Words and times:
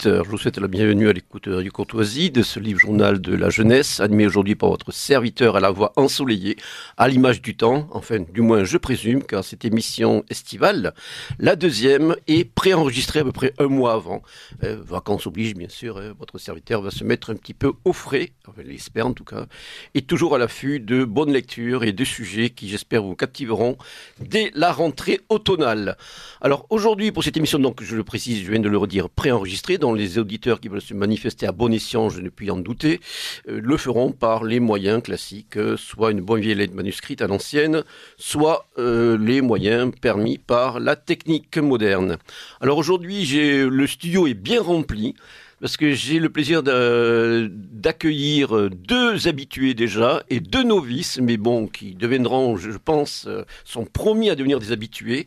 Je 0.00 0.28
vous 0.28 0.38
souhaite 0.38 0.58
la 0.58 0.68
bienvenue 0.68 1.08
à 1.08 1.12
l'écoute 1.12 1.48
du 1.48 1.72
Courtoisie 1.72 2.30
de 2.30 2.42
ce 2.42 2.60
livre 2.60 2.78
journal 2.78 3.20
de 3.20 3.34
la 3.34 3.50
jeunesse, 3.50 3.98
animé 3.98 4.26
aujourd'hui 4.26 4.54
par 4.54 4.68
votre 4.68 4.92
serviteur 4.92 5.56
à 5.56 5.60
la 5.60 5.70
voix 5.70 5.92
ensoleillée, 5.96 6.56
à 6.96 7.08
l'image 7.08 7.42
du 7.42 7.56
temps, 7.56 7.88
enfin 7.90 8.20
du 8.20 8.40
moins 8.40 8.62
je 8.62 8.78
présume, 8.78 9.24
car 9.24 9.42
cette 9.42 9.64
émission 9.64 10.24
estivale, 10.30 10.94
la 11.40 11.56
deuxième, 11.56 12.14
est 12.28 12.44
préenregistrée 12.44 13.20
à 13.20 13.24
peu 13.24 13.32
près 13.32 13.54
un 13.58 13.66
mois 13.66 13.94
avant. 13.94 14.22
Euh, 14.62 14.80
vacances 14.80 15.26
oblige 15.26 15.54
bien 15.54 15.68
sûr, 15.68 15.98
hein, 15.98 16.12
votre 16.16 16.38
serviteur 16.38 16.80
va 16.80 16.90
se 16.90 17.02
mettre 17.02 17.30
un 17.30 17.36
petit 17.36 17.54
peu 17.54 17.72
au 17.84 17.92
frais, 17.92 18.30
enfin 18.46 18.62
l'espère 18.64 19.08
en 19.08 19.14
tout 19.14 19.24
cas, 19.24 19.46
et 19.94 20.02
toujours 20.02 20.36
à 20.36 20.38
l'affût 20.38 20.78
de 20.78 21.04
bonnes 21.04 21.32
lectures 21.32 21.82
et 21.82 21.92
de 21.92 22.04
sujets 22.04 22.50
qui 22.50 22.68
j'espère 22.68 23.02
vous 23.02 23.16
captiveront 23.16 23.76
dès 24.20 24.52
la 24.54 24.70
rentrée 24.70 25.20
automnale. 25.28 25.96
Alors 26.40 26.66
aujourd'hui 26.70 27.10
pour 27.10 27.24
cette 27.24 27.36
émission, 27.36 27.58
donc 27.58 27.82
je 27.82 27.96
le 27.96 28.04
précise, 28.04 28.44
je 28.44 28.50
viens 28.50 28.60
de 28.60 28.68
le 28.68 28.78
redire, 28.78 29.10
préenregistré, 29.10 29.78
les 29.92 30.18
auditeurs 30.18 30.60
qui 30.60 30.68
veulent 30.68 30.80
se 30.80 30.94
manifester 30.94 31.46
à 31.46 31.52
bon 31.52 31.72
escient, 31.72 32.08
je 32.08 32.20
ne 32.20 32.28
puis 32.28 32.50
en 32.50 32.58
douter, 32.58 33.00
euh, 33.48 33.60
le 33.62 33.76
feront 33.76 34.12
par 34.12 34.44
les 34.44 34.60
moyens 34.60 35.02
classiques, 35.02 35.56
euh, 35.56 35.76
soit 35.76 36.10
une 36.10 36.20
bonne 36.20 36.40
vieille 36.40 36.68
manuscrite 36.72 37.22
à 37.22 37.26
l'ancienne, 37.26 37.84
soit 38.16 38.68
euh, 38.78 39.16
les 39.18 39.40
moyens 39.40 39.92
permis 40.00 40.38
par 40.38 40.80
la 40.80 40.96
technique 40.96 41.56
moderne. 41.58 42.18
Alors 42.60 42.78
aujourd'hui, 42.78 43.26
le 43.26 43.86
studio 43.86 44.26
est 44.26 44.34
bien 44.34 44.62
rempli 44.62 45.14
parce 45.60 45.76
que 45.76 45.92
j'ai 45.92 46.18
le 46.18 46.28
plaisir 46.28 46.62
d'accueillir 46.62 48.70
deux 48.70 49.28
habitués 49.28 49.74
déjà 49.74 50.22
et 50.30 50.40
deux 50.40 50.62
novices, 50.62 51.18
mais 51.20 51.36
bon, 51.36 51.66
qui 51.66 51.94
deviendront, 51.94 52.56
je 52.56 52.70
pense, 52.78 53.28
sont 53.64 53.84
promis 53.84 54.30
à 54.30 54.34
devenir 54.34 54.60
des 54.60 54.72
habitués. 54.72 55.26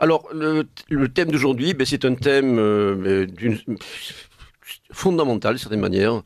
Alors, 0.00 0.28
le, 0.32 0.64
thème 1.08 1.30
d'aujourd'hui, 1.30 1.74
ben, 1.74 1.86
c'est 1.86 2.04
un 2.04 2.14
thème 2.14 2.58
euh, 2.58 3.26
fondamental, 4.92 5.54
d'une 5.54 5.60
certaine 5.60 5.80
manière, 5.80 6.22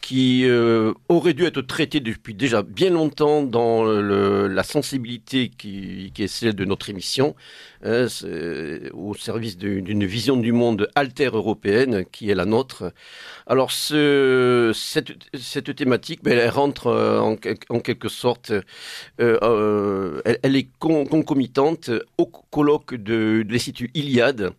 qui 0.00 0.44
euh, 0.44 0.92
aurait 1.08 1.34
dû 1.34 1.44
être 1.44 1.62
traité 1.62 1.98
depuis 1.98 2.32
déjà 2.32 2.62
bien 2.62 2.90
longtemps 2.90 3.42
dans 3.42 3.84
la 3.84 4.62
sensibilité 4.62 5.48
qui, 5.48 6.12
est 6.16 6.26
celle 6.28 6.54
de 6.54 6.64
notre 6.64 6.90
émission, 6.90 7.34
hein, 7.84 8.06
au 8.92 9.14
service 9.14 9.56
d'une 9.56 10.04
vision 10.04 10.36
du 10.36 10.52
monde 10.52 10.88
alter 10.94 11.30
européenne 11.32 12.04
qui 12.10 12.30
est 12.30 12.34
la 12.34 12.44
nôtre. 12.44 12.92
Alors 13.46 13.70
ce, 13.70 14.72
cette, 14.74 15.76
thématique, 15.76 16.22
ben, 16.22 16.38
elle 16.38 16.50
rentre 16.50 16.88
euh, 16.88 17.20
en, 17.20 17.80
quelque 17.80 18.08
sorte, 18.08 18.52
euh, 19.20 20.20
elle, 20.42 20.56
est 20.56 20.68
concomitante 20.78 21.90
au 22.18 22.26
colloque 22.26 22.94
de, 22.94 23.44
l'Institut 23.48 23.90
Iliade 23.94 24.52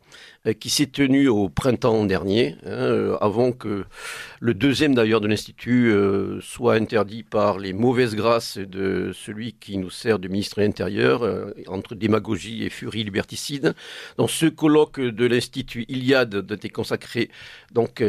euh, 0.48 0.54
qui 0.54 0.70
s'est 0.70 0.88
tenu 0.88 1.28
au 1.28 1.50
printemps 1.50 2.06
dernier, 2.06 2.56
hein, 2.66 2.70
euh, 2.70 3.18
avant 3.22 3.52
que 3.52 3.86
le 4.40 4.54
deuxième 4.54 4.96
d'ailleurs 4.96 5.22
de 5.22 5.28
l'Institut 5.28 5.92
euh, 5.92 6.40
soit 6.42 6.76
interdit 6.76 7.24
par 7.24 7.58
les 7.58 7.74
mauvaises 7.74 8.16
grâces 8.16 8.58
de 8.58 9.12
celui 9.14 9.54
qui 9.54 9.78
nous 9.78 9.90
sert 9.90 10.20
de 10.20 10.28
ministre 10.28 10.58
de 10.58 10.64
l'Intérieur, 10.64 11.24
entre 11.68 11.96
démagogie 11.96 12.64
et 12.64 12.70
furie 12.70 13.04
Dans 14.18 14.28
ce 14.28 14.46
colloque 14.46 15.00
de 15.00 15.26
l'Institut 15.26 15.86
Iliade 15.88 16.46
était 16.52 16.70
consacré 16.70 17.30
donc 17.72 18.02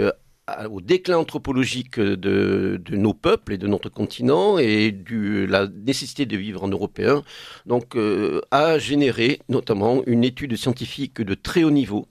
au 0.71 0.81
déclin 0.81 1.19
anthropologique 1.19 1.99
de, 2.01 2.81
nos 2.91 3.15
peuples 3.15 3.53
et 3.53 3.59
de 3.59 3.67
notre 3.67 3.89
continent 3.89 4.59
et 4.59 4.91
du, 4.93 5.47
la 5.47 5.67
nécessité 5.67 6.27
de 6.27 6.37
vivre 6.37 6.65
en 6.65 6.69
européen, 6.69 7.23
donc 7.67 7.97
euh, 7.97 8.41
a 8.51 8.79
généré 8.79 9.41
notamment 9.49 10.03
une 10.07 10.25
étude 10.25 10.57
scientifique 10.57 11.21
de 11.21 11.35
très 11.35 11.65
haut 11.65 11.71
niveau 11.71 12.07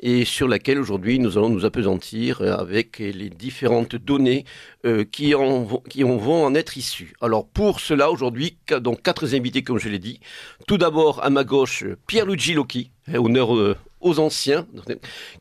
et 0.00 0.24
sur 0.24 0.48
laquelle 0.48 0.78
aujourd'hui 0.78 1.18
nous 1.18 1.38
allons 1.38 1.50
nous 1.50 1.64
apesantir 1.64 2.40
avec 2.42 2.98
les 2.98 3.30
différentes 3.30 3.96
données 3.96 4.44
euh, 4.84 5.04
qui, 5.04 5.34
en, 5.34 5.62
vont 5.62 6.44
en 6.44 6.54
être 6.54 6.76
issues. 6.76 7.14
Alors 7.20 7.46
pour 7.46 7.80
cela 7.80 8.10
aujourd'hui, 8.10 8.56
donc 8.80 9.02
quatre 9.02 9.34
invités 9.34 9.62
comme 9.62 9.78
je 9.78 9.88
l'ai 9.88 9.98
dit. 9.98 10.20
Tout 10.66 10.78
d'abord 10.78 11.22
à 11.22 11.30
ma 11.30 11.44
gauche 11.44 11.84
Pierre-Luigi 12.06 12.54
Locchi, 12.54 12.90
honneur 13.12 13.54
euh, 13.54 13.76
aux 14.00 14.18
anciens, 14.18 14.66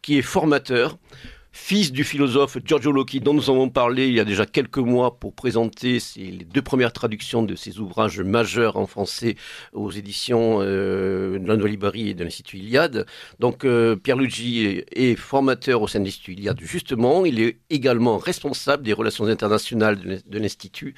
qui 0.01 0.17
est 0.17 0.21
formateur 0.21 0.97
fils 1.59 1.91
du 1.91 2.03
philosophe 2.03 2.57
Giorgio 2.65 2.91
Locchi, 2.91 3.19
dont 3.19 3.33
nous 3.33 3.49
avons 3.49 3.69
parlé 3.69 4.07
il 4.07 4.15
y 4.15 4.19
a 4.19 4.25
déjà 4.25 4.47
quelques 4.47 4.79
mois 4.79 5.19
pour 5.19 5.33
présenter 5.33 5.99
les 6.15 6.45
deux 6.45 6.63
premières 6.63 6.93
traductions 6.93 7.43
de 7.43 7.55
ses 7.55 7.77
ouvrages 7.79 8.21
majeurs 8.21 8.77
en 8.77 8.87
français 8.87 9.35
aux 9.73 9.91
éditions 9.91 10.59
euh, 10.61 11.37
de 11.37 11.47
la 11.47 11.91
et 11.93 12.13
de 12.15 12.23
l'Institut 12.23 12.57
Iliade. 12.57 13.05
Donc 13.39 13.65
euh, 13.65 13.95
Pierre 13.95 14.17
Luigi 14.17 14.83
est, 14.91 15.15
formateur 15.15 15.81
au 15.81 15.87
sein 15.87 15.99
de 15.99 16.05
l'Institut 16.05 16.33
Iliade, 16.33 16.59
justement. 16.61 17.25
Il 17.25 17.39
est 17.39 17.57
également 17.69 18.17
responsable 18.17 18.81
des 18.81 18.93
relations 18.93 19.25
internationales 19.25 20.23
de 20.25 20.39
l'Institut. 20.39 20.95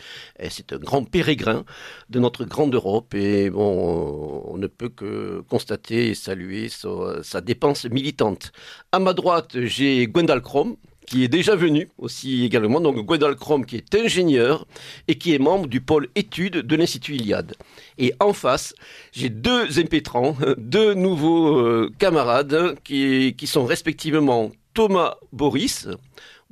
C'est 0.49 0.71
un 0.71 0.77
grand 0.77 1.03
pérégrin 1.03 1.65
de 2.09 2.19
notre 2.19 2.45
grande 2.45 2.73
Europe 2.75 3.13
et 3.13 3.49
bon, 3.49 4.43
on 4.45 4.57
ne 4.57 4.67
peut 4.67 4.89
que 4.89 5.41
constater 5.49 6.09
et 6.09 6.15
saluer 6.15 6.69
sa, 6.69 7.23
sa 7.23 7.41
dépense 7.41 7.85
militante. 7.85 8.51
À 8.93 8.99
ma 8.99 9.13
droite, 9.13 9.57
j'ai 9.63 10.07
Gwendal 10.07 10.41
Chrome, 10.51 10.75
qui 11.07 11.23
est 11.23 11.29
déjà 11.29 11.55
venu 11.55 11.87
aussi 11.97 12.43
également, 12.43 12.81
donc 12.81 12.97
Gwendal 13.05 13.37
Chrome 13.37 13.65
qui 13.65 13.77
est 13.77 13.95
ingénieur 13.95 14.67
et 15.07 15.15
qui 15.15 15.33
est 15.33 15.39
membre 15.39 15.67
du 15.67 15.79
pôle 15.79 16.09
études 16.15 16.57
de 16.57 16.75
l'Institut 16.75 17.15
Iliade. 17.15 17.55
Et 17.97 18.13
en 18.19 18.33
face, 18.33 18.75
j'ai 19.13 19.29
deux 19.29 19.79
impétrants, 19.79 20.35
deux 20.57 20.93
nouveaux 20.93 21.57
euh, 21.57 21.89
camarades 21.99 22.75
qui, 22.83 23.33
qui 23.37 23.47
sont 23.47 23.63
respectivement 23.63 24.51
Thomas 24.73 25.15
Boris, 25.31 25.87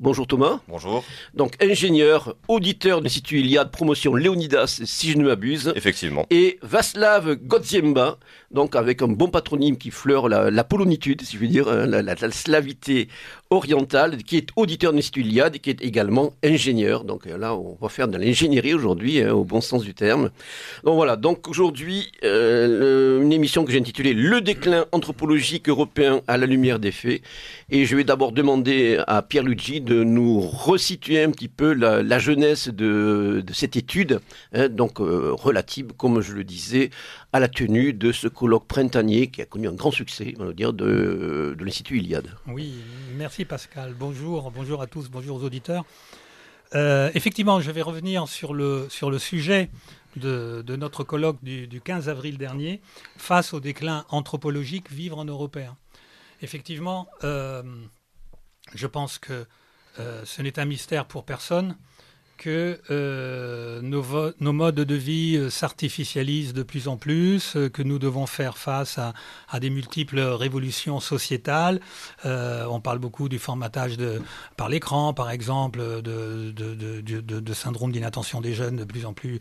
Bonjour 0.01 0.25
Thomas. 0.27 0.61
Bonjour. 0.69 1.03
Donc 1.33 1.61
ingénieur, 1.61 2.37
auditeur 2.47 2.99
de 2.99 3.03
l'Institut 3.03 3.41
Iliade, 3.41 3.69
promotion 3.69 4.15
Léonidas, 4.15 4.79
si 4.85 5.11
je 5.11 5.17
ne 5.17 5.25
m'abuse. 5.25 5.73
Effectivement. 5.75 6.25
Et 6.29 6.57
Vaslav 6.61 7.35
Godziemba, 7.35 8.17
donc 8.51 8.75
avec 8.75 9.01
un 9.01 9.07
bon 9.07 9.29
patronyme 9.29 9.77
qui 9.77 9.91
fleure 9.91 10.27
la, 10.27 10.63
polonitude, 10.63 11.21
si 11.21 11.35
je 11.35 11.41
veux 11.41 11.47
dire, 11.47 11.67
hein, 11.67 11.85
la, 11.85 12.31
slavité 12.31 13.07
orientale, 13.49 14.17
qui 14.17 14.37
est 14.37 14.49
auditeur 14.55 14.91
de 14.91 14.97
l'Institut 14.97 15.21
Iliade 15.21 15.55
et 15.55 15.59
qui 15.59 15.69
est 15.69 15.81
également 15.81 16.33
ingénieur. 16.43 17.03
Donc 17.03 17.27
euh, 17.27 17.37
là, 17.37 17.55
on 17.55 17.77
va 17.81 17.89
faire 17.89 18.07
de 18.07 18.17
l'ingénierie 18.17 18.73
aujourd'hui, 18.73 19.21
hein, 19.21 19.33
au 19.33 19.43
bon 19.43 19.61
sens 19.61 19.83
du 19.83 19.93
terme. 19.93 20.29
Donc 20.83 20.95
voilà, 20.95 21.15
donc 21.15 21.47
aujourd'hui, 21.47 22.11
euh, 22.23 23.21
une 23.21 23.33
émission 23.33 23.65
que 23.65 23.71
j'ai 23.71 23.79
intitulée 23.79 24.13
Le 24.13 24.41
déclin 24.41 24.85
anthropologique 24.91 25.69
européen 25.69 26.21
à 26.27 26.37
la 26.37 26.45
lumière 26.45 26.79
des 26.79 26.91
faits. 26.91 27.21
Et 27.69 27.85
je 27.85 27.95
vais 27.95 28.03
d'abord 28.03 28.31
demander 28.31 29.01
à 29.07 29.21
Pierre 29.21 29.43
Luigi 29.43 29.81
de 29.81 30.03
nous 30.03 30.39
resituer 30.39 31.23
un 31.23 31.31
petit 31.31 31.47
peu 31.47 31.73
la, 31.73 32.19
jeunesse 32.19 32.69
de, 32.69 33.43
cette 33.53 33.75
étude, 33.75 34.19
hein, 34.53 34.69
donc 34.69 34.99
euh, 34.99 35.31
relative, 35.33 35.93
comme 35.97 36.21
je 36.21 36.33
le 36.33 36.43
disais, 36.43 36.89
à 37.31 37.39
la 37.39 37.47
tenue 37.47 37.93
de 37.93 38.11
ce 38.11 38.27
colloque 38.27 38.67
printanier 38.67 39.27
qui 39.27 39.41
a 39.41 39.45
connu 39.45 39.67
un 39.67 39.73
grand 39.73 39.91
succès, 39.91 40.33
on 40.39 40.45
va 40.45 40.53
dire, 40.53 40.73
de, 40.73 41.55
l'Institut 41.59 41.99
Iliade. 41.99 42.35
Oui, 42.47 42.73
merci 43.15 43.45
Pascal. 43.45 43.93
Bonjour, 43.93 44.51
bonjour 44.51 44.81
à 44.81 44.87
tous, 44.87 45.09
bonjour 45.09 45.37
aux 45.37 45.43
auditeurs. 45.43 45.85
Euh, 46.75 47.09
effectivement, 47.13 47.61
je 47.61 47.71
vais 47.71 47.81
revenir 47.81 48.27
sur 48.27 48.53
le, 48.53 48.87
sur 48.89 49.11
le 49.11 49.19
sujet 49.19 49.69
de, 50.15 50.63
notre 50.75 51.03
colloque 51.03 51.43
du, 51.43 51.67
du, 51.67 51.81
15 51.81 52.09
avril 52.09 52.37
dernier, 52.37 52.81
face 53.17 53.53
au 53.53 53.59
déclin 53.59 54.05
anthropologique, 54.09 54.91
vivre 54.91 55.17
en 55.19 55.25
européen. 55.25 55.77
Effectivement, 56.41 57.07
euh, 57.23 57.63
je 58.73 58.87
pense 58.87 59.19
que 59.19 59.45
euh, 59.99 60.21
ce 60.25 60.41
n'est 60.41 60.59
un 60.59 60.65
mystère 60.65 61.05
pour 61.05 61.25
personne 61.25 61.75
que 62.39 62.79
euh, 62.89 63.81
nos, 63.81 64.53
modes 64.53 64.75
de 64.75 64.95
vie 64.95 65.35
euh, 65.35 65.49
s'artificialisent 65.49 66.53
de 66.53 66.63
plus 66.63 66.87
en 66.87 66.95
plus, 66.95 67.57
que 67.73 67.83
nous 67.83 67.99
devons 67.99 68.25
faire 68.25 68.57
face 68.57 68.97
à, 68.97 69.59
des 69.59 69.69
multiples 69.69 70.19
révolutions 70.19 70.99
sociétales. 71.01 71.81
on 72.23 72.79
parle 72.81 72.99
beaucoup 72.99 73.27
du 73.27 73.39
formatage 73.39 73.97
par 74.55 74.69
l'écran, 74.69 75.13
par 75.13 75.29
exemple, 75.29 76.01
de, 76.01 77.53
syndrome 77.53 77.91
d'inattention 77.91 78.39
des 78.39 78.53
jeunes 78.53 78.77
de 78.77 78.85
plus 78.85 79.05
en 79.05 79.13
plus 79.13 79.39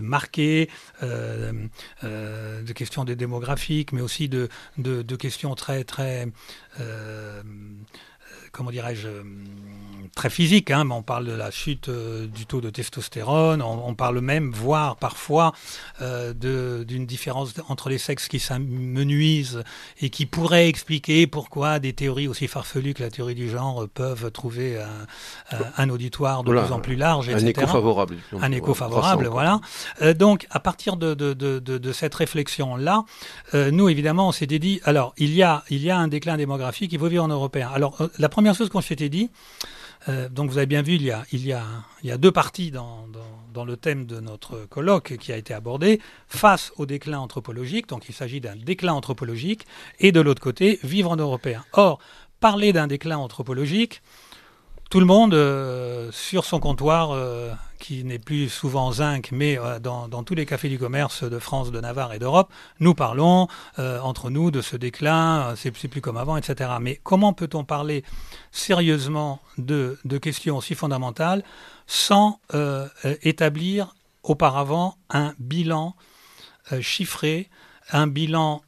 marqué, 0.00 0.70
de 1.02 2.72
questions 2.72 3.04
démographiques, 3.04 3.92
mais 3.92 4.00
aussi 4.00 4.28
de, 4.28 4.48
questions 5.16 5.54
très, 5.54 5.84
très 5.84 6.26
comment 8.52 8.70
dirais-je, 8.70 9.08
euh, 9.08 9.22
très 10.14 10.30
physique. 10.30 10.70
Hein, 10.70 10.84
mais 10.84 10.94
on 10.94 11.02
parle 11.02 11.26
de 11.26 11.32
la 11.32 11.50
chute 11.50 11.88
euh, 11.88 12.26
du 12.26 12.46
taux 12.46 12.60
de 12.60 12.70
testostérone. 12.70 13.62
On, 13.62 13.94
parle 13.94 14.20
même, 14.20 14.50
voire 14.50 14.96
parfois, 14.96 15.52
euh, 16.00 16.32
d'une 16.84 17.06
différence 17.06 17.54
entre 17.68 17.88
les 17.88 17.98
sexes 17.98 18.28
qui 18.28 18.38
s'amenuisent 18.38 19.62
et 20.00 20.10
qui 20.10 20.26
pourrait 20.26 20.68
expliquer 20.68 21.26
pourquoi 21.26 21.78
des 21.78 21.92
théories 21.92 22.28
aussi 22.28 22.48
farfelues 22.48 22.94
que 22.94 23.02
la 23.02 23.10
théorie 23.10 23.34
du 23.34 23.48
genre 23.48 23.86
peuvent 23.92 24.30
trouver 24.30 24.78
un, 25.76 25.90
auditoire 25.90 26.44
de 26.44 26.50
plus 26.50 26.72
en 26.72 26.80
plus 26.80 26.96
large, 26.96 27.28
etc. 27.28 27.44
Un 27.44 27.48
écho 27.48 27.66
favorable. 27.66 28.16
Un 28.40 28.52
écho 28.52 28.74
favorable, 28.74 29.26
voilà. 29.26 29.60
donc, 30.14 30.46
à 30.50 30.60
partir 30.60 30.96
de, 30.96 31.14
de, 31.14 31.34
de, 31.34 31.58
de 31.58 31.92
cette 31.92 32.14
réflexion-là, 32.14 33.04
nous, 33.54 33.88
évidemment, 33.88 34.28
on 34.28 34.32
s'était 34.32 34.58
dit, 34.58 34.80
alors, 34.84 35.12
il 35.18 35.34
y, 35.34 35.42
a, 35.42 35.64
il 35.70 35.82
y 35.82 35.90
a 35.90 35.98
un 35.98 36.08
déclin 36.08 36.36
démographique, 36.36 36.92
il 36.92 36.98
faut 36.98 37.08
vivre 37.08 37.24
en 37.24 37.28
européen. 37.28 37.70
Alors, 37.74 37.98
la 38.18 38.28
première 38.28 38.39
chose 38.54 38.68
qu'on 38.68 38.80
s'était 38.80 39.08
dit, 39.08 39.30
euh, 40.08 40.28
donc 40.28 40.50
vous 40.50 40.58
avez 40.58 40.66
bien 40.66 40.82
vu, 40.82 40.94
il 40.94 41.02
y 41.02 41.12
a, 41.52 42.18
deux 42.18 42.32
parties 42.32 42.70
dans, 42.70 43.06
dans, 43.08 43.20
dans, 43.52 43.64
le 43.64 43.76
thème 43.76 44.06
de 44.06 44.20
notre 44.20 44.66
colloque 44.66 45.16
qui 45.18 45.32
a 45.32 45.36
été 45.36 45.52
abordé, 45.52 46.00
face 46.26 46.72
au 46.76 46.86
déclin 46.86 47.18
anthropologique, 47.18 47.88
donc 47.88 48.08
il 48.08 48.14
s'agit 48.14 48.40
d'un 48.40 48.56
déclin 48.56 48.92
anthropologique, 48.92 49.66
et 49.98 50.12
de 50.12 50.20
l'autre 50.20 50.42
côté, 50.42 50.78
vivre 50.82 51.10
en 51.10 51.16
européen. 51.16 51.64
Or, 51.72 51.98
parler 52.40 52.72
d'un 52.72 52.86
déclin 52.86 53.18
anthropologique, 53.18 54.02
tout 54.90 54.98
le 54.98 55.06
monde 55.06 55.34
euh, 55.34 56.10
sur 56.10 56.44
son 56.44 56.58
comptoir, 56.58 57.12
euh, 57.12 57.52
qui 57.78 58.02
n'est 58.02 58.18
plus 58.18 58.48
souvent 58.48 58.90
zinc, 58.90 59.30
mais 59.30 59.56
euh, 59.56 59.78
dans, 59.78 60.08
tous 60.24 60.34
les 60.34 60.44
cafés 60.44 60.68
du 60.68 60.80
commerce 60.80 61.22
de 61.22 61.38
France, 61.38 61.70
de 61.70 61.80
Navarre 61.80 62.12
et 62.12 62.18
d'Europe, 62.18 62.52
nous 62.80 62.94
parlons 62.94 63.46
entre 63.78 64.30
nous 64.30 64.50
de 64.50 64.60
ce 64.60 64.76
déclin, 64.76 65.54
c'est 65.56 65.70
plus 65.70 66.00
comme 66.00 66.16
avant, 66.16 66.36
etc. 66.36 66.70
Mais 66.80 67.00
comment 67.02 67.32
peut-on 67.32 67.64
parler 67.64 68.04
sérieusement 68.50 69.40
de, 69.58 69.96
de, 70.04 70.18
questions 70.18 70.56
aussi 70.56 70.74
fondamentales 70.74 71.44
sans 71.86 72.40
établir 73.22 73.94
auparavant 74.22 74.96
un 75.08 75.34
bilan 75.38 75.94
chiffré, 76.80 77.48
un 77.92 78.06
bilan 78.06 78.62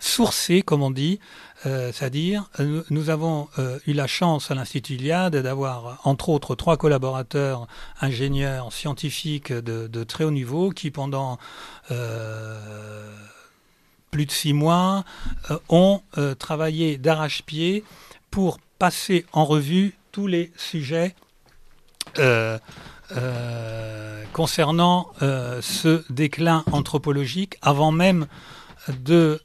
sourcé, 0.00 0.62
comme 0.62 0.82
on 0.82 0.90
dit, 0.90 1.18
euh, 1.66 1.90
c'est-à-dire 1.92 2.48
nous, 2.90 3.10
avons 3.10 3.48
euh, 3.58 3.78
eu 3.86 3.92
la 3.92 4.06
chance 4.06 4.50
à 4.50 4.54
l'Institut 4.54 4.94
Iliade 4.94 5.36
d'avoir, 5.36 6.00
entre 6.04 6.28
autres, 6.28 6.54
trois 6.54 6.76
collaborateurs 6.76 7.66
ingénieurs 8.00 8.72
scientifiques 8.72 9.52
de, 9.52 10.04
très 10.04 10.24
haut 10.24 10.30
niveau 10.30 10.70
qui, 10.70 10.90
pendant 10.90 11.38
euh, 11.90 13.12
plus 14.10 14.26
de 14.26 14.30
six 14.30 14.52
mois, 14.52 15.04
ont 15.68 16.00
travaillé 16.38 16.96
d'arrache-pied 16.96 17.84
pour 18.30 18.58
passer 18.78 19.26
en 19.32 19.44
revue 19.44 19.94
tous 20.12 20.26
les 20.26 20.52
sujets 20.56 21.14
concernant 24.32 25.10
ce 25.20 26.04
déclin 26.10 26.64
anthropologique 26.72 27.58
avant 27.62 27.92
même 27.92 28.26
de 28.88 29.42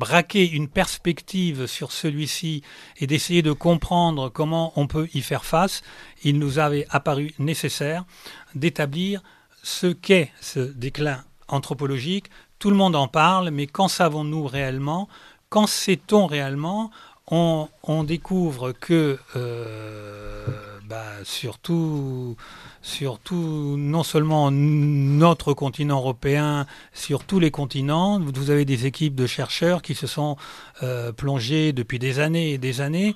braquer 0.00 0.50
une 0.50 0.66
perspective 0.66 1.66
sur 1.66 1.92
celui-ci 1.92 2.62
et 2.96 3.06
d'essayer 3.06 3.42
de 3.42 3.52
comprendre 3.52 4.30
comment 4.30 4.72
on 4.76 4.86
peut 4.86 5.08
y 5.12 5.20
faire 5.20 5.44
face, 5.44 5.82
il 6.24 6.38
nous 6.38 6.58
avait 6.58 6.86
apparu 6.88 7.34
nécessaire 7.38 8.06
d'établir 8.54 9.22
ce 9.62 9.88
qu'est 9.88 10.32
ce 10.40 10.60
déclin 10.60 11.22
anthropologique. 11.48 12.30
Tout 12.58 12.70
le 12.70 12.76
monde 12.76 12.96
en 12.96 13.08
parle, 13.08 13.50
mais 13.50 13.66
qu'en 13.66 13.88
savons-nous 13.88 14.46
réellement? 14.46 15.06
Qu'en 15.50 15.66
sait-on 15.66 16.26
réellement? 16.26 16.90
On, 17.32 17.68
découvre 18.04 18.72
que 18.72 19.18
euh, 19.36 20.79
bah, 20.90 21.04
surtout 21.22 22.36
surtout 22.82 23.76
non 23.78 24.02
seulement 24.02 24.50
notre 24.50 25.54
continent 25.54 25.98
européen, 25.98 26.66
sur 26.92 27.22
tous 27.22 27.38
les 27.38 27.52
continents. 27.52 28.18
Vous 28.18 28.50
avez 28.50 28.64
des 28.64 28.86
équipes 28.86 29.14
de 29.14 29.28
chercheurs 29.28 29.82
qui 29.82 29.94
se 29.94 30.08
sont 30.08 30.36
euh, 30.82 31.12
plongés 31.12 31.72
depuis 31.72 32.00
des 32.00 32.18
années 32.18 32.54
et 32.54 32.58
des 32.58 32.80
années, 32.80 33.14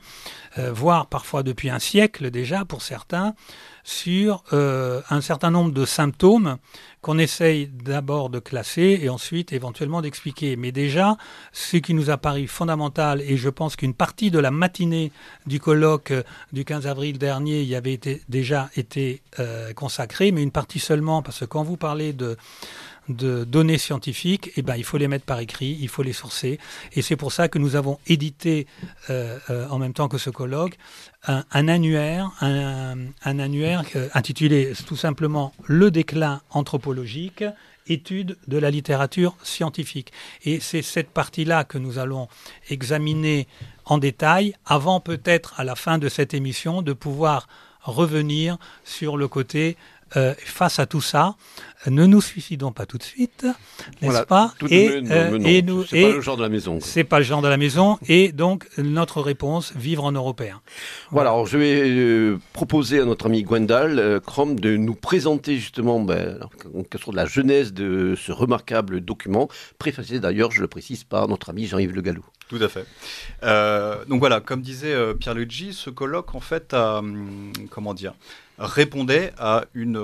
euh, 0.58 0.72
voire 0.72 1.06
parfois 1.08 1.42
depuis 1.42 1.68
un 1.68 1.80
siècle 1.80 2.30
déjà 2.30 2.64
pour 2.64 2.80
certains, 2.80 3.34
sur 3.84 4.42
euh, 4.54 5.02
un 5.10 5.20
certain 5.20 5.50
nombre 5.50 5.72
de 5.72 5.84
symptômes 5.84 6.56
qu'on 7.02 7.18
essaye 7.18 7.66
d'abord 7.66 8.30
de 8.30 8.38
classer 8.38 8.98
et 9.02 9.10
ensuite 9.10 9.52
éventuellement 9.52 10.00
d'expliquer. 10.00 10.56
Mais 10.56 10.72
déjà, 10.72 11.18
ce 11.52 11.76
qui 11.76 11.92
nous 11.92 12.08
a 12.08 12.16
paru 12.16 12.48
fondamental, 12.48 13.20
et 13.20 13.36
je 13.36 13.50
pense 13.50 13.76
qu'une 13.76 13.92
partie 13.92 14.30
de 14.30 14.38
la 14.38 14.50
matinée 14.50 15.12
du 15.46 15.60
colloque 15.60 16.14
du 16.52 16.64
15 16.64 16.86
avril 16.86 17.18
dernier 17.18 17.62
y 17.62 17.74
avait 17.74 18.00
déjà 18.28 18.70
été 18.74 19.20
euh, 19.38 19.74
consacrée, 19.74 20.32
mais 20.32 20.42
une 20.42 20.50
partie 20.50 20.80
seulement, 20.80 21.20
parce 21.22 21.40
que 21.40 21.44
quand 21.44 21.62
vous 21.62 21.76
parlez 21.76 22.14
de 22.14 22.38
de 23.08 23.44
données 23.44 23.78
scientifiques, 23.78 24.50
eh 24.56 24.62
ben, 24.62 24.76
il 24.76 24.84
faut 24.84 24.96
les 24.96 25.08
mettre 25.08 25.24
par 25.24 25.40
écrit, 25.40 25.76
il 25.80 25.88
faut 25.88 26.02
les 26.02 26.12
sourcer. 26.12 26.58
Et 26.92 27.02
c'est 27.02 27.16
pour 27.16 27.32
ça 27.32 27.48
que 27.48 27.58
nous 27.58 27.76
avons 27.76 27.98
édité, 28.06 28.66
euh, 29.10 29.38
euh, 29.50 29.68
en 29.68 29.78
même 29.78 29.92
temps 29.92 30.08
que 30.08 30.18
ce 30.18 30.30
colloque, 30.30 30.78
un, 31.26 31.68
annuaire, 31.68 32.30
un, 32.42 33.08
annuaire 33.24 33.82
intitulé 34.12 34.72
tout 34.86 34.96
simplement 34.96 35.54
Le 35.64 35.90
déclin 35.90 36.42
anthropologique 36.50 37.44
étude 37.86 38.36
de 38.46 38.58
la 38.58 38.70
littérature 38.70 39.36
scientifique. 39.42 40.12
Et 40.44 40.60
c'est 40.60 40.82
cette 40.82 41.10
partie-là 41.10 41.64
que 41.64 41.78
nous 41.78 41.98
allons 41.98 42.28
examiner 42.68 43.46
en 43.84 43.98
détail, 43.98 44.54
avant 44.66 45.00
peut-être 45.00 45.58
à 45.58 45.64
la 45.64 45.74
fin 45.74 45.98
de 45.98 46.08
cette 46.08 46.34
émission 46.34 46.82
de 46.82 46.92
pouvoir 46.92 47.46
revenir 47.82 48.56
sur 48.84 49.16
le 49.16 49.28
côté 49.28 49.76
euh, 50.16 50.34
face 50.38 50.78
à 50.78 50.86
tout 50.86 51.00
ça, 51.00 51.34
ne 51.90 52.06
nous 52.06 52.20
suicidons 52.20 52.72
pas 52.72 52.86
tout 52.86 52.98
de 52.98 53.02
suite, 53.02 53.42
n'est-ce 53.42 54.04
voilà, 54.04 54.26
pas 54.26 54.54
et, 54.70 55.02
euh, 55.10 55.38
et, 55.44 55.62
nous, 55.62 55.84
c'est 55.84 56.02
pas 56.02 56.12
le 56.12 56.20
genre 56.20 56.36
de 56.36 56.42
la 56.42 56.48
maison. 56.48 56.78
C'est 56.80 57.04
pas 57.04 57.18
le 57.18 57.24
genre 57.24 57.42
de 57.42 57.48
la 57.48 57.56
maison, 57.56 57.98
et 58.08 58.32
donc 58.32 58.66
notre 58.78 59.20
réponse 59.20 59.72
vivre 59.76 60.04
en 60.04 60.12
européen. 60.12 60.60
Voilà. 61.10 61.30
voilà 61.30 61.30
alors 61.30 61.46
je 61.46 61.58
vais 61.58 61.82
euh, 61.88 62.38
proposer 62.52 63.00
à 63.00 63.04
notre 63.04 63.26
ami 63.26 63.42
Gwendal 63.42 63.98
euh, 63.98 64.20
Crom 64.20 64.58
de 64.58 64.76
nous 64.76 64.94
présenter 64.94 65.56
justement 65.56 66.00
ben, 66.00 66.38
sur 66.98 67.12
la 67.12 67.26
genèse 67.26 67.72
de 67.72 68.14
ce 68.16 68.32
remarquable 68.32 69.00
document, 69.00 69.48
préfacé 69.78 70.20
d'ailleurs, 70.20 70.50
je 70.50 70.60
le 70.60 70.68
précise, 70.68 71.04
par 71.04 71.28
notre 71.28 71.50
ami 71.50 71.66
Jean-Yves 71.66 71.94
Le 71.94 72.02
Gallou. 72.02 72.24
Tout 72.48 72.60
à 72.60 72.68
fait. 72.68 72.86
Euh, 73.42 74.04
donc 74.06 74.20
voilà, 74.20 74.40
comme 74.40 74.60
disait 74.62 74.94
Pierre 75.18 75.34
Luigi, 75.34 75.72
ce 75.72 75.90
colloque 75.90 76.34
en 76.34 76.40
fait 76.40 76.74
a, 76.74 76.98
hum, 76.98 77.52
comment 77.70 77.94
dire, 77.94 78.14
répondait 78.58 79.32
à, 79.38 79.64
une, 79.74 79.98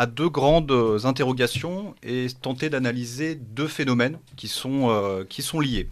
à 0.00 0.06
deux 0.06 0.30
grandes 0.30 1.00
interrogations 1.04 1.94
et 2.02 2.28
tentait 2.40 2.70
d'analyser 2.70 3.34
deux 3.34 3.68
phénomènes 3.68 4.18
qui 4.36 4.48
sont, 4.48 4.88
euh, 4.88 5.24
qui 5.28 5.42
sont 5.42 5.60
liés. 5.60 5.88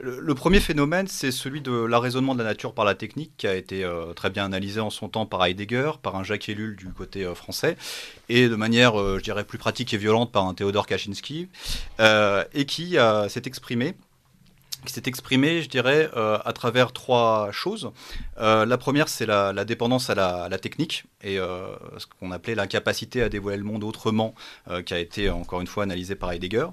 Le, 0.00 0.32
premier 0.36 0.60
phénomène, 0.60 1.08
c'est 1.08 1.32
celui 1.32 1.60
de 1.60 1.72
l'arraisonnement 1.72 2.34
de 2.34 2.38
la 2.38 2.50
nature 2.50 2.72
par 2.72 2.84
la 2.84 2.94
technique, 2.94 3.32
qui 3.36 3.48
a 3.48 3.56
été 3.56 3.82
euh, 3.82 4.12
très 4.12 4.30
bien 4.30 4.44
analysé 4.44 4.78
en 4.78 4.90
son 4.90 5.08
temps 5.08 5.26
par 5.26 5.44
Heidegger, 5.44 5.90
par 6.00 6.14
un 6.14 6.22
Jacques 6.22 6.48
Ellul 6.48 6.76
du 6.76 6.86
côté 6.90 7.24
euh, 7.24 7.34
français, 7.34 7.76
et 8.28 8.48
de 8.48 8.54
manière, 8.54 8.96
je 8.96 9.20
dirais, 9.20 9.42
plus 9.42 9.58
pratique 9.58 9.92
et 9.92 9.96
violente 9.96 10.30
par 10.30 10.46
un 10.46 10.54
Théodore 10.54 10.86
Kaczynski, 10.86 11.48
et 11.98 12.64
qui 12.66 12.96
s'est 13.28 13.42
exprimé 13.46 13.94
qui 14.84 14.92
s'est 14.92 15.02
exprimé, 15.06 15.62
je 15.62 15.68
dirais, 15.68 16.10
euh, 16.16 16.38
à 16.44 16.52
travers 16.52 16.92
trois 16.92 17.50
choses. 17.52 17.90
Euh, 18.38 18.64
la 18.64 18.78
première, 18.78 19.08
c'est 19.08 19.26
la, 19.26 19.64
dépendance 19.64 20.10
à 20.10 20.14
la, 20.14 20.58
technique 20.58 21.04
et 21.22 21.38
euh, 21.38 21.68
ce 21.98 22.06
qu'on 22.06 22.32
appelait 22.32 22.54
l'incapacité 22.54 23.22
à 23.22 23.28
dévoiler 23.28 23.58
le 23.58 23.64
monde 23.64 23.84
autrement, 23.84 24.34
qui 24.86 24.94
a 24.94 24.98
été 24.98 25.30
encore 25.30 25.60
une 25.60 25.66
fois 25.66 25.84
analysé 25.84 26.14
par 26.14 26.32
Heidegger. 26.32 26.66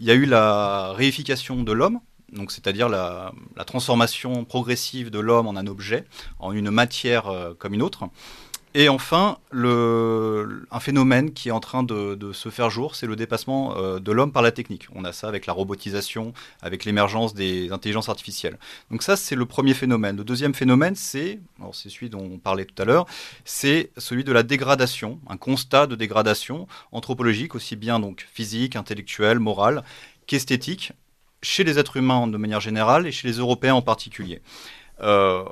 Il 0.00 0.06
y 0.06 0.10
a 0.10 0.14
eu 0.14 0.24
la 0.24 0.92
réification 0.92 1.62
de 1.62 1.72
l'homme, 1.72 2.00
donc 2.32 2.52
c'est-à-dire 2.52 2.88
la, 2.88 3.32
transformation 3.66 4.44
progressive 4.44 5.10
de 5.10 5.18
l'homme 5.18 5.46
en 5.46 5.56
un 5.56 5.66
objet, 5.66 6.04
en 6.38 6.52
une 6.52 6.70
matière 6.70 7.54
comme 7.58 7.74
une 7.74 7.82
autre. 7.82 8.08
Et 8.74 8.88
enfin, 8.88 9.38
un 9.52 10.80
phénomène 10.80 11.32
qui 11.32 11.48
est 11.48 11.52
en 11.52 11.60
train 11.60 11.82
de, 11.82 12.32
se 12.32 12.50
faire 12.50 12.70
jour, 12.70 12.94
c'est 12.94 13.06
le 13.06 13.16
dépassement 13.16 13.76
euh, 13.76 13.98
de 13.98 14.12
l'homme 14.12 14.32
par 14.32 14.42
la 14.42 14.52
technique. 14.52 14.86
On 14.94 15.04
a 15.04 15.12
ça 15.12 15.28
avec 15.28 15.46
la 15.46 15.52
robotisation, 15.52 16.34
avec 16.62 16.84
l'émergence 16.84 17.34
des 17.34 17.72
intelligences 17.72 18.08
artificielles. 18.08 18.58
Donc 18.90 19.02
ça, 19.02 19.16
c'est 19.16 19.34
le 19.34 19.46
premier 19.46 19.74
phénomène. 19.74 20.16
Le 20.16 20.24
deuxième 20.24 20.54
phénomène, 20.54 20.94
c'est, 20.94 21.40
c'est 21.72 21.88
celui 21.88 22.10
dont 22.10 22.30
on 22.32 22.38
parlait 22.38 22.66
tout 22.66 22.80
à 22.80 22.84
l'heure, 22.84 23.06
c'est 23.44 23.90
celui 23.96 24.24
de 24.24 24.32
la 24.32 24.42
dégradation, 24.42 25.18
un 25.28 25.38
constat 25.38 25.86
de 25.86 25.96
dégradation 25.96 26.68
anthropologique, 26.92 27.54
aussi 27.54 27.76
bien 27.76 27.98
donc 27.98 28.26
physique, 28.30 28.76
intellectuelle, 28.76 29.38
morale, 29.38 29.82
qu'esthétique, 30.26 30.92
chez 31.42 31.64
les 31.64 31.78
êtres 31.78 31.96
humains 31.96 32.26
de 32.26 32.36
manière 32.36 32.60
générale 32.60 33.06
et 33.06 33.12
chez 33.12 33.28
les 33.28 33.38
Européens 33.38 33.74
en 33.74 33.82
particulier. 33.82 34.42
Euh, 35.00 35.44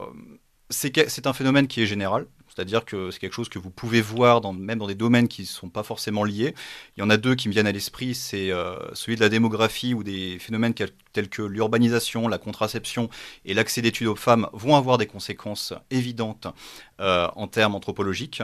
c'est 0.68 1.26
un 1.26 1.32
phénomène 1.32 1.68
qui 1.68 1.80
est 1.80 1.86
général, 1.86 2.26
c'est-à-dire 2.56 2.86
que 2.86 3.10
c'est 3.10 3.18
quelque 3.18 3.34
chose 3.34 3.50
que 3.50 3.58
vous 3.58 3.68
pouvez 3.68 4.00
voir 4.00 4.40
même 4.54 4.78
dans 4.78 4.86
des 4.86 4.94
domaines 4.94 5.28
qui 5.28 5.42
ne 5.42 5.46
sont 5.46 5.68
pas 5.68 5.82
forcément 5.82 6.24
liés. 6.24 6.54
Il 6.96 7.00
y 7.00 7.02
en 7.02 7.10
a 7.10 7.18
deux 7.18 7.34
qui 7.34 7.48
me 7.48 7.52
viennent 7.52 7.66
à 7.66 7.72
l'esprit, 7.72 8.14
c'est 8.14 8.50
euh, 8.50 8.76
celui 8.94 9.16
de 9.16 9.20
la 9.20 9.28
démographie 9.28 9.92
où 9.92 10.02
des 10.02 10.38
phénomènes 10.38 10.72
tels 11.12 11.28
que 11.28 11.42
l'urbanisation, 11.42 12.28
la 12.28 12.38
contraception 12.38 13.10
et 13.44 13.52
l'accès 13.52 13.82
d'études 13.82 14.06
aux 14.06 14.16
femmes 14.16 14.48
vont 14.54 14.74
avoir 14.74 14.96
des 14.96 15.06
conséquences 15.06 15.74
évidentes 15.90 16.46
euh, 17.00 17.28
en 17.36 17.46
termes 17.46 17.74
anthropologiques. 17.74 18.42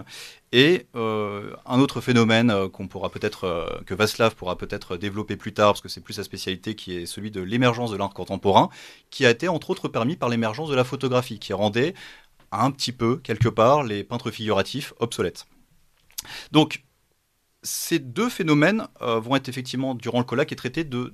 Et 0.55 0.87
euh, 0.95 1.55
un 1.65 1.81
autre 1.81 2.03
phénomène 2.03 2.69
qu'on 2.69 2.87
pourra 2.89 3.09
peut-être, 3.09 3.81
que 3.87 3.95
Vaslav 3.95 4.35
pourra 4.35 4.59
peut-être 4.59 4.99
développer 4.99 5.37
plus 5.37 5.55
tard, 5.55 5.73
parce 5.73 5.81
que 5.81 5.89
c'est 5.89 6.03
plus 6.03 6.13
sa 6.13 6.25
spécialité, 6.25 6.75
qui 6.75 6.95
est 6.99 7.07
celui 7.07 7.31
de 7.31 7.41
l'émergence 7.41 7.91
de 7.91 7.97
l'art 7.97 8.13
contemporain, 8.13 8.69
qui 9.09 9.25
a 9.25 9.31
été 9.31 9.49
entre 9.49 9.71
autres 9.71 9.89
permis 9.89 10.17
par 10.17 10.29
l'émergence 10.29 10.69
de 10.69 10.75
la 10.75 10.85
photographie, 10.85 11.39
qui 11.39 11.55
rendait 11.55 11.95
un 12.53 12.71
petit 12.71 12.93
peu, 12.93 13.17
quelque 13.17 13.49
part, 13.49 13.83
les 13.83 14.05
peintres 14.05 14.31
figuratifs 14.31 14.93
obsolètes. 14.99 15.47
Donc, 16.53 16.85
ces 17.63 17.99
deux 18.01 18.29
phénomènes 18.29 18.89
euh, 19.03 19.21
vont 19.21 19.37
être 19.37 19.49
effectivement 19.49 19.95
durant 19.95 20.19
le 20.19 20.25
colloque 20.25 20.55
traités 20.57 20.85
de, 20.85 21.13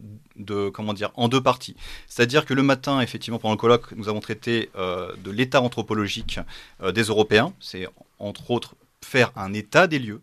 en 1.14 1.28
deux 1.28 1.42
parties. 1.42 1.76
C'est-à-dire 2.06 2.46
que 2.46 2.54
le 2.54 2.62
matin, 2.62 3.00
effectivement, 3.00 3.38
pendant 3.38 3.54
le 3.54 3.58
colloque, 3.58 3.92
nous 3.92 4.08
avons 4.08 4.20
traité 4.20 4.70
euh, 4.76 5.14
de 5.22 5.30
l'état 5.30 5.60
anthropologique 5.60 6.40
euh, 6.82 6.92
des 6.92 7.02
Européens. 7.02 7.52
C'est 7.60 7.86
entre 8.18 8.50
autres 8.50 8.76
faire 9.04 9.30
un 9.36 9.52
état 9.52 9.86
des 9.86 9.98
lieux. 9.98 10.20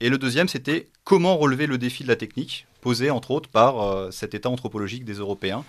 Et 0.00 0.08
le 0.08 0.18
deuxième, 0.18 0.48
c'était 0.48 0.88
comment 1.04 1.36
relever 1.36 1.66
le 1.66 1.78
défi 1.78 2.02
de 2.02 2.08
la 2.08 2.16
technique, 2.16 2.66
posé 2.80 3.10
entre 3.10 3.30
autres 3.30 3.48
par 3.48 4.12
cet 4.12 4.34
état 4.34 4.48
anthropologique 4.48 5.04
des 5.04 5.14
Européens, 5.14 5.64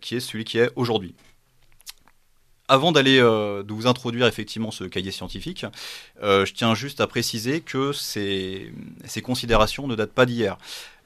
qui 0.00 0.16
est 0.16 0.20
celui 0.20 0.44
qui 0.44 0.58
est 0.58 0.70
aujourd'hui 0.76 1.14
avant 2.72 2.90
d'aller 2.90 3.18
euh, 3.18 3.62
vous 3.68 3.86
introduire 3.86 4.26
effectivement 4.26 4.70
ce 4.70 4.84
cahier 4.84 5.10
scientifique, 5.10 5.66
euh, 6.22 6.46
je 6.46 6.54
tiens 6.54 6.74
juste 6.74 7.02
à 7.02 7.06
préciser 7.06 7.60
que 7.60 7.92
ces, 7.92 8.72
considérations 9.22 9.86
ne 9.86 9.94
datent 9.94 10.14
pas 10.14 10.24
d'hier. 10.24 10.56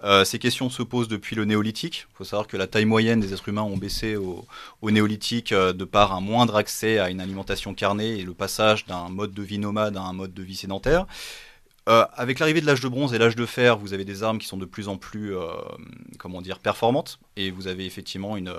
Euh, 0.05 0.25
ces 0.25 0.39
questions 0.39 0.71
se 0.71 0.85
posent 0.85 1.09
depuis 1.09 1.35
le 1.35 1.45
néolithique. 1.45 2.07
Il 2.13 2.17
faut 2.19 2.25
savoir 2.25 2.47
que 2.47 2.57
la 2.57 2.69
taille 2.69 2.85
moyenne 2.85 3.19
des 3.19 3.33
êtres 3.33 3.49
humains 3.49 3.63
ont 3.63 3.77
baissé 3.77 4.15
au 4.15 4.91
néolithique 4.91 5.53
de 5.53 5.85
par 5.85 6.15
un 6.15 6.21
moindre 6.21 6.55
accès 6.55 7.01
à 7.01 7.11
une 7.11 7.21
alimentation 7.21 7.75
carnée 7.75 8.21
et 8.21 8.23
le 8.23 8.33
passage 8.33 8.87
d'un 8.87 9.09
mode 9.09 9.35
de 9.35 9.43
vie 9.43 9.59
nomade 9.59 9.97
à 9.97 10.03
un 10.03 10.13
mode 10.13 10.35
de 10.35 10.43
vie 10.45 10.55
sédentaire. 10.55 11.07
Euh, 11.89 12.05
avec 12.17 12.41
l'arrivée 12.41 12.61
de 12.61 12.67
l'âge 12.67 12.81
de 12.81 12.89
bronze 12.89 13.15
et 13.15 13.19
l'âge 13.19 13.37
de 13.37 13.47
fer, 13.47 13.77
vous 13.77 13.95
avez 13.95 14.05
des 14.05 14.23
armes 14.25 14.39
qui 14.39 14.49
sont 14.49 14.57
de 14.57 14.65
plus 14.65 14.89
en 14.89 14.97
plus, 14.97 15.37
euh, 15.37 15.47
comment 16.19 16.43
dire, 16.43 16.59
performantes, 16.59 17.21
et 17.37 17.51
vous 17.51 17.69
avez 17.69 17.87
effectivement 17.87 18.37
une, 18.37 18.53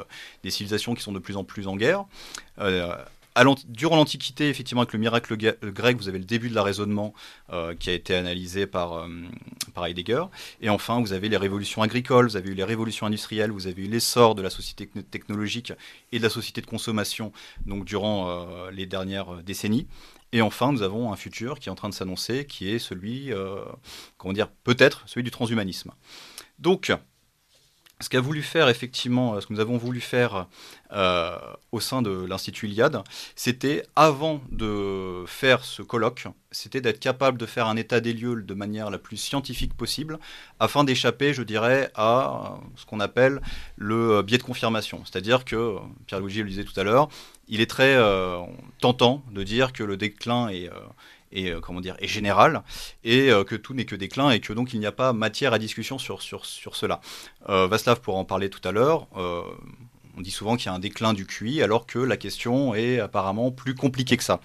des 0.44 0.50
civilisations 0.50 0.96
qui 0.96 1.04
sont 1.04 1.12
de 1.12 1.20
plus 1.20 1.36
en 1.36 1.44
plus 1.44 1.68
en 1.68 1.76
guerre. 1.76 2.06
Euh, 2.60 2.96
durant 3.68 3.96
l'Antiquité, 3.96 4.50
effectivement, 4.50 4.82
avec 4.82 4.94
le 4.94 5.00
miracle 5.00 5.36
grec, 5.38 5.98
vous 5.98 6.08
avez 6.08 6.20
le 6.20 6.26
début 6.26 6.50
de 6.50 6.56
la 6.56 6.64
raisonnement 6.64 7.14
qui 7.80 7.90
a 7.90 7.94
été 7.94 8.16
analysé 8.16 8.68
par, 8.68 9.08
par 9.74 9.86
Heidegger. 9.86 10.24
Et 10.62 10.70
enfin, 10.70 11.00
vous 11.00 11.14
avez 11.14 11.30
les 11.30 11.38
révolutions 11.38 11.82
agricoles, 11.82 12.28
vous 12.28 12.38
avez 12.38 12.50
eu 12.50 12.54
les 12.54 12.64
révolutions 12.64 13.06
industrielles, 13.06 13.52
vous 13.52 13.68
avez 13.68 13.84
eu 13.84 13.88
l'essor 13.88 14.36
de 14.36 14.42
la 14.42 14.50
société 14.50 14.88
technologique 15.10 15.74
et 16.12 16.20
de 16.20 16.24
la 16.24 16.30
société 16.30 16.62
de 16.62 16.68
consommation 16.68 17.32
donc 17.66 17.86
durant 17.86 18.70
les 18.72 18.86
dernières 18.86 19.44
décennies. 19.44 19.88
Et 20.34 20.42
enfin, 20.42 20.72
nous 20.72 20.82
avons 20.82 21.12
un 21.12 21.16
futur 21.16 21.60
qui 21.60 21.70
est 21.70 21.72
en 21.72 21.76
train 21.76 21.90
de 21.90 21.94
s'annoncer, 21.94 22.46
qui 22.46 22.70
est 22.70 22.80
celui, 22.80 23.32
euh, 23.32 23.64
comment 24.18 24.34
dire, 24.34 24.50
peut-être 24.50 25.04
celui 25.08 25.24
du 25.24 25.32
transhumanisme. 25.32 25.92
Donc, 26.60 26.92
ce 28.00 28.10
qu'a 28.10 28.22
voulu 28.22 28.44
faire 28.44 28.70
effectivement, 28.70 29.40
ce 29.42 29.48
que 29.48 29.54
nous 29.54 29.60
avons 29.60 29.78
voulu 29.78 30.00
faire 30.02 30.48
euh, 30.94 31.38
au 31.72 31.80
sein 31.80 32.02
de 32.02 32.26
l'Institut 32.26 32.68
Iliade, 32.68 33.02
c'était 33.36 33.84
avant 33.96 34.42
de 34.52 35.24
faire 35.26 35.64
ce 35.66 35.82
colloque, 35.82 36.28
c'était 36.52 36.82
d'être 36.82 37.00
capable 37.00 37.38
de 37.38 37.46
faire 37.46 37.68
un 37.68 37.76
état 37.76 38.00
des 38.00 38.14
lieux 38.14 38.42
de 38.42 38.54
manière 38.54 38.90
la 38.90 39.00
plus 39.00 39.18
scientifique 39.18 39.74
possible, 39.76 40.20
afin 40.60 40.84
d'échapper, 40.84 41.34
je 41.34 41.42
dirais, 41.42 41.92
à 41.96 42.60
ce 42.76 42.86
qu'on 42.86 43.00
appelle 43.00 43.42
le 43.78 44.22
biais 44.22 44.38
de 44.38 44.44
confirmation. 44.44 45.02
C'est-à-dire 45.06 45.44
que, 45.44 45.78
Pierre-Louis 46.06 46.36
le 46.36 46.50
disait 46.50 46.64
tout 46.64 46.80
à 46.80 46.84
l'heure, 46.84 47.10
il 47.48 47.62
est 47.62 47.70
très 47.70 47.96
euh, 47.96 48.42
tentant 48.80 49.24
de 49.32 49.44
dire 49.44 49.74
que 49.74 49.84
le 49.84 49.98
déclin 49.98 50.50
est... 50.50 50.70
Euh, 50.70 50.80
et 51.32 51.52
euh, 51.52 51.60
comment 51.60 51.82
dire 51.82 51.96
est 52.00 52.08
général 52.08 52.64
et 53.04 53.32
euh, 53.32 53.44
que 53.44 53.56
tout 53.56 53.74
n'est 53.74 53.86
que 53.86 53.96
déclin 53.96 54.32
et 54.32 54.40
que 54.40 54.54
donc 54.54 54.74
il 54.74 54.80
n'y 54.80 54.86
a 54.86 54.92
pas 54.92 55.14
matière 55.14 55.54
à 55.54 55.60
discussion 55.60 55.98
sur 55.98 56.22
sur 56.22 56.46
sur 56.46 56.76
cela. 56.76 57.02
Euh, 57.50 57.68
Vaslav 57.68 58.02
pourra 58.02 58.20
en 58.20 58.26
parler 58.26 58.50
tout 58.50 58.66
à 58.68 58.72
l'heure. 58.72 59.08
on 59.16 60.22
dit 60.22 60.32
souvent 60.32 60.58
qu'il 60.58 60.68
y 60.68 60.70
a 60.70 60.74
un 60.74 60.80
déclin 60.80 61.14
du 61.14 61.26
QI 61.26 61.62
alors 61.62 61.86
que 61.86 62.00
la 62.00 62.18
question 62.18 62.74
est 62.74 63.00
apparemment 63.00 63.52
plus 63.52 63.76
compliquée 63.76 64.18
que 64.18 64.24
ça. 64.24 64.40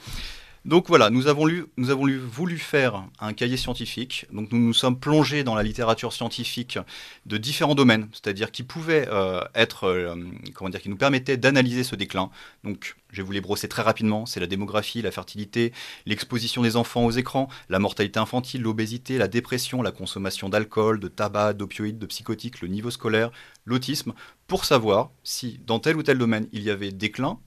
Donc 0.65 0.87
voilà, 0.87 1.11
nous 1.11 1.27
avons, 1.27 1.49
voulu 1.77 2.59
faire 2.59 3.05
un 3.19 3.33
cahier 3.33 3.57
scientifique. 3.57 4.27
Donc 4.33 4.53
nous 4.53 4.61
nous 4.61 4.73
sommes 4.73 4.99
plongés 4.99 5.43
dans 5.43 5.57
la 5.57 5.65
littérature 5.65 6.13
scientifique 6.13 6.79
de 7.27 7.37
différents 7.37 7.75
domaines, 7.75 8.09
c'est-à-dire 8.13 8.53
qui 8.53 8.63
pouvaient 8.63 9.09
euh, 9.11 9.43
être, 9.57 9.85
euh, 9.85 10.15
comment 10.55 10.71
dire, 10.71 10.81
qui 10.81 10.89
nous 10.89 10.97
permettaient 10.97 11.37
d'analyser 11.37 11.83
ce 11.83 11.97
déclin. 11.97 12.31
Donc 12.63 12.95
je 13.11 13.17
vais 13.17 13.23
vous 13.25 13.33
les 13.33 13.41
brosser 13.41 13.67
très 13.67 13.83
rapidement. 13.83 14.25
C'est 14.25 14.39
la 14.39 14.47
démographie, 14.47 15.03
la 15.03 15.11
fertilité, 15.11 15.73
l'exposition 16.07 16.63
des 16.63 16.77
enfants 16.77 17.05
aux 17.05 17.11
écrans, 17.11 17.49
la 17.69 17.81
mortalité 17.81 18.21
infantile, 18.21 18.63
l'obésité, 18.63 19.19
la 19.19 19.27
dépression, 19.27 19.83
la 19.83 19.91
consommation 19.91 20.49
d'alcool, 20.49 21.01
de 21.01 21.09
tabac, 21.09 21.55
d'opioïdes, 21.55 21.99
de 21.99 22.07
psychotiques, 22.07 22.61
le 22.61 22.69
niveau 22.69 22.93
scolaire, 22.93 23.33
l'autisme, 23.65 24.15
pour 24.47 24.65
savoir 24.65 25.11
si 25.25 25.59
dans 25.67 25.81
tel 25.81 25.97
ou 25.97 26.05
tel 26.05 26.19
domaine 26.19 26.47
il 26.53 26.63
y 26.63 26.71
avait 26.71 26.93
déclin, 26.93 27.41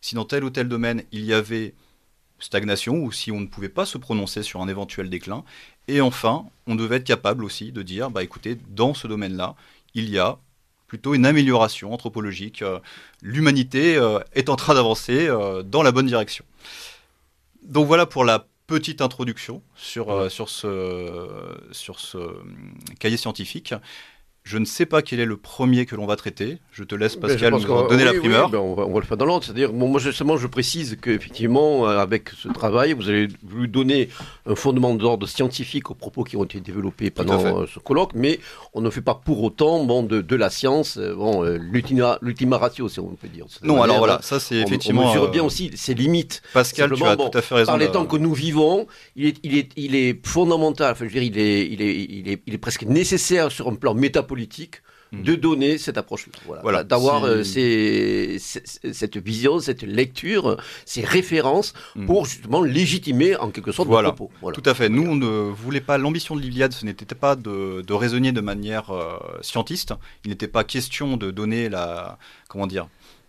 si 0.00 0.16
dans 0.16 0.24
tel 0.24 0.42
ou 0.42 0.50
tel 0.50 0.68
domaine 0.68 1.04
il 1.12 1.24
y 1.24 1.32
avait 1.32 1.74
stagnation 2.38 2.96
ou 2.96 3.12
si 3.12 3.30
on 3.32 3.40
ne 3.40 3.46
pouvait 3.46 3.68
pas 3.68 3.86
se 3.86 3.98
prononcer 3.98 4.42
sur 4.42 4.60
un 4.60 4.68
éventuel 4.68 5.10
déclin. 5.10 5.44
Et 5.88 6.00
enfin, 6.00 6.46
on 6.66 6.74
devait 6.74 6.96
être 6.96 7.04
capable 7.04 7.44
aussi 7.44 7.72
de 7.72 7.82
dire, 7.82 8.10
bah 8.10 8.22
écoutez, 8.22 8.58
dans 8.70 8.94
ce 8.94 9.06
domaine-là, 9.06 9.54
il 9.94 10.10
y 10.10 10.18
a 10.18 10.38
plutôt 10.86 11.14
une 11.14 11.26
amélioration 11.26 11.92
anthropologique. 11.92 12.62
Euh, 12.62 12.78
l'humanité 13.22 13.96
euh, 13.96 14.20
est 14.34 14.48
en 14.48 14.56
train 14.56 14.74
d'avancer 14.74 15.26
euh, 15.26 15.62
dans 15.62 15.82
la 15.82 15.92
bonne 15.92 16.06
direction. 16.06 16.44
Donc 17.62 17.86
voilà 17.86 18.06
pour 18.06 18.24
la 18.24 18.46
petite 18.66 19.00
introduction 19.00 19.62
sur, 19.76 20.30
sur, 20.30 20.48
ce, 20.48 21.56
sur 21.70 22.00
ce 22.00 22.18
cahier 22.98 23.16
scientifique. 23.16 23.74
Je 24.46 24.58
ne 24.58 24.64
sais 24.64 24.86
pas 24.86 25.02
quel 25.02 25.18
est 25.18 25.24
le 25.24 25.36
premier 25.36 25.86
que 25.86 25.96
l'on 25.96 26.06
va 26.06 26.14
traiter. 26.14 26.58
Je 26.70 26.84
te 26.84 26.94
laisse, 26.94 27.16
Pascal, 27.16 27.52
nous 27.52 27.88
donner 27.88 28.04
la 28.04 28.14
primeur. 28.14 28.48
Ben, 28.48 28.58
on, 28.60 28.74
va, 28.76 29.00
le 29.00 29.04
faire 29.04 29.16
dans 29.16 29.24
l'ordre. 29.24 29.44
C'est-à-dire, 29.44 29.72
moi, 29.72 29.98
justement, 29.98 30.36
je 30.36 30.46
précise 30.46 30.96
qu'effectivement, 31.02 31.88
euh, 31.88 31.98
avec 31.98 32.28
ce 32.28 32.46
travail, 32.46 32.92
vous 32.92 33.08
avez 33.08 33.26
voulu 33.42 33.66
donner 33.66 34.08
un 34.48 34.54
fondement 34.54 34.94
d'ordre 34.94 35.26
scientifique 35.26 35.90
aux 35.90 35.94
propos 35.94 36.22
qui 36.22 36.36
ont 36.36 36.44
été 36.44 36.60
développés 36.60 37.10
pendant 37.10 37.44
euh, 37.44 37.66
ce 37.66 37.80
colloque, 37.80 38.12
mais 38.14 38.38
on 38.72 38.82
ne 38.82 38.88
fait 38.88 39.00
pas 39.00 39.16
pour 39.16 39.42
autant 39.42 39.82
bon, 39.82 40.04
de, 40.04 40.36
la 40.36 40.48
science 40.48 40.96
euh, 40.96 41.12
bon, 41.12 41.42
l'ultima 41.42 42.16
ratio, 42.52 42.88
si 42.88 43.00
on 43.00 43.08
peut 43.16 43.26
dire. 43.26 43.46
Non, 43.64 43.82
alors 43.82 43.98
voilà, 43.98 44.20
ça 44.22 44.38
c'est 44.38 44.60
effectivement. 44.60 45.06
On 45.06 45.08
mesure 45.08 45.28
bien 45.28 45.42
aussi 45.42 45.72
ses 45.74 45.94
limites. 45.94 46.40
Pascal, 46.52 46.92
tu 46.92 47.04
as 47.04 47.16
tout 47.16 47.36
à 47.36 47.42
fait 47.42 47.54
raison. 47.56 47.72
Par 47.72 47.78
les 47.78 47.90
temps 47.90 48.06
que 48.06 48.16
nous 48.16 48.32
vivons, 48.32 48.86
il 49.16 49.26
est, 49.26 49.38
il 49.42 49.58
est, 49.58 49.72
il 49.74 49.96
est 49.96 50.24
fondamental, 50.24 50.92
enfin, 50.92 51.04
je 51.08 51.12
veux 51.12 51.20
dire, 51.20 51.24
il 51.24 51.36
est, 51.36 51.66
il, 51.66 51.82
est, 51.82 51.96
il, 51.96 52.28
est, 52.28 52.42
il 52.46 52.54
est 52.54 52.58
presque 52.58 52.84
nécessaire 52.84 53.50
sur 53.50 53.66
un 53.66 53.74
plan 53.74 53.92
métapolitique 53.92 54.35
politique 54.36 54.82
hmm. 55.12 55.22
de 55.22 55.34
donner 55.34 55.78
cette 55.78 55.96
approche-là. 55.96 56.60
Voilà. 56.62 56.84
D'avoir 56.84 57.24
euh, 57.24 57.42
cette 57.42 59.16
vision, 59.16 59.60
cette 59.60 59.82
lecture, 59.82 60.44
ces 60.84 61.02
références 61.16 61.72
hmm. 61.94 62.04
pour 62.04 62.26
justement 62.26 62.62
légitimer 62.62 63.34
en 63.36 63.50
quelque 63.50 63.72
sorte 63.72 63.88
voilà. 63.88 64.12
propos. 64.12 64.52
Tout 64.52 64.68
à 64.72 64.74
fait. 64.74 64.90
Nous, 64.90 65.06
on 65.12 65.16
ne 65.16 65.30
voulait 65.62 65.80
pas, 65.90 65.96
l'ambition 65.96 66.36
de 66.36 66.42
l'Iliade, 66.42 66.72
ce 66.72 66.84
n'était 66.84 67.14
pas 67.26 67.34
de, 67.34 67.82
de, 67.90 67.94
raisonner 67.94 68.32
de 68.32 68.42
manière 68.42 68.90
euh, 68.90 69.16
scientiste. 69.40 69.94
Il 70.24 70.30
n'était 70.30 70.52
pas 70.56 70.64
question 70.64 71.16
de 71.16 71.30
donner 71.30 71.70
la, 71.70 72.18
comment 72.50 72.66
dire, 72.66 72.86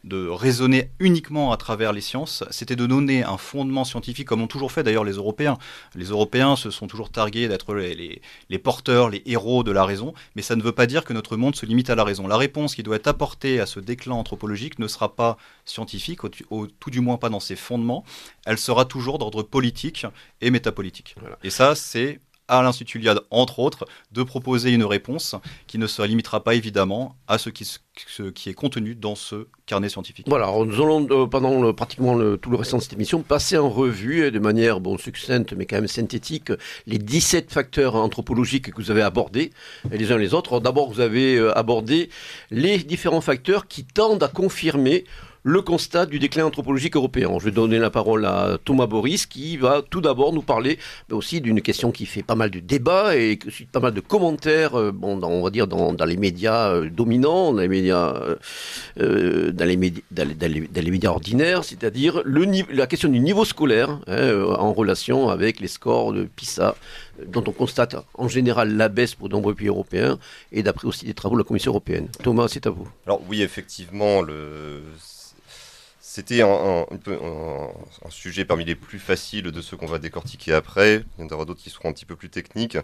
de 0.07 0.27
raisonner 0.27 0.89
uniquement 0.99 1.51
à 1.51 1.57
travers 1.57 1.93
les 1.93 2.01
sciences, 2.01 2.43
c'était 2.49 2.75
de 2.75 2.85
donner 2.85 3.23
un 3.23 3.37
fondement 3.37 3.83
scientifique, 3.83 4.27
comme 4.27 4.41
ont 4.41 4.47
toujours 4.47 4.71
fait 4.71 4.83
d'ailleurs 4.83 5.03
les 5.03 5.13
Européens. 5.13 5.57
Les 5.95 6.05
Européens 6.05 6.55
se 6.55 6.71
sont 6.71 6.87
toujours 6.87 7.09
targués 7.09 7.47
d'être 7.47 7.75
les, 7.75 8.59
porteurs, 8.59 9.09
les 9.09 9.21
héros 9.25 9.63
de 9.63 9.71
la 9.71 9.85
raison, 9.85 10.13
mais 10.35 10.41
ça 10.41 10.55
ne 10.55 10.63
veut 10.63 10.71
pas 10.71 10.87
dire 10.87 11.03
que 11.03 11.13
notre 11.13 11.37
monde 11.37 11.55
se 11.55 11.65
limite 11.65 11.89
à 11.89 11.95
la 11.95 12.03
raison. 12.03 12.27
La 12.27 12.37
réponse 12.37 12.75
qui 12.75 12.83
doit 12.83 12.95
être 12.95 13.07
apportée 13.07 13.59
à 13.59 13.65
ce 13.65 13.79
déclin 13.79 14.15
anthropologique 14.15 14.79
ne 14.79 14.87
sera 14.87 15.15
pas 15.15 15.37
scientifique, 15.65 16.21
au, 16.49 16.67
tout 16.67 16.89
du 16.89 17.01
moins 17.01 17.17
pas 17.17 17.29
dans 17.29 17.39
ses 17.39 17.55
fondements, 17.55 18.03
elle 18.45 18.57
sera 18.57 18.85
toujours 18.85 19.19
d'ordre 19.19 19.43
politique 19.43 20.05
et 20.41 20.51
métapolitique. 20.51 21.15
Et 21.43 21.49
ça, 21.49 21.75
c'est 21.75 22.19
à 22.47 22.61
l'Institut 22.61 22.99
Liad, 22.99 23.19
entre 23.31 23.59
autres, 23.59 23.85
de 24.11 24.23
proposer 24.23 24.71
une 24.71 24.85
réponse 24.85 25.35
qui 25.67 25.77
ne 25.77 25.87
se 25.87 26.01
limitera 26.01 26.43
pas 26.43 26.55
évidemment 26.55 27.15
à 27.27 27.37
ce 27.37 27.49
qui, 27.49 27.65
ce 27.65 28.23
qui 28.29 28.49
est 28.49 28.53
contenu 28.53 28.95
dans 28.95 29.15
ce 29.15 29.47
carnet 29.65 29.89
scientifique. 29.89 30.27
Voilà, 30.29 30.51
nous 30.65 30.81
allons 30.81 31.07
euh, 31.09 31.27
pendant 31.27 31.73
pratiquement 31.73 32.17
tout 32.37 32.49
le 32.49 32.57
restant 32.57 32.77
de 32.77 32.83
cette 32.83 32.93
émission 32.93 33.21
passer 33.21 33.57
en 33.57 33.69
revue 33.69 34.31
de 34.31 34.39
manière 34.39 34.79
bon, 34.79 34.97
succincte 34.97 35.53
mais 35.53 35.65
quand 35.65 35.75
même 35.75 35.87
synthétique 35.87 36.51
les 36.85 36.97
17 36.97 37.51
facteurs 37.51 37.95
anthropologiques 37.95 38.71
que 38.71 38.81
vous 38.81 38.91
avez 38.91 39.01
abordés 39.01 39.51
les 39.91 40.11
uns 40.11 40.17
les 40.17 40.33
autres. 40.33 40.59
D'abord, 40.59 40.89
vous 40.89 40.99
avez 40.99 41.35
euh, 41.35 41.57
abordé 41.57 42.09
les 42.51 42.77
différents 42.79 43.21
facteurs 43.21 43.67
qui 43.67 43.83
tendent 43.83 44.23
à 44.23 44.27
confirmer 44.27 45.05
le 45.47 45.61
constat 45.61 46.05
du 46.05 46.19
déclin 46.19 46.45
anthropologique 46.45 46.97
européen. 46.97 47.29
Je 47.39 47.45
vais 47.45 47.51
donner 47.51 47.79
la 47.79 47.89
parole 47.89 48.25
à 48.25 48.57
Thomas 48.65 48.85
Boris 48.85 49.25
qui 49.25 49.55
va 49.55 49.81
tout 49.81 50.01
d'abord 50.01 50.33
nous 50.33 50.41
parler 50.41 50.77
aussi 51.09 51.39
d'une 51.39 51.61
question 51.61 51.93
qui 51.93 52.05
fait 52.05 52.21
pas 52.21 52.35
mal 52.35 52.51
de 52.51 52.59
débats 52.59 53.15
et 53.15 53.39
pas 53.71 53.79
mal 53.79 53.93
de 53.93 54.01
commentaires, 54.01 54.75
euh, 54.75 54.91
bon, 54.91 55.23
on 55.23 55.41
va 55.41 55.49
dire 55.49 55.67
dans, 55.67 55.95
les 56.05 56.17
médias 56.17 56.71
euh, 56.71 56.89
dominants, 56.89 57.53
dans 57.53 57.61
les 57.61 57.69
médias, 57.69 58.13
euh, 58.99 59.51
dans, 59.53 59.63
dans, 59.63 59.65
les, 59.65 60.91
médias 60.91 61.11
ordinaires, 61.11 61.63
c'est-à-dire 61.63 62.23
la 62.25 62.87
question 62.87 63.07
du 63.07 63.21
niveau 63.21 63.45
scolaire 63.45 64.01
hein, 64.07 64.43
en 64.59 64.73
relation 64.73 65.29
avec 65.29 65.61
les 65.61 65.69
scores 65.69 66.11
de 66.11 66.25
PISA 66.25 66.75
dont 67.25 67.43
on 67.47 67.53
constate 67.53 67.95
en 68.15 68.27
général 68.27 68.75
la 68.75 68.89
baisse 68.89 69.15
pour 69.15 69.29
de 69.29 69.33
nombreux 69.33 69.55
pays 69.55 69.69
européens 69.69 70.19
et 70.51 70.61
d'après 70.61 70.89
aussi 70.89 71.05
des 71.05 71.13
travaux 71.13 71.35
de 71.35 71.41
la 71.41 71.47
Commission 71.47 71.71
européenne. 71.71 72.09
Thomas, 72.21 72.49
c'est 72.49 72.67
à 72.67 72.69
vous. 72.69 72.87
Alors 73.05 73.21
oui, 73.29 73.41
effectivement, 73.41 74.21
le 74.21 74.81
c'était 76.17 76.41
un, 76.41 76.87
sujet 78.09 78.43
parmi 78.43 78.65
les 78.65 78.73
plus 78.73 78.97
faciles 78.97 79.51
de 79.51 79.61
ceux 79.61 79.77
qu'on 79.77 79.85
va 79.85 79.99
décortiquer 79.99 80.51
après. 80.51 81.03
Il 81.17 81.21
y 81.21 81.27
en 81.27 81.29
aura 81.29 81.45
d'autres 81.45 81.61
qui 81.61 81.69
seront 81.69 81.89
un 81.89 81.93
petit 81.93 82.05
peu 82.05 82.15
plus 82.15 82.29
techniques. 82.31 82.79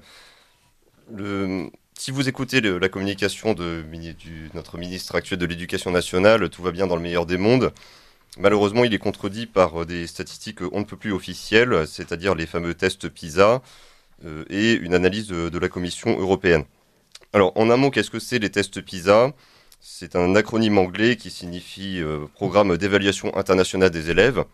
si 1.97 2.11
vous 2.11 2.29
écoutez 2.29 2.61
la 2.61 2.89
communication 2.89 3.55
de 3.55 3.83
notre 4.53 4.77
ministre 4.77 5.15
actuel 5.15 5.39
de 5.39 5.47
l'Éducation 5.47 5.89
nationale, 5.89 6.47
tout 6.49 6.61
va 6.61 6.71
bien 6.71 6.85
dans 6.85 6.95
le 6.95 7.01
meilleur 7.01 7.25
des 7.25 7.37
mondes. 7.37 7.73
Malheureusement, 8.37 8.83
il 8.83 8.93
est 8.93 8.99
contredit 8.99 9.47
par 9.47 9.81
euh, 9.81 9.85
des 9.85 10.07
statistiques 10.07 10.61
on 10.71 10.79
ne 10.79 10.85
peut 10.85 10.97
plus 10.97 11.11
officielles, 11.11 11.87
c'est-à-dire 11.87 12.33
les 12.33 12.47
fameux 12.47 12.73
tests 12.73 13.07
PISA 13.07 13.61
euh, 14.25 14.43
et 14.49 14.73
une 14.73 14.95
analyse 14.95 15.27
de, 15.27 15.49
de 15.49 15.59
la 15.59 15.69
Commission 15.69 16.19
européenne. 16.19 16.65
Alors, 17.31 17.51
en 17.55 17.69
un 17.69 17.77
mot, 17.77 17.91
qu'est-ce 17.91 18.09
que 18.09 18.19
c'est 18.19 18.39
les 18.39 18.49
tests 18.49 18.81
PISA? 18.81 19.33
C'est 19.85 20.15
un 20.15 20.33
acronyme 20.33 20.77
anglais 20.77 21.17
qui 21.17 21.29
signifie 21.29 21.99
euh, 21.99 22.25
Programme 22.35 22.77
d'évaluation 22.77 23.35
internationale 23.35 23.89
des 23.89 24.09
élèves. 24.09 24.45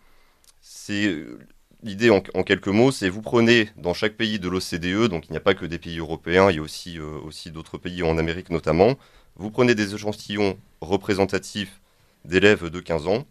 Euh, 0.90 1.38
l'idée 1.84 2.10
en, 2.10 2.20
quelques 2.20 2.66
mots, 2.66 2.90
c'est 2.90 3.08
vous 3.08 3.22
prenez 3.22 3.68
dans 3.76 3.94
chaque 3.94 4.16
pays 4.16 4.40
de 4.40 4.48
l'OCDE, 4.48 5.08
donc 5.08 5.26
il 5.28 5.30
n'y 5.30 5.36
a 5.36 5.40
pas 5.40 5.54
que 5.54 5.66
des 5.66 5.78
pays 5.78 5.98
européens, 5.98 6.50
il 6.50 6.56
y 6.56 6.58
a 6.58 6.62
aussi, 6.62 6.98
euh, 6.98 7.50
d'autres 7.52 7.78
pays 7.78 8.02
en 8.02 8.18
Amérique 8.18 8.50
notamment, 8.50 8.98
vous 9.36 9.52
prenez 9.52 9.76
des 9.76 9.94
échantillons 9.94 10.58
représentatifs 10.80 11.80
d'élèves 12.24 12.68
de 12.68 12.80
15 12.80 13.06
ans, 13.06 13.24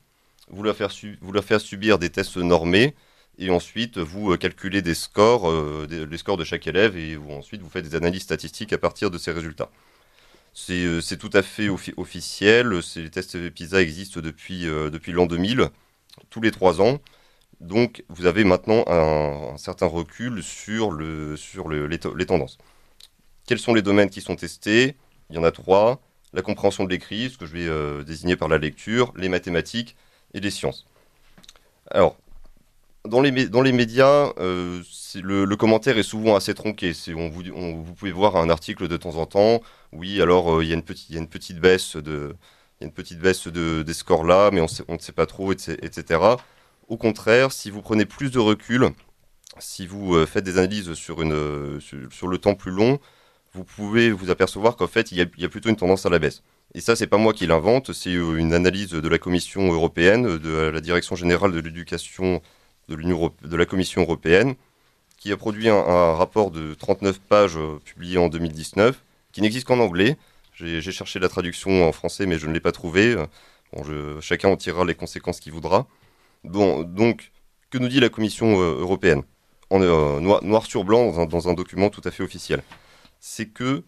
vous 0.50 0.64
leur, 0.64 0.78
faire 0.78 1.60
subir 1.60 2.00
des 2.00 2.10
tests 2.10 2.38
normés, 2.38 2.96
et 3.40 3.50
ensuite 3.50 3.98
vous 3.98 4.38
calculez 4.38 4.82
des 4.82 4.96
scores, 4.96 5.52
les 5.90 6.18
scores 6.18 6.38
de 6.38 6.46
chaque 6.46 6.66
élève, 6.66 6.96
et 6.96 7.18
vous, 7.18 7.32
ensuite 7.32 7.62
vous 7.62 7.70
faites 7.70 7.84
des 7.84 7.96
analyses 7.96 8.24
statistiques 8.24 8.72
à 8.72 8.78
partir 8.78 9.12
de 9.12 9.18
ces 9.18 9.34
résultats. 9.34 9.70
C'est 10.54 10.84
euh, 10.86 11.02
c'est 11.02 11.18
tout 11.18 11.30
à 11.34 11.42
fait 11.42 11.70
offi- 11.70 11.94
officiel, 11.98 12.80
les 12.96 13.10
tests 13.10 13.50
PISA 13.52 13.82
existent 13.82 14.20
depuis, 14.22 14.68
euh, 14.68 14.90
l'an 15.08 15.26
2000, 15.26 15.70
tous 16.30 16.42
les 16.42 16.52
trois 16.52 16.82
ans. 16.82 17.00
Donc, 17.62 18.04
vous 18.10 18.26
avez 18.26 18.44
maintenant 18.46 18.86
un, 18.88 19.58
certain 19.58 19.86
recul 19.88 20.44
sur, 20.44 20.94
les 20.94 22.26
tendances. 22.26 22.58
Quels 23.46 23.60
sont 23.60 23.74
les 23.74 23.82
domaines 23.82 24.10
qui 24.10 24.22
sont 24.22 24.36
testés? 24.36 24.96
Il 25.30 25.36
y 25.36 25.40
en 25.40 25.44
a 25.44 25.52
trois. 25.52 26.02
La 26.34 26.42
compréhension 26.42 26.84
de 26.84 26.90
l'écrit, 26.90 27.30
ce 27.30 27.38
que 27.38 27.46
je 27.46 27.54
vais 27.54 27.68
euh, 27.68 28.04
désigner 28.04 28.36
par 28.36 28.48
la 28.48 28.58
lecture, 28.58 29.12
les 29.18 29.30
mathématiques 29.30 29.96
et 30.34 30.40
les 30.40 30.52
sciences. 30.52 30.86
Alors, 31.92 32.18
dans 33.10 33.22
les, 33.22 33.48
dans 33.50 33.62
les 33.62 33.72
médias, 33.72 34.32
euh, 34.40 34.82
le, 35.16 35.56
commentaire 35.56 35.98
est 35.98 36.04
souvent 36.04 36.36
assez 36.36 36.54
tronqué. 36.54 36.94
On 37.16 37.30
vous, 37.30 37.44
vous 37.84 37.94
pouvez 37.94 38.12
voir 38.12 38.38
un 38.38 38.50
article 38.50 38.88
de 38.88 38.98
temps 38.98 39.16
en 39.16 39.26
temps. 39.26 39.62
Oui, 39.92 40.22
alors 40.22 40.56
euh, 40.56 40.64
il 40.64 40.70
y, 40.70 40.72
a 40.72 40.76
une 40.76 40.84
petite- 40.84 41.10
y 41.10 41.16
a 41.18 41.20
une 41.20 41.28
petite 41.28 41.60
baisse, 41.60 41.96
de, 41.98 42.36
y 42.80 42.84
a 42.84 42.88
une 42.88 42.94
petite 42.94 43.20
baisse 43.20 43.48
de, 43.48 43.84
des 43.84 43.94
scores 43.94 44.24
là, 44.24 44.52
mais 44.52 44.62
on 44.62 44.94
ne 44.94 45.00
sait 45.00 45.12
pas 45.12 45.26
trop, 45.26 45.52
etc. 45.52 46.20
Au 46.88 46.98
contraire, 46.98 47.52
si 47.52 47.70
vous 47.70 47.82
prenez 47.82 48.06
plus 48.06 48.32
de 48.32 48.40
recul, 48.40 48.90
si 49.60 49.88
vous 49.88 50.16
euh, 50.16 50.26
faites 50.26 50.44
des 50.44 50.58
analyses 50.58 50.94
sur, 50.94 51.22
une, 51.22 51.80
sur, 51.82 52.28
le 52.28 52.38
temps 52.38 52.56
plus 52.56 52.72
long, 52.72 53.00
vous 53.54 53.64
pouvez 53.64 54.12
vous 54.12 54.30
apercevoir 54.30 54.76
qu'en 54.76 54.88
fait, 54.88 55.12
il 55.12 55.18
y, 55.18 55.22
a, 55.22 55.26
y 55.38 55.46
a 55.46 55.50
plutôt 55.50 55.70
une 55.70 55.76
tendance 55.76 56.06
à 56.06 56.10
la 56.10 56.20
baisse. 56.20 56.44
Et 56.76 56.82
ça, 56.82 56.96
c'est 56.96 57.08
pas 57.08 57.18
moi 57.18 57.34
qui 57.34 57.48
l'invente, 57.48 57.94
c'est 57.94 58.14
une 58.14 58.54
analyse 58.54 58.92
de 58.92 59.10
la 59.10 59.18
Commission 59.18 59.72
européenne, 59.74 60.38
de 60.38 60.70
la 60.70 60.82
Direction 60.82 61.16
générale 61.16 61.52
de 61.52 61.60
l'éducation 61.60 62.42
de, 62.90 63.48
de 63.48 63.56
la 63.56 63.66
Commission 63.66 64.02
européenne, 64.02 64.56
qui 65.18 65.32
a 65.32 65.38
produit 65.38 65.70
un, 65.70 66.14
rapport 66.14 66.52
de 66.52 66.74
39 66.74 67.20
pages 67.20 67.58
euh, 67.58 67.80
publié 67.86 68.18
en 68.18 68.30
2019, 68.30 69.04
qui 69.32 69.42
n'existe 69.42 69.68
qu'en 69.68 69.80
anglais. 69.80 70.18
J'ai 70.54 70.82
cherché 70.82 71.20
la 71.20 71.30
traduction 71.30 71.88
en 71.88 71.94
français, 71.94 72.26
mais 72.26 72.38
je 72.38 72.46
ne 72.46 72.52
l'ai 72.52 72.60
pas 72.60 72.74
trouvé. 72.74 73.16
Bon, 73.72 73.82
chacun 74.20 74.50
en 74.50 74.58
tirera 74.58 74.84
les 74.84 74.94
conséquences 74.94 75.40
qu'il 75.40 75.54
voudra. 75.54 75.88
Bon, 76.44 76.84
donc, 76.84 77.32
que 77.70 77.78
nous 77.78 77.88
dit 77.88 78.00
la 78.00 78.10
Commission 78.10 78.60
euh, 78.60 78.80
européenne? 78.80 79.24
En, 79.70 79.82
euh, 79.82 80.20
noir, 80.20 80.66
sur 80.66 80.84
blanc 80.84 81.26
dans 81.26 81.50
un 81.50 81.54
document 81.54 81.90
tout 81.90 82.02
à 82.04 82.10
fait 82.10 82.24
officiel 82.24 82.64
C'est 83.20 83.46
que 83.46 83.84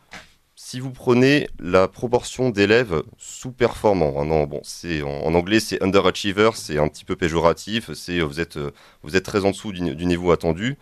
si 0.63 0.80
vous 0.80 0.91
prenez 0.91 1.50
la 1.60 1.88
proportion 1.88 2.52
d'élèves 2.52 3.02
sous-performants, 3.17 4.15
en- 4.15 4.45
bon, 4.45 4.62
en, 5.04 5.34
anglais 5.34 5.60
c'est 5.60 5.82
underachiever, 5.82 6.52
c'est 6.54 6.78
un 6.78 6.88
petit 6.88 7.04
peu 7.04 7.15
péjoratif, 7.15 7.91
c'est 7.93 8.19
euh, 8.19 8.26
vous 8.26 8.39
êtes, 8.39 8.58
euh, 8.58 8.71
vous 9.02 9.15
êtes 9.15 9.26
très 9.26 9.43
en 9.43 9.50
dessous 9.52 9.71
du, 9.71 9.82
niveau 9.82 10.32
attendu. 10.32 10.78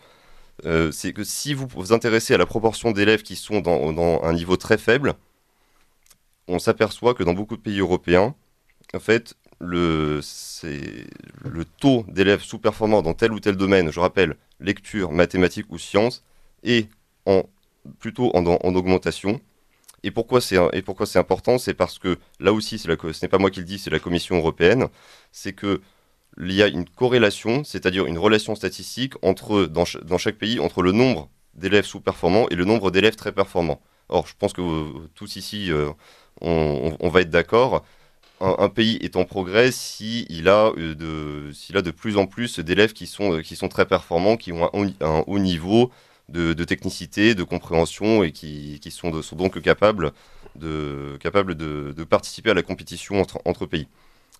Euh, 0.65 0.91
c'est 0.91 1.13
que 1.13 1.23
si 1.23 1.53
vous 1.53 1.65
vous 1.67 1.93
intéressez 1.93 2.33
à 2.33 2.37
la 2.37 2.45
proportion 2.45 2.91
d'élèves 2.91 3.23
qui 3.23 3.37
sont 3.37 3.61
dans, 3.61 4.21
un 4.23 4.33
niveau 4.33 4.57
très 4.57 4.77
faible, 4.77 5.13
on 6.49 6.59
s'aperçoit 6.59 7.13
que 7.13 7.23
dans 7.23 7.33
beaucoup 7.33 7.55
de 7.55 7.61
pays 7.61 7.79
européens, 7.79 8.35
en 8.93 8.99
fait, 8.99 9.35
le, 9.59 10.19
le 11.45 11.65
taux 11.65 12.05
d'élèves 12.09 12.41
sous-performants 12.41 13.01
dans 13.01 13.13
tel 13.13 13.31
ou 13.31 13.39
tel 13.39 13.55
domaine, 13.55 13.91
je 13.91 13.99
rappelle, 14.01 14.35
lecture, 14.59 15.13
mathématiques 15.13 15.67
ou 15.69 15.77
sciences, 15.77 16.23
est 16.63 16.89
en, 17.25 17.43
plutôt 17.99 18.35
en, 18.35 18.45
en 18.45 18.75
augmentation. 18.75 19.39
Et 20.03 20.11
pourquoi 20.11 20.41
c'est 20.41 20.57
et 20.73 20.81
pourquoi 20.81 21.05
c'est 21.05 21.19
important 21.19 21.57
C'est 21.57 21.73
parce 21.73 21.99
que 21.99 22.17
là 22.39 22.53
aussi, 22.53 22.79
ce 22.79 22.87
n'est 22.89 23.29
pas 23.29 23.37
moi 23.37 23.51
qui 23.51 23.59
le 23.59 23.65
dis, 23.65 23.79
c'est 23.79 23.89
la 23.89 23.99
Commission 23.99 24.37
européenne. 24.37 24.87
C'est 25.31 25.53
que 25.53 25.81
il 26.39 26.53
y 26.53 26.63
a 26.63 26.67
une 26.67 26.85
corrélation, 26.87 27.63
c'est-à-dire 27.63 28.05
une 28.05 28.17
relation 28.17 28.55
statistique 28.55 29.13
entre 29.21 29.65
dans, 29.65 29.83
dans 30.03 30.17
chaque 30.17 30.37
pays 30.37 30.59
entre 30.59 30.81
le 30.81 30.91
nombre 30.91 31.29
d'élèves 31.55 31.85
sous-performants 31.85 32.47
et 32.49 32.55
le 32.55 32.65
nombre 32.65 32.91
d'élèves 32.91 33.15
très 33.15 33.31
performants. 33.31 33.81
Or, 34.09 34.27
je 34.27 34.33
pense 34.37 34.53
que 34.53 34.61
euh, 34.61 35.09
tous 35.15 35.35
ici, 35.35 35.71
euh, 35.71 35.89
on, 36.41 37.09
va 37.09 37.21
être 37.21 37.29
d'accord. 37.29 37.83
Un, 38.41 38.69
pays 38.69 38.97
est 39.01 39.17
en 39.17 39.25
progrès 39.25 39.71
si 39.71 40.25
il 40.29 40.47
a 40.47 40.71
euh, 40.77 40.95
de, 40.95 41.51
s'il 41.51 41.75
a 41.77 41.81
de 41.81 41.91
plus 41.91 42.17
en 42.17 42.25
plus 42.25 42.59
d'élèves 42.59 42.93
qui 42.93 43.05
sont, 43.05 43.33
euh, 43.33 43.41
qui 43.41 43.55
sont 43.55 43.67
très 43.67 43.85
performants, 43.85 44.37
qui 44.37 44.53
ont 44.53 44.69
un 44.73 45.23
haut 45.27 45.39
niveau 45.39 45.91
de, 46.29 46.63
technicité, 46.63 47.35
de 47.35 47.43
compréhension 47.43 48.23
et 48.23 48.31
qui, 48.31 48.79
sont, 48.91 49.11
donc 49.33 49.61
capables, 49.61 50.11
de, 50.55 51.17
participer 52.09 52.51
à 52.51 52.53
la 52.53 52.63
compétition 52.63 53.21
entre, 53.45 53.65
pays. 53.65 53.87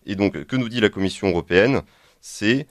Et 0.06 0.15
donc, 0.15 0.45
que 0.45 0.56
nous 0.56 0.69
dit 0.69 0.80
la 0.82 0.89
Commission 0.89 1.30
européenne? 1.30 1.82
C'est, 2.21 2.67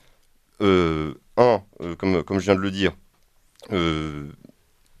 euh, 0.61 1.13
un, 1.37 1.63
euh, 1.81 1.95
comme, 1.95 2.39
je 2.39 2.45
viens 2.45 2.55
de 2.55 2.59
le 2.59 2.71
dire, 2.71 2.91
euh, 3.71 4.27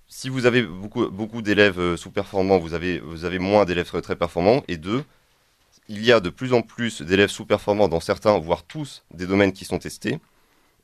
si 0.07 0.29
vous 0.29 0.45
avez 0.45 0.63
beaucoup, 0.63 1.41
d'élèves 1.41 1.95
sous-performants, 1.95 2.57
vous 2.57 2.73
avez, 2.73 2.99
vous 2.99 3.25
avez 3.25 3.39
moins 3.39 3.65
d'élèves 3.65 3.91
très, 4.01 4.15
performants. 4.15 4.63
Et 4.67 4.77
deux, 4.77 5.03
il 5.87 6.03
y 6.03 6.11
a 6.11 6.19
de 6.19 6.29
plus 6.29 6.53
en 6.53 6.61
plus 6.61 7.01
d'élèves 7.01 7.29
sous-performants 7.29 7.87
dans 7.87 7.99
certains, 7.99 8.37
voire 8.39 8.63
tous, 8.63 9.03
des 9.13 9.27
domaines 9.27 9.53
qui 9.53 9.65
sont 9.65 9.79
testés. 9.79 10.19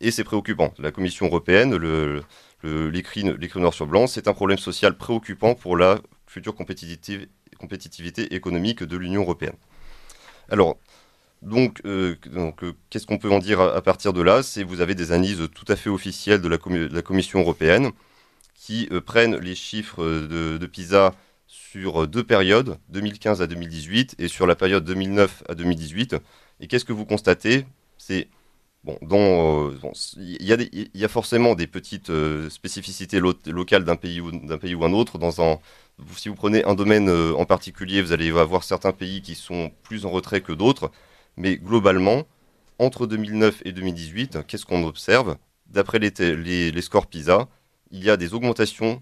Et 0.01 0.11
c'est 0.11 0.23
préoccupant. 0.23 0.73
La 0.77 0.91
Commission 0.91 1.25
europééenne, 1.27 1.75
le, 1.75 2.15
le- 2.15 2.23
l'écrit, 2.65 3.23
noir 3.55 3.73
sur 3.73 3.87
blanc, 3.87 4.07
c'est 4.07 4.27
un 4.27 4.33
problème 4.33 4.57
social 4.57 4.97
préoccupant 4.97 5.55
pour 5.55 5.77
la 5.77 5.99
future 6.27 6.55
compétitivité, 6.55 8.33
économique 8.33 8.83
de 8.83 8.97
l'Union 8.97 9.21
européenne. 9.21 9.55
Alors, 10.49 10.77
donc, 11.41 11.81
euh, 11.85 12.15
euh, 12.35 12.73
qu'est-ce 12.89 13.05
qu'on 13.05 13.17
peut 13.17 13.31
en 13.31 13.39
dire 13.39 13.61
à, 13.61 13.81
partir 13.81 14.13
de 14.13 14.21
là? 14.21 14.41
C'est 14.41 14.63
vous 14.63 14.81
avez 14.81 14.95
des 14.95 15.11
analyses 15.11 15.47
tout 15.53 15.65
à 15.67 15.75
fait 15.75 15.89
officielles 15.89 16.41
de 16.41 16.47
la, 16.47 17.01
Commission 17.01 17.39
européenne 17.39 17.91
qui 18.55 18.87
euh, 18.91 19.01
prennent 19.01 19.37
les 19.37 19.55
chiffres 19.55 20.03
de, 20.03 20.57
de 20.57 20.65
PISA 20.65 21.13
sur 21.47 22.07
deux 22.07 22.23
périodes, 22.23 22.77
2015 22.89 23.41
à 23.41 23.47
2018 23.47 24.15
et 24.17 24.27
sur 24.27 24.47
la 24.47 24.55
période 24.55 24.83
2009 24.85 25.43
à 25.47 25.55
2018. 25.55 26.15
Et 26.61 26.67
qu'est-ce 26.67 26.85
que 26.85 26.93
vous 26.93 27.05
constatez? 27.05 27.65
C'est 27.97 28.27
bon, 28.85 28.97
dans, 29.01 29.69
euh, 29.69 29.77
il 30.17 30.45
y, 30.93 31.05
a 31.05 31.07
forcément 31.07 31.55
des 31.55 31.67
petites 31.67 32.11
euh, 32.11 32.49
spécificités 32.49 33.19
lo- 33.19 33.33
locales 33.47 33.83
d'un 33.83 33.95
pays 33.95 34.21
ou 34.21 34.31
d'un 34.31 34.57
pays 34.59 34.75
ou 34.75 34.85
un 34.85 34.93
autre. 34.93 35.17
Dans 35.17 35.41
un, 35.41 35.59
si 36.15 36.29
vous 36.29 36.35
prenez 36.35 36.63
un 36.65 36.75
domaine 36.75 37.09
euh, 37.09 37.33
en 37.33 37.45
particulier, 37.45 38.01
vous 38.01 38.11
allez 38.13 38.29
avoir 38.29 38.63
certains 38.63 38.91
pays 38.91 39.21
qui 39.21 39.35
sont 39.35 39.71
plus 39.83 40.05
en 40.05 40.11
retrait 40.11 40.41
que 40.41 40.53
d'autres. 40.53 40.91
Mais 41.35 41.57
globalement, 41.57 42.23
entre 42.79 43.07
2009 43.07 43.63
et 43.65 43.71
2018, 43.71 44.45
qu'est-ce 44.47 44.65
qu'on 44.65 44.83
observe? 44.85 45.37
D'après 45.65 45.99
les, 45.99 46.81
scores 46.81 47.07
PISA, 47.07 47.47
il 47.91 48.03
y 48.03 48.09
a 48.11 48.17
des 48.17 48.33
augmentations 48.35 49.01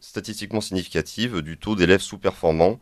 statistiquement 0.00 0.62
significatives 0.62 1.42
du 1.42 1.58
taux 1.58 1.76
d'élèves 1.76 2.00
sous-performants 2.00 2.80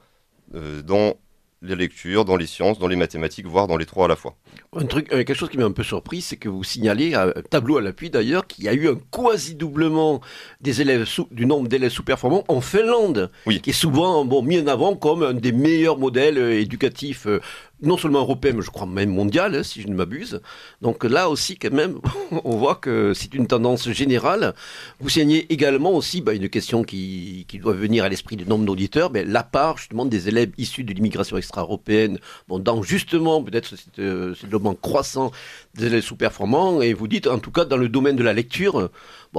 dans 0.85 1.17
les 1.63 1.75
lectures, 1.75 2.25
dans 2.27 2.37
les 2.37 2.47
sciences, 2.47 2.79
dans 2.79 2.87
les 2.87 2.97
mathématiques, 2.97 3.47
voire 3.47 3.67
dans 3.67 3.77
les 3.79 3.87
trois 3.87 4.05
à 4.05 4.09
la 4.09 4.17
fois. 4.17 4.37
Un 4.77 4.85
truc, 4.85 5.11
euh, 5.13 5.25
quelque 5.25 5.35
chose 5.35 5.49
qui 5.49 5.57
m'a 5.59 5.65
un 5.65 5.73
peu 5.73 5.83
surpris, 5.83 6.21
c'est 6.21 6.37
que 6.37 6.49
vous 6.51 6.63
signalez, 6.63 7.15
euh, 7.15 7.33
un 7.35 7.43
tableau 7.43 7.79
à 7.79 7.81
l'appui 7.81 8.11
d'ailleurs, 8.11 8.47
qu'il 8.47 8.65
y 8.65 8.69
a 8.69 8.75
eu 8.75 8.89
un 8.89 8.97
quasi-doublement 9.11 10.21
des 10.61 10.81
élèves 10.83 11.05
sous- 11.05 11.29
du 11.31 11.47
nombre 11.47 11.69
d'élèves 11.69 11.91
sous-performants 11.93 12.45
en 12.49 12.61
Finlande, 12.61 13.31
Oui. 13.47 13.61
qui 13.61 13.71
est 13.71 13.73
souvent 13.73 14.25
bon, 14.25 14.43
mis 14.43 14.61
en 14.61 14.67
avant 14.67 14.97
comme 14.97 15.23
un 15.23 15.33
des 15.35 15.53
meilleurs 15.53 15.99
modèles 15.99 16.39
euh, 16.39 16.61
éducatifs 16.61 17.27
euh, 17.27 17.41
non 17.83 17.99
seulement 17.99 18.21
européen, 18.21 18.53
mais 18.55 18.63
je 18.63 18.71
crois 18.71 18.87
même 18.87 19.11
mondial, 19.11 19.55
hein, 19.55 19.63
si 19.63 19.83
je 19.83 19.89
ne 19.89 19.95
m'abuse. 19.95 20.41
Donc 20.81 21.05
là 21.05 21.29
aussi, 21.29 21.57
quand 21.57 21.73
même, 21.73 21.99
on 22.45 22.57
voit 22.57 22.77
que 22.77 23.13
c'est 23.15 23.35
une 23.35 23.47
tendance 23.47 23.91
générale. 23.91 24.55
Vous 25.01 25.09
signez 25.09 25.47
également 25.53 25.93
aussi 25.93 26.21
bah, 26.21 26.33
une 26.33 26.49
question 26.49 26.85
qui, 26.85 27.45
qui, 27.49 27.59
doit 27.59 27.75
venir 27.75 28.05
à 28.05 28.09
l'esprit 28.09 28.37
du 28.37 28.47
nombre 28.47 28.65
d'auditeurs, 28.65 29.11
ben, 29.11 29.31
la 29.31 29.43
part 29.43 29.79
justement 29.79 30.07
des 30.07 30.29
élèves 30.29 30.51
issus 30.59 30.85
de 30.85 30.93
l'immigration 30.93 31.37
extra-européenne, 31.37 32.19
dans 32.49 32.83
justement 32.83 33.43
peut-être 33.43 33.67
ce 33.77 33.77
euh, 33.99 34.35
développement 34.43 34.75
croissant 34.75 35.31
des 35.75 35.87
élèves 35.87 36.03
sous-performants, 36.03 36.81
et 36.81 36.95
vous 36.95 37.09
dites 37.09 37.27
en 37.27 37.39
tout 37.39 37.51
cas 37.51 37.65
dans 37.65 37.77
le 37.77 37.89
domaine 37.89 38.17
de 38.17 38.23
la 38.23 38.33
lecture, 38.33 38.91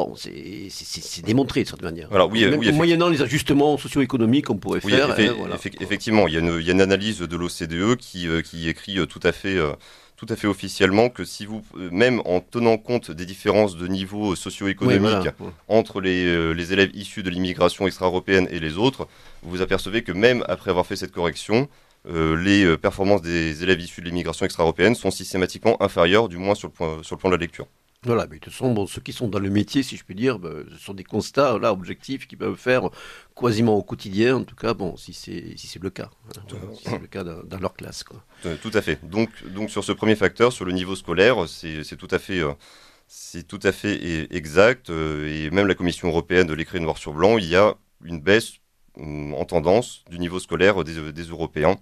bon, 0.06 0.14
c'est 0.16 1.26
démontré 1.26 1.64
de 1.64 1.68
cette 1.68 1.82
manière. 1.82 2.12
Alors, 2.14 2.30
oui, 2.32 2.46
Même 2.46 2.76
moyennant 2.76 3.10
les 3.10 3.22
ajustements 3.22 3.78
socio-économiques 3.78 4.46
qu'on 4.46 4.58
pourrait 4.58 4.80
faire. 4.80 5.12
Hein, 5.12 5.58
effectivement, 5.80 6.28
il 6.28 6.34
y, 6.34 6.38
a 6.38 6.40
une, 6.40 6.58
il 6.60 6.66
y, 6.66 6.70
a 6.70 6.74
une, 6.74 6.82
analyse 6.82 7.20
de 7.20 7.36
l'OCDE 7.36 7.98
qui, 7.98 8.28
euh, 8.28 8.42
qui 8.42 8.70
écrit 8.70 9.00
euh, 9.00 9.06
tout 9.06 9.20
à 9.24 9.32
fait 9.32 9.58
tout 10.18 10.26
à 10.30 10.36
fait 10.36 10.48
officiellement 10.48 11.10
que 11.10 11.24
si 11.24 11.46
vous, 11.46 11.62
même 11.92 12.22
en 12.26 12.40
tenant 12.40 12.78
compte 12.78 13.12
des 13.12 13.26
différences 13.26 13.78
de 13.78 13.88
niveau 13.88 14.36
socio-économique 14.36 15.30
entre 15.68 16.02
les, 16.02 16.26
euh, 16.26 16.54
les, 16.54 16.74
élèves 16.74 16.90
issus 16.96 17.22
de 17.22 17.30
l'immigration 17.30 17.86
extra-européenne 17.86 18.48
et 18.50 18.60
les 18.60 18.78
autres, 18.78 19.08
vous 19.44 19.52
vous 19.52 19.62
apercevez 19.62 20.02
que 20.02 20.12
même 20.12 20.44
après 20.48 20.72
avoir 20.72 20.88
fait 20.88 20.96
cette 20.96 21.12
correction, 21.12 21.70
euh, 22.10 22.36
les 22.36 22.64
euh, 22.64 22.78
performances 22.78 23.22
des 23.22 23.64
élèves 23.64 23.80
issus 23.80 24.02
de 24.02 24.08
l'immigration 24.08 24.46
extra-européenne 24.46 24.96
sont 24.96 25.12
systématiquement 25.12 25.82
inférieures, 25.84 26.30
du 26.30 26.38
moins 26.38 26.56
sur 26.56 26.70
le, 26.70 26.74
point, 26.74 26.98
sur 27.04 27.16
le 27.16 27.20
plan 27.20 27.30
de 27.30 27.36
la 27.36 27.40
lecture. 27.40 27.68
Voilà, 28.04 28.28
mais 28.30 28.36
de 28.36 28.42
toute 28.42 28.54
façon, 28.54 28.74
bon, 28.74 28.86
ceux 28.86 29.02
qui 29.02 29.12
sont 29.12 29.28
dans 29.28 29.40
le 29.40 29.50
métier, 29.50 29.82
si 29.82 29.98
je 29.98 30.04
puis 30.04 30.14
dire, 30.14 30.38
ben, 30.38 30.64
ce 30.72 30.78
sont 30.78 30.94
des 30.94 31.04
constats 31.04 31.58
là, 31.58 31.72
objectifs 31.72 32.28
qu'ils 32.28 32.38
peuvent 32.38 32.56
faire 32.56 32.90
quasiment 33.36 33.76
au 33.76 33.82
quotidien, 33.82 34.38
en 34.38 34.44
tout 34.44 34.56
cas, 34.56 34.74
bon, 34.74 34.96
si 34.98 35.14
c'est 35.14 35.58
si 35.58 35.80
le 35.80 35.90
cas, 35.90 36.10
hein, 36.38 36.42
si 36.76 36.84
c'est 36.84 37.02
le 37.02 37.08
cas 37.08 37.24
dans, 37.24 37.60
leur 37.60 37.74
classe. 37.74 38.04
Quoi. 38.04 38.24
Tout 38.62 38.72
à 38.74 38.82
fait. 38.82 39.04
Donc, 39.04 39.30
donc 39.48 39.72
sur 39.72 39.84
ce 39.84 39.92
premier 39.92 40.16
facteur, 40.16 40.54
sur 40.54 40.64
le 40.64 40.74
niveau 40.74 40.96
scolaire, 40.96 41.48
c'est 41.48 41.98
tout 41.98 42.08
à 42.12 42.20
fait... 42.20 42.40
Euh, 42.40 42.54
c'est 43.10 43.48
tout 43.48 43.60
à 43.64 43.72
fait 43.72 43.96
e-, 43.96 44.28
exact, 44.36 44.90
euh, 44.90 45.28
et 45.28 45.50
même 45.50 45.66
la 45.66 45.76
Commission 45.76 46.10
européenne 46.10 46.46
de 46.46 46.54
l'écrit 46.54 46.82
noir 46.82 46.98
sur 46.98 47.14
blanc, 47.14 47.38
il 47.38 47.46
y 47.46 47.56
a 47.56 47.76
une 48.04 48.20
baisse 48.20 48.56
hum, 48.98 49.34
en 49.34 49.46
tendance 49.46 50.04
du 50.10 50.20
niveau 50.20 50.40
scolaire 50.40 50.84
des, 50.84 51.14
des 51.14 51.24
Européens. 51.24 51.78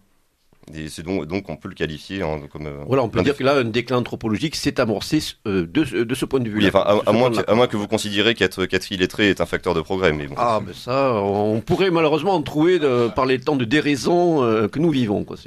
Et 0.74 0.90
c'est 0.90 1.04
donc, 1.04 1.26
donc 1.26 1.50
on 1.50 1.56
peut 1.56 1.70
le 1.70 1.76
qualifier 1.76 2.24
comme. 2.52 2.66
Euh, 2.66 2.84
voilà, 2.88 3.04
on 3.04 3.10
peut 3.10 3.22
dire 3.22 3.36
que 3.38 3.44
là, 3.44 3.58
un 3.58 3.66
déclin 3.66 3.98
anthropologique 3.98 4.56
s'est 4.56 4.80
amorcé 4.80 5.20
euh, 5.46 5.68
de, 5.68 6.04
de, 6.04 6.16
ce 6.16 6.26
point 6.26 6.40
de 6.40 6.50
vue. 6.50 6.58
Oui, 6.58 6.72
à, 6.74 7.12
moins 7.12 7.32
que, 7.32 7.52
à, 7.52 7.54
moins 7.54 7.68
que, 7.68 7.78
vous 7.78 7.88
considérez 7.88 8.34
qu'être 8.34 8.92
illettré 8.92 9.30
est 9.30 9.42
un 9.42 9.46
facteur 9.46 9.76
de 9.76 9.82
progrès. 9.82 10.12
Mais 10.12 10.28
bon. 10.28 10.36
Ah, 10.38 10.60
mais 10.66 10.74
ça, 10.74 11.14
on 11.22 11.62
pourrait 11.62 11.92
malheureusement 11.92 12.34
en 12.34 12.42
trouver 12.42 12.80
de, 12.80 13.10
par 13.10 13.28
les 13.28 13.40
temps 13.40 13.56
de 13.56 13.66
déraison 13.66 14.44
euh, 14.44 14.68
que 14.68 14.80
nous 14.80 14.90
vivons. 14.90 15.24
Quoi. 15.24 15.38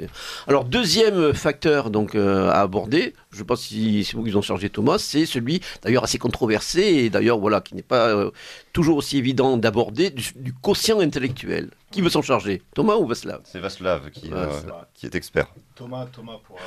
Alors, 0.47 0.63
deuxième 0.63 1.33
facteur 1.33 1.89
donc, 1.89 2.15
à 2.15 2.61
aborder, 2.61 3.13
je 3.31 3.35
ne 3.35 3.39
sais 3.39 3.45
pas 3.45 3.55
si 3.55 4.03
c'est 4.03 4.17
vous 4.17 4.23
qui 4.23 4.35
ont 4.35 4.41
chargé 4.41 4.69
Thomas, 4.69 4.97
c'est 4.97 5.25
celui 5.25 5.61
d'ailleurs 5.83 6.03
assez 6.03 6.17
controversé 6.17 6.81
et 6.81 7.09
d'ailleurs 7.09 7.37
voilà, 7.37 7.61
qui 7.61 7.75
n'est 7.75 7.83
pas 7.83 8.31
toujours 8.73 8.97
aussi 8.97 9.17
évident 9.17 9.57
d'aborder, 9.57 10.09
du, 10.09 10.53
quotient 10.53 10.99
intellectuel. 10.99 11.69
Qui 11.91 12.01
veut 12.01 12.09
s'en 12.09 12.21
charger? 12.21 12.61
Thomas 12.73 12.95
ou 12.95 13.07
Vaslav? 13.07 13.41
C'est 13.43 13.59
Vaslav 13.59 14.09
qui, 14.11 14.31
euh, 14.31 14.47
qui, 14.93 15.05
est 15.05 15.15
expert. 15.15 15.47
Thomas, 15.75 16.05
Thomas 16.05 16.37
pourra 16.43 16.61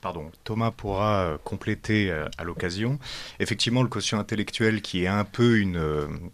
Pardon, 0.00 0.32
Thomas 0.42 0.72
pourra 0.72 1.22
euh, 1.22 1.38
compléter 1.44 2.10
euh, 2.10 2.26
à 2.36 2.42
l'occasion. 2.42 2.98
Effectivement, 3.38 3.84
le 3.84 3.88
quotient 3.88 4.18
intellectuel 4.18 4.82
qui 4.82 5.04
est 5.04 5.08
un 5.08 5.24
peu 5.24 5.58
une, 5.58 5.80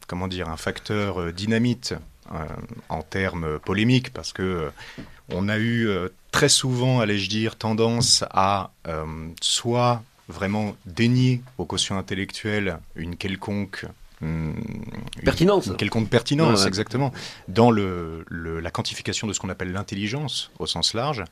comment 0.07 0.27
dire, 0.27 0.49
un 0.49 0.57
facteur 0.57 1.33
dynamite 1.33 1.95
en 2.91 3.03
termes 3.03 3.59
polémiques, 3.59 4.13
parce 4.13 4.35
que 4.35 4.71
on 5.31 5.49
a 5.49 5.59
eu 5.59 5.89
très 6.31 6.49
souvent, 6.49 7.01
allais-je 7.01 7.29
dire, 7.29 7.57
tendance 7.57 8.25
à 8.31 8.71
soit 9.41 10.03
vraiment 10.29 10.77
dénier 10.87 11.43
au 11.57 11.65
quotient 11.65 11.97
intellectuel 11.97 12.79
une 12.97 13.17
quelconque 13.17 13.87
Hmm, 14.21 14.51
pertinence. 15.25 15.67
Une, 15.67 15.77
quelconque 15.77 16.09
pertinence, 16.09 16.67
exactement, 16.67 17.13
dans 17.47 17.71
le, 17.71 18.25
la 18.31 18.71
quantification 18.73 19.29
de 19.29 19.33
ce 19.33 19.39
qu'on 19.39 19.49
appelle 19.49 19.71
l'intelligence 19.71 20.51
au 20.59 20.67
sens 20.67 20.93
large. 20.93 21.23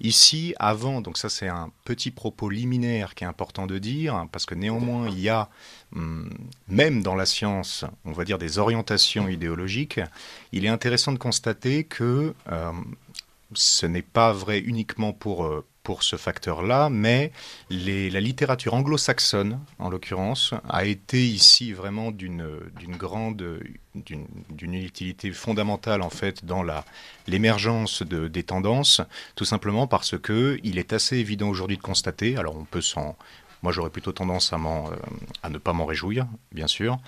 Ici, 0.00 0.54
avant, 0.58 1.00
donc 1.00 1.16
ça 1.16 1.30
c'est 1.30 1.48
un 1.48 1.70
petit 1.84 2.10
propos 2.10 2.50
liminaire 2.50 3.14
qui 3.14 3.24
est 3.24 3.26
important 3.26 3.66
de 3.66 3.78
dire, 3.78 4.26
parce 4.30 4.44
que 4.44 4.54
néanmoins 4.54 5.08
il 5.08 5.20
y 5.20 5.30
a, 5.30 5.48
hmm, 5.92 6.28
même 6.68 7.02
dans 7.02 7.14
la 7.14 7.24
science, 7.24 7.86
on 8.04 8.12
va 8.12 8.26
dire 8.26 8.36
des 8.36 8.58
orientations 8.58 9.26
idéologiques, 9.26 10.00
il 10.52 10.66
est 10.66 10.68
intéressant 10.68 11.12
de 11.12 11.18
constater 11.18 11.84
que 11.84 12.34
euh, 12.52 12.72
ce 13.52 13.86
n'est 13.86 14.02
pas 14.02 14.32
vrai 14.32 14.58
uniquement 14.58 15.12
pour, 15.12 15.44
euh, 15.44 15.64
pour 15.82 16.02
ce 16.02 16.16
facteur-là, 16.16 16.88
mais 16.88 17.30
la 17.70 18.20
littérature 18.20 18.74
anglo-saxonne, 18.74 19.60
en 19.78 19.90
l'occurrence, 19.90 20.54
a 20.68 20.86
été 20.86 21.24
ici 21.24 21.72
vraiment 21.72 22.10
d'une 22.10 22.58
grande, 22.96 23.60
d'une 23.94 24.74
utilité 24.74 25.30
fondamentale 25.30 26.00
en 26.00 26.10
fait 26.10 26.44
dans 26.44 26.64
l'émergence 27.26 28.02
de, 28.02 28.28
des 28.28 28.42
tendances, 28.42 29.02
tout 29.36 29.44
simplement 29.44 29.86
parce 29.86 30.18
que 30.18 30.58
il 30.64 30.78
est 30.78 30.94
assez 30.94 31.18
évident 31.18 31.48
aujourd'hui 31.48 31.76
de 31.76 31.82
constater, 31.82 32.36
alors 32.38 32.56
on 32.56 32.64
peut 32.64 32.80
s'en 32.80 33.14
moi, 33.64 33.72
j'aurais 33.72 33.88
plutôt 33.88 34.12
tendance 34.12 34.52
à, 34.52 34.56
euh, 34.56 35.48
ne 35.48 35.56
pas 35.56 35.72
m'en 35.72 35.86
réjouir, 35.86 36.26
bien 36.52 36.66
sûr. 36.66 36.98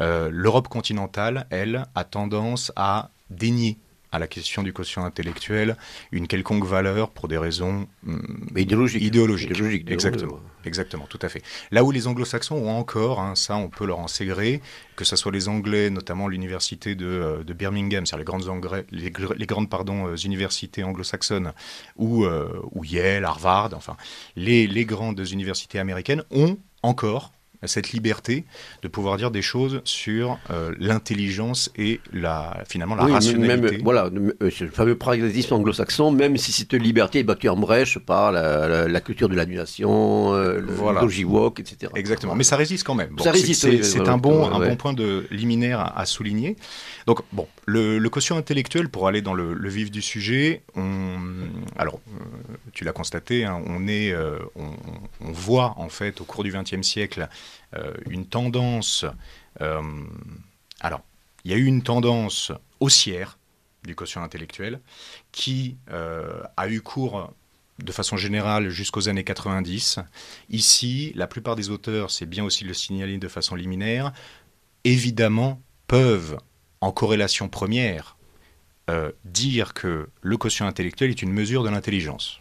Euh, 0.00 0.30
L'Europe 0.32 0.68
continentale, 0.68 1.48
elle, 1.50 1.86
a 1.96 2.04
tendance 2.04 2.70
à 2.76 3.10
dénier 3.30 3.78
à 4.14 4.18
la 4.20 4.28
question 4.28 4.62
du 4.62 4.72
quotient 4.72 5.04
intellectuel 5.04 5.76
une 6.12 6.28
quelconque 6.28 6.64
valeur 6.64 7.10
pour 7.10 7.26
des 7.26 7.36
raisons 7.36 7.88
hum, 8.06 8.48
idéologiques. 8.56 9.02
idéologiques. 9.02 9.90
Exactement. 9.90 10.38
Exactement, 10.64 11.06
tout 11.06 11.18
à 11.20 11.28
fait. 11.28 11.42
Là 11.72 11.82
où 11.84 11.90
les 11.90 12.06
anglo-saxons 12.06 12.54
ont 12.54 12.70
encore, 12.70 13.20
hein, 13.20 13.34
ça 13.34 13.56
on 13.56 13.68
peut 13.68 13.84
leur 13.84 13.98
en 13.98 14.08
ségrer, 14.08 14.62
que 14.96 15.04
ce 15.04 15.16
soit 15.16 15.32
les 15.32 15.48
Anglais, 15.48 15.90
notamment 15.90 16.28
l'université 16.28 16.94
de, 16.94 17.06
euh, 17.06 17.54
Birmingham, 17.54 18.06
c'est-à-dire 18.06 18.18
les 18.18 19.10
grandes, 19.10 19.36
les, 19.36 19.46
grandes 19.46 19.68
pardon, 19.68 20.06
euh, 20.06 20.16
universités 20.16 20.84
anglo-saxonnes, 20.84 21.52
ou, 21.96 22.24
euh, 22.24 22.62
ou 22.72 22.84
Yale, 22.84 23.24
Harvard, 23.24 23.70
enfin, 23.74 23.96
les, 24.36 24.66
les 24.66 24.84
grandes 24.84 25.28
universités 25.28 25.80
américaines 25.80 26.22
ont 26.30 26.56
encore 26.82 27.32
cette 27.66 27.92
liberté 27.92 28.44
de 28.82 28.88
pouvoir 28.88 29.16
dire 29.16 29.30
des 29.30 29.42
choses 29.42 29.80
sur 29.84 30.38
euh, 30.50 30.72
l'intelligence 30.78 31.70
et 31.76 32.00
la, 32.12 32.62
finalement 32.68 32.94
la 32.94 33.06
rationalité. 33.06 33.56
Même, 33.56 33.82
voilà, 33.82 34.06
euh, 34.06 34.50
le 34.60 34.68
fameux 34.68 34.96
pragmatisme 34.96 35.54
anglo-saxon, 35.54 36.12
même 36.12 36.36
si 36.36 36.52
cette 36.52 36.74
liberté 36.74 37.20
est 37.20 37.24
battue 37.24 37.48
en 37.48 37.56
brèche 37.56 37.98
par 37.98 38.32
la, 38.32 39.00
culture 39.00 39.28
de 39.28 39.34
l'annulation, 39.34 40.34
euh, 40.34 40.60
le 40.60 40.72
voilà. 40.72 41.04
walk, 41.04 41.60
etc. 41.60 41.92
Exactement, 41.94 42.34
mais 42.34 42.44
ça 42.44 42.56
résiste 42.56 42.86
quand 42.86 42.94
même. 42.94 43.16
ça 43.18 43.32
résiste. 43.32 43.82
C'est 43.82 44.08
un 44.08 44.18
bon, 44.18 44.46
un 44.46 44.66
bon 44.66 44.76
point 44.76 44.92
de 44.92 45.26
liminaire 45.30 45.92
à, 45.96 46.04
souligner. 46.06 46.56
Donc 47.06 47.20
bon, 47.32 47.46
le, 47.66 47.98
quotient 48.08 48.36
intellectuel, 48.36 48.88
pour 48.88 49.08
aller 49.08 49.22
dans 49.22 49.34
le, 49.34 49.68
vif 49.68 49.90
du 49.90 50.02
sujet, 50.02 50.62
alors 51.76 52.00
tu 52.72 52.84
l'as 52.84 52.92
constaté, 52.92 53.44
hein, 53.44 53.62
on 53.66 53.86
est, 53.88 54.14
on, 54.54 55.32
voit 55.32 55.74
en 55.76 55.88
fait 55.88 56.20
au 56.20 56.24
cours 56.24 56.44
du 56.44 56.52
XXe 56.52 56.82
siècle 56.82 57.28
euh, 57.76 57.92
une 58.08 58.26
tendance. 58.26 59.04
Euh, 59.60 59.82
alors, 60.80 61.02
il 61.44 61.50
y 61.50 61.54
a 61.54 61.56
eu 61.56 61.64
une 61.64 61.82
tendance 61.82 62.52
haussière 62.80 63.38
du 63.84 63.94
quotient 63.94 64.22
intellectuel 64.22 64.80
qui 65.32 65.76
euh, 65.90 66.42
a 66.56 66.68
eu 66.68 66.80
cours 66.80 67.32
de 67.80 67.92
façon 67.92 68.16
générale 68.16 68.68
jusqu'aux 68.68 69.08
années 69.08 69.24
90. 69.24 69.98
Ici, 70.50 71.12
la 71.16 71.26
plupart 71.26 71.56
des 71.56 71.70
auteurs, 71.70 72.10
c'est 72.10 72.26
bien 72.26 72.44
aussi 72.44 72.64
le 72.64 72.74
signaler 72.74 73.18
de 73.18 73.28
façon 73.28 73.56
liminaire, 73.56 74.12
évidemment 74.84 75.60
peuvent, 75.86 76.38
en 76.80 76.92
corrélation 76.92 77.48
première, 77.48 78.16
dire 79.24 79.72
que 79.74 80.08
le 80.20 80.36
quotient 80.36 80.66
intellectuel 80.66 81.10
est 81.10 81.22
une 81.22 81.32
mesure 81.32 81.62
de 81.62 81.70
l'intelligence. 81.70 82.40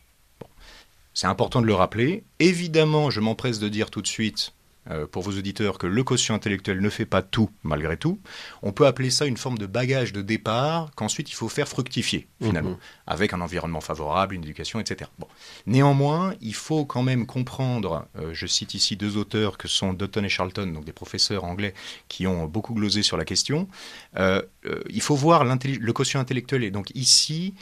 C'est 1.14 1.28
important 1.28 1.62
de 1.62 1.68
le 1.68 1.76
rappeler. 1.76 2.24
Évidemment, 2.40 3.10
je 3.10 3.20
m'empresse 3.20 3.60
de 3.60 3.70
dire 3.70 3.92
tout 3.92 4.02
de 4.02 4.08
suite, 4.08 4.54
euh, 4.90 5.08
pour 5.08 5.24
vos 5.24 5.32
auditeurs 5.32 5.78
que 5.78 5.88
le 5.88 6.04
quotient 6.04 6.36
intellectuel 6.36 6.82
ne 6.82 6.90
fait 6.90 7.06
pas 7.06 7.22
tout 7.22 7.50
malgré 7.64 7.98
tout, 7.98 8.20
on 8.62 8.72
peut 8.72 8.86
appeler 8.86 9.10
ça 9.10 9.26
une 9.26 9.38
forme 9.38 9.58
de 9.58 9.66
bagage 9.66 10.14
de 10.14 10.22
départ 10.22 10.92
qu'ensuite 10.96 11.30
il 11.30 11.36
faut 11.36 11.50
faire 11.50 11.68
fructifier 11.68 12.28
finalement, 12.42 12.72
mhm. 12.72 12.78
avec 13.08 13.34
un 13.34 13.42
environnement 13.42 13.82
favorable, 13.82 14.36
une 14.36 14.44
éducation, 14.44 14.80
etc. 14.80 15.10
Bon. 15.20 15.28
Néanmoins, 15.66 16.34
il 16.42 16.56
faut 16.56 16.86
quand 16.86 17.04
même 17.04 17.26
comprendre, 17.26 18.08
euh, 18.20 18.34
je 18.34 18.46
cite 18.46 18.74
ici 18.74 18.98
deux 18.98 19.16
auteurs 19.18 19.58
que 19.58 19.68
sont 19.68 19.94
Dutton 19.94 20.24
et 20.24 20.30
Charlton, 20.30 20.68
donc 20.68 20.86
des 20.86 20.92
professeurs 20.92 21.46
anglais 21.46 21.74
qui 22.10 22.28
ont 22.28 22.46
beaucoup 22.46 22.74
glosé 22.74 23.04
sur 23.04 23.16
la 23.18 23.26
question, 23.26 23.68
euh, 24.18 24.42
il 24.90 25.02
faut 25.02 25.16
voir 25.16 25.46
le 25.46 25.92
quotient 25.92 26.20
intellectuel 26.20 26.64
et 26.64 26.72
donc 26.72 26.92
ici, 26.96 27.54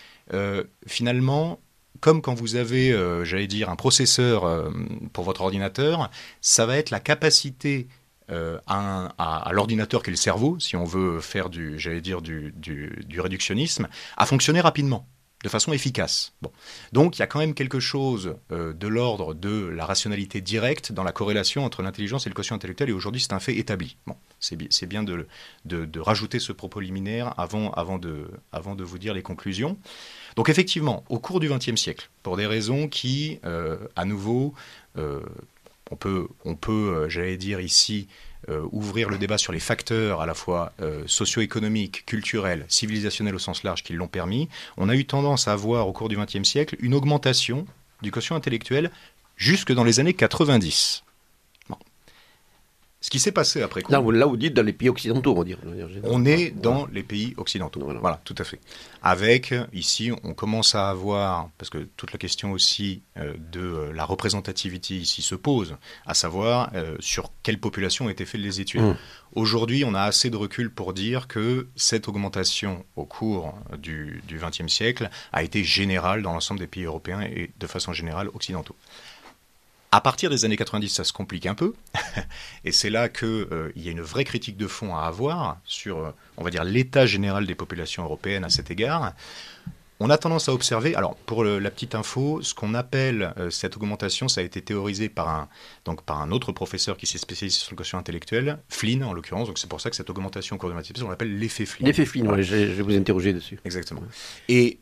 finalement, 0.88 1.60
comme 2.02 2.22
quand 2.22 2.34
vous 2.34 2.56
avez, 2.56 2.92
euh, 2.92 3.24
j'allais 3.24 3.48
dire, 3.48 3.70
un 3.70 3.76
processeur 3.78 4.44
euh, 4.44 4.70
pour 5.14 5.24
votre 5.24 5.42
ordinateur, 5.42 6.10
ça 6.42 6.66
va 6.66 6.78
être 6.78 6.90
la 6.90 7.00
capacité 7.00 7.88
euh, 8.32 8.58
à, 8.68 9.50
l'ordinateur 9.54 10.04
qui 10.04 10.10
est 10.10 10.12
le 10.12 10.18
cerveau, 10.18 10.60
si 10.60 10.76
on 10.76 10.84
veut 10.84 11.22
faire 11.22 11.50
du, 11.50 11.80
j'allais 11.80 12.02
dire, 12.02 12.22
du, 12.22 12.54
du, 12.58 13.20
réductionnisme, 13.20 13.88
à 14.18 14.26
fonctionner 14.26 14.62
rapidement. 14.62 15.06
de 15.44 15.50
façon 15.50 15.74
efficace. 15.74 16.34
Bon. 16.44 16.52
Donc 16.94 17.18
il 17.18 17.22
y 17.22 17.24
a 17.24 17.28
quand 17.28 17.40
même 17.40 17.56
quelque 17.56 17.80
chose 17.80 18.36
de 18.52 18.88
l'ordre 18.88 19.34
de 19.34 19.68
la 19.70 19.88
rationalité 19.88 20.40
directe 20.40 20.92
dans 20.92 21.04
la 21.04 21.12
corrélation 21.12 21.66
entre 21.66 21.82
l'intelligence 21.82 22.28
et 22.28 22.30
le 22.30 22.36
quotient 22.36 22.56
intellectuel, 22.56 22.90
et 22.90 22.94
aujourd'hui 22.94 23.22
c'est 23.22 23.34
un 23.34 23.40
fait 23.40 23.58
établi. 23.58 23.98
Bon, 24.06 24.16
c'est 24.40 24.86
bien 24.86 25.04
de, 25.04 25.28
rajouter 26.00 26.40
ce 26.40 26.54
propos 26.54 26.80
liminaire 26.80 27.34
avant 27.38 27.98
de 27.98 28.84
vous 28.84 29.00
dire 29.00 29.16
les 29.16 29.24
conclusions. 29.24 29.78
Donc 30.36 30.50
effectivement, 30.50 31.04
au 31.10 31.20
cours 31.20 31.40
du 31.40 31.50
XXe 31.50 31.76
siècle, 31.76 32.10
pour 32.24 32.38
des 32.38 32.46
raisons 32.46 32.88
qui, 32.88 33.40
euh, 33.46 33.78
à 33.96 34.06
nouveau, 34.06 34.54
euh, 34.98 35.20
on 35.90 35.96
peut, 35.96 36.28
peut 36.60 37.10
j'allais 37.10 37.38
dire 37.38 37.60
ici, 37.60 38.08
euh, 38.50 38.68
ouvrir 38.72 39.08
le 39.10 39.20
débat 39.20 39.38
sur 39.38 39.54
les 39.54 39.60
facteurs 39.60 40.20
à 40.20 40.26
la 40.26 40.34
fois 40.34 40.74
euh, 40.82 41.04
socio-économiques, 41.06 42.08
culturels, 42.08 42.66
civilisationnels 42.70 43.36
au 43.36 43.40
sens 43.40 43.62
large 43.62 43.84
qui 43.84 43.94
l'ont 43.94 44.08
permis, 44.08 44.50
on 44.78 44.90
a 44.90 44.96
eu 44.96 45.06
tendance 45.06 45.48
à 45.48 45.56
voir 45.56 45.88
au 45.88 45.94
cours 45.94 46.10
du 46.10 46.18
XXe 46.18 46.42
siècle 46.42 46.76
une 46.80 46.96
augmentation 46.96 47.68
du 48.02 48.10
quotient 48.10 48.36
intellectuel 48.36 48.90
jusque 49.38 49.72
dans 49.72 49.84
les 49.84 50.00
années 50.00 50.16
90. 50.16 51.04
Ce 53.04 53.10
qui 53.10 53.20
s'est 53.20 53.32
passé 53.32 53.64
après 53.64 53.82
Là, 53.90 54.00
vous, 54.00 54.12
là, 54.12 54.28
vous 54.28 54.38
dites 54.38 54.54
dans 54.54 54.62
les 54.64 54.74
pays 54.74 54.88
occidentaux, 54.88 55.34
on 55.34 55.40
va 55.40 55.44
dire. 55.44 55.58
On 56.04 56.24
est 56.24 56.52
dans 56.52 56.86
les 56.94 57.02
pays 57.02 57.34
occidentaux. 57.36 57.82
Voilà. 58.00 58.22
tout 58.24 58.36
à 58.38 58.44
fait. 58.44 58.60
Avec, 59.02 59.56
ici, 59.74 60.12
on 60.24 60.36
commence 60.36 60.76
à 60.76 60.92
avoir, 60.92 61.50
parce 61.58 61.72
que 61.72 61.80
toute 61.98 62.12
la 62.12 62.20
question 62.20 62.52
aussi 62.52 63.02
euh, 63.18 63.34
de 63.52 63.60
euh, 63.60 63.92
la 63.92 64.06
représentativité 64.06 64.94
ici 64.94 65.24
se 65.24 65.34
pose, 65.34 65.78
à 66.06 66.14
savoir 66.14 66.70
euh, 66.76 66.96
sur 67.00 67.32
quelle 67.42 67.60
population 67.60 68.06
ont 68.06 68.10
été 68.10 68.24
faites 68.24 68.40
les 68.40 68.62
études. 68.62 68.82
Mmh. 68.82 68.98
Aujourd'hui, 69.34 69.84
on 69.84 69.96
a 69.96 70.02
assez 70.02 70.30
de 70.30 70.38
recul 70.38 70.70
pour 70.70 70.94
dire 70.94 71.28
que 71.28 71.70
cette 71.76 72.08
augmentation 72.08 72.86
au 72.96 73.06
cours 73.06 73.56
du 73.80 74.22
XXe 74.30 74.72
siècle 74.72 75.10
a 75.34 75.42
été 75.42 75.64
générale 75.64 76.22
dans 76.22 76.34
l'ensemble 76.34 76.60
des 76.60 76.68
pays 76.68 76.84
européens 76.84 77.22
et 77.22 77.50
de 77.58 77.68
façon 77.68 77.94
générale 77.94 78.28
occidentaux. 78.36 78.76
À 79.94 80.00
partir 80.00 80.30
des 80.30 80.46
années 80.46 80.56
90, 80.56 80.88
ça 80.88 81.04
se 81.04 81.12
complique 81.12 81.46
un 81.46 81.54
peu, 81.54 81.74
et 82.64 82.72
c'est 82.72 82.90
là 82.90 83.10
qu'il 83.10 83.28
euh, 83.28 83.74
y 83.76 83.90
a 83.90 83.92
une 83.92 84.00
vraie 84.00 84.24
critique 84.24 84.56
de 84.56 84.68
fond 84.68 84.96
à 84.96 85.02
avoir 85.02 85.58
sur, 85.66 85.98
euh, 85.98 86.12
on 86.38 86.46
va 86.46 86.50
dire, 86.50 86.64
l'état 86.64 87.06
général 87.06 87.46
des 87.46 87.56
populations 87.56 88.04
européennes 88.04 88.46
à 88.46 88.50
cet 88.50 88.72
égard. 88.72 89.14
On 90.00 90.10
a 90.10 90.18
tendance 90.18 90.48
à 90.48 90.54
observer, 90.54 90.96
alors 90.96 91.16
pour 91.16 91.44
la 91.44 91.70
petite 91.70 91.94
info, 91.94 92.42
ce 92.42 92.54
qu'on 92.54 92.74
appelle 92.74 93.34
euh, 93.38 93.50
cette 93.50 93.76
augmentation, 93.76 94.30
ça 94.30 94.40
a 94.40 94.44
été 94.46 94.62
théorisé 94.62 95.10
par 95.10 95.28
un, 95.28 95.50
donc 95.84 96.04
par 96.04 96.22
un 96.22 96.32
autre 96.32 96.54
professeur 96.54 96.96
qui 96.96 97.06
s'est 97.06 97.18
spécialisé 97.18 97.60
sur 97.60 97.72
le 97.72 97.76
quotient 97.76 98.00
intellectuel, 98.00 98.60
Flynn 98.70 99.04
en 99.04 99.12
l'occurrence, 99.12 99.48
donc 99.48 99.60
c'est 99.60 99.70
pour 99.70 99.82
ça 99.82 99.90
que 99.90 99.98
cette 99.98 100.10
augmentation 100.10 100.56
au 100.56 100.60
cours 100.60 100.70
de 100.70 101.04
on 101.04 101.10
l'appelle 101.10 101.38
l'effet 101.38 101.66
Flynn. 101.66 101.86
L'effet 101.86 102.06
Flynn, 102.06 102.42
je, 102.42 102.56
vais 102.56 102.82
vous 102.82 102.96
interroger 102.96 103.34
dessus. 103.34 103.60
Exactement. 103.66 104.02
Et 104.48 104.80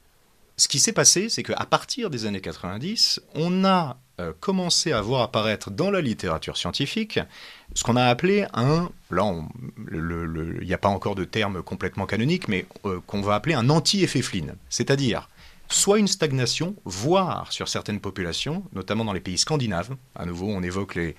ce 0.55 0.67
qui 0.67 0.79
s'est 0.79 0.93
passé, 0.93 1.29
c'est 1.29 1.41
qu'à 1.41 1.65
partir 1.65 2.11
des 2.11 2.25
années 2.25 2.41
90, 2.41 3.21
on 3.33 3.65
a 3.65 3.97
euh, 4.19 4.33
commencé 4.39 4.91
à 4.91 5.01
voir 5.01 5.21
apparaître 5.21 5.71
dans 5.71 5.91
la 5.91 6.01
littérature 6.01 6.57
scientifique 6.57 7.19
ce 7.73 7.83
qu'on 7.83 7.95
a 7.95 8.05
appelé 8.05 8.45
un, 8.53 8.89
là 9.11 9.31
il 9.91 10.65
n'y 10.65 10.73
a 10.73 10.77
pas 10.77 10.89
encore 10.89 11.15
de 11.15 11.23
terme 11.23 11.61
complètement 11.63 12.05
canonique, 12.05 12.47
mais 12.47 12.65
euh, 12.85 12.99
qu'on 13.07 13.21
va 13.21 13.35
appeler 13.35 13.55
un 13.55 13.69
anti-effet 13.69 14.21
Flynn, 14.21 14.55
c'est-à-dire 14.69 15.29
soit 15.69 15.99
une 15.99 16.07
stagnation, 16.07 16.75
voire 16.83 17.51
sur 17.51 17.67
certaines 17.67 17.99
populations, 17.99 18.63
notamment 18.73 19.05
dans 19.05 19.13
les 19.13 19.19
pays 19.19 19.37
scandinaves, 19.37 19.95
à 20.15 20.25
nouveau 20.25 20.47
on 20.47 20.63
évoque 20.63 20.95
les, 20.95 21.15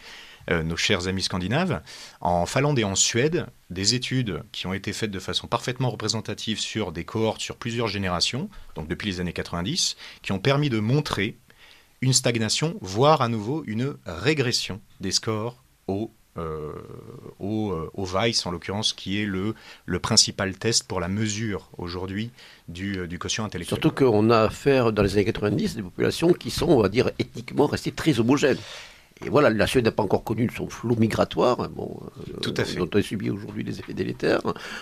euh, 0.51 0.63
nos 0.63 0.77
chers 0.77 1.07
amis 1.07 1.23
scandinaves, 1.23 1.81
en 2.21 2.47
Finlande 2.47 2.79
et 2.79 2.85
en 2.85 2.97
Suède, 2.97 3.47
des 3.69 3.95
études 3.95 4.43
qui 4.53 4.67
ont 4.67 4.73
été 4.73 4.93
faites 4.93 5.11
de 5.11 5.21
façon 5.21 5.47
parfaitement 5.47 5.91
représentative 5.91 6.59
sur 6.59 6.93
des 6.93 7.05
cohortes 7.05 7.41
sur 7.41 7.57
plusieurs 7.57 7.89
générations, 7.89 8.49
donc 8.75 8.89
depuis 8.89 9.09
les 9.09 9.21
années 9.21 9.33
90, 9.33 9.97
qui 10.23 10.33
ont 10.33 10.41
permis 10.41 10.69
de 10.69 10.81
montrer 10.81 11.37
une 12.01 12.13
stagnation, 12.13 12.77
voire 12.81 13.23
à 13.23 13.29
nouveau 13.29 13.63
une 13.67 13.97
régression 14.07 14.81
des 15.01 15.11
scores 15.11 15.63
au 15.87 16.11
euh, 16.39 16.73
au, 17.41 17.73
euh, 17.73 17.91
au, 17.93 18.05
VICE, 18.05 18.47
en 18.47 18.53
l'occurrence, 18.53 18.93
qui 18.93 19.21
est 19.21 19.27
le, 19.27 19.55
principal 20.01 20.57
test 20.57 20.87
pour 20.87 21.01
la 21.01 21.09
mesure 21.09 21.69
aujourd'hui 21.77 22.31
du, 22.69 22.99
euh, 22.99 23.09
du, 23.09 23.19
quotient 23.19 23.45
intellectuel. 23.45 23.81
Surtout 23.81 23.91
qu'on 23.91 24.31
a 24.31 24.43
affaire 24.43 24.93
dans 24.93 25.03
les 25.03 25.15
années 25.15 25.25
90 25.25 25.75
des 25.75 25.83
populations 25.83 26.33
qui 26.33 26.51
sont, 26.51 26.69
on 26.69 26.81
va 26.81 26.89
dire, 26.89 27.11
ethniquement 27.19 27.67
restées 27.67 27.91
très 27.91 28.21
homogènes. 28.21 28.59
Et 29.25 29.29
voilà, 29.29 29.51
la 29.51 29.67
Suède 29.67 29.85
n'a 29.85 29.93
pas 29.93 30.03
encore 30.03 30.25
connu 30.25 30.49
son 30.55 30.69
flot 30.69 30.97
migratoire, 30.97 31.69
bon, 31.69 32.01
Tout 32.43 32.55
à 32.57 32.65
fait. 32.65 32.79
dont 32.79 32.89
elle 32.95 33.03
subit 33.03 33.31
aujourd'hui 33.31 33.65
des 33.65 33.79
effets 33.79 33.93
délétères. 33.93 34.41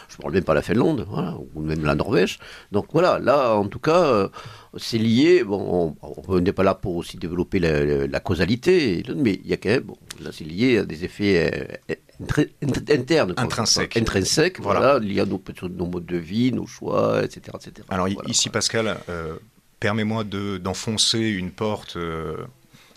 Je 0.08 0.16
ne 0.16 0.22
parle 0.22 0.34
même 0.34 0.44
pas 0.44 0.52
de 0.52 0.58
la 0.58 0.62
Finlande, 0.62 1.06
voilà, 1.08 1.36
ou 1.54 1.60
même 1.60 1.84
la 1.84 1.94
Norvège. 1.94 2.38
Donc 2.70 2.86
voilà, 2.92 3.18
là, 3.18 3.54
en 3.54 3.66
tout 3.66 3.80
cas, 3.80 4.30
c'est 4.76 4.98
lié. 4.98 5.44
Bon, 5.44 5.96
on 6.02 6.40
n'est 6.40 6.52
pas 6.52 6.62
là 6.62 6.74
pour 6.74 6.96
aussi 6.96 7.16
développer 7.16 7.58
la, 7.58 8.20
causalité, 8.20 9.02
mais 9.16 9.40
il 9.42 9.48
y 9.48 9.52
a 9.52 9.56
quand 9.56 9.70
même, 9.70 9.82
bon, 9.82 9.96
là, 10.20 10.30
c'est 10.32 10.44
lié 10.44 10.78
à 10.78 10.84
des 10.84 11.04
effets 11.04 11.78
euh, 11.90 11.94
internes, 12.90 13.34
intrinsèques, 13.36 13.96
intrinsèques, 13.96 14.60
voilà, 14.60 14.98
liés 14.98 15.20
à 15.20 15.26
nos, 15.26 15.42
nos, 15.62 15.86
modes 15.86 16.06
de 16.06 16.16
vie, 16.16 16.52
nos 16.52 16.66
choix, 16.66 17.24
etc., 17.24 17.56
etc. 17.56 17.86
Alors 17.88 18.08
ici, 18.26 18.50
Pascal, 18.50 18.98
euh, 19.08 19.36
permets-moi 19.80 20.24
d'enfoncer 20.24 21.20
une 21.20 21.50
porte. 21.50 21.96
Euh, 21.96 22.36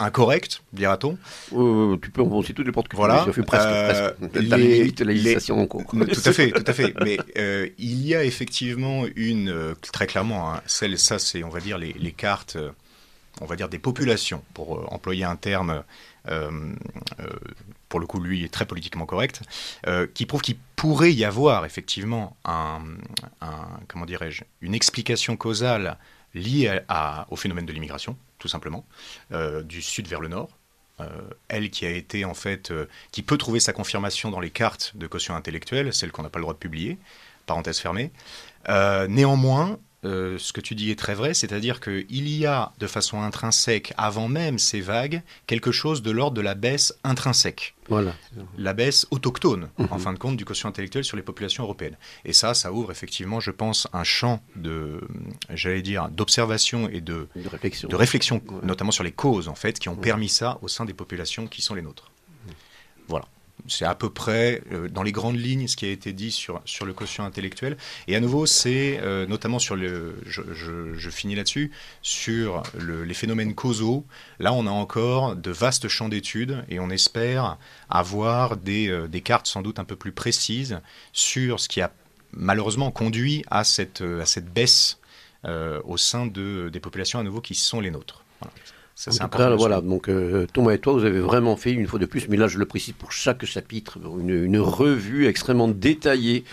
incorrect, 0.01 0.63
dira-t-on. 0.73 1.17
Euh, 1.53 1.97
tu 2.01 2.09
peux 2.11 2.21
enfoncer 2.21 2.53
toutes 2.53 2.65
les 2.65 2.71
portes 2.71 2.87
que 2.87 2.95
voilà. 2.95 3.25
presque, 3.25 3.67
euh, 3.67 4.11
presque. 4.13 4.35
Les 4.35 4.79
limites 4.79 4.97
de 4.99 5.05
la 5.05 5.13
législation 5.13 5.61
en 5.61 5.67
cours. 5.67 5.85
Tout 5.85 6.21
à 6.25 6.33
fait, 6.33 6.51
tout 6.63 6.63
à 6.65 6.73
fait. 6.73 6.93
Mais 7.03 7.17
euh, 7.37 7.69
il 7.77 8.05
y 8.05 8.15
a 8.15 8.23
effectivement 8.23 9.05
une, 9.15 9.49
euh, 9.49 9.73
très 9.91 10.07
clairement, 10.07 10.53
hein, 10.53 10.61
celle, 10.65 10.97
ça 10.97 11.19
c'est, 11.19 11.43
on 11.43 11.49
va 11.49 11.59
dire, 11.59 11.77
les, 11.77 11.93
les, 11.93 12.11
cartes, 12.11 12.57
on 13.41 13.45
va 13.45 13.55
dire, 13.55 13.69
des 13.69 13.79
populations, 13.79 14.43
pour 14.53 14.91
employer 14.91 15.23
un 15.23 15.35
terme, 15.35 15.83
pour 17.89 17.99
le 17.99 18.05
coup, 18.05 18.19
lui, 18.19 18.43
est 18.43 18.51
très 18.51 18.65
politiquement 18.65 19.05
correct, 19.05 19.41
qui 20.13 20.25
prouve 20.25 20.41
qu'il 20.41 20.57
pourrait 20.75 21.13
y 21.13 21.25
avoir 21.25 21.65
effectivement 21.65 22.35
un, 22.45 22.81
un 23.41 23.79
comment 23.87 24.05
dirais-je, 24.05 24.43
une 24.61 24.73
explication 24.73 25.37
causale 25.37 25.97
liée 26.33 26.79
à, 26.87 27.27
au 27.29 27.35
phénomène 27.35 27.65
de 27.65 27.73
l'immigration 27.73 28.15
tout 28.41 28.47
simplement, 28.47 28.86
euh, 29.32 29.62
du 29.62 29.82
sud 29.82 30.08
vers 30.08 30.19
le 30.19 30.27
nord. 30.27 30.49
Euh, 30.99 31.08
elle 31.47 31.69
qui 31.69 31.86
a 31.86 31.91
été 31.91 32.25
en 32.25 32.34
fait, 32.34 32.71
euh, 32.71 32.88
qui 33.12 33.21
peut 33.21 33.38
trouver 33.38 33.60
sa 33.60 33.71
confirmation 33.71 34.30
dans 34.30 34.39
les 34.39 34.49
cartes 34.49 34.91
de 34.95 35.08
caution 35.08 35.36
intellectuelle, 35.36 35.93
celles 35.93 36.12
qu'on 36.12 36.23
n'a 36.23 36.30
pas 36.30 36.39
le 36.39 36.43
droit 36.43 36.54
de 36.54 36.60
publier, 36.60 36.97
parenthèse 37.45 37.80
fermée. 37.80 38.12
néanmoins, 38.67 39.80
euh, 40.03 40.37
ce 40.39 40.51
que 40.51 40.61
tu 40.61 40.73
dis 40.73 40.89
est 40.89 40.97
très 40.97 41.13
vrai, 41.13 41.35
c'est-à-dire 41.35 41.79
qu'il 41.79 42.27
y 42.27 42.45
a 42.47 42.71
de 42.79 42.87
façon 42.87 43.21
intrinsèque, 43.21 43.93
avant 43.97 44.27
même 44.27 44.57
ces 44.57 44.81
vagues, 44.81 45.21
quelque 45.45 45.71
chose 45.71 46.01
de 46.01 46.09
l'ordre 46.09 46.35
de 46.35 46.41
la 46.41 46.55
baisse 46.55 46.97
intrinsèque. 47.03 47.75
Voilà. 47.87 48.15
La 48.57 48.73
baisse 48.73 49.05
autochtone, 49.11 49.69
en 49.77 49.95
mhm. 49.95 49.99
fin 49.99 50.13
de 50.13 50.17
compte, 50.17 50.37
du 50.37 50.45
quotient 50.45 50.69
intellectuel 50.69 51.03
sur 51.03 51.17
les 51.17 51.23
populations 51.23 51.63
européennes. 51.63 51.97
Et 52.25 52.33
ça, 52.33 52.53
ça 52.55 52.71
ouvre 52.71 52.89
effectivement, 52.89 53.39
je 53.39 53.51
pense, 53.51 53.87
un 53.93 54.03
champ 54.03 54.41
de, 54.55 55.01
j'allais 55.49 55.83
dire, 55.83 56.09
d'observation 56.09 56.89
et 56.89 57.01
de, 57.01 57.27
réflexion, 57.35 57.87
de 57.87 57.95
réflexion 57.95 58.41
notamment 58.63 58.91
sur 58.91 59.03
les 59.03 59.11
causes, 59.11 59.49
en 59.49 59.55
fait, 59.55 59.77
qui 59.77 59.89
ont 59.89 59.95
permis 59.95 60.29
ça 60.29 60.57
au 60.63 60.67
sein 60.67 60.85
des 60.85 60.93
populations 60.93 61.45
qui 61.45 61.61
sont 61.61 61.75
les 61.75 61.81
nôtres. 61.83 62.11
Voilà 63.07 63.25
c'est 63.67 63.86
à 63.86 63.95
peu 63.95 64.10
près 64.10 64.62
euh, 64.71 64.88
dans 64.89 65.04
les 65.04 65.12
grandes 65.12 65.38
lignes 65.38 65.67
ce 65.67 65.76
qui 65.76 65.86
a 65.86 65.89
été 65.89 66.13
dit 66.13 66.32
sur, 66.32 66.62
le 66.86 66.93
quotient 66.93 67.26
intellectuel. 67.26 67.78
Et 68.08 68.15
à 68.15 68.19
nouveau, 68.19 68.45
c'est 68.45 69.00
euh, 69.02 69.26
notamment 69.26 69.60
sur 69.60 69.76
le, 69.76 70.15
je, 70.26 71.10
finis 71.10 71.36
là-dessus, 71.36 71.71
sur 72.02 72.63
les 72.80 73.13
phénomènes 73.13 73.54
causaux. 73.54 74.06
Là, 74.39 74.54
on 74.54 74.67
a 74.67 74.71
encore 74.71 75.36
de 75.36 75.52
vastes 75.52 75.88
champs 75.88 76.10
d'études 76.10 76.63
et 76.69 76.80
on 76.80 76.89
espère 76.89 77.58
avoir 77.89 78.58
des, 78.58 78.89
euh, 78.89 79.08
cartes 79.24 79.47
sans 79.47 79.62
doute 79.62 79.78
un 79.78 79.86
peu 79.86 79.95
plus 79.95 80.12
précises 80.12 80.80
sur 81.13 81.60
ce 81.60 81.69
qui 81.69 81.80
a 81.82 81.91
malheureusement 82.34 82.89
conduit 82.89 83.43
à 83.52 83.63
cette, 83.63 84.02
baisse 84.54 84.97
au 85.43 85.97
sein 85.97 86.26
de, 86.26 86.69
des 86.71 86.80
populations 86.80 87.19
à 87.19 87.24
nouveau 87.24 87.41
qui 87.41 87.56
sont 87.56 87.80
les 87.80 87.91
nôtres. 87.91 88.24
Voilà. 89.58 89.82
Donc, 89.82 90.10
euh, 90.10 90.45
Thomas 90.54 90.73
et 90.73 90.77
toi, 90.77 90.93
vous 90.93 91.06
avez 91.06 91.19
vraiment 91.19 91.56
fait 91.56 91.71
une 91.71 91.88
fois 91.88 91.99
de 91.99 92.06
plus, 92.06 92.27
mais 92.30 92.38
là, 92.38 92.47
je 92.47 92.58
le 92.58 92.65
précise 92.65 92.93
pour 92.93 93.12
chaque 93.12 93.45
chapitre, 93.45 93.97
une, 94.19 94.60
revue 94.60 95.27
extrêmement 95.27 95.67
détaillée 95.67 96.43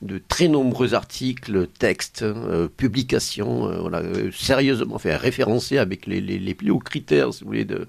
de 0.00 0.20
très 0.26 0.48
nombreux 0.48 0.94
articles, 0.94 1.66
textes, 1.78 2.22
euh, 2.22 2.68
publications, 2.68 3.68
euh, 3.68 3.78
voilà, 3.78 4.02
sérieusement 4.32 4.98
fait 4.98 5.14
référencés 5.16 5.78
avec 5.78 6.06
les, 6.06 6.20
les, 6.20 6.54
plus 6.54 6.70
hauts 6.70 6.78
critères, 6.78 7.32
si 7.34 7.42
vous 7.42 7.48
voulez, 7.48 7.66
de, 7.66 7.86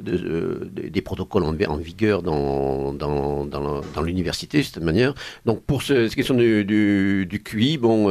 des 0.00 1.02
protocoles 1.02 1.44
en, 1.44 1.54
en 1.54 1.76
vigueur 1.76 2.22
dans, 2.22 2.92
dans, 2.92 3.44
dans, 3.44 4.02
l'université, 4.02 4.58
de 4.58 4.62
cette 4.62 4.82
manière. 4.82 5.14
Donc, 5.46 5.62
pour 5.62 5.82
cette 5.82 6.14
question 6.14 6.34
du, 6.34 6.64
du, 6.64 7.42
QI, 7.44 7.78
bon, 7.78 8.08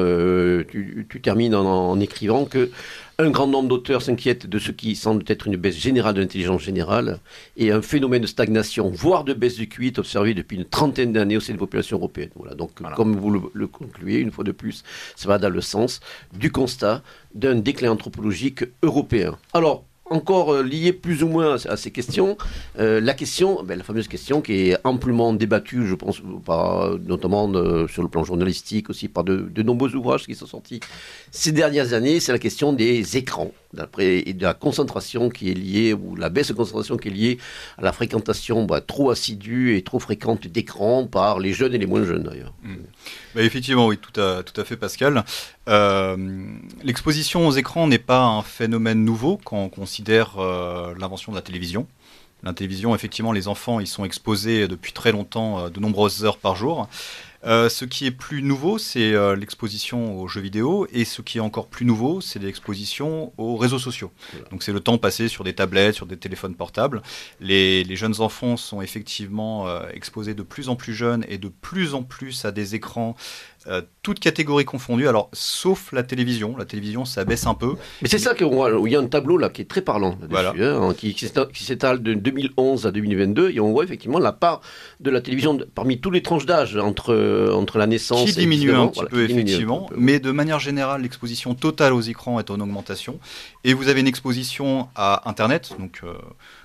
tu, 0.66 1.08
termines 1.22 1.56
en, 1.56 1.92
en 1.92 2.00
écrivant 2.00 2.46
que 2.46 2.70
Un 3.18 3.30
grand 3.30 3.48
nombre 3.48 3.70
d'auteurs 3.70 4.02
s'inquiètent 4.02 4.48
de 4.48 4.58
ce 4.58 4.72
qui 4.72 4.96
semble 4.96 5.24
être 5.28 5.48
une 5.48 5.56
baisse 5.56 5.78
générale 5.78 6.16
de 6.16 6.22
l'intelligence 6.22 6.62
générale 6.62 7.20
et 7.58 7.72
un 7.72 7.82
phénomène 7.82 8.22
de 8.22 8.28
stagnation, 8.28 8.90
voire 8.90 9.24
de 9.24 9.34
baisse 9.34 9.56
du 9.56 9.68
QI, 9.68 9.88
est 9.88 10.00
observé 10.00 10.34
depuis 10.34 10.58
une 10.58 10.66
trentaine 10.66 11.14
d'années 11.14 11.38
au 11.38 11.40
sein 11.40 11.54
des 11.54 11.60
populations 11.60 11.98
européennes. 11.98 12.32
Voilà, 12.36 12.56
donc, 12.56 12.72
comme 12.96 13.16
vous 13.16 13.30
le, 13.30 13.42
le, 13.54 13.68
concluez, 13.68 14.20
une 14.20 14.32
fois 14.32 14.44
de 14.44 14.52
plus, 14.52 14.84
ça 15.16 15.28
va 15.28 15.38
dans 15.38 15.50
le 15.50 15.62
sens 15.62 16.00
du 16.34 16.52
constat 16.52 17.04
d'un 17.36 17.56
déclin 17.56 17.92
anthropologique 17.92 18.64
européen. 18.82 19.38
Alors, 19.54 19.86
encore 20.12 20.54
euh, 20.54 20.64
lié 20.64 20.94
plus 20.94 21.24
ou 21.24 21.28
moins 21.28 21.56
à 21.66 21.78
ces 21.78 21.92
questions. 21.92 22.38
Euh, 22.80 23.00
la 23.02 23.14
question, 23.14 23.64
ben, 23.64 23.78
la 23.78 23.84
fameuse 23.84 24.08
question 24.08 24.42
qui 24.42 24.70
est 24.70 24.78
amplement 24.84 25.34
débattue, 25.34 25.88
je 25.88 25.96
pense, 25.96 26.22
par, 26.46 26.98
notamment 27.00 27.50
euh, 27.54 27.88
sur 27.88 28.04
le 28.04 28.10
plan 28.10 28.24
journalistique 28.24 28.90
aussi, 28.90 29.08
par 29.08 29.24
de, 29.24 29.38
de, 29.38 29.64
nombreux 29.64 29.96
ouvrages 29.96 30.26
qui 30.26 30.36
sont 30.36 30.46
sortis 30.46 30.82
ces 31.32 31.52
dernières 31.52 31.94
années, 31.94 32.20
c'est 32.20 32.32
la 32.32 32.40
question 32.40 32.74
des 32.74 33.18
écrans 33.18 33.52
de 33.74 34.42
la 34.42 34.54
concentration 34.54 35.30
qui 35.30 35.50
est 35.50 35.54
liée, 35.54 35.94
ou 35.94 36.16
la 36.16 36.30
baisse 36.30 36.50
de 36.50 36.54
concentration 36.54 36.98
qui 36.98 37.10
est 37.10 37.12
liée 37.12 37.38
à 37.78 37.84
la 37.84 37.92
fréquentation 37.92 38.66
bah, 38.66 38.82
trop 38.82 39.10
assidue 39.10 39.76
et 39.76 39.82
trop 39.82 40.00
fréquente 40.00 40.48
d'écrans 40.48 41.06
par 41.06 41.40
les 41.40 41.54
jeunes 41.54 41.74
et 41.74 41.78
les 41.78 41.86
moins 41.86 42.04
jeunes 42.04 42.24
d'ailleurs. 42.24 42.54
Mmh. 42.64 42.76
Bah, 43.36 43.42
effectivement, 43.44 43.88
oui, 43.88 43.98
tout 43.98 44.20
à, 44.20 44.44
tout 44.44 44.60
à 44.60 44.64
fait 44.64 44.78
Pascal. 44.78 45.24
L'exposition 46.84 47.48
aux 47.48 47.52
écrans 47.52 47.88
n'est 47.88 48.00
pas 48.00 48.24
un 48.24 48.42
phénomène 48.42 49.04
nouveau 49.06 49.40
quand 49.44 49.58
on 49.58 49.70
considère 49.70 50.38
euh, 50.38 50.94
l'invention 51.00 51.32
de 51.32 51.38
la 51.38 51.42
télévision. 51.42 51.88
La 52.44 52.54
télévision, 52.54 52.96
effectivement, 52.96 53.32
les 53.32 53.48
enfants, 53.48 53.80
ils 53.80 53.88
sont 53.88 54.04
exposés 54.04 54.68
depuis 54.68 54.94
très 54.94 55.12
longtemps, 55.12 55.60
euh, 55.60 55.70
de 55.70 55.80
nombreuses 55.80 56.26
heures 56.26 56.38
par 56.38 56.56
jour. 56.56 56.90
Euh, 57.44 57.70
ce 57.70 57.86
qui 57.86 58.06
est 58.06 58.12
plus 58.12 58.44
nouveau, 58.44 58.78
c'est 58.78 59.14
l'exposition 59.36 60.20
aux 60.20 60.28
jeux 60.28 60.42
vidéo, 60.42 60.88
et 60.92 61.06
ce 61.06 61.22
qui 61.22 61.38
est 61.38 61.42
encore 61.42 61.68
plus 61.68 61.86
nouveau, 61.86 62.22
c'est 62.22 62.40
l'exposition 62.40 63.34
aux 63.38 63.58
réseaux 63.58 63.80
sociaux. 63.80 64.12
Donc 64.52 64.64
c'est 64.64 64.74
le 64.74 64.80
temps 64.80 64.98
passé 64.98 65.28
sur 65.28 65.44
des 65.44 65.54
tablettes, 65.54 65.96
sur 65.96 66.06
des 66.06 66.18
téléphones 66.18 66.56
portables. 66.56 67.02
Les, 67.40 67.84
les 67.84 67.96
jeunes 67.96 68.22
enfants 68.22 68.58
sont 68.58 68.82
effectivement 68.82 69.68
exposés 69.90 70.34
de 70.34 70.44
plus 70.44 70.70
en 70.70 70.76
plus 70.76 70.94
jeunes 70.94 71.26
et 71.28 71.38
de 71.38 71.50
plus 71.50 71.94
en 71.94 72.04
plus 72.04 72.46
à 72.46 72.52
des 72.52 72.76
écrans 72.76 73.16
euh, 73.68 73.82
toutes 74.02 74.20
catégories 74.20 74.66
confondues, 74.66 75.08
alors 75.08 75.30
sauf 75.34 75.92
la 75.92 76.02
télévision. 76.02 76.58
La 76.58 76.66
télévision, 76.66 77.06
ça 77.06 77.26
baisse 77.26 77.46
un 77.46 77.54
peu. 77.54 77.76
Mais 78.02 78.08
c'est 78.10 78.18
ça 78.18 78.34
où 78.42 78.88
il 78.88 78.94
y 78.94 78.96
a 78.96 79.00
un 79.00 79.06
tableau 79.06 79.38
là 79.38 79.50
qui 79.50 79.62
est 79.62 79.66
très 79.66 79.82
parlant, 79.82 80.18
hein, 80.34 80.94
qui, 80.98 81.16
s'étale 81.54 82.02
de 82.02 82.16
2011 82.16 82.88
à 82.88 82.92
2022, 82.92 83.52
et 83.52 83.60
on 83.60 83.72
voit 83.72 83.84
effectivement 83.84 84.18
la 84.18 84.32
part 84.32 84.62
de 85.00 85.12
la 85.12 85.22
télévision 85.22 85.60
parmi 85.76 86.00
tous 86.00 86.10
les 86.10 86.24
tranches 86.24 86.48
d'âge 86.48 86.76
entre, 86.76 87.52
entre 87.54 87.78
la 87.78 87.86
naissance 87.86 88.32
qui 88.32 88.40
diminue 88.40 88.74
un 88.74 88.88
petit 88.88 89.06
peu 89.06 89.24
effectivement, 89.24 89.88
mais 89.96 90.20
de 90.20 90.32
manière 90.32 90.60
générale, 90.60 91.04
l'exposition 91.04 91.54
totale 91.54 91.94
aux 91.94 92.02
écrans 92.02 92.40
est 92.40 92.50
en 92.50 92.60
augmentation, 92.60 93.20
et 93.64 93.74
vous 93.76 93.90
avez 93.90 94.00
une 94.00 94.08
exposition 94.08 94.88
à 94.96 95.30
Internet, 95.30 95.74
donc 95.78 96.02
euh, 96.04 96.14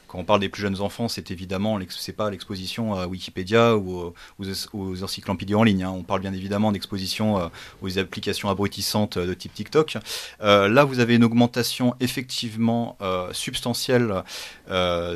quand 0.07 0.19
on 0.19 0.25
parle 0.25 0.41
des 0.41 0.49
plus 0.49 0.63
jeunes 0.63 0.81
enfants, 0.81 1.09
c'est 1.09 1.31
évidemment, 1.31 1.79
pas 2.17 2.31
l'exposition 2.31 2.95
à 2.95 3.07
Wikipédia 3.07 3.77
ou 3.77 4.13
aux, 4.39 5.03
encyclopédies 5.03 5.55
en 5.55 5.63
ligne. 5.63 5.85
Hein. 5.85 5.93
On 5.95 6.03
parle 6.03 6.21
bien 6.21 6.33
évidemment 6.33 6.73
d'exposition 6.73 7.39
euh, 7.39 7.49
aux 7.83 7.99
applications 7.99 8.49
abrutissantes 8.49 9.19
de 9.19 9.35
type 9.35 9.53
TikTok. 9.53 9.99
Euh, 10.43 10.69
là, 10.69 10.85
vous 10.85 11.01
avez 11.01 11.17
une 11.17 11.25
augmentation 11.25 11.95
effectivement 12.01 12.97
euh, 13.01 13.33
substantielle 13.33 14.23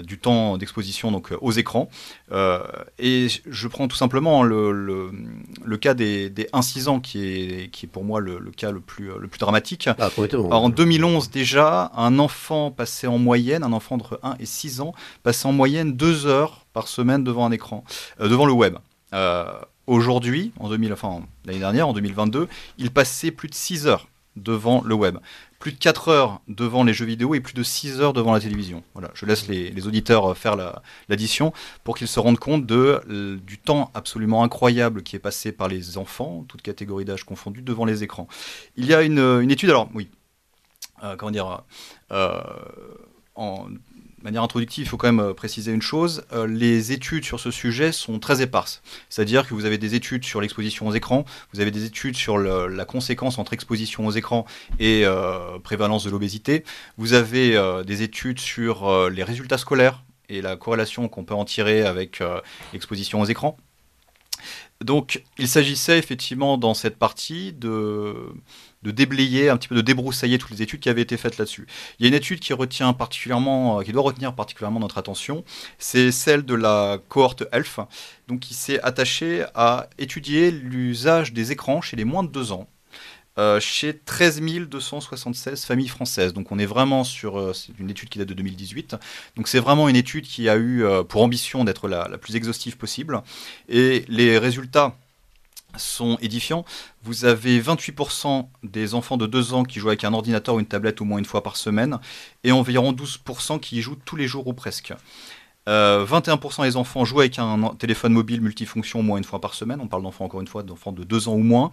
du 0.05 0.19
temps 0.19 0.59
d'exposition 0.59 1.11
donc 1.11 1.33
aux 1.41 1.53
écrans. 1.53 1.91
Et 2.33 3.27
je 3.47 3.69
prends 3.69 3.89
tout 3.89 3.97
simplement 3.97 4.43
le, 4.43 4.73
le, 5.65 5.77
cas 5.77 5.95
des, 5.95 6.31
des 6.31 6.45
1-6 6.53 6.89
ans 6.89 7.01
qui 7.01 7.25
est, 7.25 7.71
qui 7.71 7.87
est 7.87 7.89
pour 7.89 8.05
moi 8.05 8.21
le, 8.21 8.39
cas 8.57 8.71
le 8.71 8.81
plus, 8.81 9.11
le 9.19 9.29
plus 9.29 9.39
dramatique. 9.39 9.89
Ah, 9.99 10.11
en 10.51 10.69
2011 10.69 11.31
déjà, 11.31 11.91
un 11.97 12.19
enfant 12.19 12.71
passait 12.71 13.07
en 13.07 13.19
moyenne, 13.19 13.63
un 13.63 13.73
enfant 13.73 13.97
entre 13.97 14.21
1 14.23 14.37
et 14.39 14.47
6 14.47 14.81
ans, 14.81 14.93
passait 15.23 15.47
en 15.47 15.53
moyenne 15.53 15.97
deux 15.97 16.27
heures 16.27 16.67
par 16.73 16.89
semaine 16.89 17.25
devant 17.25 17.47
un 17.47 17.53
écran, 17.53 17.85
euh, 18.21 18.29
devant 18.29 18.47
le 18.47 18.53
web. 18.53 18.77
Euh, 19.13 19.45
aujourd'hui, 19.87 20.53
en 20.59 20.69
2000, 20.69 20.93
enfin, 20.93 21.23
l'année 21.45 21.59
dernière, 21.59 21.89
en 21.89 21.93
2022, 21.93 22.49
il 22.79 22.91
passait 22.91 23.31
plus 23.31 23.49
de 23.49 23.55
6 23.55 23.87
heures 23.87 24.09
devant 24.37 24.83
le 24.85 24.95
web. 24.95 25.19
Plus 25.61 25.73
de 25.73 25.79
4 25.79 26.09
heures 26.09 26.41
devant 26.49 26.83
les 26.83 26.93
jeux 26.93 27.05
vidéo 27.05 27.35
et 27.35 27.41
plus 27.41 27.55
de 27.55 27.63
6 27.63 28.01
heures 28.01 28.13
devant 28.13 28.33
la 28.33 28.41
télévision. 28.41 28.83
Voilà, 28.95 29.11
je 29.15 29.27
laisse 29.27 29.47
les, 29.47 29.87
auditeurs 29.87 30.37
faire 30.37 30.57
l'addition 31.09 31.53
pour 31.85 31.97
qu'ils 31.97 32.09
se 32.09 32.19
rendent 32.19 32.39
compte 32.39 32.67
de, 32.67 33.39
du 33.47 33.59
temps 33.59 33.91
absolument 33.95 34.43
incroyable 34.43 35.03
qui 35.03 35.17
est 35.17 35.21
passé 35.21 35.53
par 35.53 35.69
les 35.69 35.99
enfants, 35.99 36.45
toutes 36.49 36.63
catégories 36.63 37.05
d'âge 37.05 37.25
confondues, 37.25 37.63
devant 37.63 37.85
les 37.85 38.03
écrans. 38.03 38.27
Il 38.77 38.87
y 38.87 38.95
a 38.95 39.03
une, 39.03 39.51
étude, 39.51 39.71
alors 39.71 39.89
oui, 39.95 40.09
euh, 41.05 41.15
comment 41.17 41.31
dire, 41.31 41.63
en, 43.37 43.69
manière 44.23 44.43
introductive, 44.43 44.85
il 44.85 44.89
faut 44.89 44.97
quand 44.97 45.09
même 45.09 45.21
euh, 45.21 45.35
préciser 45.35 45.73
une 45.73 45.83
chose. 45.83 46.25
Euh, 46.33 46.47
les 46.47 46.93
études 46.93 47.25
sur 47.25 47.41
ce 47.41 47.51
sujet 47.51 47.93
sont 47.93 48.19
très 48.19 48.43
éparses. 48.43 48.83
C'est-à-dire 49.09 49.47
que 49.47 49.55
vous 49.55 49.65
avez 49.65 49.79
des 49.79 49.95
études 49.95 50.25
sur 50.25 50.41
l'exposition 50.41 50.87
aux 50.87 50.93
écrans, 50.93 51.25
vous 51.53 51.61
avez 51.61 51.71
des 51.71 51.85
études 51.85 52.17
sur 52.17 52.39
la 52.39 52.85
conséquence 52.85 53.39
entre 53.39 53.53
exposition 53.53 54.07
aux 54.07 54.13
écrans 54.13 54.45
et 54.79 55.03
euh, 55.05 55.59
prévalence 55.59 56.05
de 56.05 56.11
l'obésité. 56.11 56.65
Vous 56.97 57.13
avez 57.13 57.61
des 57.87 58.03
études 58.03 58.41
sur 58.41 59.09
les 59.09 59.25
résultats 59.25 59.59
scolaires 59.59 60.03
et 60.29 60.43
la 60.43 60.57
corrélation 60.57 61.09
qu'on 61.09 61.25
peut 61.25 61.35
en 61.35 61.45
tirer 61.45 61.83
avec 61.83 62.23
l'exposition 62.73 63.21
aux 63.21 63.25
écrans. 63.25 63.57
Donc, 64.83 65.23
il 65.39 65.49
s'agissait 65.49 65.99
effectivement 65.99 66.57
dans 66.57 66.75
cette 66.75 66.97
partie 66.97 67.53
de 67.53 68.15
de 68.83 68.91
déblayer, 68.91 69.51
un 69.51 69.57
petit 69.57 69.69
peu 69.69 69.75
de 69.75 69.83
débroussailler 69.83 70.39
toutes 70.39 70.51
les 70.51 70.63
études 70.63 70.81
qui 70.81 70.89
avaient 70.89 71.03
été 71.03 71.17
faites 71.17 71.39
là-dessus. 71.39 71.67
Il 71.99 72.05
y 72.05 72.07
a 72.07 72.09
une 72.09 72.15
étude 72.15 72.41
qui 72.41 72.53
retient 72.53 72.93
particulièrement, 72.93 73.81
euh, 73.81 73.83
qui 73.83 73.93
doit 73.93 74.03
retenir 74.03 74.35
particulièrement 74.35 74.81
notre 74.81 74.99
attention, 74.99 75.45
c'est 75.79 76.11
celle 76.11 76.45
de 76.45 76.55
la 76.55 76.99
cohorte 77.09 77.45
ELF, 77.53 77.81
donc 78.29 78.41
qui 78.41 78.55
s'est 78.55 78.81
attachée 78.81 79.45
à 79.55 79.89
étudier 79.99 80.51
l'usage 80.51 81.33
des 81.33 81.53
écrans 81.53 81.81
chez 81.81 81.97
les 81.97 82.05
moins 82.05 82.23
de 82.23 82.31
2 82.31 82.53
ans. 82.53 82.69
Euh, 83.39 83.61
chez 83.61 83.97
13 83.97 84.41
276 84.69 85.65
familles 85.65 85.89
françaises. 85.89 86.33
Donc 86.35 86.51
on 86.51 86.59
est 86.59 86.67
vraiment 86.67 87.05
sur 87.05 87.39
euh, 87.39 87.53
c'est 87.53 87.73
une 87.79 87.89
étude 87.89 88.09
qui 88.09 88.19
date 88.19 88.29
de 88.29 88.35
2018. 88.35 88.97
Donc 89.37 89.47
c'est 89.47 89.61
vraiment 89.61 89.89
une 89.89 89.95
étude 89.95 90.27
qui 90.27 90.49
a 90.49 90.57
eu 90.57 90.85
pour 91.09 91.23
ambition 91.23 91.65
d'être 91.65 91.87
la, 91.87 92.09
la, 92.09 92.19
plus 92.19 92.35
exhaustive 92.35 92.77
possible. 92.77 93.23
Et 93.69 94.05
les 94.09 94.37
résultats 94.37 94.97
sont 95.77 96.19
édifiants. 96.21 96.65
Vous 97.03 97.25
avez 97.25 97.61
28% 97.61 98.47
des 98.63 98.95
enfants 98.95 99.17
de 99.17 99.27
2 99.27 99.55
ans 99.55 99.65
qui 99.65 99.81
jouent 99.81 99.89
avec 99.89 100.05
un 100.05 100.13
ordinateur 100.13 100.55
ou 100.55 100.61
une 100.61 100.67
tablette 100.67 101.01
au 101.01 101.05
moins 101.05 101.19
une 101.19 101.25
fois 101.25 101.43
par 101.43 101.57
semaine, 101.57 101.99
et 102.45 102.53
environ 102.53 102.93
12% 102.93 103.61
qui 103.61 103.79
y 103.79 103.81
jouent 103.81 103.99
tous 104.05 104.17
les 104.17 104.27
jours 104.27 104.47
ou 104.47 104.53
presque. 104.53 104.93
21% 105.67 105.69
euh, 105.69 106.65
des 106.65 106.77
enfants 106.77 107.05
jouent 107.05 107.21
avec 107.21 107.39
un 107.39 107.75
téléphone 107.79 108.13
mobile 108.13 108.41
multifonction 108.41 109.01
au 109.01 109.03
moins 109.03 109.19
une 109.19 109.25
fois 109.25 109.41
par 109.41 109.55
semaine. 109.55 109.81
On 109.81 109.89
parle 109.89 110.03
d'enfants, 110.03 110.25
encore 110.25 110.41
une 110.41 110.49
fois, 110.49 110.63
d'enfants 110.63 110.93
de 110.93 111.05
2 111.05 111.29
ans 111.29 111.35
ou 111.35 111.43
moins. 111.43 111.71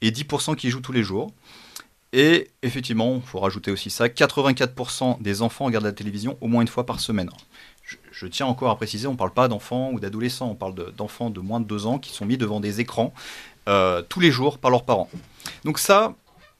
Et 0.00 0.10
10% 0.10 0.54
qui 0.56 0.68
y 0.68 0.70
jouent 0.70 0.80
tous 0.80 0.92
les 0.92 1.02
jours. 1.02 1.32
Et 2.12 2.52
effectivement, 2.62 3.16
il 3.16 3.28
faut 3.28 3.40
rajouter 3.40 3.72
aussi 3.72 3.90
ça, 3.90 4.06
84% 4.06 5.20
des 5.20 5.42
enfants 5.42 5.64
regardent 5.64 5.86
la 5.86 5.92
télévision 5.92 6.38
au 6.40 6.46
moins 6.46 6.62
une 6.62 6.68
fois 6.68 6.86
par 6.86 7.00
semaine 7.00 7.28
je, 8.14 8.26
tiens 8.26 8.46
encore 8.46 8.70
à 8.70 8.76
préciser, 8.76 9.06
on 9.06 9.12
ne 9.12 9.16
parle 9.16 9.32
pas 9.32 9.48
d'enfants 9.48 9.90
ou 9.92 10.00
d'adolescents, 10.00 10.50
on 10.50 10.54
parle 10.54 10.74
d'enfants 10.92 11.30
de, 11.30 11.40
moins 11.40 11.60
de 11.60 11.66
2 11.66 11.86
ans 11.86 11.98
qui 11.98 12.12
sont 12.12 12.24
mis 12.24 12.38
devant 12.38 12.60
des 12.60 12.80
écrans 12.80 13.12
euh, 13.68 14.02
tous 14.02 14.20
les 14.20 14.30
jours 14.30 14.58
par 14.58 14.70
leurs 14.70 14.84
parents. 14.84 15.08
Donc 15.64 15.78
ça, 15.78 16.14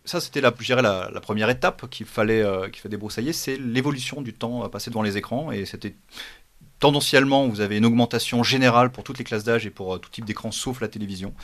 ça 0.04 0.20
c'était 0.20 0.40
la, 0.40 0.50
première 0.50 1.50
étape 1.50 1.88
qu'il 1.90 2.06
fallait, 2.06 2.42
euh, 2.42 2.68
qu'il 2.68 2.80
fallait 2.80 2.90
débroussailler, 2.90 3.32
c'est 3.32 3.56
l'évolution 3.56 4.22
du 4.22 4.32
temps 4.32 4.68
passé 4.68 4.90
devant 4.90 5.02
les 5.02 5.16
écrans. 5.16 5.52
Et 5.52 5.64
c'était 5.64 5.94
tendanciellement, 6.80 7.46
vous 7.46 7.60
avez 7.60 7.76
une 7.76 7.86
augmentation 7.86 8.42
générale 8.42 8.90
pour 8.90 9.04
toutes 9.04 9.18
les 9.18 9.24
classes 9.24 9.44
d'âge 9.44 9.66
et 9.66 9.70
pour 9.70 9.94
euh, 9.94 9.98
tout 9.98 10.10
type 10.10 10.24
d'écran 10.24 10.50
sauf 10.50 10.80
la 10.80 10.88
télévision. 10.88 11.34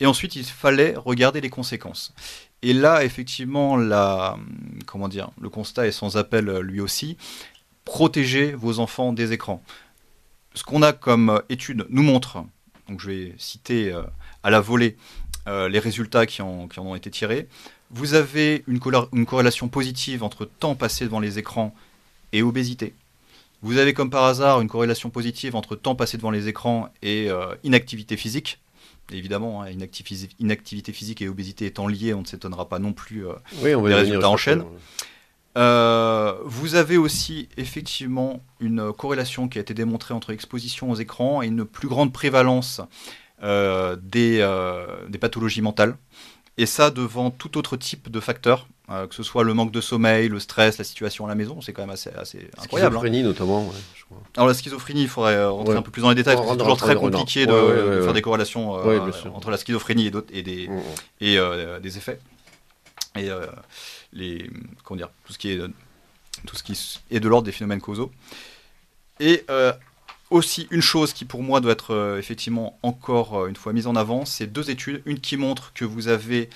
Et 0.00 0.06
ensuite, 0.06 0.36
il 0.36 0.44
fallait 0.44 0.94
regarder 0.96 1.40
les 1.40 1.48
conséquences. 1.48 2.12
Et 2.60 2.74
là, 2.74 3.04
effectivement, 3.04 3.76
la, 3.76 4.36
comment 4.84 5.08
dire, 5.08 5.30
le 5.40 5.48
constat 5.48 5.86
est 5.86 5.92
sans 5.92 6.18
appel 6.18 6.58
lui 6.58 6.80
aussi 6.80 7.16
protéger 7.86 8.52
vos 8.52 8.80
enfants 8.80 9.14
des 9.14 9.32
écrans. 9.32 9.62
Ce 10.54 10.62
qu'on 10.62 10.82
a 10.82 10.92
comme 10.92 11.30
euh, 11.30 11.38
étude 11.48 11.86
nous 11.88 12.02
montre, 12.02 12.44
donc 12.88 13.00
je 13.00 13.10
vais 13.10 13.34
citer 13.38 13.90
euh, 13.90 14.02
à 14.42 14.50
la 14.50 14.60
volée 14.60 14.96
euh, 15.46 15.70
les 15.70 15.78
résultats 15.78 16.26
qui 16.26 16.42
en, 16.42 16.68
ont 16.76 16.94
été 16.94 17.10
tirés, 17.10 17.48
vous 17.90 18.14
avez 18.14 18.64
une, 18.66 18.80
une, 19.12 19.24
corrélation 19.24 19.68
positive 19.68 20.24
entre 20.24 20.44
temps 20.44 20.74
passé 20.74 21.04
devant 21.04 21.20
les 21.20 21.38
écrans 21.38 21.74
et 22.32 22.42
obésité. 22.42 22.92
Vous 23.62 23.78
avez 23.78 23.94
comme 23.94 24.10
par 24.10 24.24
hasard 24.24 24.60
une 24.60 24.68
corrélation 24.68 25.08
positive 25.08 25.54
entre 25.54 25.76
temps 25.76 25.94
passé 25.94 26.16
devant 26.16 26.32
les 26.32 26.48
écrans 26.48 26.90
et 27.02 27.28
inactivité 27.64 28.16
physique. 28.16 28.58
Évidemment, 29.12 29.62
hein, 29.62 29.68
inactivité 29.70 30.92
physique 30.92 31.22
et 31.22 31.28
obésité 31.28 31.64
étant 31.64 31.86
liées, 31.86 32.12
on 32.12 32.20
ne 32.20 32.26
s'étonnera 32.26 32.68
pas 32.68 32.78
non 32.78 32.92
plus 32.92 33.24
oui, 33.62 33.74
on 33.74 33.82
va 33.82 33.88
des 33.88 33.94
résultats 33.94 34.28
en 34.28 34.36
chaîne. 34.36 34.64
Euh, 35.56 36.34
vous 36.44 36.74
avez 36.74 36.98
aussi 36.98 37.48
effectivement 37.56 38.40
une 38.60 38.92
corrélation 38.92 39.48
qui 39.48 39.58
a 39.58 39.62
été 39.62 39.72
démontrée 39.72 40.12
entre 40.12 40.30
exposition 40.30 40.90
aux 40.90 40.96
écrans 40.96 41.42
et 41.42 41.46
une 41.46 41.64
plus 41.64 41.88
grande 41.88 42.12
prévalence 42.12 42.82
euh, 43.42 43.96
des, 44.00 44.38
euh, 44.40 44.86
des, 45.08 45.18
pathologies 45.18 45.62
mentales. 45.62 45.96
Et 46.58 46.66
ça 46.66 46.90
devant 46.90 47.30
tout 47.30 47.56
autre 47.56 47.76
type 47.76 48.10
de 48.10 48.20
facteurs. 48.20 48.66
que 48.88 49.14
ce 49.14 49.22
soit 49.22 49.44
le 49.44 49.54
manque 49.54 49.72
de 49.72 49.80
sommeil, 49.80 50.28
le 50.28 50.40
stress, 50.40 50.78
la 50.78 50.84
situation 50.84 51.24
à 51.24 51.28
la 51.28 51.34
maison, 51.34 51.60
c'est 51.60 51.72
quand 51.72 51.82
même 51.82 51.90
assez, 51.90 52.10
assez 52.10 52.48
incroyable. 52.58 52.94
La 52.94 53.00
schizophrénie 53.00 53.22
notamment, 53.22 53.72
je 53.94 54.04
crois. 54.04 54.18
Alors 54.36 54.48
la 54.48 54.54
schizophrénie, 54.54 55.02
il 55.02 55.08
faudrait 55.08 55.44
rentrer 55.46 55.76
un 55.76 55.82
peu 55.82 55.90
plus 55.90 56.02
dans 56.02 56.10
les 56.10 56.14
détails, 56.14 56.36
parce 56.36 56.46
que 56.46 56.52
c'est 56.52 56.58
toujours 56.58 56.76
très 56.76 56.96
compliqué 56.96 57.46
de, 57.46 58.02
faire 58.02 58.12
des 58.12 58.22
corrélations 58.22 58.72
entre 59.34 59.50
la 59.50 59.56
schizophrénie 59.56 60.06
et, 60.06 60.38
et, 60.38 60.42
des, 60.42 60.68
mm, 60.68 60.76
mm. 60.76 60.80
et 61.20 61.80
des 61.82 61.98
effets. 61.98 62.20
Et 63.18 63.30
les, 64.12 64.50
comment 64.84 64.98
dire, 64.98 65.10
tout 65.24 65.32
ce 65.32 65.38
qui 65.38 65.50
est, 65.50 65.60
tout 66.46 66.56
ce 66.56 66.62
qui 66.62 67.00
est 67.10 67.20
de 67.20 67.28
l'ordre 67.28 67.46
des 67.46 67.52
phénomènes 67.52 67.80
causaux. 67.80 68.12
Et 69.20 69.44
aussi 70.30 70.66
une 70.70 70.80
chose 70.80 71.12
qui 71.12 71.24
pour 71.24 71.42
moi 71.42 71.60
doit 71.60 71.72
être 71.72 71.94
euh, 71.94 72.18
effectivement 72.18 72.78
encore 72.82 73.38
euh, 73.38 73.48
une 73.48 73.56
fois 73.56 73.72
mise 73.72 73.86
en 73.86 73.96
avant, 73.96 74.24
c'est 74.24 74.46
deux 74.46 74.70
études. 74.70 75.02
Une 75.06 75.20
qui 75.20 75.36
montre 75.36 75.72
que 75.72 75.84
vous 75.84 76.08
avez 76.08 76.50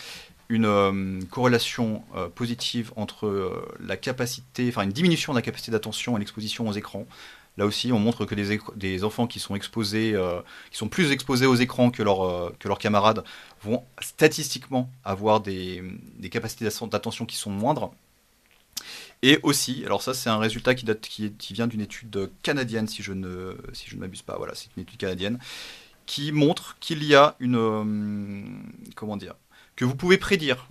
une 0.48 0.66
euh, 0.66 1.20
corrélation 1.30 2.02
positive 2.34 2.92
entre 2.96 3.64
la 3.78 3.96
capacité, 3.96 4.68
enfin 4.68 4.82
une 4.82 4.90
diminution 4.90 5.32
de 5.32 5.38
la 5.38 5.42
capacité 5.42 5.70
d'attention 5.70 6.16
et 6.16 6.20
l'exposition 6.20 6.68
aux 6.68 6.72
écrans. 6.72 7.06
Là 7.56 7.66
aussi, 7.66 7.92
on 7.92 7.98
montre 7.98 8.24
que 8.24 8.34
des, 8.34 9.04
enfants 9.04 9.26
qui 9.26 9.38
sont 9.40 9.54
exposés, 9.54 10.14
qui 10.70 10.78
sont 10.78 10.88
plus 10.88 11.10
exposés 11.10 11.46
aux 11.46 11.56
écrans 11.56 11.90
que, 11.90 12.02
leurs 12.02 12.78
camarades, 12.78 13.24
vont 13.62 13.84
statistiquement 14.00 14.90
avoir 15.04 15.40
des, 15.40 15.82
capacités 16.30 16.64
d'attention 16.64 17.26
qui 17.26 17.36
sont 17.36 17.50
moindres. 17.50 17.92
Et 19.22 19.38
aussi, 19.42 19.82
alors 19.84 20.02
ça 20.02 20.14
c'est 20.14 20.30
un 20.30 20.38
résultat 20.38 20.74
qui, 20.74 20.84
date, 20.84 21.00
qui, 21.00 21.52
vient 21.52 21.66
d'une 21.66 21.82
étude 21.82 22.30
canadienne, 22.42 22.88
si 22.88 23.02
je 23.02 23.12
ne, 23.12 23.54
m'abuse 23.96 24.22
pas, 24.22 24.36
voilà, 24.38 24.54
c'est 24.54 24.68
une 24.76 24.82
étude 24.82 24.98
canadienne, 24.98 25.38
qui 26.06 26.32
montre 26.32 26.76
qu'il 26.80 27.04
y 27.04 27.14
a 27.14 27.36
une... 27.38 27.56
Euh, 27.56 28.42
comment 28.96 29.16
dire 29.16 29.34
Que 29.76 29.84
vous 29.84 29.94
pouvez 29.94 30.16
prédire, 30.16 30.68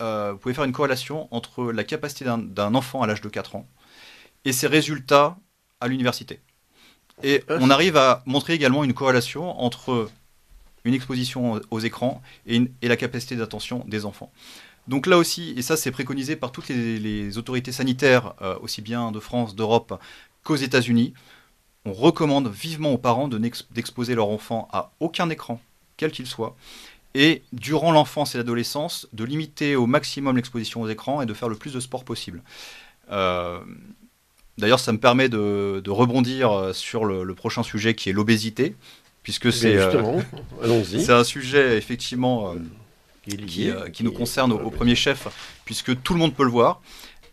euh, 0.00 0.32
vous 0.32 0.38
pouvez 0.38 0.54
faire 0.54 0.64
une 0.64 0.72
corrélation 0.72 1.28
entre 1.30 1.70
la 1.70 1.84
capacité 1.84 2.24
d'un 2.24 2.74
enfant 2.74 3.02
à 3.02 3.06
l'âge 3.06 3.20
de 3.20 3.28
4 3.28 3.56
ans 3.56 3.68
et 4.46 4.52
ses 4.52 4.66
résultats 4.66 5.36
à 5.80 5.88
l'université. 5.88 6.40
Et 7.22 7.42
on 7.48 7.70
arrive 7.70 7.96
à 7.96 8.22
montrer 8.26 8.52
également 8.52 8.84
une 8.84 8.92
corrélation 8.92 9.58
entre 9.60 10.10
une 10.84 10.94
exposition 10.94 11.60
aux 11.70 11.80
écrans 11.80 12.22
et, 12.46 12.60
et 12.82 12.88
la 12.88 12.96
capacité 12.96 13.36
d'attention 13.36 13.84
des 13.88 14.04
enfants. 14.04 14.30
Donc 14.88 15.06
là 15.06 15.18
aussi, 15.18 15.52
et 15.56 15.62
ça 15.62 15.76
c'est 15.76 15.90
préconisé 15.90 16.36
par 16.36 16.52
toutes 16.52 16.68
les, 16.68 17.38
autorités 17.38 17.72
sanitaires, 17.72 18.34
euh, 18.40 18.56
aussi 18.60 18.82
bien 18.82 19.10
de 19.10 19.18
France, 19.18 19.56
d'Europe 19.56 20.00
qu'aux 20.44 20.56
États-Unis, 20.56 21.12
on 21.84 21.92
recommande 21.92 22.48
vivement 22.48 22.92
aux 22.92 22.98
parents 22.98 23.28
d'exposer 23.28 24.14
leur 24.14 24.28
enfant 24.28 24.68
à 24.72 24.92
aucun 25.00 25.28
écran, 25.30 25.60
quel 25.96 26.12
qu'il 26.12 26.26
soit, 26.26 26.56
et 27.14 27.42
durant 27.52 27.90
l'enfance 27.92 28.34
et 28.34 28.38
l'adolescence, 28.38 29.08
de 29.12 29.24
limiter 29.24 29.74
au 29.74 29.86
maximum 29.86 30.36
l'exposition 30.36 30.82
aux 30.82 30.88
écrans 30.88 31.22
et 31.22 31.26
de 31.26 31.34
faire 31.34 31.48
le 31.48 31.56
plus 31.56 31.72
de 31.72 31.80
sport 31.80 32.04
possible. 32.04 32.42
Euh, 33.10 33.60
d'ailleurs, 34.58 34.80
ça 34.80 34.92
me 34.92 34.98
permet 34.98 35.28
de, 35.28 35.90
rebondir 35.90 36.70
sur 36.72 37.04
le, 37.04 37.34
prochain 37.34 37.62
sujet 37.62 37.94
qui 37.94 38.10
est 38.10 38.12
l'obésité, 38.12 38.74
puisque 39.22 39.52
c'est 39.52 39.76
euh, 39.76 40.20
un 41.08 41.24
sujet 41.24 41.76
effectivement 41.76 42.54
euh, 43.32 43.88
qui, 43.90 44.04
nous 44.04 44.12
concerne 44.12 44.52
au, 44.52 44.70
premier 44.70 44.94
chef, 44.94 45.26
puisque 45.64 46.00
tout 46.02 46.12
le 46.12 46.20
monde 46.20 46.32
peut 46.32 46.44
le 46.44 46.50
voir. 46.50 46.80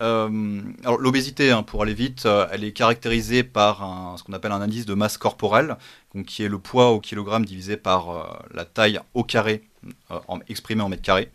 Euh, 0.02 0.60
alors 0.84 0.98
l'obésité, 0.98 1.52
hein, 1.52 1.62
pour 1.62 1.84
aller 1.84 1.94
vite, 1.94 2.26
euh, 2.26 2.48
elle 2.52 2.64
est 2.64 2.72
caractérisée 2.72 3.44
par 3.44 3.84
un, 3.84 4.18
ce 4.18 4.24
qu'on 4.24 4.34
appelle 4.34 4.52
un 4.52 4.62
indice 4.62 4.88
de 4.88 4.96
masse 4.96 5.20
corporelle, 5.20 5.78
donc 6.16 6.26
qui 6.26 6.44
est 6.44 6.50
le 6.50 6.58
poids 6.58 6.90
au 6.90 7.00
kilogramme 7.00 7.46
divisé 7.46 7.78
par 7.78 8.42
la 8.54 8.66
taille 8.66 9.00
au 9.14 9.24
carré, 9.24 9.62
exprimée 10.50 10.82
en 10.82 10.90
mètres 10.90 11.04
carrés. 11.04 11.32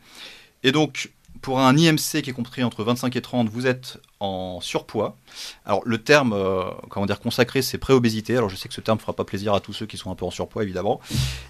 Et 0.65 0.73
donc 0.73 1.13
pour 1.41 1.61
un 1.61 1.77
IMC 1.77 2.23
qui 2.23 2.31
est 2.31 2.33
compris 2.33 2.63
entre 2.65 2.85
25 2.85 3.15
et 3.17 3.23
30, 3.23 3.49
vous 3.49 3.67
êtes 3.67 3.99
en 4.21 4.61
surpoids. 4.61 5.17
Alors 5.65 5.83
le 5.85 5.99
terme, 5.99 6.33
euh, 6.33 6.65
comment 6.89 7.07
dire, 7.07 7.21
consacré, 7.21 7.63
c'est 7.63 7.79
préobésité. 7.79 8.37
Alors 8.37 8.49
je 8.49 8.57
sais 8.57 8.69
que 8.69 8.75
ce 8.75 8.81
terme 8.81 8.99
ne 8.99 9.01
fera 9.01 9.13
pas 9.13 9.25
plaisir 9.25 9.55
à 9.55 9.61
tous 9.61 9.73
ceux 9.73 9.87
qui 9.87 9.97
sont 9.97 10.11
un 10.11 10.15
peu 10.15 10.25
en 10.25 10.31
surpoids, 10.31 10.63
évidemment. 10.63 11.01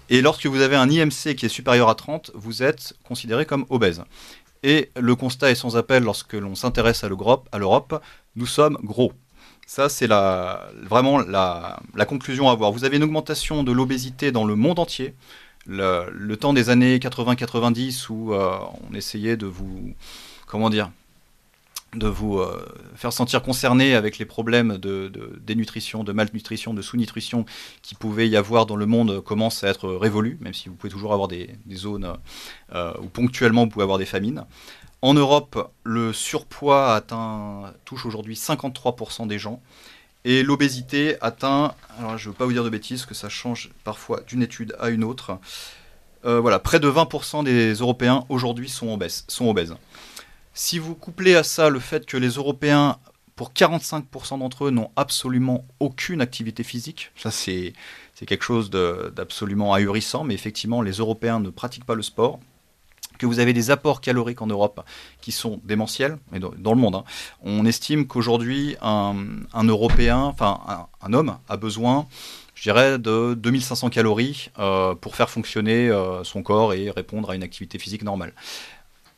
Et 0.09 0.21
lorsque 0.21 0.45
vous 0.45 0.61
avez 0.61 0.75
un 0.75 0.89
IMC 0.89 1.35
qui 1.35 1.45
est 1.45 1.49
supérieur 1.49 1.89
à 1.89 1.95
30, 1.95 2.31
vous 2.35 2.63
êtes 2.63 2.93
considéré 3.03 3.45
comme 3.45 3.65
obèse. 3.69 4.03
Et 4.63 4.91
le 4.99 5.15
constat 5.15 5.51
est 5.51 5.55
sans 5.55 5.77
appel 5.77 6.03
lorsque 6.03 6.33
l'on 6.33 6.55
s'intéresse 6.55 7.03
à 7.03 7.09
l'Europe, 7.09 8.03
nous 8.35 8.45
sommes 8.45 8.77
gros. 8.83 9.13
Ça, 9.65 9.87
c'est 9.87 10.07
vraiment 10.07 11.19
la 11.19 12.05
conclusion 12.07 12.49
à 12.49 12.53
avoir. 12.53 12.71
Vous 12.71 12.83
avez 12.83 12.97
une 12.97 13.03
augmentation 13.03 13.63
de 13.63 13.71
l'obésité 13.71 14.31
dans 14.31 14.43
le 14.43 14.55
monde 14.55 14.79
entier 14.79 15.13
le, 15.67 16.35
temps 16.35 16.53
des 16.53 16.69
années 16.69 16.97
80-90 16.97 18.09
où 18.09 18.33
euh, 18.33 18.57
on 18.89 18.93
essayait 18.95 19.37
de 19.37 19.45
vous, 19.45 19.93
comment 20.47 20.69
dire, 20.69 20.91
de 21.95 22.07
vous 22.07 22.37
euh, 22.37 22.65
faire 22.95 23.13
sentir 23.13 23.41
concerné 23.41 23.95
avec 23.95 24.19
les 24.19 24.25
problèmes 24.25 24.77
de, 24.77 25.11
dénutrition, 25.41 26.03
de 26.03 26.11
malnutrition, 26.11 26.73
de 26.73 26.81
sous-nutrition 26.81 27.45
qui 27.81 27.95
pouvaient 27.95 28.29
y 28.29 28.37
avoir 28.37 28.65
dans 28.65 28.75
le 28.75 28.85
monde 28.85 29.21
commence 29.23 29.63
à 29.63 29.69
être 29.69 29.89
révolu, 29.89 30.37
même 30.41 30.53
si 30.53 30.69
vous 30.69 30.75
pouvez 30.75 30.91
toujours 30.91 31.13
avoir 31.13 31.27
des, 31.27 31.55
zones 31.73 32.13
euh, 32.73 32.93
où 33.01 33.07
ponctuellement 33.07 33.63
vous 33.63 33.69
pouvez 33.69 33.83
avoir 33.83 33.97
des 33.97 34.05
famines. 34.05 34.45
En 35.01 35.13
Europe, 35.13 35.71
le 35.83 36.11
surpoids 36.11 36.93
atteint, 36.93 37.73
touche 37.85 38.05
aujourd'hui 38.05 38.35
53% 38.35 39.27
des 39.27 39.39
gens. 39.39 39.61
Et 40.29 40.43
l'obésité 40.43 41.15
atteint, 41.21 41.73
alors 41.97 42.19
je 42.19 42.27
ne 42.27 42.31
veux 42.31 42.37
pas 42.37 42.45
vous 42.45 42.53
dire 42.53 42.63
de 42.63 42.69
bêtises, 42.69 43.07
que 43.07 43.15
ça 43.15 43.29
change 43.29 43.71
parfois 43.83 44.21
d'une 44.27 44.43
étude 44.43 44.75
à 44.79 44.89
une 44.89 45.03
autre. 45.03 45.39
Euh, 46.23 46.39
voilà, 46.39 46.59
près 46.59 46.79
de 46.79 46.87
20% 46.87 47.43
des 47.43 47.73
Européens 47.73 48.25
aujourd'hui 48.29 48.69
sont 48.69 48.93
obèses, 48.93 49.25
sont 49.27 49.49
obèses. 49.49 49.75
Si 50.53 50.77
vous 50.77 50.93
couplez 50.93 51.35
à 51.35 51.41
ça 51.41 51.71
le 51.71 51.79
fait 51.79 52.05
que 52.05 52.15
les 52.15 52.29
Européens, 52.29 52.99
pour 53.35 53.53
45% 53.53 54.37
d'entre 54.37 54.65
eux, 54.65 54.69
n'ont 54.69 54.91
absolument 54.95 55.65
aucune 55.79 56.21
activité 56.21 56.61
physique, 56.61 57.11
ça 57.15 57.31
c'est 57.31 57.73
quelque 58.27 58.43
chose 58.43 58.69
d'absolument 58.69 59.73
ahurissant, 59.73 60.25
mais 60.25 60.35
effectivement 60.35 60.83
les 60.83 60.97
Européens 60.97 61.39
ne 61.39 61.49
pratiquent 61.49 61.85
pas 61.85 61.95
le 61.95 62.03
sport 62.03 62.39
que 63.19 63.27
vous 63.27 63.39
avez 63.39 63.53
des 63.53 63.69
apports 63.69 64.01
caloriques 64.01 64.41
en 64.41 64.47
Europe 64.47 64.81
qui 65.21 65.31
sont 65.31 65.61
démentiels, 65.63 66.17
et 66.33 66.39
dans, 66.39 66.73
le 66.73 66.79
monde. 66.79 66.95
Hein. 66.95 67.03
On 67.43 67.65
estime 67.65 68.07
qu'aujourd'hui, 68.07 68.75
un, 68.81 69.13
Européen, 69.63 70.17
enfin 70.17 70.87
un, 71.01 71.13
homme, 71.13 71.37
a 71.47 71.57
besoin, 71.57 72.07
je 72.55 72.63
dirais, 72.63 72.97
de 72.97 73.35
2500 73.35 73.89
calories 73.89 74.49
euh, 74.57 74.95
pour 74.95 75.15
faire 75.15 75.29
fonctionner 75.29 75.89
euh, 75.89 76.23
son 76.23 76.41
corps 76.41 76.73
et 76.73 76.89
répondre 76.89 77.29
à 77.29 77.35
une 77.35 77.43
activité 77.43 77.77
physique 77.77 78.03
normale. 78.03 78.33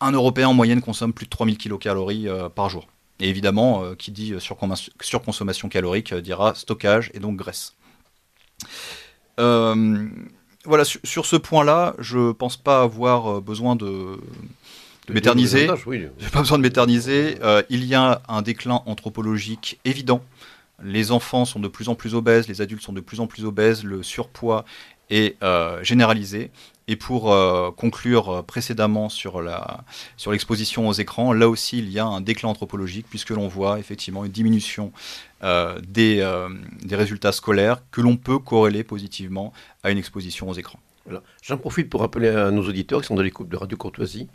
Un 0.02 0.12
Européen 0.12 0.49
en 0.49 0.54
moyenne 0.54 0.82
consomme 0.82 1.14
plus 1.14 1.26
de 1.26 1.30
3000 1.30 1.58
kilocalories 1.58 2.28
euh, 2.28 2.49
par 2.49 2.70
jour. 2.70 2.88
Et 3.20 3.30
évidemment, 3.30 3.93
qui 3.99 4.10
dit 4.12 4.34
surconsommation 4.39 5.70
calorique 5.70 6.12
dira 6.12 6.56
stockage 6.56 7.12
et 7.14 7.20
donc 7.20 7.36
graisse 7.38 7.76
voilà, 10.66 10.84
sur, 10.86 11.26
ce 11.26 11.36
point-là, 11.36 11.95
je 11.99 12.32
pense 12.32 12.57
pas 12.57 12.82
avoir 12.82 13.38
euh, 13.38 13.41
besoin 13.41 13.76
de, 13.76 14.18
m'éterniser. 15.09 15.70
Oui. 15.86 16.07
J'ai 16.20 16.30
pas 16.30 16.39
besoin 16.39 16.57
de 16.57 16.64
m'éterniser. 16.64 17.38
Euh, 17.41 17.64
il 17.70 17.86
y 17.86 17.95
a 17.95 18.22
un 18.28 18.41
déclin 18.41 18.82
anthropologique 18.86 19.80
évident. 19.86 20.24
Les 20.84 21.12
enfants 21.12 21.45
sont 21.45 21.59
de 21.59 21.68
plus 21.68 21.89
en 21.89 21.95
plus 21.95 22.16
obèses, 22.16 22.47
les 22.47 22.62
adultes 22.62 22.82
sont 22.82 22.93
de 22.93 23.01
plus 23.01 23.20
en 23.20 23.28
plus 23.28 23.45
obèses, 23.45 23.84
le 23.84 24.01
surpoids 24.01 24.66
est 25.09 25.36
euh, 25.43 25.84
généralisé. 25.84 26.49
Et 26.88 26.96
pour 26.96 27.34
conclure 27.78 28.44
précédemment 28.46 29.08
sur 29.08 29.42
la 29.42 29.84
sur 30.18 30.32
l'exposition 30.32 30.88
aux 30.88 30.94
écrans, 30.94 31.32
là 31.32 31.48
aussi 31.48 31.78
il 31.80 31.90
y 31.90 32.00
a 32.00 32.06
un 32.06 32.22
déclin 32.22 32.50
anthropologique 32.50 33.06
puisque 33.10 33.30
l'on 33.30 33.48
voit 33.48 33.80
effectivement 33.80 34.26
une 34.26 34.32
diminution 34.32 34.92
euh, 35.44 35.80
des, 35.88 36.20
euh, 36.20 36.50
des, 36.84 36.96
résultats 36.96 37.32
scolaires 37.32 37.82
que 37.90 38.00
l'on 38.00 38.16
peut 38.16 38.38
corréler 38.38 38.84
positivement 38.84 39.54
à 39.82 39.90
une 39.90 39.98
exposition 39.98 40.50
aux 40.50 40.54
écrans. 40.54 40.80
J'en 41.42 41.58
profite 41.58 41.90
pour 41.90 42.02
rappeler 42.02 42.30
à 42.30 42.52
nos 42.52 42.62
auditeurs 42.68 43.02
qui 43.02 43.08
sont 43.08 43.16
dans 43.16 43.24
l'écoute 43.24 43.50
de 43.50 43.58
Radio 43.58 43.76
Courtoisie 43.76 44.30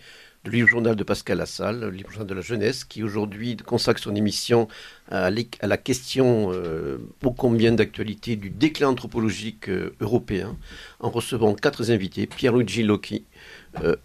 le 0.47 0.53
livre 0.53 0.69
journal 0.69 0.97
de 0.97 1.05
Pascal 1.05 1.39
Lassalle, 1.39 1.81
le 1.81 1.91
livre 1.91 2.11
journal 2.11 2.29
de 2.29 2.35
la 2.35 2.41
jeunesse, 2.41 2.85
qui 2.85 3.03
aujourd'hui 3.03 3.57
consacre 3.57 4.01
son 4.01 4.15
émission 4.15 4.69
à, 5.11 5.31
la 5.31 5.77
question 5.77 6.53
euh, 6.53 6.99
ô 7.23 7.33
combien 7.33 7.73
d'actualité 7.73 8.37
du 8.37 8.51
déclin 8.51 8.89
anthropologique 8.89 9.69
européen, 10.01 10.57
en 11.01 11.11
recevant 11.11 11.55
quatre 11.55 11.91
invités 11.91 12.27
Pierre-Luigi 12.27 12.83
Locchi, 12.83 13.25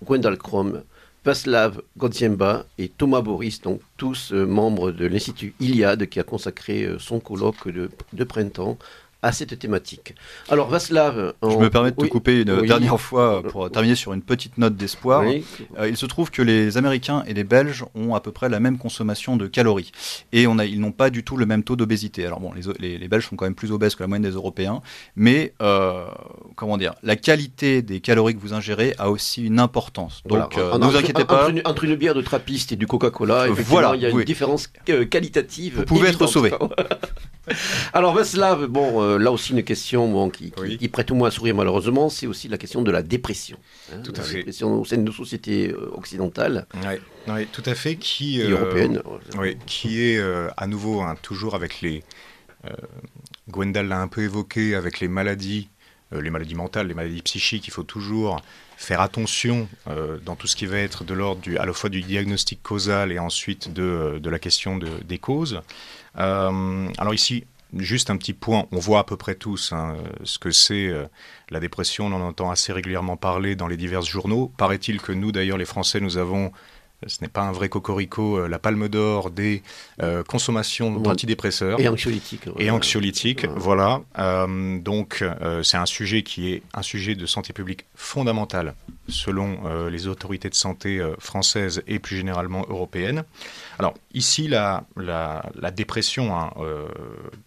Gwendal 0.04 0.38
Krom, 0.38 0.84
Vaslav 1.24 1.84
Godziemba 1.98 2.66
et 2.80 2.89
Thomas 2.89 3.22
Boris, 3.22 3.62
donc 3.62 3.82
tous 3.96 4.34
euh, 4.34 4.48
membres 4.48 4.92
de 4.92 5.06
l'Institut 5.06 5.54
Iliade 5.60 6.08
qui 6.08 6.20
a 6.20 6.24
consacré 6.24 6.84
euh, 6.84 6.98
son 6.98 7.20
colloque 7.20 7.70
de, 7.70 8.24
printemps 8.24 8.80
à 9.22 9.32
cette 9.32 9.57
thématique. 9.59 10.15
Alors 10.49 10.69
Vaslav, 10.69 11.34
je 11.43 11.57
me 11.57 11.69
permets 11.69 11.91
de 11.91 11.95
te 11.95 12.05
couper 12.05 12.41
une 12.41 12.61
dernière 12.61 12.99
fois 12.99 13.43
pour 13.43 13.69
terminer 13.69 13.95
sur 13.95 14.13
une 14.13 14.22
petite 14.22 14.57
note 14.57 14.76
d'espoir. 14.76 15.24
Euh, 15.78 15.89
il 15.89 15.97
se 15.97 16.05
trouve 16.05 16.32
que 16.32 16.41
les 16.41 16.78
Américains 16.78 17.24
et 17.28 17.34
les 17.34 17.43
Belges 17.43 17.86
ont 17.93 18.15
à 18.15 18.22
peu 18.22 18.32
près 18.32 18.49
la 18.49 18.59
même 18.59 18.78
consommation 18.78 19.38
de 19.38 19.47
calories 19.47 19.91
et 20.32 20.47
on 20.47 20.57
a, 20.57 20.65
ils 20.65 20.80
n'ont 20.80 20.91
pas 20.91 21.09
du 21.09 21.24
tout 21.24 21.38
le 21.38 21.45
même 21.45 21.63
taux 21.63 21.76
d'obésité. 21.76 22.26
Alors 22.26 22.39
bon, 22.39 22.51
les, 22.53 22.97
les, 22.97 23.07
Belges 23.07 23.28
sont 23.28 23.36
quand 23.36 23.45
même 23.45 23.55
plus 23.55 23.72
obèses 23.72 23.95
que 23.95 24.03
la 24.03 24.07
moyenne 24.07 24.24
des 24.24 24.36
Européens, 24.36 24.82
mais 25.15 25.53
euh, 25.61 26.05
comment 26.55 26.78
dire, 26.78 26.95
la 27.03 27.15
qualité 27.15 27.82
des 27.82 27.99
calories 27.99 28.36
que 28.36 28.41
vous 28.41 28.53
ingérez 28.53 28.95
a 28.97 29.11
aussi 29.11 29.45
une 29.45 29.59
importance. 29.59 30.24
Donc 30.26 30.57
euh, 30.57 30.78
ne 30.78 30.86
vous 30.86 30.95
inquiétez 30.95 31.26
pas. 31.26 31.49
Entre 31.65 31.84
une, 31.84 31.95
bière 31.95 32.15
de 32.15 32.22
trappiste 32.22 32.72
et 32.72 32.76
du 32.76 32.88
Coca-Cola, 32.88 33.47
voilà, 33.49 33.95
il 33.95 34.01
y 34.01 34.05
a 34.05 34.09
une 34.09 34.24
différence 34.24 34.67
qualitative. 35.09 35.78
Vous 35.78 35.86
pouvez 35.86 36.09
être 36.09 36.26
sauvé. 36.26 36.51
Alors 37.94 38.14
Vaslav, 38.14 38.68
bon, 38.68 39.02
euh, 39.02 39.18
là 39.18 39.32
aussi 39.32 39.54
une 39.54 39.64
question 39.64 40.30
qui, 40.30 40.52
prête 40.89 41.12
au 41.12 41.16
moins 41.16 41.30
à 41.30 41.32
sourire 41.32 41.56
malheureusement, 41.56 42.10
c'est 42.10 42.28
aussi 42.28 42.48
la 42.48 42.58
question 42.58 42.82
de 42.82 42.92
la 42.92 43.02
dépression. 43.02 43.58
Hein, 43.92 44.02
tout 44.04 44.14
à 44.16 44.20
la 44.20 44.24
fait. 44.24 44.38
Dépression 44.38 44.80
au 44.80 44.86
sein 44.86 44.98
de 44.98 45.04
nos 45.04 45.12
sociétés 45.12 45.72
euh, 45.72 45.92
occidentales. 45.94 46.68
Oui, 47.28 47.48
tout 47.52 47.64
à 47.66 47.76
fait, 47.76 47.96
qui, 47.96 48.42
euh, 48.42 49.02
oui, 49.38 49.58
qui 49.66 50.02
est 50.02 50.22
à 50.58 50.68
nouveau 50.68 51.02
hein, 51.02 51.16
toujours 51.22 51.56
avec 51.56 51.82
les... 51.82 52.04
Gwendal 53.50 53.88
l'a 53.88 54.00
un 54.00 54.08
peu 54.08 54.22
évoqué 54.22 54.76
avec 54.76 55.00
les 55.00 55.08
maladies, 55.08 55.70
les 56.12 56.30
maladies 56.30 56.54
mentales, 56.54 56.88
les 56.88 56.94
maladies 56.94 57.24
psychiques, 57.24 57.68
il 57.68 57.72
faut 57.72 57.84
toujours 57.84 58.39
faire 58.78 59.02
attention 59.02 59.68
dans 60.24 60.36
tout 60.36 60.46
ce 60.46 60.56
qui 60.56 60.68
va 60.68 60.78
être 60.78 61.04
de 61.04 61.16
l'ordre 61.16 61.42
à 61.60 61.66
la 61.66 61.74
fois 61.74 61.89
du 61.89 62.02
diagnostic 62.02 62.62
causal 62.62 63.12
et 63.12 63.18
ensuite 63.18 63.74
de, 63.74 64.20
de 64.22 64.30
la 64.30 64.38
question 64.38 64.78
de, 64.78 64.89
des 65.08 65.18
causes. 65.18 65.62
Euh, 66.18 66.88
alors 66.97 67.14
ici, 67.14 67.45
juste 67.78 68.09
un 68.09 68.18
petit 68.18 68.34
point, 68.34 68.66
on 68.72 68.80
voit 68.80 68.99
à 68.99 69.03
peu 69.03 69.18
près 69.18 69.36
tous 69.36 69.72
hein, 69.74 69.95
ce 70.24 70.39
que 70.39 70.51
c'est 70.51 70.88
euh, 70.88 71.05
la 71.49 71.59
dépression, 71.59 72.07
on 72.07 72.14
en 72.14 72.22
entend 72.22 72.51
assez 72.51 72.74
régulièrement 72.74 73.18
parler 73.18 73.55
dans 73.55 73.68
les 73.68 73.78
divers 73.78 74.01
journaux. 74.01 74.51
Paraît-il 74.57 75.01
que 75.01 75.12
nous, 75.12 75.32
d'ailleurs, 75.32 75.57
les 75.57 75.66
Français, 75.66 75.99
nous 75.99 76.18
avons 76.18 76.51
ce 77.07 77.18
n'est 77.22 77.30
pas 77.30 77.41
un 77.41 77.51
vrai 77.51 77.68
cocorico, 77.68 78.38
euh, 78.38 78.47
la 78.47 78.59
palme 78.59 78.88
d'or 78.88 79.32
des 79.32 79.64
consommations 80.28 80.91
d'antidépresseurs. 80.99 81.80
Et 81.80 81.88
anxiolytiques. 81.88 82.47
Et 82.59 82.70
anxiolytiques, 82.70 83.47
voilà. 83.55 84.01
donc, 84.16 85.24
c'est 85.64 85.78
un 85.78 85.88
sujet 85.88 86.22
qui 86.22 86.53
est 86.53 86.62
un 86.76 86.84
sujet 86.84 87.16
de 87.16 87.26
santé 87.26 87.53
publique 87.53 87.86
fondamental 87.95 88.76
selon 89.07 89.88
les 89.89 90.05
autorités 90.05 90.49
de 90.49 90.53
santé 90.53 91.01
françaises 91.18 91.82
et 91.88 91.97
plus 91.97 92.18
généralement 92.18 92.68
européennes. 92.70 93.24
Alors 93.82 93.96
ici, 94.14 94.48
la, 94.48 94.84
la, 94.96 95.72
dépression, 95.72 96.38
hein, 96.38 96.54
euh, 96.58 96.86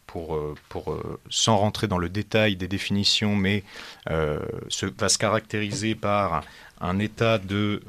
pour, 0.09 0.35
euh, 0.35 0.57
pour 0.69 0.91
euh, 0.91 1.21
sans 1.31 1.57
rentrer 1.57 1.87
dans 1.87 1.97
le 1.97 2.09
détail 2.09 2.57
des 2.57 2.67
définitions, 2.67 3.37
mais 3.37 3.63
se, 4.09 4.87
va 4.99 5.09
se 5.09 5.17
caractériser 5.17 5.95
par 5.95 6.43
un 6.81 6.99
état 6.99 7.39
de, 7.39 7.83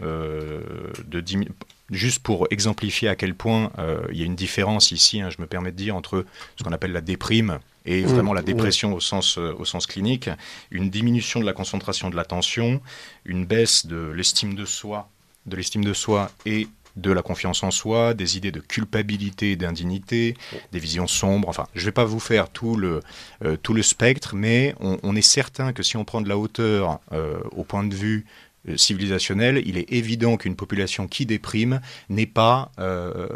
de 1.08 1.24
Juste 1.90 2.22
pour 2.22 2.48
exemplifier 2.52 3.10
à 3.10 3.16
quel 3.16 3.34
point 3.34 3.72
il 4.12 4.18
y 4.18 4.22
a 4.22 4.26
une 4.26 4.36
différence 4.36 4.92
ici, 4.92 5.22
hein, 5.22 5.30
je 5.32 5.42
me 5.42 5.48
permets 5.48 5.72
de 5.72 5.78
dire, 5.78 5.96
entre 5.96 6.26
ce 6.56 6.64
qu'on 6.64 6.72
appelle 6.72 6.92
la 6.92 7.02
déprime 7.02 7.60
et 7.86 8.04
mmh. 8.04 8.08
vraiment 8.08 8.34
la 8.34 8.44
dépression 8.44 8.94
au, 8.94 9.00
sens, 9.00 9.38
au 9.38 9.66
sens 9.66 9.88
clinique, 9.88 10.30
une 10.70 10.92
diminution 10.92 11.40
de 11.40 11.46
la 11.46 11.54
concentration 11.54 12.12
de 12.12 12.16
l'attention, 12.16 12.80
une 13.24 13.46
baisse 13.46 13.88
de 13.88 14.12
l'estime 14.16 14.54
de 14.54 14.66
soi, 14.66 15.10
de 15.48 15.56
l'estime 15.56 15.84
de 15.84 15.94
soi 15.94 16.32
et 16.46 16.68
de 16.96 17.12
la 17.12 17.22
confiance 17.22 17.64
en 17.64 17.72
soi, 17.72 18.14
des 18.14 18.38
idées 18.38 18.52
de 18.52 18.60
culpabilité 18.60 19.52
et 19.52 19.56
d'indignité, 19.56 20.36
des 20.72 20.80
visions 20.80 21.08
sombres. 21.08 21.50
Enfin, 21.50 21.68
je 21.76 21.82
ne 21.82 21.86
vais 21.86 21.92
pas 21.92 22.06
vous 22.06 22.20
faire 22.20 22.50
tout 22.50 22.76
le, 22.76 23.02
euh, 23.44 23.58
tout 23.58 23.74
le 23.74 23.82
spectre, 23.82 24.36
mais 24.36 24.76
on, 24.80 25.16
est 25.16 25.22
certain 25.22 25.74
que 25.74 25.84
si 25.84 25.98
on 25.98 26.06
prend 26.06 26.22
de 26.22 26.30
la 26.30 26.38
hauteur 26.38 27.00
euh, 27.12 27.40
au 27.52 27.64
point 27.64 27.84
de 27.84 27.94
vue 27.94 28.26
euh, 28.68 28.78
civilisationnel, 28.78 29.62
il 29.66 29.78
est 29.78 29.92
évident 29.92 30.38
qu'une 30.38 30.56
population 30.56 31.08
qui 31.08 31.26
déprime 31.26 31.82
n'est 32.10 32.26
pas 32.26 32.72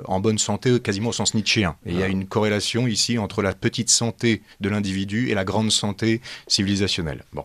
en 0.06 0.20
bonne 0.20 0.40
santé 0.40 0.80
quasiment 0.80 1.10
au 1.10 1.14
sens 1.14 1.34
nietzschéen. 1.34 1.76
Et 1.86 1.92
il 1.92 2.00
y 2.00 2.04
a 2.04 2.08
une 2.08 2.28
corrélation 2.28 2.88
ici 2.88 3.18
entre 3.18 3.42
la 3.42 3.54
petite 3.54 3.90
santé 3.90 4.42
de 4.62 4.70
l'individu 4.70 5.30
et 5.30 5.34
la 5.34 5.44
grande 5.44 5.72
santé 5.72 6.22
civilisationnelle. 6.48 7.24
Bon. 7.34 7.44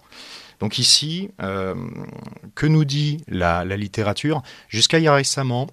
Donc 0.61 0.79
ici, 0.79 1.31
que 1.39 2.67
nous 2.67 2.85
dit 2.85 3.23
la, 3.29 3.65
la 3.65 3.77
littérature? 3.77 4.43
Jusqu'à 4.69 4.99
il 4.99 5.05
y 5.05 5.09
a 5.09 5.15
récemment, 5.15 5.69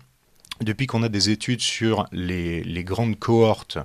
depuis 0.61 0.87
qu'on 0.87 1.03
a 1.03 1.09
des 1.09 1.29
études 1.29 1.61
sur 1.61 2.07
les, 2.11 2.83
grandes 2.83 3.17
cohortes 3.17 3.77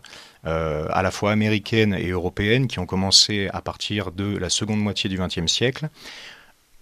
euh, 0.47 0.87
à 0.91 1.03
la 1.03 1.11
fois 1.11 1.33
américaines 1.33 1.95
et 1.95 2.09
européennes 2.09 2.67
qui 2.67 2.79
ont 2.79 2.87
commencé 2.87 3.49
à 3.53 3.61
partir 3.61 4.13
de 4.13 4.37
la 4.37 4.49
seconde 4.51 4.81
moitié 4.81 5.11
du 5.11 5.19
XXe 5.19 5.51
siècle, 5.51 5.89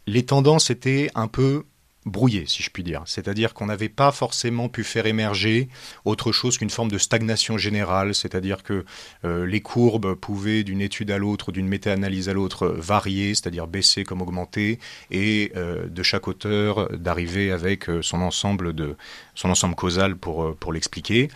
les 0.06 0.24
tendances 0.24 0.70
étaient 0.70 1.10
un 1.14 1.28
peu 1.28 1.64
brouillées, 2.06 2.44
si 2.46 2.62
je 2.62 2.70
puis 2.70 2.82
dire. 2.82 3.02
C'est-à-dire 3.06 3.54
qu'on 3.54 3.66
n'avait 3.66 3.88
pas 3.88 4.12
forcément 4.12 4.68
pu 4.68 4.84
faire 4.84 5.06
émerger 5.06 5.68
autre 6.04 6.32
chose 6.32 6.58
qu'une 6.58 6.70
forme 6.70 6.90
de 6.90 6.98
stagnation 6.98 7.58
générale, 7.58 8.14
c'est-à-dire 8.14 8.62
que 8.62 8.84
euh, 9.24 9.46
les 9.46 9.60
courbes 9.60 10.14
pouvaient 10.14 10.64
d'une 10.64 10.80
étude 10.80 11.10
à 11.10 11.18
l'autre, 11.18 11.52
d'une 11.52 11.68
méta-analyse 11.68 12.28
à 12.28 12.32
l'autre, 12.32 12.66
varier, 12.66 13.34
c'est-à-dire 13.34 13.66
baisser 13.66 14.04
comme 14.04 14.22
augmenter, 14.22 14.78
et 15.10 15.52
euh, 15.56 15.86
de 15.88 16.02
chaque 16.02 16.28
auteur 16.28 16.90
d'arriver 16.96 17.50
avec 17.50 17.86
son 18.02 18.20
ensemble 18.20 18.74
de, 18.74 18.96
son 19.34 19.50
ensemble 19.50 19.74
causal 19.74 20.16
pour, 20.16 20.44
euh, 20.44 20.56
l'expliquer. 20.72 21.28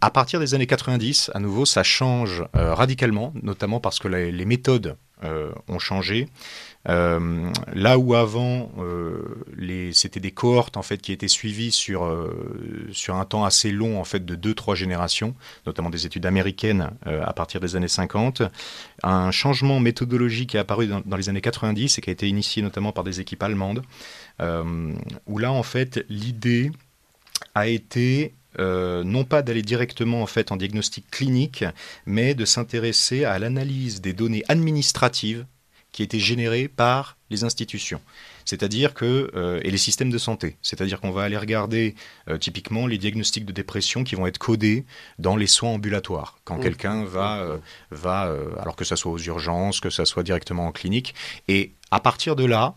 À 0.00 0.10
partir 0.10 0.40
des 0.40 0.54
années 0.54 0.66
90, 0.66 1.30
à 1.34 1.38
nouveau, 1.38 1.64
ça 1.64 1.84
change 1.84 2.44
euh, 2.56 2.74
radicalement, 2.74 3.32
notamment 3.40 3.78
parce 3.78 4.00
que 4.00 4.08
les, 4.08 4.44
méthodes 4.44 4.96
euh, 5.22 5.52
ont 5.68 5.78
changé. 5.78 6.28
Là 6.84 7.98
où 7.98 8.14
avant, 8.14 8.70
c'était 9.92 10.20
des 10.20 10.32
cohortes 10.32 10.76
en 10.76 10.82
fait 10.82 10.98
qui 10.98 11.12
étaient 11.12 11.28
suivies 11.28 11.72
sur, 11.72 12.10
sur 12.92 13.16
un 13.16 13.24
temps 13.24 13.44
assez 13.44 13.70
long 13.70 14.00
en 14.00 14.04
fait 14.04 14.24
de 14.24 14.36
2-3 14.36 14.74
générations, 14.74 15.34
notamment 15.66 15.90
des 15.90 16.06
études 16.06 16.26
américaines 16.26 16.90
à 17.04 17.32
partir 17.32 17.60
des 17.60 17.76
années 17.76 17.88
50, 17.88 18.42
un 19.02 19.30
changement 19.30 19.80
méthodologique 19.80 20.54
est 20.54 20.58
apparu 20.58 20.88
dans, 20.88 21.16
les 21.16 21.28
années 21.28 21.40
90 21.40 21.98
et 21.98 22.00
qui 22.00 22.10
a 22.10 22.12
été 22.12 22.28
initié 22.28 22.62
notamment 22.62 22.92
par 22.92 23.04
des 23.04 23.20
équipes 23.20 23.42
allemandes, 23.42 23.82
où 24.40 25.38
là 25.38 25.52
en 25.52 25.62
fait 25.62 26.04
l'idée 26.08 26.72
a 27.54 27.66
été 27.66 28.34
euh, 28.58 29.02
non 29.02 29.24
pas 29.24 29.42
d'aller 29.42 29.62
directement 29.62 30.22
en 30.22 30.26
fait 30.26 30.52
en 30.52 30.56
diagnostic 30.56 31.10
clinique, 31.10 31.64
mais 32.04 32.34
de 32.34 32.44
s'intéresser 32.44 33.24
à 33.24 33.38
l'analyse 33.38 34.00
des 34.00 34.12
données 34.12 34.44
administratives 34.48 35.46
qui 35.92 36.02
étaient 36.02 36.18
générées 36.18 36.68
par 36.68 37.16
les 37.30 37.44
institutions. 37.44 38.00
C'est-à-dire 38.44 38.92
que 38.94 39.30
euh, 39.34 39.60
et 39.62 39.70
les 39.70 39.78
systèmes 39.78 40.10
de 40.10 40.18
santé, 40.18 40.56
c'est-à-dire 40.62 41.00
qu'on 41.00 41.12
va 41.12 41.22
aller 41.22 41.36
regarder 41.36 41.94
euh, 42.28 42.38
typiquement 42.38 42.86
les 42.86 42.98
diagnostics 42.98 43.44
de 43.44 43.52
dépression 43.52 44.02
qui 44.02 44.14
vont 44.14 44.26
être 44.26 44.38
codés 44.38 44.84
dans 45.18 45.36
les 45.36 45.46
soins 45.46 45.70
ambulatoires 45.70 46.38
quand 46.44 46.58
mmh. 46.58 46.62
quelqu'un 46.62 47.04
va 47.04 47.58
va 47.90 48.34
alors 48.60 48.74
que 48.74 48.84
ça 48.84 48.96
soit 48.96 49.12
aux 49.12 49.18
urgences, 49.18 49.80
que 49.80 49.90
ça 49.90 50.04
soit 50.04 50.22
directement 50.22 50.66
en 50.66 50.72
clinique 50.72 51.14
et 51.46 51.72
à 51.90 52.00
partir 52.00 52.34
de 52.36 52.44
là 52.44 52.74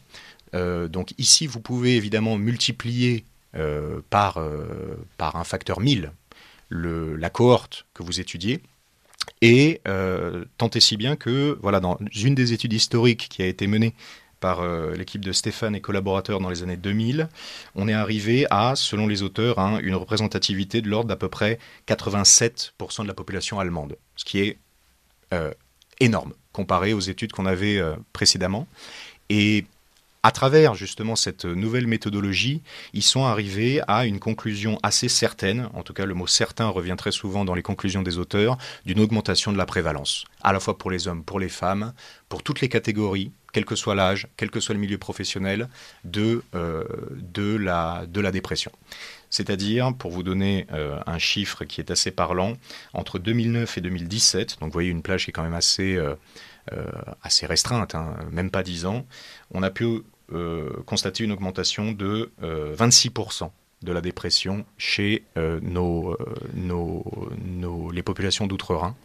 donc 0.54 1.14
ici 1.18 1.48
vous 1.48 1.60
pouvez 1.60 1.96
évidemment 1.96 2.38
multiplier 2.38 3.26
euh, 3.58 4.02
par, 4.10 4.38
euh, 4.38 4.98
par 5.18 5.38
un 5.38 5.46
facteur 5.46 5.80
1000 5.80 6.12
le, 6.68 7.16
la 7.16 7.30
cohorte 7.30 7.86
que 7.94 8.04
vous 8.04 8.20
étudiez. 8.20 8.62
Et 9.42 9.82
euh, 9.88 10.46
tant 10.58 10.70
et 10.70 10.80
si 10.80 10.98
bien 10.98 11.16
que, 11.16 11.58
voilà, 11.62 11.80
dans 11.80 11.98
une 12.16 12.36
des 12.36 12.54
études 12.54 12.74
historiques 12.74 13.28
qui 13.30 13.42
a 13.42 13.48
été 13.48 13.68
menée 13.68 13.94
par 14.42 14.62
l'équipe 14.96 15.26
de 15.26 15.32
Stéphane 15.32 15.76
et 15.76 15.82
collaborateurs 15.82 16.40
dans 16.40 16.50
les 16.50 16.62
années 16.62 16.78
2000, 16.78 17.30
on 17.74 17.88
est 17.88 17.94
arrivé 17.94 18.46
à, 18.52 18.76
selon 18.76 19.08
les 19.08 19.24
auteurs, 19.24 19.58
hein, 19.58 19.80
une 19.82 19.96
représentativité 19.96 20.82
de 20.82 20.90
l'ordre 20.90 21.08
d'à 21.08 21.16
peu 21.16 21.30
près 21.30 21.58
87% 21.88 23.02
de 23.02 23.08
la 23.08 23.16
population 23.16 23.60
allemande, 23.60 23.98
ce 24.16 24.24
qui 24.24 24.42
est 24.42 24.60
énorme 26.00 26.34
comparé 26.52 26.94
aux 26.94 27.00
études 27.00 27.32
qu'on 27.32 27.48
avait 27.48 27.82
précédemment. 28.14 28.68
Et 29.30 29.66
à 30.26 30.32
travers 30.32 30.74
justement 30.74 31.16
cette 31.16 31.46
nouvelle 31.46 31.86
méthodologie, 31.86 32.64
ils 32.94 33.04
sont 33.04 33.26
arrivés 33.26 33.82
à 33.88 34.08
une 34.08 34.20
conclusion 34.20 34.80
assez 34.82 35.08
certaine, 35.08 35.70
en 35.76 35.84
tout 35.84 35.94
cas 35.94 36.08
le 36.08 36.16
mot 36.16 36.26
certain 36.26 36.68
revient 36.68 36.96
très 36.98 37.12
souvent 37.12 37.46
dans 37.46 37.54
les 37.54 37.62
conclusions 37.62 38.02
des 38.02 38.18
auteurs, 38.18 38.58
d'une 38.88 39.00
augmentation 39.02 39.52
de 39.52 39.58
la 39.60 39.68
prévalence, 39.68 40.26
à 40.42 40.52
la 40.52 40.60
fois 40.60 40.80
pour 40.80 40.90
les 40.90 41.08
hommes, 41.08 41.24
pour 41.24 41.40
les 41.40 41.48
femmes, 41.48 41.94
pour 42.28 42.42
toutes 42.42 42.62
les 42.62 42.70
catégories, 42.70 43.34
quel 43.54 43.66
que 43.66 43.76
soit 43.76 43.94
l'âge, 43.94 44.28
quel 44.36 44.50
que 44.50 44.60
soit 44.60 44.74
le 44.74 44.82
milieu 44.82 44.98
professionnel, 44.98 45.70
de, 46.06 46.42
euh, 46.56 46.86
de, 47.12 47.56
la, 47.56 48.08
de 48.08 48.20
la 48.20 48.32
dépression. 48.32 48.72
C'est-à-dire, 49.30 49.94
pour 49.96 50.10
vous 50.10 50.24
donner 50.24 50.66
euh, 50.72 51.00
un 51.06 51.20
chiffre 51.20 51.66
qui 51.66 51.82
est 51.82 51.92
assez 51.92 52.10
parlant, 52.10 52.54
entre 52.94 53.20
2009 53.20 53.78
et 53.78 53.82
2017, 53.82 54.58
donc 54.60 54.70
vous 54.70 54.74
voyez 54.74 54.90
une 54.90 55.04
plage 55.04 55.26
qui 55.26 55.30
est 55.30 55.34
quand 55.34 55.44
même 55.44 55.54
assez, 55.54 55.96
euh, 55.96 56.16
assez 57.22 57.46
restreinte, 57.46 57.94
hein, 57.94 58.16
même 58.32 58.50
pas 58.50 58.64
10 58.64 58.88
ans, 58.88 59.06
on 59.52 59.62
a 59.62 59.70
pu 59.70 60.02
constaté 60.86 61.24
une 61.24 61.32
augmentation 61.32 61.92
de 61.92 62.32
26% 62.42 63.44
euh, 63.44 63.48
de 63.84 63.92
la 63.92 64.02
dépression 64.02 64.66
chez 64.78 65.24
euh, 65.38 65.60
nos, 65.62 66.18
les 67.92 68.04
populations 68.04 68.48
d'outre-Rhin, 68.48 68.96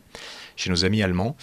chez 0.57 0.71
nos 0.71 0.85
amis 0.85 1.03
allemands. 1.03 1.37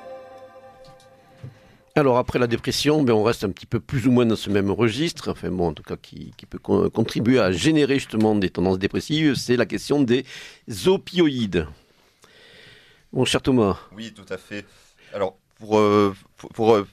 Alors 1.93 2.17
après 2.17 2.39
la 2.39 2.47
dépression, 2.47 3.03
ben 3.03 3.13
on 3.13 3.21
reste 3.21 3.43
un 3.43 3.51
petit 3.51 3.67
peu 3.67 3.79
plus 3.79 4.07
ou 4.07 4.11
moins 4.11 4.25
dans 4.25 4.35
ce 4.35 4.49
même 4.49 4.71
registre, 4.71 5.29
enfin 5.29 5.51
bon, 5.51 5.67
en 5.67 5.73
tout 5.73 5.83
cas 5.83 5.95
qui, 5.95 6.33
peut 6.49 6.57
contribuer 6.57 7.39
à 7.39 7.51
générer 7.51 7.99
justement 7.99 8.33
des 8.35 8.49
tendances 8.49 8.79
dépressives, 8.79 9.35
c'est 9.35 9.57
la 9.57 9.67
question 9.67 10.01
des 10.01 10.25
opioïdes. 10.87 11.67
Mon 13.13 13.25
cher 13.25 13.43
Thomas. 13.43 13.77
Oui, 13.95 14.11
tout 14.11 14.25
à 14.27 14.37
fait. 14.37 14.65
Alors 15.13 15.37
pour, 15.59 15.77
euh, 15.77 16.15
pour, 16.53 16.73
euh, 16.73 16.87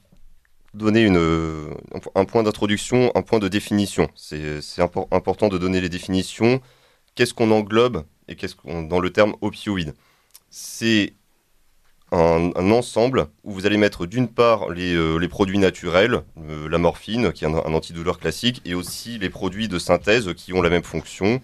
donner 0.75 1.03
une, 1.03 1.75
un 2.15 2.25
point 2.25 2.43
d'introduction, 2.43 3.13
un 3.15 3.23
point 3.23 3.39
de 3.39 3.49
définition. 3.49 4.09
C'est 4.15 4.83
important 5.11 5.49
de 5.49 5.59
donner 5.59 5.81
les 5.81 5.89
définitions. 5.89 6.61
Qu'est-ce 7.15 7.35
qu'on 7.35 7.51
englobe 7.51 8.05
et 8.29 8.37
qu'est-ce 8.37 8.55
qu'on 8.55 8.83
dans 8.83 9.01
le 9.01 9.11
terme 9.11 9.35
opioïde 9.41 9.95
C'est 10.51 11.13
un, 12.13 12.71
ensemble 12.71 13.27
où 13.43 13.53
vous 13.53 13.67
allez 13.67 13.79
mettre 13.79 14.07
d'une 14.07 14.29
part 14.29 14.71
les, 14.71 14.95
euh, 14.95 15.17
les, 15.17 15.29
produits 15.29 15.59
naturels, 15.59 16.23
euh, 16.39 16.69
la 16.69 16.79
morphine 16.79 17.33
qui 17.33 17.45
est 17.45 17.49
un, 17.49 17.55
antidouleur 17.55 18.19
classique, 18.19 18.61
et 18.65 18.75
aussi 18.75 19.19
les 19.19 19.31
produits 19.31 19.69
de 19.69 19.79
synthèse 19.79 20.33
qui 20.35 20.53
ont 20.53 20.61
la 20.61 20.69
même 20.69 20.83
fonction. 20.83 21.41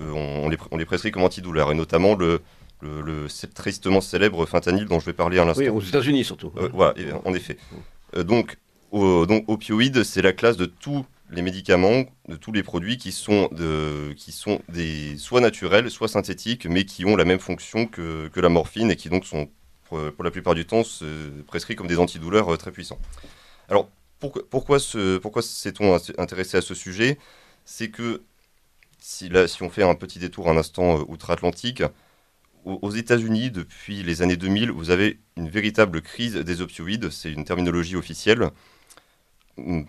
Euh, 0.00 0.10
on, 0.12 0.48
les, 0.48 0.56
on, 0.70 0.76
les, 0.76 0.84
prescrit 0.84 1.12
comme 1.12 1.22
antidouleurs, 1.22 1.70
et 1.70 1.74
notamment 1.74 2.16
le, 2.16 2.40
le, 2.82 3.26
tristement 3.54 4.00
célèbre 4.00 4.44
fentanyl 4.46 4.86
dont 4.86 4.98
je 4.98 5.06
vais 5.06 5.12
parler 5.12 5.38
à 5.38 5.44
l'instant. 5.44 5.62
Oui, 5.62 5.68
aux 5.68 5.80
États-Unis 5.80 6.24
surtout. 6.24 6.52
voilà, 6.72 6.94
en 7.24 7.34
effet. 7.34 7.56
donc, 8.16 8.56
donc 8.92 9.44
opioïdes, 9.48 10.02
c'est 10.04 10.22
la 10.22 10.32
classe 10.32 10.56
de 10.56 10.66
tous 10.66 11.04
les 11.30 11.42
médicaments, 11.42 12.04
de 12.28 12.36
tous 12.36 12.52
les 12.52 12.62
produits 12.62 12.96
qui 12.96 13.12
sont, 13.12 13.50
qui 14.16 14.32
sont 14.32 14.60
des, 14.68 15.16
soit 15.18 15.40
naturels, 15.40 15.90
soit 15.90 16.08
synthétiques, 16.08 16.66
mais 16.66 16.84
qui 16.84 17.04
ont 17.04 17.16
la 17.16 17.24
même 17.24 17.38
fonction 17.38 17.86
que, 17.86 18.28
que 18.28 18.40
la 18.40 18.48
morphine 18.48 18.90
et 18.90 18.96
qui 18.96 19.10
donc 19.10 19.26
sont 19.26 19.50
pour, 19.88 20.24
la 20.24 20.30
plupart 20.30 20.54
du 20.54 20.66
temps 20.66 20.82
prescrits 21.46 21.76
comme 21.76 21.86
des 21.86 21.98
antidouleurs 21.98 22.52
euh, 22.52 22.56
très 22.56 22.70
puissants. 22.70 22.98
Alors 23.68 23.90
pourquoi, 24.20 24.42
pourquoi, 24.48 24.78
pourquoi 25.22 25.42
s'est-on 25.42 25.96
intéressé 26.18 26.56
à 26.56 26.60
ce 26.60 26.74
sujet? 26.74 27.18
C'est 27.64 27.90
que 27.90 28.22
si, 28.98 29.28
là, 29.28 29.46
si 29.46 29.62
on 29.62 29.70
fait 29.70 29.82
un 29.82 29.94
petit 29.94 30.18
détour 30.18 30.50
un 30.50 30.56
instant 30.56 30.98
euh, 30.98 31.04
outre-Atlantique, 31.08 31.82
aux 32.64 32.90
États-Unis, 32.90 33.50
depuis 33.50 34.02
les 34.02 34.20
années 34.20 34.36
2000, 34.36 34.72
vous 34.72 34.90
avez 34.90 35.20
une 35.36 35.48
véritable 35.48 36.02
crise 36.02 36.34
des 36.34 36.60
opioïdes, 36.60 37.08
c'est 37.08 37.32
une 37.32 37.44
terminologie 37.44 37.96
officielle. 37.96 38.50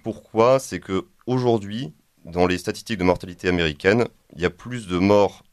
Pourquoi 0.03 0.59
C'est 0.59 0.79
que 0.79 1.05
aujourd'hui, 1.25 1.93
dans 2.25 2.47
les 2.47 2.57
statistiques 2.57 2.97
de 2.99 3.03
mortalité 3.03 3.47
américaine, 3.47 4.05
il 4.35 4.41
y 4.41 4.45
a 4.45 4.49
plus 4.49 4.87
de 4.87 4.97
morts 4.97 5.43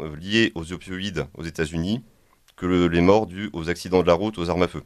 euh, 0.00 0.16
liées 0.16 0.52
aux 0.54 0.72
opioïdes 0.72 1.26
aux 1.34 1.44
États-Unis 1.44 2.02
que 2.56 2.66
les 2.66 3.00
morts 3.00 3.26
dues 3.26 3.50
aux 3.52 3.68
accidents 3.68 4.02
de 4.02 4.06
la 4.06 4.14
route, 4.14 4.38
aux 4.38 4.48
armes 4.48 4.62
à 4.62 4.68
feu. 4.68 4.82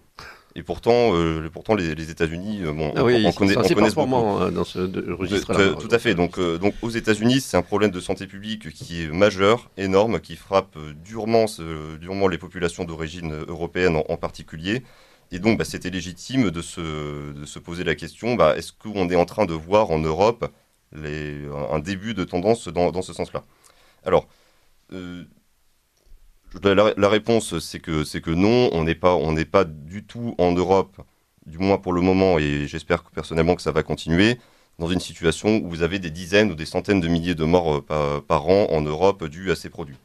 Et 0.54 0.62
pourtant, 0.62 1.14
euh, 1.14 1.48
pourtant 1.52 1.74
les, 1.74 2.10
États-Unis, 2.10 2.62
euh, 2.62 2.72
bon, 2.72 2.92
ah 2.96 3.04
oui, 3.04 3.22
on, 3.26 3.32
connaît, 3.32 3.54
beaucoup. 3.54 4.16
Hein, 4.16 4.50
dans 4.50 4.64
ce 4.64 4.78
registre-là. 5.12 5.74
Tout, 5.74 5.88
à 5.90 5.98
fait. 5.98 6.14
Donc, 6.14 6.40
donc 6.40 6.74
aux 6.82 6.90
États-Unis, 6.90 7.40
c'est 7.40 7.56
un 7.56 7.62
problème 7.62 7.90
de 7.90 8.00
santé 8.00 8.26
publique 8.26 8.70
qui 8.70 9.02
est 9.02 9.08
majeur, 9.08 9.70
énorme, 9.76 10.20
qui 10.20 10.36
frappe 10.36 10.76
durement, 11.04 11.44
durement 12.00 12.26
les 12.26 12.38
populations 12.38 12.84
d'origine 12.84 13.44
européenne 13.46 14.02
en 14.08 14.16
particulier. 14.16 14.82
Et 15.30 15.38
donc, 15.38 15.58
bah, 15.58 15.64
c'était 15.64 15.90
légitime 15.90 16.50
de 16.50 16.62
se, 16.62 17.58
poser 17.58 17.84
la 17.84 17.94
question 17.94 18.34
bah, 18.34 18.56
est-ce 18.56 18.72
qu'on 18.72 19.08
est 19.10 19.16
en 19.16 19.26
train 19.26 19.46
de 19.46 19.54
voir 19.54 19.90
en 19.90 19.98
Europe 19.98 20.50
un 20.94 21.78
début 21.80 22.14
de 22.14 22.24
tendance 22.24 22.68
dans, 22.68 23.02
ce 23.02 23.12
sens-là? 23.12 23.44
Alors, 24.04 24.26
euh, 24.92 25.24
la, 26.64 27.08
réponse, 27.08 27.58
c'est 27.58 27.80
que, 27.80 28.30
non, 28.30 28.70
on 28.72 28.84
n'est 28.84 28.94
pas, 28.94 29.14
on 29.14 29.32
n'est 29.32 29.44
pas 29.44 29.64
du 29.64 30.04
tout 30.04 30.34
en 30.38 30.52
Europe, 30.52 30.96
du 31.44 31.58
moins 31.58 31.76
pour 31.76 31.92
le 31.92 32.00
moment, 32.00 32.38
et 32.38 32.66
j'espère 32.66 33.02
personnellement 33.04 33.54
que 33.54 33.62
ça 33.62 33.72
va 33.72 33.82
continuer, 33.82 34.38
dans 34.78 34.88
une 34.88 35.00
situation 35.00 35.58
où 35.58 35.68
vous 35.68 35.82
avez 35.82 35.98
des 35.98 36.10
dizaines 36.10 36.52
ou 36.52 36.54
des 36.54 36.64
centaines 36.64 37.00
de 37.00 37.08
milliers 37.08 37.34
de 37.34 37.44
morts 37.44 37.76
euh, 37.76 37.80
par, 37.80 38.22
par 38.22 38.48
an 38.48 38.68
en 38.70 38.80
Europe 38.80 39.24
dues 39.24 39.50
à 39.50 39.56
ces 39.56 39.68
produits. 39.68 39.96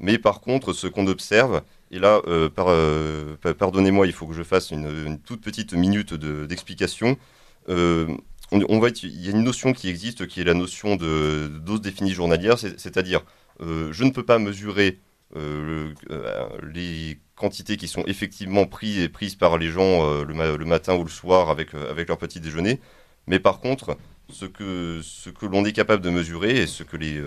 Mais 0.00 0.18
par 0.18 0.40
contre, 0.40 0.72
ce 0.72 0.86
qu'on 0.86 1.06
observe, 1.06 1.62
et 1.90 1.98
là, 1.98 2.20
euh, 2.26 2.50
euh, 2.58 3.36
pardonnez-moi, 3.54 4.06
il 4.06 4.12
faut 4.12 4.26
que 4.26 4.34
je 4.34 4.42
fasse 4.42 4.70
une, 4.70 5.18
toute 5.20 5.40
petite 5.40 5.72
minute 5.72 6.12
d'explication. 6.14 7.16
Euh, 7.68 8.06
on, 8.50 8.78
va 8.78 8.88
il 9.02 9.20
y 9.20 9.28
a 9.28 9.30
une 9.30 9.42
notion 9.42 9.72
qui 9.72 9.88
existe 9.88 10.26
qui 10.26 10.40
est 10.40 10.44
la 10.44 10.54
notion 10.54 10.96
de, 10.96 11.48
dose 11.48 11.80
définie 11.80 12.12
journalière, 12.12 12.58
c'est-à-dire 12.58 13.22
je 13.60 14.04
ne 14.04 14.10
peux 14.10 14.24
pas 14.24 14.38
mesurer 14.38 14.98
les 15.34 17.18
quantités 17.36 17.76
qui 17.76 17.88
sont 17.88 18.04
effectivement 18.06 18.64
prises, 18.64 19.08
prises 19.08 19.34
par 19.34 19.58
les 19.58 19.68
gens 19.68 20.22
le, 20.24 20.64
matin 20.64 20.94
ou 20.96 21.04
le 21.04 21.10
soir 21.10 21.50
avec, 21.50 21.74
avec 21.74 22.08
leur 22.08 22.16
petit 22.16 22.40
déjeuner, 22.40 22.80
mais 23.26 23.38
par 23.38 23.60
contre, 23.60 23.98
ce 24.30 24.46
que, 24.46 25.00
ce 25.02 25.28
que 25.28 25.44
l'on 25.44 25.66
est 25.66 25.72
capable 25.72 26.02
de 26.02 26.08
mesurer 26.08 26.62
et 26.62 26.66
ce 26.66 26.84
que 26.84 26.96
les, 26.96 27.22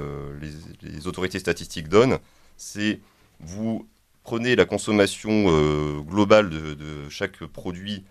les 0.81 1.05
autorités 1.05 1.37
statistiques 1.37 1.87
donnent, 1.87 2.17
c'est 2.57 2.99
vous 3.39 3.87
prenez 4.23 4.55
la 4.55 4.65
consommation 4.65 5.45
euh, 5.47 5.99
globale 6.01 6.49
de, 6.49 7.09
chaque 7.09 7.43
produit 7.45 8.03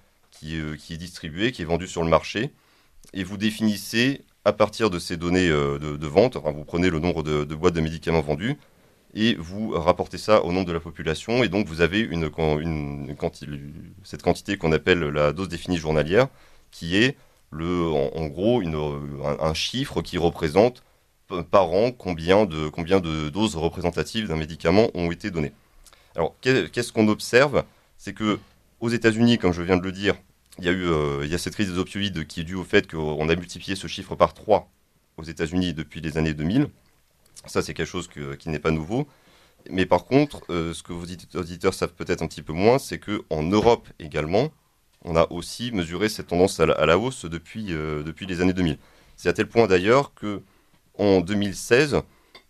euh, 0.44 0.76
qui, 0.76 0.94
est 0.94 0.96
distribué, 0.96 1.52
qui 1.52 1.62
est 1.62 1.66
vendu 1.66 1.86
sur 1.86 2.02
le 2.02 2.08
marché, 2.08 2.50
et 3.12 3.24
vous 3.24 3.36
définissez 3.36 4.22
à 4.44 4.52
partir 4.52 4.90
de 4.90 4.98
ces 4.98 5.16
données 5.16 5.48
euh, 5.48 5.78
de, 5.78 6.06
vente, 6.06 6.36
vous 6.36 6.64
prenez 6.64 6.90
le 6.90 6.98
nombre 6.98 7.22
de, 7.22 7.54
boîtes 7.54 7.74
de 7.74 7.80
médicaments 7.80 8.22
vendus, 8.22 8.56
et 9.12 9.34
vous 9.34 9.70
rapportez 9.70 10.18
ça 10.18 10.44
au 10.44 10.52
nombre 10.52 10.66
de 10.66 10.72
la 10.72 10.80
population, 10.80 11.42
et 11.42 11.48
donc 11.48 11.66
vous 11.66 11.80
avez 11.80 12.00
une, 12.00 12.30
cette 14.04 14.22
quantité 14.22 14.56
qu'on 14.56 14.72
appelle 14.72 15.00
la 15.00 15.32
dose 15.32 15.48
définie 15.48 15.78
journalière, 15.78 16.28
qui 16.70 16.96
est 16.96 17.16
le, 17.50 17.86
en, 17.88 18.26
gros 18.28 18.62
un, 18.62 19.54
chiffre 19.54 20.02
qui 20.02 20.16
représente 20.16 20.84
par 21.50 21.72
an 21.72 21.90
combien 21.90 22.46
de, 22.46 22.68
combien 22.68 23.00
de 23.00 23.28
doses 23.28 23.56
représentatives 23.56 24.28
d'un 24.28 24.36
médicament 24.36 24.90
ont 24.94 25.10
été 25.10 25.32
données. 25.32 25.52
Alors, 26.16 26.34
qu'est-ce 26.40 26.92
qu'on 26.92 27.08
observe? 27.08 27.64
C'est 27.98 28.12
que 28.12 28.38
aux 28.80 28.88
États-Unis, 28.88 29.38
comme 29.38 29.52
je 29.52 29.62
viens 29.62 29.76
de 29.76 29.82
le 29.82 29.92
dire, 29.92 30.16
il 30.58 30.64
y 30.64 30.68
a 30.68 30.72
eu 30.72 30.86
euh, 30.86 31.20
il 31.24 31.30
y 31.30 31.34
a 31.34 31.38
cette 31.38 31.54
crise 31.54 31.70
des 31.72 31.78
opioïdes 31.78 32.26
qui 32.26 32.40
est 32.40 32.44
due 32.44 32.54
au 32.54 32.64
fait 32.64 32.90
qu'on 32.90 33.28
a 33.28 33.36
multiplié 33.36 33.76
ce 33.76 33.86
chiffre 33.86 34.14
par 34.14 34.34
3 34.34 34.68
aux 35.16 35.22
États-Unis 35.22 35.74
depuis 35.74 36.00
les 36.00 36.18
années 36.18 36.34
2000. 36.34 36.68
Ça, 37.46 37.62
c'est 37.62 37.74
quelque 37.74 37.86
chose 37.86 38.08
qui 38.38 38.48
n'est 38.48 38.58
pas 38.58 38.70
nouveau. 38.70 39.06
Mais 39.68 39.86
par 39.86 40.06
contre, 40.06 40.42
euh, 40.50 40.72
ce 40.72 40.82
que 40.82 40.92
vos 40.92 41.04
auditeurs 41.34 41.74
savent 41.74 41.92
peut-être 41.94 42.22
un 42.22 42.26
petit 42.26 42.42
peu 42.42 42.52
moins, 42.52 42.78
c'est 42.78 42.98
qu'en 42.98 43.42
Europe 43.42 43.88
également, 43.98 44.50
on 45.04 45.16
a 45.16 45.30
aussi 45.30 45.70
mesuré 45.72 46.08
cette 46.08 46.28
tendance 46.28 46.60
à 46.60 46.66
la, 46.66 46.98
hausse 46.98 47.24
depuis, 47.24 47.72
euh, 47.72 48.02
depuis 48.02 48.26
les 48.26 48.40
années 48.40 48.52
2000. 48.52 48.78
C'est 49.16 49.28
à 49.28 49.32
tel 49.32 49.48
point 49.48 49.66
d'ailleurs 49.66 50.14
que 50.14 50.42
en 50.98 51.20
2016, 51.20 52.02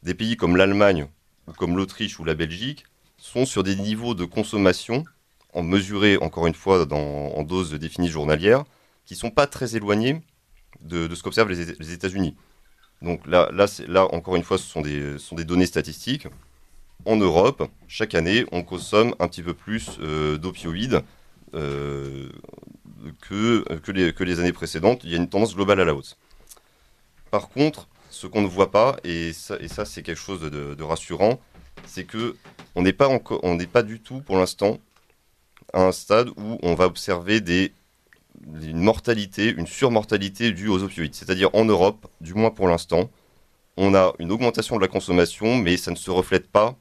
des 0.02 0.14
pays 0.14 0.36
comme 0.36 0.56
l'Allemagne, 0.56 1.08
ou 1.46 1.52
comme 1.52 1.76
l'Autriche 1.76 2.18
ou 2.18 2.24
la 2.24 2.34
Belgique 2.34 2.84
sont 3.20 3.46
sur 3.46 3.62
des 3.62 3.76
niveaux 3.76 4.14
de 4.14 4.24
consommation, 4.24 5.04
en 5.52 5.62
mesuré 5.62 6.16
encore 6.16 6.46
une 6.46 6.54
fois 6.54 6.86
dans, 6.86 6.98
en 6.98 7.42
doses 7.42 7.72
définies 7.74 8.08
journalières, 8.08 8.64
qui 9.04 9.14
ne 9.14 9.18
sont 9.18 9.30
pas 9.30 9.46
très 9.46 9.76
éloignés 9.76 10.20
de, 10.80 11.12
ce 11.14 11.22
qu'observent 11.22 11.50
les, 11.50 11.92
États-Unis. 11.92 12.36
Donc 13.02 13.26
là, 13.26 13.50
là, 13.52 13.66
là, 13.88 14.14
encore 14.14 14.36
une 14.36 14.42
fois, 14.42 14.58
ce 14.58 14.64
sont 14.64 14.82
des, 14.82 15.18
sont 15.18 15.34
des 15.34 15.44
données 15.44 15.66
statistiques. 15.66 16.26
En 17.06 17.16
Europe, 17.16 17.68
chaque 17.88 18.14
année, 18.14 18.44
on 18.52 18.62
consomme 18.62 19.14
un 19.18 19.28
petit 19.28 19.42
peu 19.42 19.54
plus 19.54 19.98
euh, 20.00 20.36
d'opioïdes, 20.36 21.02
euh, 21.54 22.28
que, 23.22 23.64
que, 23.78 23.92
les, 23.92 24.12
que 24.12 24.24
les 24.24 24.38
années 24.40 24.52
précédentes. 24.52 25.02
Il 25.04 25.10
y 25.10 25.14
a 25.14 25.16
une 25.16 25.28
tendance 25.28 25.54
globale 25.54 25.80
à 25.80 25.84
la 25.84 25.94
hausse. 25.94 26.16
Par 27.30 27.48
contre, 27.48 27.88
ce 28.10 28.26
qu'on 28.26 28.42
ne 28.42 28.46
voit 28.46 28.70
pas, 28.70 28.96
et 29.04 29.32
ça, 29.32 29.56
et 29.60 29.68
ça 29.68 29.84
c'est 29.84 30.02
quelque 30.02 30.18
chose 30.18 30.40
de, 30.40 30.82
rassurant, 30.82 31.40
c'est 31.86 32.04
que 32.04 32.36
on 32.74 32.82
n'est 32.82 32.92
pas, 32.92 33.08
on 33.42 33.54
n'est 33.54 33.66
pas 33.66 33.82
du 33.82 34.00
tout 34.00 34.20
pour 34.20 34.36
l'instant 34.36 34.78
à 35.72 35.82
un 35.82 35.92
stade 35.92 36.28
où 36.30 36.58
on 36.62 36.74
va 36.74 36.86
observer 36.86 37.40
des, 37.40 37.72
une 38.62 38.80
mortalité, 38.80 39.50
une 39.50 39.66
surmortalité 39.66 40.52
due 40.52 40.68
aux 40.68 40.82
opioïdes. 40.82 41.14
C'est-à-dire 41.14 41.50
en 41.54 41.64
Europe, 41.64 42.06
du 42.20 42.34
moins 42.34 42.50
pour 42.50 42.68
l'instant, 42.68 43.10
on 43.76 43.94
a 43.94 44.12
une 44.18 44.32
augmentation 44.32 44.76
de 44.76 44.80
la 44.80 44.88
consommation, 44.88 45.56
mais 45.56 45.76
ça 45.76 45.90
ne 45.90 45.96
se 45.96 46.10
reflète 46.10 46.48
pas 46.48 46.76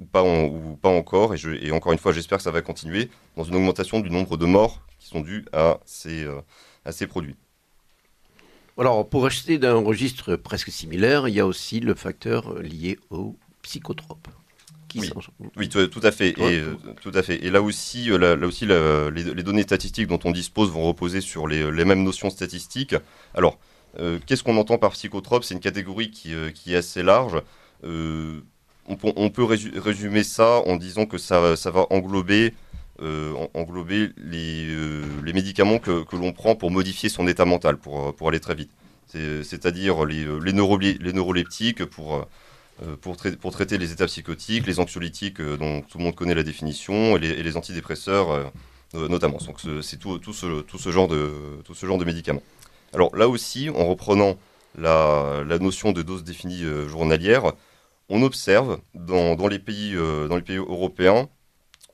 ou 0.00 0.04
pas, 0.04 0.22
ou 0.24 0.76
pas 0.80 0.88
encore, 0.88 1.34
et, 1.34 1.70
encore 1.70 1.92
une 1.92 1.98
fois, 1.98 2.12
j'espère 2.12 2.38
que 2.38 2.44
ça 2.44 2.50
va 2.50 2.62
continuer, 2.62 3.10
dans 3.36 3.44
une 3.44 3.54
augmentation 3.54 4.00
du 4.00 4.10
nombre 4.10 4.36
de 4.36 4.44
morts 4.44 4.82
qui 4.98 5.06
sont 5.06 5.20
dues 5.20 5.44
à 5.52 5.78
ces, 5.84 6.24
euh, 6.24 6.40
à 6.84 6.92
ces 6.92 7.06
produits. 7.06 7.36
Alors, 8.76 9.08
pour 9.08 9.24
acheter 9.24 9.58
d'un 9.58 9.74
registre 9.74 10.34
presque 10.34 10.70
similaire, 10.70 11.28
il 11.28 11.34
y 11.34 11.40
a 11.40 11.46
aussi 11.46 11.78
le 11.78 11.94
facteur 11.94 12.58
lié 12.60 12.98
aux 13.10 13.36
psychotropes. 13.62 14.28
Oui, 15.56 15.68
tout, 15.68 16.00
à 16.02 16.12
fait. 16.12 16.30
Et, 16.30 16.60
euh, 16.60 16.74
tout 17.00 17.10
à 17.14 17.22
fait. 17.22 17.44
Et 17.44 17.50
là 17.50 17.62
aussi, 17.62 18.10
euh, 18.10 18.36
là, 18.36 18.46
aussi 18.46 18.66
les, 18.66 19.42
données 19.42 19.62
statistiques 19.62 20.06
dont 20.06 20.20
on 20.24 20.30
dispose 20.30 20.70
vont 20.70 20.86
reposer 20.86 21.20
sur 21.20 21.46
les, 21.46 21.84
mêmes 21.84 22.02
notions 22.02 22.30
statistiques. 22.30 22.94
Alors, 23.34 23.58
euh, 23.98 24.18
qu'est-ce 24.26 24.42
qu'on 24.42 24.56
entend 24.56 24.78
par 24.78 24.92
psychotrope? 24.92 25.44
C'est 25.44 25.54
une 25.54 25.60
catégorie 25.60 26.10
qui, 26.10 26.32
est 26.32 26.76
assez 26.76 27.02
large. 27.02 27.42
On, 27.82 29.30
peut 29.30 29.44
résumer 29.44 30.22
ça 30.22 30.60
en 30.66 30.76
disant 30.76 31.06
que 31.06 31.18
ça, 31.18 31.56
ça 31.56 31.70
va 31.70 31.86
englober, 31.90 32.54
englober 33.54 34.10
les, 34.16 34.74
les, 35.24 35.32
médicaments 35.32 35.78
que, 35.78 36.04
l'on 36.16 36.32
prend 36.32 36.54
pour 36.54 36.70
modifier 36.70 37.08
son 37.08 37.26
état 37.26 37.44
mental, 37.44 37.76
pour, 37.76 38.14
pour 38.14 38.28
aller 38.28 38.40
très 38.40 38.54
vite. 38.54 38.70
C'est-à-dire 39.08 40.04
les, 40.04 40.24
les, 40.24 40.98
les 41.00 41.12
neuroleptiques 41.12 41.84
pour 41.84 42.26
euh, 42.82 42.96
pour, 42.96 43.16
pour, 43.40 43.52
traiter 43.52 43.78
les 43.78 43.92
états 43.92 44.06
psychotiques, 44.06 44.66
les 44.66 44.80
anxiolytiques 44.80 45.40
euh, 45.40 45.56
dont 45.56 45.82
tout 45.82 45.98
le 45.98 46.04
monde 46.04 46.16
connaît 46.16 46.34
la 46.34 46.42
définition, 46.42 47.16
et 47.16 47.20
les, 47.20 47.56
antidépresseurs 47.56 48.32
euh, 48.94 49.08
notamment. 49.08 49.38
Donc 49.38 49.60
c'est 49.82 49.96
tout, 49.96 50.18
tout, 50.18 50.32
ce, 50.32 50.62
tout, 50.62 50.78
ce 50.78 50.90
genre 50.90 51.06
de, 51.06 51.30
tout 51.64 51.74
ce 51.74 51.86
genre 51.86 51.98
de 51.98 52.04
médicaments. 52.04 52.42
Alors 52.92 53.14
là 53.14 53.28
aussi, 53.28 53.70
en 53.70 53.86
reprenant 53.86 54.36
la, 54.76 55.44
la 55.46 55.58
notion 55.60 55.92
de 55.92 56.02
dose 56.02 56.24
définie 56.24 56.64
journalière, 56.88 57.52
on 58.08 58.22
observe 58.22 58.80
dans, 58.94 59.36
dans, 59.36 59.46
les, 59.46 59.60
pays, 59.60 59.94
dans 59.94 60.36
les 60.36 60.42
pays 60.42 60.56
européens 60.56 61.28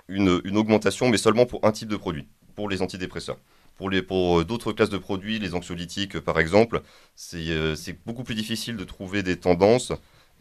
une, 0.08 0.40
une, 0.44 0.56
augmentation, 0.56 1.08
mais 1.08 1.18
seulement 1.18 1.46
pour 1.46 1.64
un 1.64 1.72
type 1.72 1.88
de 1.88 1.96
produit, 1.96 2.26
pour 2.54 2.68
les 2.68 2.80
antidépresseurs. 2.82 3.38
Pour, 3.76 3.90
pour 4.06 4.44
d'autres 4.44 4.72
classes 4.72 4.90
de 4.90 4.98
produits, 4.98 5.38
les 5.38 5.54
anxiolytiques 5.54 6.20
par 6.20 6.38
exemple, 6.38 6.82
c'est 7.14 7.96
beaucoup 8.04 8.24
plus 8.24 8.34
difficile 8.34 8.76
de 8.76 8.84
trouver 8.84 9.22
des 9.22 9.36
tendances 9.36 9.92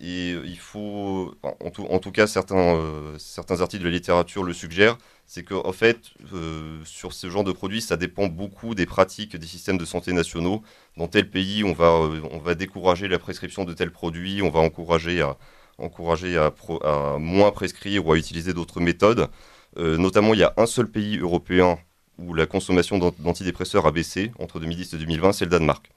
et 0.01 0.31
il 0.31 0.57
faut, 0.57 1.35
en 1.43 1.99
tout, 1.99 2.11
cas, 2.11 2.25
certains, 2.25 2.75
euh, 2.75 3.17
certains 3.17 3.59
articles 3.59 3.83
de 3.83 3.89
la 3.89 3.93
littérature 3.93 4.43
le 4.43 4.53
suggèrent, 4.53 4.97
c'est 5.25 5.43
qu'en 5.43 5.67
en 5.67 5.73
fait, 5.73 5.99
euh, 6.33 6.79
sur 6.85 7.11
ce 7.11 7.29
genre 7.29 7.43
de 7.43 7.51
produits, 7.51 7.81
ça 7.81 7.97
dépend 7.97 8.27
beaucoup 8.27 8.75
des 8.75 8.85
pratiques 8.85 9.35
des 9.35 9.45
systèmes 9.45 9.77
de 9.77 9.83
santé 9.83 10.13
nationaux. 10.13 10.63
Dans 10.95 11.07
tel 11.07 11.29
pays, 11.29 11.65
on 11.65 11.73
va, 11.73 11.87
euh, 11.87 12.21
on 12.31 12.37
va 12.37 12.55
décourager 12.55 13.09
la 13.09 13.19
prescription 13.19 13.65
de 13.65 13.73
tel 13.73 13.91
produit, 13.91 14.41
on 14.41 14.49
va 14.49 14.61
encourager 14.61 15.21
à, 15.21 15.37
encourager 15.77 16.37
à 16.37 17.17
moins 17.19 17.51
prescrire 17.51 18.05
ou 18.07 18.13
à 18.13 18.17
utiliser 18.17 18.53
d'autres 18.53 18.81
méthodes. 18.81 19.29
notamment, 19.77 20.33
il 20.33 20.39
y 20.39 20.43
a 20.43 20.53
un 20.57 20.65
seul 20.65 20.87
pays 20.87 21.17
européen 21.19 21.77
où 22.17 22.33
la 22.33 22.45
consommation 22.45 22.97
d'antidépresseurs 22.97 23.85
a 23.85 23.91
baissé 23.91 24.31
entre 24.39 24.59
2010 24.59 24.93
et 24.93 24.97
2020, 24.97 25.31
c'est 25.33 25.45
le 25.45 25.51
Danemark 25.51 25.89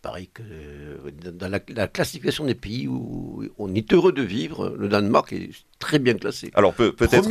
paraît 0.00 0.26
que 0.26 0.42
euh, 0.42 1.10
dans 1.32 1.48
la, 1.48 1.88
classification 1.88 2.44
des 2.44 2.54
pays 2.54 2.86
où 2.88 3.44
on 3.58 3.74
est 3.74 3.92
heureux 3.92 4.12
de 4.12 4.22
vivre, 4.22 4.74
le 4.78 4.88
Danemark 4.88 5.32
est 5.32 5.50
très 5.78 5.98
bien 5.98 6.14
classé. 6.14 6.50
Alors 6.54 6.74
peut, 6.74 6.94
être 7.00 7.30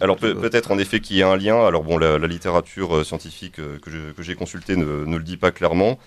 alors 0.00 0.16
peut-être 0.16 0.70
en 0.70 0.78
effet 0.78 1.00
qu'il 1.00 1.16
y 1.16 1.22
a 1.22 1.28
un 1.28 1.36
lien. 1.36 1.64
Alors 1.64 1.82
bon, 1.82 1.98
la, 1.98 2.18
littérature 2.18 2.96
euh, 2.96 3.04
scientifique 3.04 3.58
euh, 3.58 3.78
que 3.78 4.22
j'ai 4.22 4.34
consultée 4.34 4.76
ne, 4.76 5.04
le 5.04 5.22
dit 5.22 5.36
pas 5.36 5.50
clairement. 5.50 5.98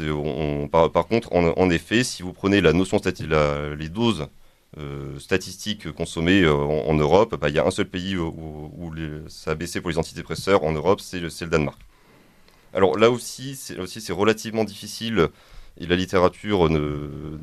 On, 0.00 0.68
par, 0.68 1.06
contre, 1.06 1.34
en, 1.34 1.68
effet, 1.68 2.02
si 2.02 2.22
vous 2.22 2.32
prenez 2.32 2.62
la 2.62 2.72
notion 2.72 2.98
les 3.78 3.88
doses 3.90 4.26
statistiques 5.18 5.92
consommées 5.92 6.48
en, 6.48 6.94
Europe, 6.94 7.36
bah, 7.38 7.50
il 7.50 7.56
y 7.56 7.58
a 7.58 7.66
un 7.66 7.70
seul 7.70 7.84
pays 7.84 8.16
où, 8.16 8.94
ça 9.28 9.50
a 9.50 9.54
baissé 9.54 9.82
pour 9.82 9.90
les 9.90 9.98
antidépresseurs 9.98 10.64
en 10.64 10.72
Europe, 10.72 11.00
c'est 11.02 11.20
le, 11.20 11.28
le 11.28 11.46
Danemark. 11.48 11.78
Alors 12.74 12.98
là 12.98 13.10
aussi, 13.10 13.56
c'est 13.56 13.78
aussi 13.78 14.00
c'est 14.00 14.12
relativement 14.12 14.64
difficile 14.64 15.28
et 15.78 15.86
la 15.86 15.96
littérature 15.96 16.70
ne, 16.70 17.38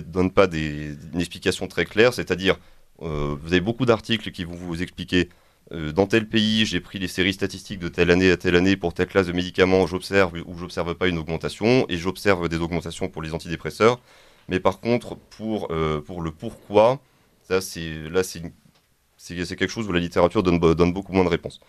donne 0.00 0.30
pas 0.30 0.46
des, 0.46 0.96
une 1.12 1.20
explication 1.20 1.68
très 1.68 1.84
claire. 1.84 2.12
C'est-à-dire, 2.12 2.56
euh, 3.02 3.36
vous 3.40 3.48
avez 3.48 3.60
beaucoup 3.60 3.86
d'articles 3.86 4.30
qui 4.30 4.44
vont 4.44 4.54
vous 4.54 4.82
expliquer 4.82 5.28
euh, 5.72 5.92
dans 5.92 6.06
tel 6.06 6.28
pays, 6.28 6.66
j'ai 6.66 6.80
pris 6.80 6.98
les 6.98 7.06
séries 7.06 7.32
statistiques 7.32 7.78
de 7.78 7.88
telle 7.88 8.10
année 8.10 8.30
à 8.30 8.36
telle 8.36 8.56
année 8.56 8.76
pour 8.76 8.92
telle 8.92 9.06
classe 9.06 9.28
de 9.28 9.32
médicaments, 9.32 9.86
j'observe 9.86 10.42
ou 10.46 10.58
j'observe 10.58 10.94
pas 10.96 11.06
une 11.06 11.18
augmentation 11.18 11.86
et 11.88 11.96
j'observe 11.96 12.48
des 12.48 12.56
augmentations 12.56 13.08
pour 13.08 13.22
les 13.22 13.34
antidépresseurs. 13.34 14.00
Mais 14.48 14.58
par 14.58 14.80
contre, 14.80 15.16
pour, 15.16 15.68
euh, 15.70 16.00
pour 16.00 16.22
le 16.22 16.32
pourquoi, 16.32 17.00
ça 17.42 17.60
c'est 17.60 18.08
là 18.10 18.22
c'est 18.24 19.56
quelque 19.56 19.68
chose 19.68 19.86
où 19.86 19.92
la 19.92 20.00
littérature 20.00 20.42
donne, 20.42 20.58
donne 20.58 20.92
beaucoup 20.92 21.12
moins 21.12 21.24
de 21.24 21.28
réponses. 21.28 21.60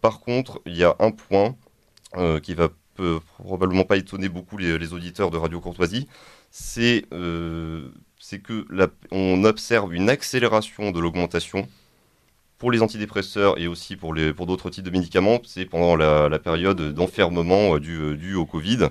Par 0.00 0.20
contre, 0.20 0.60
il 0.66 0.76
y 0.76 0.84
a 0.84 0.96
un 0.98 1.12
point 1.12 1.54
qui 2.42 2.54
va 2.54 2.68
probablement 3.38 3.84
pas 3.84 3.96
étonner 3.96 4.28
beaucoup 4.28 4.56
les, 4.56 4.92
auditeurs 4.92 5.30
de 5.30 5.36
Radio 5.36 5.60
Courtoisie, 5.60 6.08
c'est 6.50 7.04
euh, 7.12 7.88
que 8.44 8.66
on 9.10 9.44
observe 9.44 9.94
une 9.94 10.08
accélération 10.08 10.90
de 10.90 11.00
l'augmentation 11.00 11.68
pour 12.58 12.70
les 12.70 12.82
antidépresseurs 12.82 13.58
et 13.58 13.66
aussi 13.66 13.96
pour, 13.96 14.14
pour 14.36 14.46
d'autres 14.46 14.70
types 14.70 14.84
de 14.84 14.90
médicaments. 14.90 15.40
C'est 15.44 15.66
pendant 15.66 15.96
la, 15.96 16.38
période 16.38 16.80
d'enfermement 16.94 17.76
euh, 17.76 18.16
dû, 18.16 18.34
au 18.34 18.46
Covid. 18.46 18.88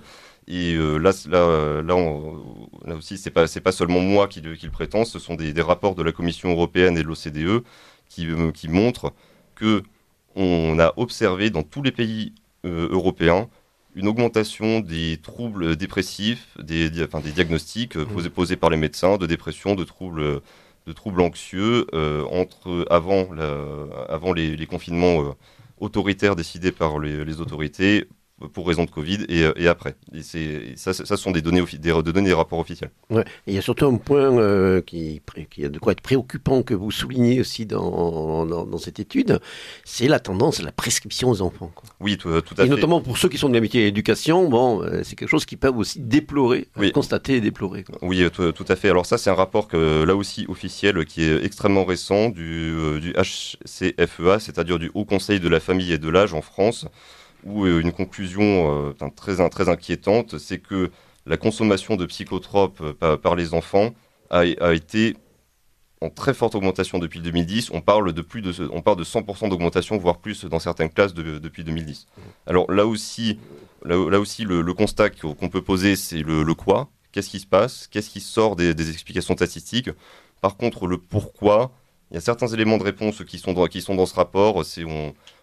Et 0.47 0.75
là, 0.75 1.11
là, 1.29 1.81
là, 1.81 2.95
aussi, 2.95 3.17
c'est 3.17 3.31
pas, 3.31 3.45
pas 3.47 3.71
seulement 3.71 4.01
moi 4.01 4.27
qui, 4.27 4.41
le 4.41 4.69
prétends, 4.69 5.05
ce 5.05 5.17
sont 5.17 5.35
des, 5.35 5.53
rapports 5.61 5.95
de 5.95 6.03
la 6.03 6.11
Commission 6.11 6.51
européenne 6.51 6.97
et 6.97 7.03
de 7.03 7.07
l'OCDE 7.07 7.63
qui, 8.09 8.27
qui 8.53 8.67
montrent 8.67 9.13
que 9.55 9.83
on 10.35 10.79
a 10.79 10.93
observé 10.97 11.49
dans 11.49 11.63
tous 11.63 11.81
les 11.81 11.91
pays 11.91 12.33
euh, 12.37 12.42
européen 12.65 13.49
une 13.95 14.07
augmentation 14.07 14.79
des 14.79 15.19
troubles 15.21 15.75
dépressifs, 15.75 16.57
des, 16.61 16.89
enfin, 17.03 17.19
des 17.19 17.31
diagnostics 17.31 17.95
euh, 17.97 18.05
posés, 18.05 18.29
posés, 18.29 18.55
par 18.55 18.69
les 18.69 18.77
médecins 18.77 19.17
de 19.17 19.27
dépression, 19.27 19.75
de 19.75 19.83
troubles, 19.83 20.41
de 20.87 20.93
troubles 20.93 21.21
anxieux 21.21 21.85
euh, 21.93 22.23
entre, 22.25 22.85
avant, 22.89 23.31
la, 23.33 23.53
avant 24.09 24.33
les, 24.33 24.55
les 24.55 24.65
confinements 24.65 25.35
autoritaires 25.79 26.35
décidés 26.35 26.71
par 26.71 26.99
les, 26.99 27.23
les 27.23 27.41
autorités 27.41 28.07
pour 28.47 28.67
raison 28.67 28.85
de 28.85 28.89
Covid 28.89 29.25
et, 29.29 29.43
euh, 29.43 29.53
et 29.55 29.67
après. 29.67 29.95
Et 30.13 30.21
ça, 30.75 30.93
ça, 30.93 31.17
sont 31.17 31.31
des 31.31 31.41
données, 31.41 31.63
des, 31.79 31.91
données 31.91 32.29
des 32.29 32.33
rapports 32.33 32.59
officiels. 32.59 32.91
Ouais. 33.09 33.23
il 33.47 33.53
y 33.53 33.57
a 33.57 33.61
surtout 33.61 33.85
un 33.85 33.97
point 33.97 34.37
euh, 34.37 34.81
qui, 34.81 35.21
qui, 35.49 35.65
a 35.65 35.69
de 35.69 35.79
quoi 35.79 35.91
être 35.93 36.01
préoccupant 36.01 36.63
que 36.63 36.73
vous 36.73 36.91
soulignez 36.91 37.39
aussi 37.39 37.65
dans, 37.65 38.45
dans, 38.45 38.77
cette 38.77 38.99
étude, 38.99 39.39
c'est 39.83 40.07
la 40.07 40.19
tendance 40.19 40.59
à 40.59 40.63
la 40.63 40.71
prescription 40.71 41.29
aux 41.29 41.41
enfants. 41.41 41.71
Oui, 41.99 42.17
tout, 42.17 42.41
tout 42.41 42.55
à 42.57 42.65
et 42.65 42.69
notamment 42.69 43.01
pour 43.01 43.17
ceux 43.17 43.29
qui 43.29 43.37
sont 43.37 43.49
de 43.49 43.53
la 43.53 43.61
métier 43.61 43.83
d'éducation, 43.83 44.49
bon, 44.49 44.83
euh, 44.83 45.01
c'est 45.03 45.15
quelque 45.15 45.29
chose 45.29 45.45
qu'ils 45.45 45.57
peuvent 45.57 45.77
aussi 45.77 45.99
déplorer, 45.99 46.67
constater 46.93 47.35
et 47.35 47.41
déplorer. 47.41 47.85
Oui, 48.01 48.23
tout, 48.31 48.65
à 48.67 48.75
fait. 48.75 48.89
Alors 48.89 49.05
ça, 49.05 49.17
c'est 49.17 49.29
un 49.29 49.35
rapport 49.35 49.67
que, 49.67 50.03
là 50.03 50.15
aussi 50.15 50.45
officiel 50.49 51.05
qui 51.05 51.23
est 51.23 51.43
extrêmement 51.43 51.85
récent 51.85 52.29
du, 52.29 52.99
du 52.99 53.13
HCFEA, 53.13 54.39
c'est-à-dire 54.39 54.79
du 54.79 54.91
Haut 54.93 55.05
Conseil 55.05 55.39
de 55.39 55.49
la 55.49 55.59
famille 55.59 55.93
et 55.93 55.97
de 55.97 56.09
l'âge 56.09 56.33
en 56.33 56.41
France 56.41 56.85
où 57.45 57.65
euh, 57.65 57.81
une 57.81 57.91
conclusion 57.91 58.89
euh, 58.89 59.09
très, 59.15 59.49
très 59.49 59.69
inquiétante, 59.69 60.37
c'est 60.37 60.59
que 60.59 60.91
la 61.25 61.37
consommation 61.37 61.95
de 61.95 62.05
psychotropes 62.05 62.81
euh, 62.81 63.17
par, 63.17 63.35
les 63.35 63.53
enfants 63.53 63.93
a, 64.29 64.45
été 64.73 65.15
en 66.01 66.09
très 66.09 66.33
forte 66.33 66.55
augmentation 66.55 66.99
depuis 66.99 67.21
2010. 67.21 67.69
On 67.71 67.81
parle 67.81 68.13
de 68.13 68.21
plus 68.21 68.41
de, 68.41 68.53
on 68.71 68.81
parle 68.81 68.97
de 68.97 69.03
100% 69.03 69.49
d'augmentation, 69.49 69.97
voire 69.97 70.17
plus 70.17 70.45
dans 70.45 70.59
certaines 70.59 70.89
classes 70.89 71.13
depuis 71.13 71.63
2010. 71.63 72.07
Alors 72.47 72.71
là 72.71 72.85
aussi, 72.85 73.39
là, 73.85 74.19
aussi 74.19 74.43
le, 74.43 74.73
constat 74.73 75.11
qu'on 75.11 75.49
peut 75.49 75.61
poser, 75.61 75.95
c'est 75.95 76.21
le, 76.21 76.43
quoi. 76.53 76.89
Qu'est-ce 77.11 77.29
qui 77.29 77.39
se 77.39 77.45
passe? 77.45 77.87
Qu'est-ce 77.87 78.09
qui 78.09 78.21
sort 78.21 78.55
des, 78.55 78.89
explications 78.89 79.35
statistiques? 79.35 79.91
Par 80.41 80.57
contre, 80.57 80.87
le 80.87 80.97
pourquoi, 80.97 81.71
il 82.09 82.15
y 82.15 82.17
a 82.17 82.21
certains 82.21 82.47
éléments 82.47 82.79
de 82.79 82.83
réponse 82.83 83.23
qui 83.23 83.37
sont 83.37 83.53
dans, 83.53 83.67
qui 83.67 83.81
sont 83.81 83.95
dans 83.95 84.07
ce 84.07 84.15
rapport. 84.15 84.65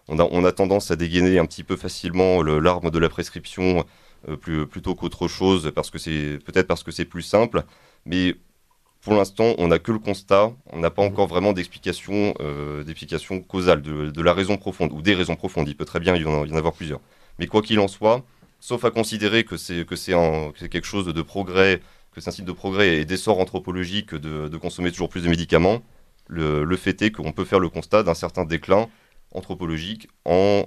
On 0.07 0.43
a, 0.43 0.51
tendance 0.51 0.91
à 0.91 0.95
dégainer 0.95 1.39
un 1.39 1.45
petit 1.45 1.63
peu 1.63 1.75
facilement 1.75 2.41
l'arme 2.43 2.89
de 2.89 2.99
la 2.99 3.09
prescription 3.09 3.85
euh, 4.29 4.65
plutôt 4.65 4.95
qu'autre 4.95 5.27
chose, 5.27 5.71
parce 5.73 5.89
que 5.89 5.97
c'est 5.97 6.39
peut-être 6.45 6.67
parce 6.67 6.83
que 6.83 6.91
c'est 6.91 7.05
plus 7.05 7.21
simple. 7.23 7.63
Mais 8.05 8.35
pour 9.01 9.13
l'instant, 9.13 9.55
on 9.57 9.67
n'a 9.69 9.79
que 9.79 9.91
le 9.91 9.99
constat, 9.99 10.51
on 10.71 10.79
n'a 10.79 10.91
pas 10.91 11.01
encore 11.01 11.27
vraiment 11.27 11.53
d'explication 11.53 12.33
euh, 12.39 12.83
causale, 13.47 13.81
de, 13.81 14.21
la 14.21 14.33
raison 14.33 14.57
profonde, 14.57 14.91
ou 14.93 15.01
des 15.01 15.15
raisons 15.15 15.35
profondes. 15.35 15.67
Il 15.67 15.75
peut 15.75 15.85
très 15.85 15.99
bien 15.99 16.15
y 16.15 16.25
en, 16.25 16.45
y 16.45 16.53
en 16.53 16.55
avoir 16.55 16.73
plusieurs. 16.73 16.99
Mais 17.39 17.47
quoi 17.47 17.61
qu'il 17.61 17.79
en 17.79 17.87
soit, 17.87 18.23
sauf 18.59 18.85
à 18.85 18.91
considérer 18.91 19.43
que 19.43 19.57
c'est 19.57 19.85
quelque 19.85 20.85
chose 20.85 21.07
de 21.07 21.21
progrès, 21.23 21.81
que 22.11 22.21
c'est 22.21 22.29
un 22.29 22.33
site 22.33 22.45
de 22.45 22.51
progrès 22.51 22.97
et 22.97 23.05
d'essor 23.05 23.39
anthropologique 23.39 24.13
de, 24.13 24.55
consommer 24.57 24.91
toujours 24.91 25.09
plus 25.09 25.23
de 25.23 25.29
médicaments, 25.29 25.81
le, 26.27 26.63
le 26.63 26.77
fait 26.77 27.01
est 27.01 27.11
qu'on 27.11 27.31
peut 27.31 27.45
faire 27.45 27.59
le 27.59 27.69
constat 27.69 28.03
d'un 28.03 28.13
certain 28.13 28.45
déclin 28.45 28.87
anthropologique 29.31 30.07
en 30.25 30.65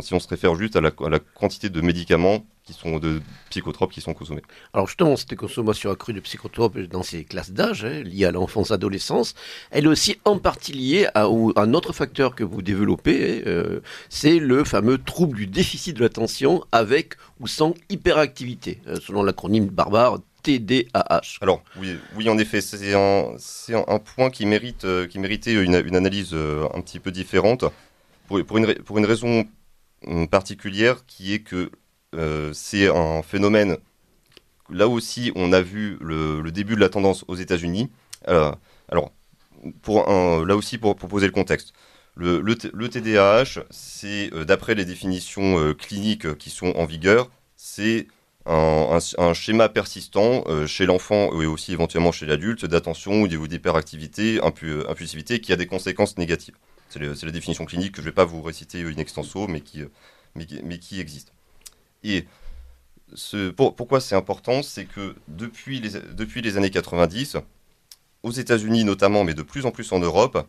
si 0.00 0.14
on 0.14 0.20
se 0.20 0.28
réfère 0.28 0.54
juste 0.54 0.76
à 0.76 0.80
la, 0.80 0.90
quantité 0.90 1.68
de 1.68 1.80
médicaments 1.80 2.44
qui 2.64 2.72
sont 2.72 2.98
de 2.98 3.20
psychotropes 3.50 3.92
qui 3.92 4.00
sont 4.00 4.14
consommés. 4.14 4.42
Alors 4.72 4.88
justement, 4.88 5.14
cette 5.14 5.36
consommation 5.36 5.90
accrue 5.90 6.12
de 6.12 6.20
psychotropes 6.20 6.78
dans 6.78 7.04
ces 7.04 7.24
classes 7.24 7.52
d'âge, 7.52 7.84
hein, 7.84 8.02
liées 8.02 8.24
à 8.24 8.32
l'enfance-adolescence, 8.32 9.34
elle 9.70 9.84
est 9.84 9.88
aussi 9.88 10.18
en 10.24 10.38
partie 10.38 10.72
liée 10.72 11.06
à, 11.14 11.26
un 11.26 11.74
autre 11.74 11.92
facteur 11.92 12.34
que 12.34 12.42
vous 12.42 12.62
développez, 12.62 13.38
hein, 13.38 13.42
euh, 13.46 13.80
c'est 14.08 14.40
le 14.40 14.64
fameux 14.64 14.98
trouble 14.98 15.36
du 15.36 15.46
déficit 15.46 15.96
de 15.96 16.02
l'attention 16.02 16.64
avec 16.72 17.14
ou 17.38 17.46
sans 17.46 17.74
hyperactivité, 17.88 18.80
euh, 18.88 18.96
selon 19.00 19.22
l'acronyme 19.22 19.66
barbare 19.66 20.18
TDAH. 20.42 21.38
Alors 21.40 21.62
oui, 21.78 21.96
oui 22.16 22.28
en 22.28 22.38
effet, 22.38 22.60
c'est 22.60 22.94
un, 22.94 23.36
un, 23.86 23.98
point 23.98 24.30
qui, 24.30 24.46
mérite, 24.46 24.84
euh, 24.84 25.06
qui 25.06 25.20
méritait 25.20 25.52
une, 25.52 25.80
une 25.86 25.94
analyse 25.94 26.34
un 26.34 26.80
petit 26.80 26.98
peu 26.98 27.12
différente. 27.12 27.64
Pour, 28.26 28.44
pour, 28.44 28.58
une, 28.58 28.74
pour 28.74 28.96
raison 28.96 29.46
particulière 30.30 31.04
qui 31.06 31.32
est 31.32 31.40
que 31.40 31.70
euh, 32.14 32.52
c'est 32.52 32.88
un 32.88 33.22
phénomène. 33.22 33.76
Là 34.70 34.88
aussi, 34.88 35.32
on 35.36 35.52
a 35.52 35.60
vu 35.60 35.96
le, 36.00 36.50
début 36.50 36.74
de 36.74 36.80
la 36.80 36.88
tendance 36.88 37.24
aux 37.28 37.36
États-Unis. 37.36 37.90
Euh, 38.28 38.52
alors, 38.88 39.12
pour 39.82 40.06
là 40.44 40.56
aussi, 40.56 40.78
pour, 40.78 40.96
poser 40.96 41.26
le 41.26 41.32
contexte, 41.32 41.72
le, 42.14 42.40
le, 42.40 42.88
TDAH, 42.88 43.64
c'est 43.70 44.32
euh, 44.32 44.44
d'après 44.44 44.74
les 44.74 44.84
définitions 44.84 45.74
cliniques 45.74 46.36
qui 46.38 46.50
sont 46.50 46.72
en 46.76 46.86
vigueur, 46.86 47.30
c'est 47.56 48.08
un, 48.46 48.98
schéma 49.34 49.68
persistant 49.68 50.44
chez 50.66 50.86
l'enfant 50.86 51.40
et 51.40 51.46
aussi 51.46 51.72
éventuellement 51.72 52.12
chez 52.12 52.26
l'adulte 52.26 52.64
d'attention 52.64 53.22
ou 53.22 53.46
d'hyperactivité, 53.48 54.40
impulsivité 54.40 55.40
qui 55.40 55.52
a 55.52 55.56
des 55.56 55.66
conséquences 55.66 56.16
négatives. 56.16 56.54
C'est 56.88 57.00
la 57.00 57.32
définition 57.32 57.64
clinique 57.64 57.92
que 57.92 57.98
je 57.98 58.06
ne 58.06 58.10
vais 58.10 58.14
pas 58.14 58.24
vous 58.24 58.42
réciter 58.42 58.82
in 58.82 58.96
extenso, 58.96 59.46
mais 59.48 59.60
qui, 59.60 59.84
qui 60.80 61.00
existe. 61.00 61.32
Et 62.04 62.26
pourquoi 63.56 64.00
c'est 64.00 64.14
important 64.14 64.62
C'est 64.62 64.84
que 64.84 65.14
depuis 65.28 65.80
les, 65.80 66.56
années 66.56 66.70
90, 66.70 67.36
aux 68.22 68.30
États-Unis 68.30 68.84
notamment, 68.84 69.24
mais 69.24 69.34
de 69.34 69.42
plus 69.42 69.66
en 69.66 69.70
plus 69.70 69.92
en 69.92 69.98
Europe, 69.98 70.46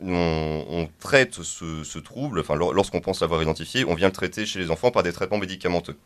on, 0.00 0.88
traite 1.00 1.42
ce, 1.42 1.98
trouble, 1.98 2.40
enfin, 2.40 2.54
lorsqu'on 2.54 3.00
pense 3.00 3.20
l'avoir 3.20 3.42
identifié, 3.42 3.84
on 3.84 3.94
vient 3.94 4.08
le 4.08 4.12
traiter 4.12 4.44
chez 4.44 4.58
les 4.58 4.70
enfants 4.70 4.90
par 4.90 5.02
des 5.02 5.12
traitements 5.12 5.38
médicamenteux. 5.38 5.96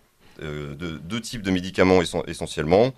Euh, 0.42 0.74
de, 0.74 0.96
deux 0.96 1.20
types 1.20 1.42
de 1.42 1.50
médicaments 1.50 2.00
essentiellement. 2.26 2.92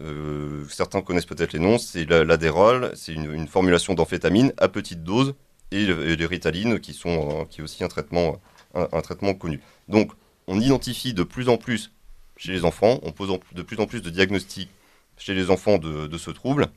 Euh, 0.00 0.64
certains 0.68 1.02
connaissent 1.02 1.26
peut-être 1.26 1.52
les 1.52 1.58
noms, 1.58 1.78
c'est 1.78 2.04
l'adérol, 2.04 2.92
c'est 2.94 3.12
une, 3.12 3.32
une, 3.32 3.48
formulation 3.48 3.94
d'amphétamine 3.94 4.52
à 4.58 4.68
petite 4.68 5.02
dose 5.02 5.34
et, 5.70 5.86
les 6.16 6.26
ritalines 6.26 6.80
qui 6.80 6.92
sont 6.92 7.42
euh, 7.42 7.44
qui 7.44 7.60
est 7.60 7.64
aussi 7.64 7.84
un 7.84 7.88
traitement 7.88 8.40
un, 8.74 9.00
traitement 9.00 9.34
connu. 9.34 9.60
Donc 9.88 10.12
on 10.46 10.60
identifie 10.60 11.14
de 11.14 11.22
plus 11.22 11.48
en 11.48 11.56
plus 11.56 11.92
chez 12.36 12.52
les 12.52 12.64
enfants, 12.64 13.00
on 13.02 13.12
pose 13.12 13.38
de 13.52 13.62
plus 13.62 13.80
en 13.80 13.86
plus 13.86 14.02
de 14.02 14.10
diagnostics 14.10 14.70
chez 15.16 15.32
les 15.34 15.50
enfants 15.50 15.78
de, 15.78 16.18
ce 16.18 16.30
trouble 16.30 16.68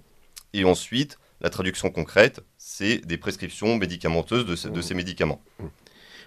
et 0.54 0.64
ensuite 0.64 1.20
la 1.42 1.50
traduction 1.50 1.90
concrète, 1.90 2.42
c'est 2.58 3.06
des 3.06 3.18
prescriptions 3.18 3.76
médicamenteuses 3.76 4.46
de, 4.46 4.70
de 4.70 4.82
ces 4.82 4.94
médicaments. 4.94 5.42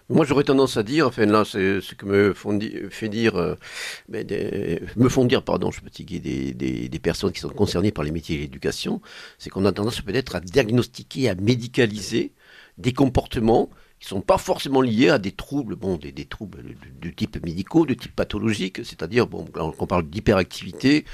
Moi, 0.08 0.26
j'aurais 0.26 0.44
tendance 0.44 0.76
à 0.76 0.82
dire, 0.82 1.06
enfin 1.06 1.26
là, 1.26 1.44
c'est 1.44 1.80
ce 1.80 1.94
que 1.94 2.04
me 2.04 2.34
font 2.34 2.58
fait 2.90 3.08
dire, 3.08 3.36
euh, 3.36 3.54
me 4.08 5.08
font 5.08 5.24
dire, 5.24 5.42
pardon, 5.42 5.70
je 5.70 5.80
suis 5.92 6.04
des, 6.04 6.52
des, 6.52 6.88
des, 6.88 6.98
personnes 6.98 7.32
qui 7.32 7.40
sont 7.40 7.48
concernées 7.48 7.92
par 7.92 8.04
les 8.04 8.10
métiers 8.10 8.36
de 8.36 8.42
l'éducation, 8.42 9.00
c'est 9.38 9.48
qu'on 9.48 9.64
a 9.64 9.72
tendance 9.72 10.00
peut-être 10.00 10.34
à 10.36 10.40
diagnostiquer, 10.40 11.30
à 11.30 11.34
médicaliser 11.34 12.32
des 12.78 12.92
comportements 12.92 13.70
qui 14.02 14.08
sont 14.08 14.20
pas 14.20 14.36
forcément 14.36 14.80
liés 14.80 15.10
à 15.10 15.18
des 15.18 15.30
troubles, 15.30 15.76
bon, 15.76 15.96
des, 15.96 16.10
des 16.10 16.24
troubles 16.24 16.64
de, 17.00 17.08
type 17.10 17.40
médicaux, 17.44 17.86
de 17.86 17.94
type 17.94 18.14
pathologique, 18.16 18.78
c'est-à-dire, 18.84 19.28
bon, 19.28 19.46
quand 19.52 19.72
on 19.78 19.86
parle 19.86 20.02
d'hyperactivité, 20.02 21.04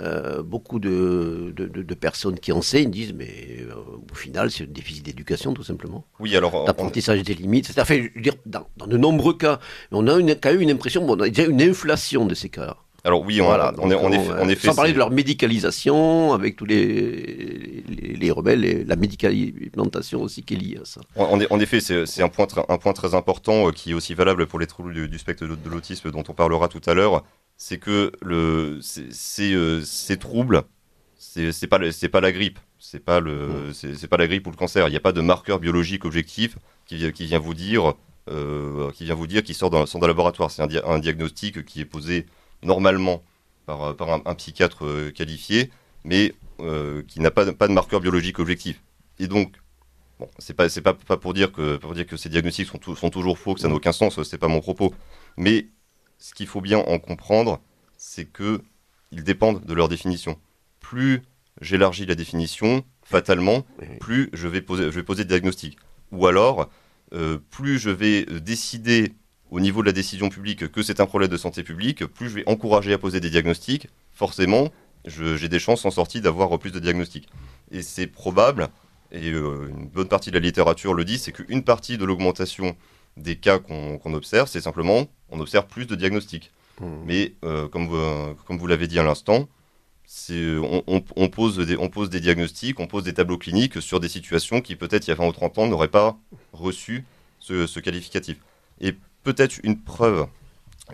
euh, 0.00 0.42
beaucoup 0.42 0.80
de, 0.80 1.54
de, 1.56 1.94
personnes 1.94 2.40
qui 2.40 2.50
enseignent 2.50 2.90
disent, 2.90 3.12
mais 3.12 3.58
euh, 3.60 3.74
au 4.10 4.14
final, 4.16 4.50
c'est 4.50 4.64
un 4.64 4.66
déficit 4.66 5.04
d'éducation, 5.04 5.54
tout 5.54 5.62
simplement. 5.62 6.04
Oui, 6.18 6.36
alors. 6.36 6.64
D'apprentissage 6.64 7.22
des 7.22 7.34
limites, 7.34 7.68
c'est 7.68 7.78
à 7.78 7.84
fait, 7.84 8.10
je 8.10 8.14
veux 8.16 8.22
dire, 8.22 8.34
dans, 8.44 8.66
dans, 8.76 8.88
de 8.88 8.96
nombreux 8.96 9.34
cas, 9.34 9.60
on 9.92 10.08
a 10.08 10.18
une, 10.18 10.34
quand 10.34 10.50
même 10.50 10.62
une 10.62 10.70
impression, 10.72 11.06
bon, 11.06 11.16
on 11.16 11.20
a 11.20 11.28
déjà 11.28 11.44
une 11.48 11.62
inflation 11.62 12.26
de 12.26 12.34
ces 12.34 12.48
cas. 12.48 12.76
Alors 13.04 13.22
oui, 13.22 13.40
on, 13.40 13.46
voilà, 13.46 13.72
on, 13.78 13.90
est, 13.90 13.94
on, 13.96 14.48
est, 14.48 14.54
Sans 14.54 14.76
parler 14.76 14.92
de 14.92 14.98
leur 14.98 15.10
médicalisation, 15.10 16.32
avec 16.34 16.54
tous 16.54 16.64
les, 16.64 17.82
les, 17.88 18.30
rebelles, 18.30 18.64
et 18.64 18.84
la 18.84 18.94
médicalisation 18.94 20.22
aussi 20.22 20.44
qui 20.44 20.54
est 20.54 20.56
liée 20.56 20.78
à 20.80 20.84
ça. 20.84 21.00
En, 21.16 21.58
effet, 21.58 21.80
c'est 21.80 22.22
un 22.22 22.28
point, 22.28 22.46
un 22.68 22.78
point 22.78 22.92
très 22.92 23.14
important 23.14 23.68
euh, 23.68 23.72
qui 23.72 23.90
est 23.90 23.94
aussi 23.94 24.14
valable 24.14 24.46
pour 24.46 24.60
les 24.60 24.68
troubles 24.68 25.08
du, 25.08 25.18
spectre 25.18 25.46
de, 25.46 25.68
l'autisme 25.68 26.12
dont 26.12 26.22
on 26.28 26.32
parlera 26.32 26.68
tout 26.68 26.80
à 26.86 26.94
l'heure. 26.94 27.24
C'est 27.56 27.78
que 27.78 28.12
le, 28.22 28.78
euh, 29.40 29.80
ces 29.82 30.16
troubles, 30.16 30.62
c'est 31.18 31.66
pas, 31.66 31.80
pas 32.12 32.20
la 32.20 32.32
grippe. 32.32 32.60
C'est 32.78 33.00
pas, 33.00 33.18
le, 33.18 33.70
mm. 33.70 33.94
c'est 33.96 34.08
pas 34.08 34.16
la 34.16 34.28
grippe 34.28 34.46
ou 34.46 34.50
le 34.50 34.56
cancer. 34.56 34.86
Il 34.86 34.92
n'y 34.92 34.96
a 34.96 35.00
pas 35.00 35.12
de 35.12 35.20
marqueur 35.20 35.58
biologique 35.58 36.04
objectif 36.04 36.56
qui, 36.86 37.10
qui 37.12 37.26
vient 37.26 37.40
vous 37.40 37.54
dire, 37.54 37.94
euh, 38.30 38.92
qui 38.92 39.04
vient 39.04 39.14
vous 39.16 39.26
dire, 39.26 39.42
qui 39.42 39.54
sort 39.54 39.70
dans, 39.70 39.84
dans 39.92 40.06
laboratoire. 40.06 40.52
C'est 40.52 40.62
un, 40.62 40.68
un 40.86 40.98
diagnostic 41.00 41.64
qui 41.64 41.80
est 41.80 41.84
posé 41.84 42.26
normalement 42.62 43.22
par, 43.66 43.82
euh, 43.82 44.18
un, 44.24 44.34
psychiatre 44.34 44.84
euh, 44.84 45.10
qualifié, 45.10 45.70
mais 46.04 46.34
euh, 46.60 47.02
qui 47.06 47.20
n'a 47.20 47.30
pas, 47.30 47.52
pas 47.52 47.68
de 47.68 47.72
marqueur 47.72 48.00
biologique 48.00 48.38
objectif. 48.38 48.82
Et 49.18 49.26
donc, 49.26 49.54
bon, 50.18 50.28
c'est 50.38 50.54
pas, 50.54 50.68
pas, 50.68 50.94
pas 50.94 51.16
pour 51.16 51.34
dire 51.34 51.52
que, 51.52 51.76
pour 51.76 51.94
dire 51.94 52.06
que 52.06 52.16
ces 52.16 52.28
diagnostics 52.28 52.68
sont, 52.68 52.94
sont 52.94 53.10
toujours 53.10 53.38
faux, 53.38 53.54
que 53.54 53.60
ça 53.60 53.68
n'a 53.68 53.74
aucun 53.74 53.92
sens, 53.92 54.22
c'est 54.22 54.38
pas 54.38 54.48
mon 54.48 54.60
propos. 54.60 54.94
Mais 55.36 55.68
ce 56.18 56.34
qu'il 56.34 56.46
faut 56.46 56.60
bien 56.60 56.78
en 56.78 56.98
comprendre, 56.98 57.60
c'est 57.96 58.24
que 58.24 58.60
ils 59.10 59.24
dépendent 59.24 59.64
de 59.64 59.74
leur 59.74 59.88
définition. 59.88 60.38
Plus 60.80 61.22
j'élargis 61.60 62.06
la 62.06 62.14
définition, 62.14 62.82
fatalement, 63.04 63.66
plus 64.00 64.30
je 64.32 64.48
vais 64.48 64.62
poser, 64.62 64.84
je 64.84 64.90
vais 64.90 65.02
poser 65.02 65.24
de 65.24 65.28
diagnostic. 65.28 65.76
Ou 66.12 66.26
alors, 66.26 66.70
plus 67.50 67.78
je 67.78 67.90
vais 67.90 68.24
décider 68.24 69.12
au 69.52 69.60
niveau 69.60 69.82
de 69.82 69.86
la 69.86 69.92
décision 69.92 70.30
publique 70.30 70.72
que 70.72 70.82
c'est 70.82 70.98
un 70.98 71.06
problème 71.06 71.30
de 71.30 71.36
santé 71.36 71.62
publique, 71.62 72.06
plus 72.06 72.30
je 72.30 72.36
vais 72.36 72.48
encourager 72.48 72.94
à 72.94 72.98
poser 72.98 73.20
des 73.20 73.28
diagnostics, 73.28 73.86
forcément, 74.10 74.72
j'ai 75.04 75.48
des 75.48 75.58
chances 75.58 75.84
en 75.84 75.90
sortie 75.90 76.22
d'avoir 76.22 76.58
plus 76.58 76.72
de 76.72 76.80
diagnostics. 76.80 77.28
Et 77.70 77.82
c'est 77.82 78.06
probable, 78.06 78.68
et 79.12 79.30
euh, 79.30 79.68
une 79.68 79.88
bonne 79.88 80.08
partie 80.08 80.30
de 80.30 80.36
la 80.36 80.40
littérature 80.40 80.94
le 80.94 81.04
dit, 81.04 81.18
c'est 81.18 81.32
qu'une 81.32 81.62
partie 81.62 81.98
de 81.98 82.06
l'augmentation 82.06 82.76
des 83.18 83.36
cas 83.36 83.58
qu'on 83.58 84.14
observe, 84.14 84.48
c'est 84.48 84.62
simplement, 84.62 85.06
on 85.28 85.38
observe 85.38 85.66
plus 85.66 85.84
de 85.86 85.96
diagnostics. 85.96 86.50
Mmh. 86.80 86.86
Mais 87.04 87.34
euh, 87.44 87.68
comme 87.68 87.88
vous, 87.88 88.34
comme 88.46 88.56
vous 88.56 88.66
l'avez 88.66 88.86
dit 88.86 88.98
à 88.98 89.02
l'instant, 89.02 89.50
on, 90.30 90.82
on, 91.14 91.28
pose 91.28 91.58
des, 91.58 91.76
on 91.76 91.90
pose 91.90 92.08
des 92.08 92.20
diagnostics, 92.20 92.80
on 92.80 92.86
pose 92.86 93.04
des 93.04 93.12
tableaux 93.12 93.38
cliniques 93.38 93.82
sur 93.82 94.00
des 94.00 94.08
situations 94.08 94.62
qui 94.62 94.76
peut-être 94.76 95.06
il 95.06 95.10
y 95.10 95.12
a 95.12 95.16
20 95.16 95.26
ou 95.26 95.32
30 95.32 95.58
ans 95.58 95.66
n'auraient 95.66 95.88
pas 95.88 96.18
reçu 96.54 97.04
ce, 97.38 97.66
ce 97.66 97.80
qualificatif. 97.80 98.38
Et 98.80 98.94
peut-être 99.22 99.58
une 99.62 99.80
preuve, 99.80 100.26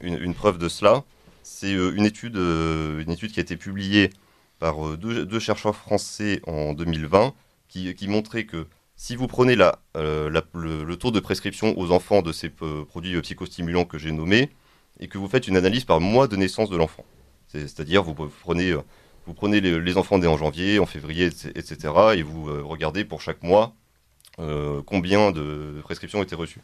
une, 0.02 0.34
preuve 0.34 0.58
de 0.58 0.68
cela, 0.68 1.04
c'est 1.42 1.74
euh, 1.74 1.94
une, 1.96 2.04
étude, 2.04 2.36
euh, 2.36 3.00
une 3.02 3.10
étude 3.10 3.32
qui 3.32 3.40
a 3.40 3.42
été 3.42 3.56
publiée 3.56 4.10
par 4.58 4.86
euh, 4.86 4.96
deux, 4.96 5.38
chercheurs 5.38 5.76
français 5.76 6.40
en 6.46 6.74
2020 6.74 7.34
qui, 7.68 8.08
montrait 8.08 8.44
que 8.44 8.66
si 8.96 9.14
vous 9.14 9.26
prenez 9.26 9.54
le, 9.54 10.94
taux 10.94 11.10
de 11.10 11.20
prescription 11.20 11.78
aux 11.78 11.92
enfants 11.92 12.22
de 12.22 12.32
ces 12.32 12.48
produits 12.48 13.20
psychostimulants 13.20 13.84
que 13.84 13.98
j'ai 13.98 14.10
nommés 14.10 14.50
et 15.00 15.06
que 15.06 15.18
vous 15.18 15.28
faites 15.28 15.46
une 15.46 15.56
analyse 15.56 15.84
par 15.84 16.00
mois 16.00 16.26
de 16.26 16.36
naissance 16.36 16.70
de 16.70 16.76
l'enfant, 16.76 17.04
c'est-à-dire 17.46 18.02
vous 18.02 18.14
prenez, 18.14 18.72
vous 19.26 19.34
prenez 19.34 19.60
les, 19.60 19.96
enfants 19.96 20.18
nés 20.18 20.26
en 20.26 20.38
janvier, 20.38 20.80
en 20.80 20.86
février, 20.86 21.26
etc., 21.26 21.76
et 22.16 22.22
vous 22.22 22.66
regardez 22.66 23.04
pour 23.04 23.20
chaque 23.20 23.42
mois 23.42 23.74
combien 24.86 25.30
de 25.30 25.80
prescriptions 25.84 26.22
été 26.22 26.34
reçues 26.34 26.62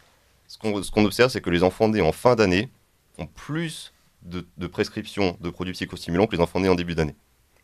ce 0.63 0.91
qu'on 0.91 1.05
observe, 1.05 1.31
c'est 1.31 1.41
que 1.41 1.51
les 1.51 1.63
enfants 1.63 1.89
nés 1.89 2.01
en 2.01 2.13
fin 2.13 2.37
d'année 2.37 2.71
ont 3.19 3.27
plus 3.27 3.93
de, 4.23 4.67
prescriptions 4.67 5.37
de 5.41 5.51
produits 5.51 5.75
psychostimulants 5.75 6.27
que 6.27 6.37
les 6.37 6.43
enfants 6.43 6.61
nés 6.61 6.69
en 6.69 6.75
début 6.75 6.95
d'année. 6.95 7.15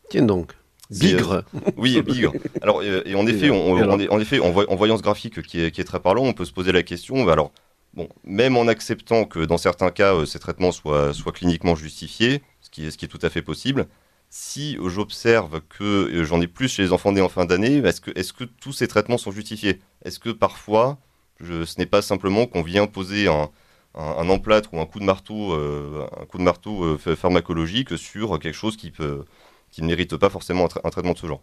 Tiens 0.09 0.23
donc. 0.23 0.53
Bigre. 0.89 1.31
Euh, 1.31 1.41
oui, 1.77 2.01
bigre. 2.05 2.33
Alors, 2.61 2.81
euh, 2.81 3.01
et 3.05 3.15
en 3.15 3.25
effet, 3.25 3.49
on, 3.49 3.73
en 3.73 4.19
effet, 4.19 4.39
en, 4.39 4.51
voyant 4.51 4.97
ce 4.97 5.01
graphique 5.01 5.41
qui 5.41 5.61
est, 5.61 5.83
très 5.83 5.99
parlant, 5.99 6.23
on 6.23 6.33
peut 6.33 6.45
se 6.45 6.51
poser 6.51 6.71
la 6.71 6.83
question. 6.83 7.23
Bah 7.23 7.33
alors, 7.33 7.51
bon, 7.93 8.09
même 8.23 8.57
en 8.57 8.67
acceptant 8.67 9.25
que 9.25 9.39
dans 9.39 9.57
certains 9.57 9.91
cas, 9.91 10.13
euh, 10.13 10.25
ces 10.25 10.39
traitements 10.39 10.71
soient, 10.71 11.13
soient 11.13 11.31
cliniquement 11.31 11.75
justifiés, 11.75 12.43
ce 12.59 12.69
qui, 12.69 12.85
est, 12.85 12.91
ce 12.91 12.97
qui 12.97 13.05
est 13.05 13.07
tout 13.07 13.19
à 13.21 13.29
fait 13.29 13.41
possible, 13.41 13.87
si 14.29 14.77
j'observe 14.85 15.61
que 15.61 16.23
j'en 16.23 16.41
ai 16.41 16.47
plus 16.47 16.69
chez 16.69 16.83
les 16.83 16.93
enfants 16.93 17.11
nés 17.11 17.21
en 17.21 17.29
fin 17.29 17.45
d'année, 17.45 17.77
est-ce 17.77 18.01
que, 18.01 18.11
est 18.11 18.31
que 18.31 18.45
tous 18.45 18.71
ces 18.73 18.87
traitements 18.87 19.17
sont 19.17 19.31
justifiés? 19.31 19.81
Est-ce 20.03 20.19
que 20.19 20.29
parfois, 20.29 20.99
ce 21.43 21.79
n'est 21.79 21.85
pas 21.85 22.01
simplement 22.01 22.45
qu'on 22.45 22.61
vient 22.61 22.87
poser 22.87 23.27
un, 23.27 23.49
un, 23.95 24.29
emplâtre 24.29 24.73
ou 24.73 24.79
un 24.79 24.85
coup 24.85 24.99
de 24.99 25.05
marteau, 25.05 25.53
euh, 25.53 26.07
un 26.19 26.25
coup 26.25 26.37
de 26.37 26.43
marteau 26.43 26.83
euh, 26.83 26.97
pharmacologique 26.97 27.97
sur 27.97 28.39
quelque 28.39 28.55
chose 28.55 28.77
qui, 28.77 28.91
peut, 28.91 29.25
qui 29.71 29.81
ne 29.81 29.87
mérite 29.87 30.15
pas 30.17 30.29
forcément 30.29 30.67
un, 30.83 30.89
traitement 30.89 31.13
de 31.13 31.17
ce 31.17 31.27
genre. 31.27 31.41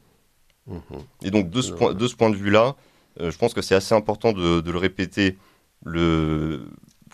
Mhm. 0.66 0.80
Et 1.22 1.30
donc 1.30 1.50
de 1.50 1.62
ce, 1.62 1.72
point, 1.72 1.94
de 1.94 2.06
ce 2.06 2.16
point 2.16 2.30
de 2.30 2.36
vue-là, 2.36 2.76
euh, 3.20 3.30
je 3.30 3.38
pense 3.38 3.54
que 3.54 3.62
c'est 3.62 3.74
assez 3.74 3.94
important 3.94 4.32
de, 4.32 4.70
le 4.70 4.78
répéter, 4.78 5.36
le, 5.84 6.68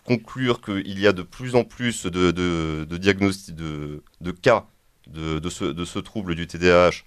conclure 0.07 0.61
qu'il 0.61 1.01
y 1.01 1.07
a 1.07 1.13
de 1.13 1.23
plus 1.23 1.55
en 1.55 1.65
plus 1.65 2.05
de, 2.05 2.31
de, 2.31 2.85
de 2.85 2.97
diagnostics, 2.99 3.57
de, 3.57 4.03
cas 4.43 4.67
de, 5.07 5.39
de, 5.39 5.49
ce, 5.49 5.65
de 5.65 5.85
ce 5.85 5.99
trouble 5.99 6.35
du 6.35 6.47
TDAH, 6.47 7.05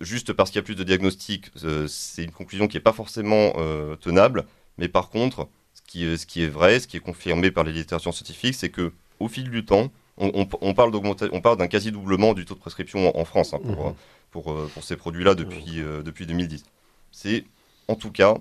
juste 0.00 0.34
parce 0.34 0.50
qu'il 0.50 0.58
y 0.58 0.60
a 0.60 0.62
plus 0.62 0.74
de 0.74 0.84
diagnostics, 0.84 1.50
c'est 1.88 2.24
une 2.24 2.32
conclusion 2.32 2.68
qui 2.68 2.76
n'est 2.76 2.82
pas 2.82 2.92
forcément 2.92 3.54
tenable, 4.00 4.44
mais 4.78 4.88
par 4.88 5.10
contre, 5.10 5.48
ce 5.74 5.82
qui 6.26 6.42
est 6.42 6.48
vrai, 6.48 6.80
ce 6.80 6.88
qui 6.88 6.96
est 6.96 7.00
confirmé 7.00 7.50
par 7.50 7.64
les 7.64 7.72
littératures 7.72 8.14
scientifiques, 8.14 8.54
c'est 8.54 8.70
que 8.70 8.92
au 9.20 9.28
fil 9.28 9.50
du 9.50 9.64
temps, 9.64 9.90
on, 10.18 10.46
on, 10.60 10.74
parle 10.74 11.58
d'un 11.58 11.66
quasi 11.66 11.92
doublement 11.92 12.32
du 12.34 12.44
taux 12.44 12.54
de 12.54 12.60
prescription 12.60 13.16
en, 13.18 13.24
France 13.24 13.52
hein, 13.52 13.60
pour, 13.62 13.94
pour, 14.30 14.52
euh, 14.52 14.70
pour, 14.72 14.82
ces 14.82 14.96
produits-là 14.96 15.34
depuis, 15.34 15.80
euh, 15.80 16.02
depuis 16.02 16.26
2010. 16.26 16.64
C'est 17.12 17.44
en 17.88 17.96
tout 17.96 18.10
cas 18.10 18.34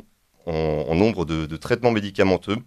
en, 0.46 0.96
nombre 0.96 1.26
de, 1.26 1.46
de, 1.46 1.58
traitements 1.58 1.92
médicamenteux 1.92 2.58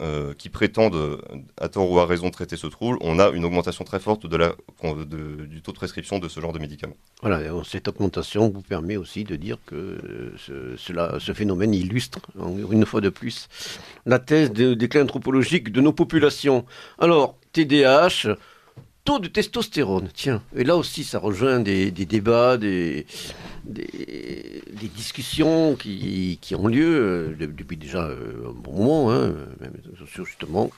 euh, 0.00 0.34
qui 0.34 0.48
prétendent, 0.48 1.20
à 1.60 1.68
tort 1.68 1.90
ou 1.90 1.98
à 1.98 2.06
raison, 2.06 2.30
traiter 2.30 2.56
ce 2.56 2.66
trouble, 2.66 2.98
on 3.00 3.18
a 3.18 3.28
une 3.30 3.44
augmentation 3.44 3.84
très 3.84 4.00
forte 4.00 4.26
du 4.26 5.62
taux 5.62 5.72
de 5.72 5.76
prescription 5.76 6.18
de 6.18 6.28
ce 6.28 6.40
genre 6.40 6.52
de 6.52 6.58
médicaments. 6.58 6.96
Voilà, 7.20 7.40
cette 7.64 7.88
augmentation 7.88 8.48
vous 8.48 8.62
permet 8.62 8.96
aussi 8.96 9.24
de 9.24 9.36
dire 9.36 9.58
que 9.66 10.32
ce, 10.38 10.76
cela, 10.76 11.16
ce 11.18 11.32
phénomène 11.32 11.74
illustre, 11.74 12.20
une 12.70 12.86
fois 12.86 13.00
de 13.00 13.08
plus, 13.08 13.48
la 14.06 14.18
thèse 14.18 14.52
de 14.52 14.74
déclin 14.74 15.02
anthropologique 15.02 15.72
de 15.72 15.80
nos 15.80 15.92
populations. 15.92 16.64
Alors, 16.98 17.36
TDAH, 17.52 18.36
taux 19.04 19.18
de 19.18 19.28
testostérone, 19.28 20.08
tiens, 20.14 20.42
et 20.54 20.64
là 20.64 20.76
aussi 20.76 21.02
ça 21.02 21.18
rejoint 21.18 21.58
des, 21.60 21.90
débats, 21.90 22.56
des, 22.56 23.06
des, 23.64 24.62
discussions 24.94 25.74
qui, 25.74 26.38
qui, 26.40 26.54
ont 26.54 26.68
lieu 26.68 27.34
euh, 27.40 27.46
depuis 27.46 27.76
déjà 27.76 28.04
euh, 28.04 28.50
un 28.50 28.52
bon 28.52 28.72
moment, 28.72 29.12
hein, 29.12 29.34
sur 30.06 30.24
justement 30.24 30.70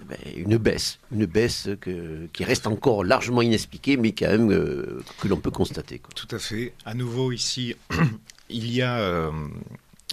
eh 0.00 0.04
ben, 0.04 0.18
une 0.36 0.56
baisse, 0.56 0.98
une 1.12 1.26
baisse 1.26 1.68
que, 1.80 2.26
qui 2.32 2.44
reste 2.44 2.66
encore 2.66 3.04
largement 3.04 3.42
inexpliquée, 3.42 3.96
mais 3.98 4.12
quand 4.12 4.28
même 4.28 4.50
euh, 4.50 5.02
que 5.20 5.28
l'on 5.28 5.38
peut 5.38 5.50
constater. 5.50 6.00
Tout 6.14 6.28
à 6.34 6.38
fait. 6.38 6.72
À 6.86 6.94
nouveau 6.94 7.32
ici, 7.32 7.76
il 8.48 8.72
y 8.72 8.80
a, 8.80 9.30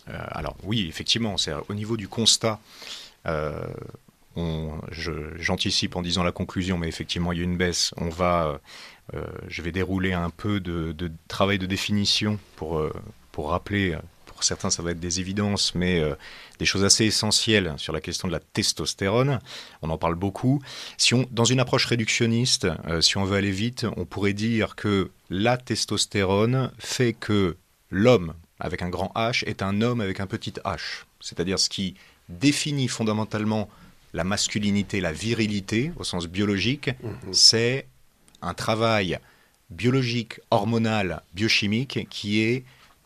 alors 0.08 0.58
oui, 0.64 0.88
effectivement, 0.90 1.36
au 1.70 1.74
niveau 1.74 1.96
du 1.96 2.10
constat 2.10 2.60
j'anticipe 4.92 5.96
en 5.96 6.02
disant 6.02 6.24
la 6.24 6.32
conclusion, 6.32 6.78
mais 6.78 6.88
effectivement, 6.88 7.32
il 7.32 7.40
y 7.40 7.42
a 7.42 7.44
une 7.44 7.58
baisse. 7.58 7.94
On 7.98 8.10
va, 8.10 8.60
euh, 9.14 9.26
je 9.48 9.62
vais 9.62 9.72
dérouler 9.72 10.14
un 10.14 10.30
peu 10.30 10.60
de, 10.60 11.12
travail 11.28 11.60
de 11.60 11.66
définition 11.66 12.40
pour, 12.56 12.80
euh, 12.80 12.94
pour 13.32 13.50
rappeler, 13.50 13.98
pour 14.26 14.44
certains, 14.44 14.70
ça 14.70 14.84
va 14.84 14.92
être 14.92 15.00
des 15.00 15.20
évidences, 15.20 15.76
mais 15.76 16.00
euh, 16.00 16.16
des 16.60 16.66
choses 16.66 16.84
assez 16.84 17.06
essentielles 17.06 17.74
sur 17.78 17.94
la 17.94 18.02
question 18.02 18.28
de 18.28 18.34
la 18.34 18.40
testostérone. 18.40 19.40
On 19.82 19.90
en 19.90 19.98
parle 19.98 20.16
beaucoup. 20.16 20.62
Si 20.98 21.14
on, 21.14 21.28
dans 21.32 21.46
une 21.46 21.60
approche 21.60 21.86
réductionniste, 21.86 22.68
si 23.02 23.18
on 23.18 23.26
veut 23.26 23.38
aller 23.38 23.52
vite, 23.52 23.86
on 23.98 24.06
pourrait 24.06 24.34
dire 24.34 24.76
que 24.76 25.12
la 25.30 25.58
testostérone 25.58 26.72
fait 26.78 27.14
que 27.14 27.58
l'homme 27.92 28.34
avec 28.60 28.82
un 28.82 28.90
grand 28.90 29.12
H 29.16 29.44
est 29.46 29.62
un 29.62 29.82
homme 29.82 30.02
avec 30.02 30.20
un 30.20 30.28
petit 30.28 30.54
h. 30.66 31.04
C'est-à-dire 31.22 31.60
ce 31.60 31.70
qui 31.70 31.96
définit 32.28 32.88
fondamentalement 32.88 33.70
la 34.14 34.24
masculinité, 34.24 35.02
la 35.02 35.12
virilité 35.12 35.92
au 35.98 36.04
sens 36.04 36.28
biologique, 36.28 36.90
mhm. 37.04 37.34
c'est 37.34 37.88
un 38.42 38.54
travail 38.54 39.20
biologique, 39.70 40.40
hormonal, 40.52 41.22
biochimique 41.34 42.08
qui 42.10 42.42
est 42.42 42.64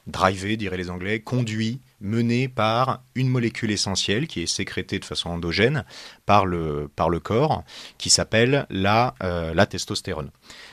drivé, 0.08 0.58
diraient 0.58 0.78
les 0.78 0.90
Anglais, 0.90 1.20
conduit, 1.20 1.80
mené 2.02 2.48
par 2.50 3.02
une 3.16 3.30
molécule 3.30 3.72
essentielle 3.72 4.28
qui 4.28 4.42
est 4.42 4.48
sécrétée 4.48 5.00
de 5.00 5.06
façon 5.06 5.30
endogène 5.30 5.86
par 6.26 6.46
le, 6.46 6.90
par 6.96 7.10
le 7.10 7.20
corps, 7.20 7.64
qui 7.98 8.10
s'appelle 8.10 8.66
la, 8.70 9.16
euh, 9.24 9.54
la 9.54 9.66
testostérone. 9.66 10.30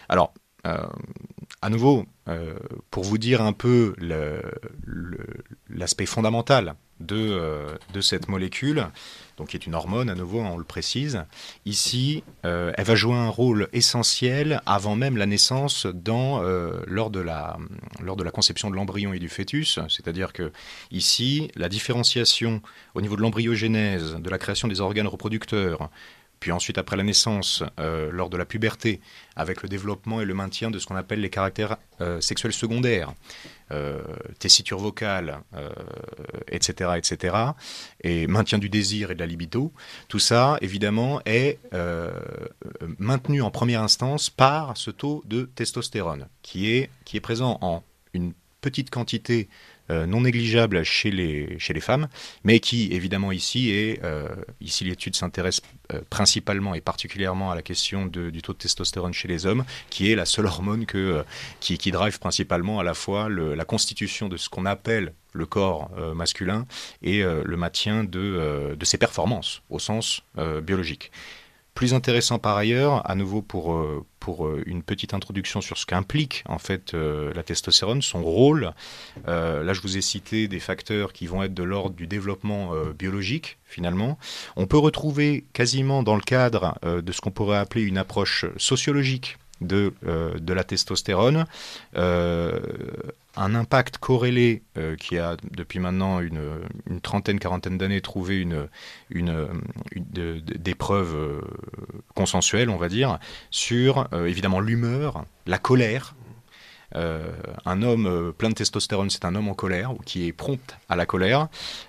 Alors, 0.08 0.34
euh, 0.66 0.86
à 1.62 1.70
nouveau, 1.70 2.04
euh, 2.30 2.54
pour 2.90 3.04
vous 3.04 3.18
dire 3.18 3.42
un 3.42 3.52
peu 3.52 3.94
l'aspect 5.68 6.06
fondamental 6.06 6.74
de, 7.00 7.66
de 7.92 8.00
cette 8.00 8.28
molécule, 8.28 8.86
donc 9.40 9.48
qui 9.48 9.56
est 9.56 9.66
une 9.66 9.74
hormone 9.74 10.10
à 10.10 10.14
nouveau, 10.14 10.40
on 10.40 10.58
le 10.58 10.64
précise. 10.64 11.24
Ici, 11.64 12.22
euh, 12.44 12.72
elle 12.76 12.84
va 12.84 12.94
jouer 12.94 13.14
un 13.14 13.30
rôle 13.30 13.68
essentiel 13.72 14.60
avant 14.66 14.96
même 14.96 15.16
la 15.16 15.24
naissance 15.24 15.86
euh, 15.86 16.82
lors, 16.86 17.08
de 17.08 17.20
la, 17.20 17.56
lors 18.02 18.16
de 18.16 18.22
la 18.22 18.30
conception 18.30 18.68
de 18.68 18.76
l'embryon 18.76 19.14
et 19.14 19.18
du 19.18 19.30
fœtus. 19.30 19.78
C'est-à-dire 19.88 20.34
que 20.34 20.52
ici, 20.90 21.50
la 21.56 21.70
différenciation 21.70 22.60
au 22.94 23.00
niveau 23.00 23.16
de 23.16 23.22
l'embryogénèse, 23.22 24.16
de 24.16 24.28
la 24.28 24.36
création 24.36 24.68
des 24.68 24.82
organes 24.82 25.08
reproducteurs, 25.08 25.88
puis 26.40 26.52
ensuite 26.52 26.78
après 26.78 26.96
la 26.96 27.02
naissance, 27.02 27.62
euh, 27.78 28.10
lors 28.10 28.30
de 28.30 28.38
la 28.38 28.46
puberté, 28.46 29.00
avec 29.36 29.62
le 29.62 29.68
développement 29.68 30.22
et 30.22 30.24
le 30.24 30.32
maintien 30.32 30.70
de 30.70 30.78
ce 30.78 30.86
qu'on 30.86 30.96
appelle 30.96 31.20
les 31.20 31.28
caractères 31.28 31.76
euh, 32.00 32.20
sexuels 32.22 32.54
secondaires, 32.54 33.12
euh, 33.72 34.02
tessiture 34.38 34.78
vocale, 34.78 35.40
etc., 36.48 36.92
etc., 36.96 37.36
et 38.02 38.26
maintien 38.26 38.58
du 38.58 38.70
désir 38.70 39.10
et 39.10 39.14
de 39.14 39.20
la 39.20 39.26
libido, 39.26 39.72
tout 40.08 40.18
ça, 40.18 40.56
évidemment, 40.62 41.20
est 41.26 41.58
maintenu 42.98 43.42
en 43.42 43.50
première 43.50 43.82
instance 43.82 44.30
par 44.30 44.76
ce 44.76 44.90
taux 44.90 45.22
de 45.26 45.42
testostérone, 45.54 46.26
qui 46.42 46.70
est, 46.72 46.90
présent 47.20 47.58
en 47.60 47.84
une 48.14 48.32
petite 48.60 48.90
quantité 48.90 49.48
non 50.06 50.22
négligeable 50.22 50.82
chez 50.84 51.10
les, 51.10 51.58
chez 51.58 51.72
les 51.72 51.80
femmes, 51.80 52.08
mais 52.44 52.60
qui 52.60 52.92
évidemment 52.92 53.32
ici 53.32 53.70
est, 53.70 54.02
euh, 54.04 54.28
ici 54.60 54.84
l'étude 54.84 55.16
s'intéresse 55.16 55.60
euh, 55.92 56.00
principalement 56.10 56.74
et 56.74 56.80
particulièrement 56.80 57.50
à 57.50 57.54
la 57.54 57.62
question 57.62 58.06
du 58.06 58.42
taux 58.42 58.52
de 58.52 58.58
testostérone 58.58 59.12
chez 59.12 59.28
les 59.28 59.46
hommes, 59.46 59.64
qui 59.90 60.10
est 60.10 60.14
la 60.14 60.26
seule 60.26 60.46
hormone 60.46 60.86
que, 60.86 61.24
qui, 61.60 61.78
qui 61.78 61.90
drive 61.90 62.18
principalement 62.18 62.78
à 62.78 62.84
la 62.84 62.94
fois 62.94 63.28
la 63.28 63.64
constitution 63.64 64.28
de 64.28 64.36
ce 64.36 64.48
qu'on 64.48 64.66
appelle 64.66 65.12
le 65.32 65.46
corps 65.46 65.90
masculin 66.14 66.66
et 67.02 67.22
le 67.22 67.56
maintien 67.56 68.04
de, 68.04 68.74
de 68.78 68.84
ses 68.84 68.98
performances 68.98 69.62
au 69.70 69.78
sens 69.78 70.22
biologique. 70.62 71.12
Plus 71.74 71.94
intéressant 71.94 72.38
par 72.38 72.56
ailleurs, 72.56 73.08
à 73.08 73.14
nouveau 73.14 73.42
pour, 73.42 73.72
euh, 73.72 74.04
pour 74.18 74.46
euh, 74.46 74.62
une 74.66 74.82
petite 74.82 75.14
introduction 75.14 75.60
sur 75.60 75.78
ce 75.78 75.86
qu'implique 75.86 76.42
en 76.48 76.58
fait 76.58 76.94
euh, 76.94 77.32
la 77.34 77.42
testostérone, 77.42 78.02
son 78.02 78.22
rôle. 78.22 78.72
là, 79.26 79.72
je 79.72 79.80
vous 79.80 79.96
ai 79.96 80.00
cité 80.00 80.48
des 80.48 80.60
facteurs 80.60 81.12
qui 81.12 81.26
vont 81.26 81.42
être 81.42 81.54
de 81.54 81.62
l'ordre 81.62 81.94
du 81.94 82.06
développement 82.06 82.72
biologique 82.98 83.58
finalement. 83.64 84.18
On 84.56 84.66
peut 84.66 84.78
retrouver 84.78 85.44
quasiment 85.52 86.02
dans 86.02 86.16
le 86.16 86.22
cadre 86.22 86.74
de 86.82 87.12
ce 87.12 87.20
qu'on 87.20 87.30
pourrait 87.30 87.58
appeler 87.58 87.84
une 87.84 87.98
approche 87.98 88.44
sociologique 88.56 89.38
de, 89.60 89.92
de 90.02 90.52
la 90.52 90.64
testostérone 90.64 91.46
un 93.36 93.54
impact 93.54 93.98
corrélé 93.98 94.62
euh, 94.76 94.96
qui 94.96 95.18
a 95.18 95.36
depuis 95.52 95.78
maintenant 95.78 96.20
une, 96.20 96.40
trentaine, 97.02 97.38
quarantaine 97.38 97.78
d'années 97.78 98.00
trouvé 98.00 98.38
une, 98.38 98.68
une, 99.10 99.48
des 99.94 100.74
preuves 100.74 101.14
euh, 101.14 101.40
consensuelles, 102.14 102.70
on 102.70 102.76
va 102.76 102.88
dire, 102.88 103.18
sur 103.50 104.08
euh, 104.12 104.26
évidemment 104.26 104.60
l'humeur, 104.60 105.24
la 105.46 105.58
colère. 105.58 106.14
un 106.92 107.82
homme 107.82 108.32
plein 108.36 108.48
de 108.48 108.54
testostérone, 108.54 109.10
c'est 109.10 109.24
un 109.24 109.36
homme 109.36 109.48
en 109.48 109.54
colère 109.54 109.92
ou 109.92 109.98
qui 109.98 110.26
est 110.26 110.32
prompt 110.32 110.76
à 110.88 110.96
la 110.96 111.06
colère. 111.06 111.46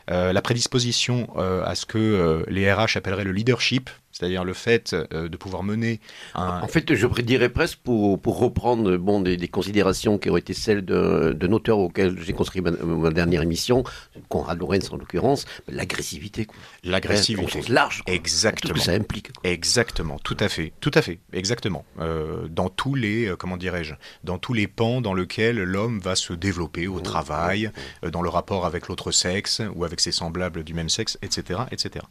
la 0.07 0.41
prédisposition 0.43 1.27
à 1.39 1.73
ce 1.73 1.87
que 1.87 2.45
les 2.47 2.71
RH 2.71 2.97
appelleraient 2.97 3.23
le 3.23 3.31
leadership, 3.31 3.89
c'est-à-dire 4.11 4.43
le 4.43 4.53
fait 4.53 4.93
euh, 4.93 5.29
de 5.29 5.37
pouvoir 5.37 5.63
mener 5.63 5.99
un... 6.35 6.61
En 6.61 6.67
fait, 6.67 6.93
je 6.93 7.07
dirais 7.21 7.49
presque, 7.49 7.79
pour, 7.79 8.19
pour 8.19 8.39
reprendre 8.39 8.97
bon, 8.97 9.21
des, 9.21 9.47
considérations 9.47 10.17
qui 10.17 10.29
ont 10.29 10.37
été 10.37 10.53
celles 10.53 10.81
d'un 10.81 11.51
auteur 11.51 11.79
auquel 11.79 12.17
j'ai 12.19 12.33
construit 12.33 12.61
ma, 12.61 13.11
dernière 13.11 13.41
émission, 13.41 13.83
Conrad 14.29 14.59
Lorenz 14.59 14.91
en 14.91 14.97
l'occurrence, 14.97 15.45
l'agressivité. 15.67 16.47
L'agressivité. 16.83 17.61
large. 17.69 18.03
Exactement. 18.07 18.73
Tout 18.73 18.79
que 18.79 18.85
ça 18.85 18.93
implique. 18.93 19.29
Exactement, 19.43 20.19
tout 20.19 20.37
à 20.39 20.49
fait, 20.49 20.73
tout 20.79 20.91
à 20.93 21.01
fait, 21.01 21.19
exactement. 21.33 21.85
Euh, 21.99 22.47
dans 22.49 22.69
tous 22.69 22.95
les, 22.95 23.27
euh, 23.27 23.35
comment 23.35 23.57
dirais-je, 23.57 23.93
dans 24.23 24.37
tous 24.37 24.53
les 24.53 24.67
pans 24.67 25.01
dans 25.01 25.13
lesquels 25.13 25.57
l'homme 25.57 25.99
va 25.99 26.15
se 26.15 26.33
développer 26.33 26.87
au 26.87 26.99
mmh, 26.99 27.03
travail, 27.03 27.71
mmh. 28.03 28.09
dans 28.09 28.21
le 28.21 28.29
rapport 28.29 28.65
avec 28.65 28.87
l'autre 28.87 29.11
sexe 29.11 29.61
ou 29.75 29.83
avec 29.85 29.99
ses 29.99 30.11
semblables 30.11 30.63
du 30.63 30.73
même 30.73 30.89
sexe, 30.89 31.17
etc., 31.21 31.61
etc. 31.71 32.05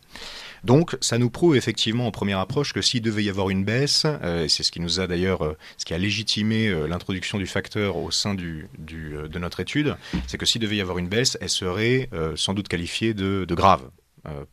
Donc, 0.65 0.97
ça 1.01 1.19
nous 1.19 1.31
prouve 1.31 1.57
effectivement 1.57 2.07
en 2.07 2.11
première 2.11 2.39
approche 2.39 2.73
que 2.73 2.83
s'il 2.83 3.03
devait 3.03 3.25
y 3.25 3.29
avoir 3.29 3.51
une 3.51 3.65
baisse, 3.65 4.05
et 4.05 4.49
c'est 4.49 4.63
ce 4.63 4.71
qui 4.71 4.81
nous 4.81 5.01
a 5.01 5.07
d'ailleurs, 5.07 5.57
ce 5.77 5.85
qui 5.85 5.95
a 5.95 5.99
légitimé 5.99 6.71
l'introduction 6.89 7.39
du 7.39 7.47
facteur 7.47 7.97
au 7.97 8.11
sein 8.11 8.35
du, 8.35 8.69
de 8.79 9.39
notre 9.39 9.61
étude, 9.61 9.97
c'est 10.27 10.39
que 10.39 10.47
s'il 10.47 10.61
devait 10.61 10.77
y 10.77 10.81
avoir 10.81 10.99
une 10.99 11.09
baisse, 11.09 11.39
elle 11.41 11.49
serait 11.49 12.09
sans 12.37 12.55
doute 12.55 12.69
qualifiée 12.69 13.15
de, 13.15 13.45
de 13.47 13.55
grave 13.55 13.91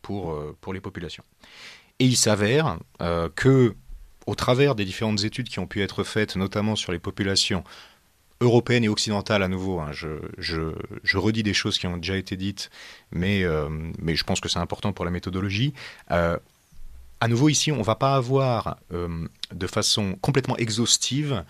pour, 0.02 0.38
pour 0.60 0.72
les 0.72 0.80
populations. 0.80 1.24
Et 1.98 2.04
il 2.04 2.16
s'avère 2.16 2.78
que 3.34 3.74
au 4.26 4.34
travers 4.34 4.74
des 4.74 4.84
différentes 4.84 5.24
études 5.24 5.48
qui 5.48 5.58
ont 5.58 5.66
pu 5.66 5.80
être 5.80 6.04
faites, 6.04 6.36
notamment 6.36 6.76
sur 6.76 6.92
les 6.92 6.98
populations 6.98 7.64
européennes 8.40 8.84
et 8.84 8.88
occidentales 8.88 9.42
à 9.42 9.48
nouveau, 9.48 9.80
hein, 9.80 9.90
je, 9.92 10.72
redis 11.14 11.42
des 11.42 11.54
choses 11.54 11.78
qui 11.78 11.86
ont 11.86 11.96
déjà 11.96 12.16
été 12.16 12.36
dites, 12.36 12.70
mais, 13.10 13.42
euh, 13.42 13.68
mais 13.98 14.14
je 14.14 14.24
pense 14.24 14.40
que 14.40 14.48
c'est 14.48 14.58
important 14.58 14.92
pour 14.92 15.04
la 15.04 15.10
méthodologie. 15.10 15.74
Euh, 16.10 16.36
à 17.20 17.26
nouveau, 17.26 17.48
ici, 17.48 17.72
on 17.72 17.78
ne 17.78 17.82
va 17.82 17.96
pas 17.96 18.14
avoir 18.14 18.78
euh, 18.92 19.26
de 19.52 19.66
façon 19.66 20.16
complètement 20.20 20.56
exhaustive 20.56 21.44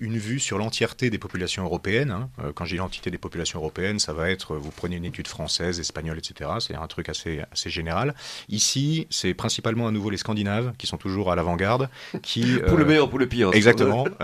une 0.00 0.18
vue 0.18 0.38
sur 0.38 0.58
l'entièreté 0.58 1.10
des 1.10 1.18
populations 1.18 1.64
européennes. 1.64 2.10
Hein. 2.10 2.28
Euh, 2.42 2.52
quand 2.54 2.64
j'ai 2.64 2.76
l'entité 2.76 3.10
des 3.10 3.18
populations 3.18 3.58
européennes, 3.58 3.98
ça 3.98 4.12
va 4.12 4.30
être, 4.30 4.56
vous 4.56 4.70
prenez 4.70 4.96
une 4.96 5.04
étude 5.04 5.28
française, 5.28 5.80
espagnole, 5.80 6.18
etc. 6.18 6.50
C'est 6.60 6.74
un 6.74 6.86
truc 6.86 7.08
assez, 7.08 7.42
assez 7.50 7.70
général. 7.70 8.14
Ici, 8.48 9.06
c'est 9.10 9.34
principalement 9.34 9.88
à 9.88 9.90
nouveau 9.90 10.10
les 10.10 10.16
Scandinaves 10.16 10.72
qui 10.78 10.86
sont 10.86 10.96
toujours 10.98 11.32
à 11.32 11.36
l'avant-garde. 11.36 11.88
Qui, 12.22 12.58
pour 12.66 12.76
le 12.76 12.84
euh, 12.84 12.88
meilleur, 12.88 13.08
pour 13.08 13.18
le 13.18 13.26
pire. 13.26 13.50
Exactement. 13.52 14.04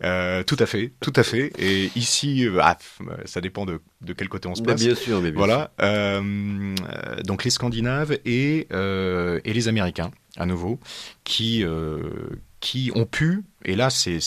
tout 0.46 0.56
à 0.58 0.66
fait, 0.66 0.92
tout 1.00 1.12
à 1.16 1.22
fait. 1.22 1.52
Et 1.58 1.90
ici, 1.96 2.46
ah, 2.60 2.78
ça 3.24 3.40
dépend 3.40 3.66
de, 3.66 3.80
de, 4.00 4.12
quel 4.12 4.28
côté 4.28 4.48
on 4.48 4.54
se 4.54 4.62
passe. 4.62 4.80
bien 4.80 4.94
sûr, 4.94 5.20
mais 5.20 5.30
bien 5.30 5.38
voilà. 5.38 5.70
donc 7.24 7.44
les 7.44 7.50
Scandinaves 7.50 8.18
et, 8.24 8.68
et 8.70 9.52
les 9.52 9.68
Américains, 9.68 10.10
à 10.36 10.46
nouveau, 10.46 10.78
qui 11.24 11.64
qui 12.64 12.90
ont 12.94 13.04
pu, 13.04 13.44
et 13.66 13.76
là 13.76 13.90
c'est 13.90 14.20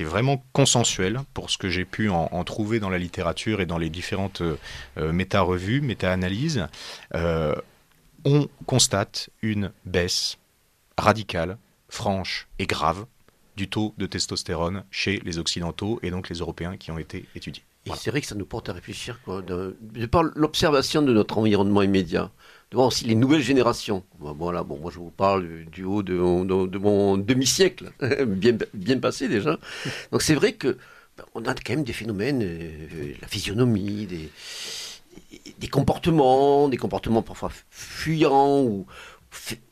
vraiment 0.00 0.42
consensuel 0.52 1.20
pour 1.34 1.50
ce 1.50 1.56
que 1.56 1.68
j'ai 1.68 1.84
pu 1.84 2.08
en, 2.08 2.42
trouver 2.42 2.80
dans 2.80 2.90
la 2.90 2.98
littérature 2.98 3.60
et 3.60 3.66
dans 3.66 3.78
les 3.78 3.90
différentes 3.90 4.42
euh, 4.42 4.56
méta-revues, 5.12 5.80
méta-analyses, 5.80 6.66
euh, 7.14 7.54
on 8.24 8.48
constate 8.66 9.30
une 9.40 9.70
baisse 9.84 10.36
radicale, 10.98 11.56
franche 11.88 12.48
et 12.58 12.66
grave 12.66 13.06
du 13.56 13.68
taux 13.68 13.94
de 13.98 14.06
testostérone 14.06 14.82
chez 14.90 15.22
les 15.24 15.38
Occidentaux 15.38 16.00
et 16.02 16.10
donc 16.10 16.30
les 16.30 16.38
Européens 16.38 16.76
qui 16.76 16.90
ont 16.90 16.98
été 16.98 17.24
étudiés. 17.36 17.62
Et 17.86 17.90
c'est 17.96 18.10
vrai 18.10 18.20
que 18.20 18.26
ça 18.26 18.34
nous 18.34 18.46
porte 18.46 18.68
à 18.68 18.72
réfléchir, 18.72 19.20
quoi, 19.24 19.42
de, 19.42 19.76
par 20.10 20.24
l'observation 20.34 21.02
de 21.02 21.12
notre 21.12 21.38
environnement 21.38 21.82
immédiat 21.82 22.32
de 22.63 22.63
aussi 22.82 23.04
les 23.04 23.14
nouvelles 23.14 23.42
générations. 23.42 24.04
Voilà, 24.18 24.62
bon, 24.62 24.78
moi 24.78 24.90
je 24.92 24.98
vous 24.98 25.10
parle 25.10 25.64
du 25.66 25.84
haut 25.84 26.02
de, 26.02 26.14
de, 26.66 26.78
mon 26.78 27.16
demi-siècle, 27.16 27.92
bien, 28.26 28.56
bien 28.72 28.98
passé 28.98 29.28
déjà. 29.28 29.58
Donc 30.12 30.22
c'est 30.22 30.34
vrai 30.34 30.52
que 30.52 30.76
ben, 31.16 31.24
on 31.34 31.44
a 31.44 31.54
quand 31.54 31.74
même 31.74 31.84
des 31.84 31.92
phénomènes, 31.92 32.42
euh, 32.42 33.14
la 33.20 33.28
physionomie, 33.28 34.06
des, 34.06 34.30
des 35.58 35.68
comportements, 35.68 36.68
des 36.68 36.76
comportements 36.76 37.22
parfois 37.22 37.50
fuyants 37.70 38.62
ou, 38.62 38.86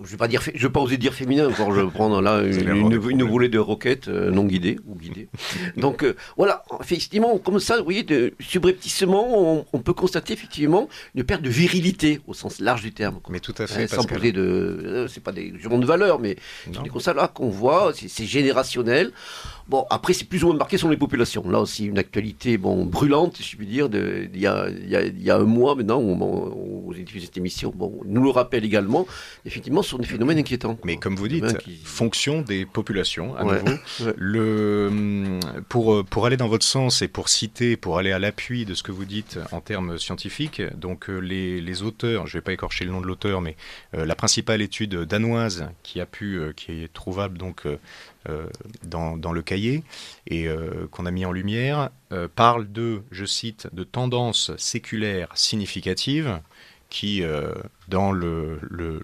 je 0.02 0.10
vais 0.10 0.16
pas 0.16 0.28
dire, 0.28 0.42
je 0.54 0.66
vais 0.66 0.72
pas 0.72 0.80
oser 0.80 0.96
dire 0.96 1.14
féminin, 1.14 1.48
encore 1.48 1.74
je 1.74 1.82
prends 1.82 2.20
là 2.20 2.42
une, 2.42 2.92
une, 3.10 3.22
volée 3.22 3.48
de 3.48 3.58
roquettes 3.58 4.08
euh, 4.08 4.30
non 4.30 4.44
guidées 4.44 4.78
ou 4.86 4.94
guidées. 4.94 5.28
Donc 5.76 6.02
euh, 6.02 6.16
voilà, 6.36 6.64
effectivement, 6.80 7.38
comme 7.38 7.60
ça, 7.60 7.78
vous 7.78 7.84
voyez, 7.84 8.02
de, 8.02 8.34
subrepticement, 8.40 9.64
on, 9.72 9.78
peut 9.78 9.92
constater 9.92 10.32
effectivement 10.32 10.88
une 11.14 11.24
perte 11.24 11.42
de 11.42 11.50
virilité 11.50 12.20
au 12.26 12.34
sens 12.34 12.60
large 12.60 12.82
du 12.82 12.92
terme. 12.92 13.18
Mais 13.28 13.40
tout 13.40 13.54
à 13.58 13.66
fait. 13.66 13.88
sans 13.88 14.04
poser 14.04 14.32
de, 14.32 14.40
euh, 14.42 15.08
c'est 15.08 15.22
pas 15.22 15.32
des 15.32 15.52
jugements 15.56 15.78
de 15.78 15.86
valeur, 15.86 16.20
mais 16.20 16.36
c'est 16.64 16.88
comme 16.88 17.00
ça 17.00 17.14
là 17.14 17.28
qu'on 17.28 17.48
voit, 17.48 17.92
c'est 17.94 18.26
générationnel. 18.26 19.12
Bon, 19.68 19.86
après, 19.90 20.12
c'est 20.12 20.24
plus 20.24 20.42
ou 20.44 20.48
moins 20.48 20.56
marqué 20.56 20.78
sur 20.78 20.88
les 20.88 20.96
populations. 20.96 21.48
Là 21.48 21.60
aussi, 21.60 21.86
une 21.86 21.98
actualité 21.98 22.58
bon, 22.58 22.84
brûlante, 22.84 23.36
si 23.36 23.42
je 23.42 23.56
puis 23.56 23.66
dire, 23.66 23.88
il 23.92 24.40
y 24.40 24.46
a, 24.46 24.68
y, 24.68 25.22
y 25.22 25.30
a, 25.30 25.36
un 25.36 25.44
mois 25.44 25.74
maintenant, 25.74 26.00
où, 26.00 26.10
on, 26.10 26.82
vous 26.86 26.94
diffusé 26.94 27.26
cette 27.26 27.36
émission, 27.36 27.72
bon, 27.74 28.00
nous 28.04 28.22
le 28.22 28.30
rappelle 28.30 28.64
également, 28.64 29.06
effectivement, 29.44 29.82
sur 29.82 29.98
des 29.98 30.06
phénomènes 30.06 30.38
inquiétants. 30.38 30.78
Mais 30.84 30.96
comme 30.96 31.16
vous 31.16 31.28
dites, 31.28 31.56
fonction 31.84 32.42
des 32.42 32.66
populations, 32.66 33.36
à 33.36 33.44
nouveau. 33.44 33.56
Le, 34.16 35.40
pour, 35.68 36.04
pour 36.04 36.26
aller 36.26 36.36
dans 36.36 36.48
votre 36.48 36.64
sens 36.64 37.02
et 37.02 37.08
pour 37.08 37.28
citer, 37.28 37.76
pour 37.76 37.98
aller 37.98 38.12
à 38.12 38.18
l'appui 38.18 38.64
de 38.64 38.74
ce 38.74 38.82
que 38.82 38.92
vous 38.92 39.04
dites 39.04 39.38
en 39.52 39.60
termes 39.60 39.98
scientifiques, 39.98 40.62
donc 40.76 41.08
euh, 41.08 41.18
les, 41.18 41.60
les 41.60 41.82
auteurs, 41.82 42.26
je 42.26 42.36
ne 42.36 42.40
vais 42.40 42.44
pas 42.44 42.52
écorcher 42.52 42.84
le 42.84 42.90
nom 42.90 43.00
de 43.00 43.06
l'auteur, 43.06 43.40
mais 43.40 43.56
euh, 43.94 44.04
la 44.04 44.14
principale 44.14 44.62
étude 44.62 44.94
danoise 44.94 45.68
qui 45.82 46.00
a 46.00 46.06
pu, 46.06 46.38
euh, 46.38 46.52
qui 46.52 46.84
est 46.84 46.92
trouvable 46.92 47.38
donc 47.38 47.66
euh, 48.28 48.46
dans, 48.84 49.32
le 49.32 49.42
cahier 49.42 49.82
et 50.28 50.46
euh, 50.46 50.86
qu'on 50.92 51.06
a 51.06 51.10
mis 51.10 51.24
en 51.24 51.32
lumière, 51.32 51.90
euh, 52.12 52.28
parle 52.32 52.70
de, 52.70 53.02
je 53.10 53.24
cite, 53.24 53.68
de 53.72 53.82
tendances 53.82 54.52
séculaires 54.58 55.28
significatives 55.34 56.40
qui, 56.88 57.24
dans 57.88 58.12
le, 58.12 58.60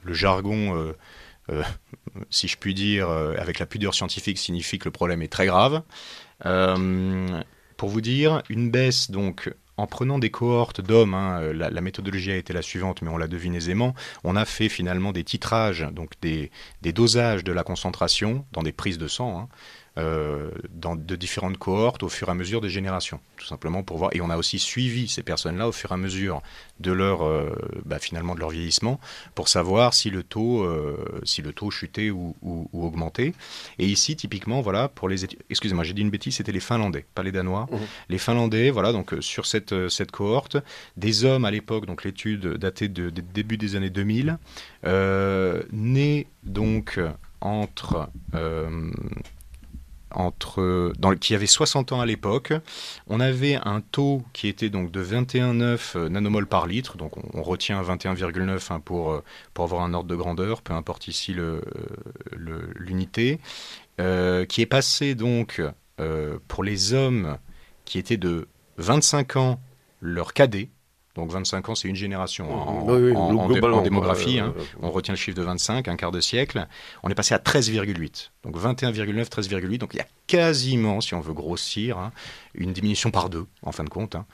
jargon, 0.08 0.92
si 2.28 2.46
je 2.46 2.58
puis 2.58 2.74
dire, 2.74 3.08
avec 3.08 3.58
la 3.58 3.64
pudeur 3.64 3.94
scientifique, 3.94 4.36
signifie 4.36 4.78
que 4.78 4.84
le 4.84 4.90
problème 4.90 5.22
est 5.22 5.32
très 5.32 5.46
grave. 5.46 5.82
pour 6.42 7.88
vous 7.88 8.00
dire, 8.02 8.42
une 8.50 8.70
baisse 8.70 9.10
donc 9.10 9.50
en 9.78 9.86
prenant 9.86 10.18
des 10.18 10.30
cohortes 10.30 10.80
d'hommes, 10.80 11.14
hein, 11.14 11.40
euh, 11.40 11.52
la, 11.52 11.80
méthodologie 11.80 12.32
a 12.32 12.36
été 12.36 12.52
la 12.52 12.62
suivante, 12.62 13.00
mais 13.00 13.08
on 13.08 13.16
l'a 13.16 13.28
deviné 13.28 13.58
aisément, 13.58 13.94
on 14.24 14.36
a 14.36 14.44
fait 14.44 14.68
finalement 14.68 15.12
des 15.12 15.24
titrages, 15.24 15.86
donc 15.92 16.12
des, 16.20 16.50
dosages 16.92 17.44
de 17.44 17.52
la 17.52 17.62
concentration 17.62 18.44
dans 18.52 18.62
des 18.62 18.72
prises 18.72 18.98
de 18.98 19.08
sang, 19.08 19.38
hein, 19.38 19.48
euh, 19.98 20.50
dans 20.70 20.94
de 20.94 21.16
différentes 21.16 21.58
cohortes 21.58 22.04
au 22.04 22.08
fur 22.08 22.28
et 22.28 22.30
à 22.30 22.34
mesure 22.34 22.60
des 22.60 22.68
générations, 22.68 23.18
tout 23.36 23.46
simplement 23.46 23.82
pour 23.82 23.98
voir. 23.98 24.10
Et 24.14 24.20
on 24.20 24.30
a 24.30 24.36
aussi 24.36 24.60
suivi 24.60 25.08
ces 25.08 25.24
personnes-là 25.24 25.66
au 25.66 25.72
fur 25.72 25.90
et 25.90 25.94
à 25.94 25.96
mesure 25.96 26.40
de 26.78 26.92
leur 26.92 27.22
euh, 27.22 27.50
bah, 27.84 27.98
finalement 27.98 28.36
de 28.36 28.40
leur 28.40 28.50
vieillissement 28.50 29.00
pour 29.34 29.48
savoir 29.48 29.94
si 29.94 30.10
le 30.10 30.22
taux 30.22 30.62
euh, 30.62 31.04
si 31.24 31.42
le 31.42 31.52
taux 31.52 31.72
chutait 31.72 32.10
ou, 32.10 32.36
augmentait. 32.72 33.34
Et 33.80 33.86
ici 33.86 34.14
typiquement 34.14 34.60
voilà 34.60 34.88
pour 34.88 35.08
les 35.08 35.24
excusez-moi 35.50 35.82
j'ai 35.82 35.94
dit 35.94 36.02
une 36.02 36.10
bêtise 36.10 36.36
c'était 36.36 36.52
les 36.52 36.60
Finlandais 36.60 37.04
pas 37.16 37.24
les 37.24 37.32
Danois 37.32 37.66
mmh. 37.70 37.76
les 38.10 38.18
Finlandais 38.18 38.70
voilà 38.70 38.92
donc 38.92 39.16
sur 39.20 39.46
cette 39.46 39.88
cette 39.88 40.12
cohorte 40.12 40.58
des 40.96 41.24
hommes 41.24 41.44
à 41.44 41.50
l'époque 41.50 41.86
donc 41.86 42.04
l'étude 42.04 42.46
datée 42.54 42.88
de, 42.88 43.10
début 43.10 43.56
des 43.56 43.74
années 43.74 43.90
2000 43.90 44.38
nés 45.72 46.26
donc 46.44 47.00
entre 47.40 48.08
entre, 50.10 50.92
qui 51.20 51.34
avait 51.34 51.46
60 51.46 51.92
ans 51.92 52.00
à 52.00 52.06
l'époque. 52.06 52.52
On 53.06 53.20
avait 53.20 53.56
un 53.56 53.80
taux 53.80 54.22
qui 54.32 54.48
était 54.48 54.70
donc 54.70 54.90
de 54.90 55.02
21,9 55.02 56.06
nanomoles 56.08 56.46
par 56.46 56.66
litre, 56.66 56.96
donc 56.96 57.12
on, 57.34 57.42
retient 57.42 57.82
21,9 57.82 58.72
hein, 58.72 58.80
pour, 58.80 59.12
euh, 59.12 59.24
pour 59.54 59.64
avoir 59.64 59.82
un 59.82 59.94
ordre 59.94 60.08
de 60.08 60.16
grandeur, 60.16 60.62
peu 60.62 60.72
importe 60.72 61.08
ici 61.08 61.34
l'unité, 62.76 63.40
le, 63.98 64.04
euh, 64.04 64.44
qui 64.44 64.62
est 64.62 64.66
passé 64.66 65.14
donc 65.14 65.62
euh, 66.00 66.38
pour 66.48 66.64
les 66.64 66.94
hommes 66.94 67.38
qui 67.84 67.98
étaient 67.98 68.16
de 68.16 68.48
25 68.78 69.36
ans 69.36 69.60
leur 70.00 70.32
cadet, 70.32 70.68
donc 71.18 71.32
25 71.32 71.68
ans, 71.68 71.74
c'est 71.74 71.88
une 71.88 71.96
génération 71.96 72.48
en, 72.48 73.82
démographie. 73.82 74.38
Hein. 74.38 74.54
On 74.80 74.92
retient 74.92 75.14
le 75.14 75.18
chiffre 75.18 75.36
de 75.36 75.42
25, 75.42 75.88
un 75.88 75.96
quart 75.96 76.12
de 76.12 76.20
siècle. 76.20 76.68
On 77.02 77.08
est 77.08 77.14
passé 77.16 77.34
à 77.34 77.38
13,8. 77.38 78.30
Donc 78.44 78.56
21,9, 78.56 79.28
13,8. 79.28 79.78
Donc 79.78 79.94
il 79.94 79.96
y 79.96 80.00
a 80.00 80.06
quasiment, 80.28 81.00
si 81.00 81.14
on 81.14 81.20
veut 81.20 81.32
grossir, 81.32 81.98
hein, 81.98 82.12
une 82.54 82.72
diminution 82.72 83.10
par 83.10 83.30
deux, 83.30 83.46
en 83.62 83.72
fin 83.72 83.82
de 83.82 83.88
compte, 83.88 84.14
hein, 84.14 84.26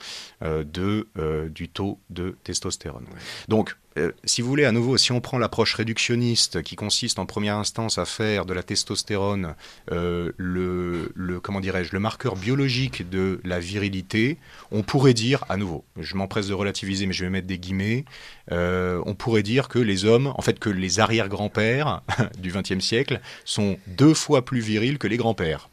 euh, 0.43 0.62
de, 0.62 1.09
euh, 1.16 1.49
du 1.49 1.70
taux 1.70 2.01
de 2.11 2.37
testostérone. 2.45 3.07
Donc 3.49 3.74
euh, 3.97 4.12
si 4.24 4.42
vous 4.42 4.49
voulez, 4.49 4.64
à 4.64 4.72
nouveau, 4.72 4.97
si 4.97 5.12
on 5.12 5.20
prend 5.20 5.38
l'approche 5.38 5.74
réductionniste 5.74 6.62
qui 6.62 6.76
consiste 6.76 7.18
en 7.18 7.26
première 7.26 7.57
instance 7.57 7.99
à 7.99 8.05
faire 8.05 8.45
de 8.45 8.53
la 8.53 8.62
testostérone 8.62 9.55
euh, 9.92 10.32
le, 10.36 11.12
comment 11.40 11.61
dirais-je, 11.61 11.92
le 11.92 12.01
marqueur 12.01 12.36
biologique 12.36 13.09
de 13.09 13.40
la 13.45 13.61
virilité, 13.61 14.38
on 14.72 14.83
pourrait 14.83 15.14
dire, 15.14 15.45
à 15.49 15.57
nouveau, 15.57 15.84
je 16.00 16.16
m'empresse 16.16 16.49
de 16.49 16.54
relativiser, 16.54 17.07
mais 17.07 17.12
je 17.12 17.25
vais 17.25 17.30
mettre 17.30 17.46
des 17.46 17.58
guillemets, 17.58 18.04
euh, 18.50 19.00
on 19.07 19.14
pourrait 19.14 19.42
dire 19.42 19.68
que 19.68 19.79
les 19.79 20.04
hommes, 20.04 20.33
en 20.37 20.42
fait, 20.42 20.58
que 20.58 20.71
les 20.71 21.00
arrière-grands-pères 21.00 22.03
du 22.38 22.53
XXe 22.53 22.84
siècle 22.84 23.21
sont 23.45 23.79
deux 23.87 24.14
fois 24.14 24.45
plus 24.45 24.61
virils 24.61 24.99
que 24.99 25.07
les 25.07 25.16
grands-pères. 25.16 25.68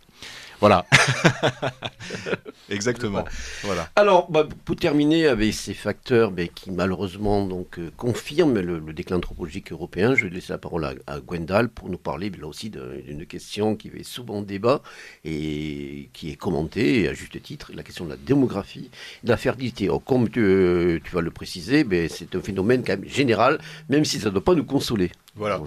Voilà. 0.61 0.85
Exactement. 2.69 3.25
Voilà. 3.63 3.89
Alors, 3.95 4.31
bah, 4.31 4.47
pour 4.63 4.75
terminer 4.75 5.25
avec 5.27 5.53
ces 5.53 5.73
facteurs 5.73 6.31
mais, 6.31 6.47
qui 6.47 6.71
malheureusement 6.71 7.45
donc 7.45 7.79
euh, 7.79 7.89
confirment 7.97 8.59
le, 8.59 8.79
déclin 8.93 9.17
anthropologique 9.17 9.71
européen, 9.71 10.15
je 10.15 10.23
vais 10.25 10.29
laisser 10.29 10.53
la 10.53 10.59
parole 10.59 10.85
à, 10.85 11.19
Gwendal 11.19 11.67
pour 11.67 11.89
nous 11.89 11.97
parler 11.97 12.29
là 12.29 12.47
aussi 12.47 12.69
d'une 12.69 13.25
question 13.25 13.75
qui 13.75 13.89
fait 13.89 14.03
souvent 14.03 14.41
débat 14.41 14.81
et 15.25 16.09
qui 16.13 16.31
est 16.31 16.35
commentée 16.35 17.07
à 17.09 17.13
juste 17.13 17.41
titre, 17.41 17.71
la 17.73 17.83
question 17.83 18.05
de 18.05 18.11
la 18.11 18.17
démographie, 18.17 18.91
de 19.23 19.29
la 19.29 19.37
fertilité. 19.37 19.89
comme 20.05 20.29
tu, 20.29 21.01
tu 21.03 21.11
vas 21.11 21.21
le 21.21 21.31
préciser, 21.31 21.83
mais 21.83 22.07
c'est 22.07 22.35
un 22.35 22.41
phénomène 22.41 22.83
quand 22.85 22.97
même 22.97 23.09
général, 23.09 23.59
même 23.89 24.05
si 24.05 24.19
ça 24.19 24.27
ne 24.27 24.33
doit 24.33 24.43
pas 24.43 24.55
nous 24.55 24.63
consoler. 24.63 25.11
Voilà, 25.35 25.61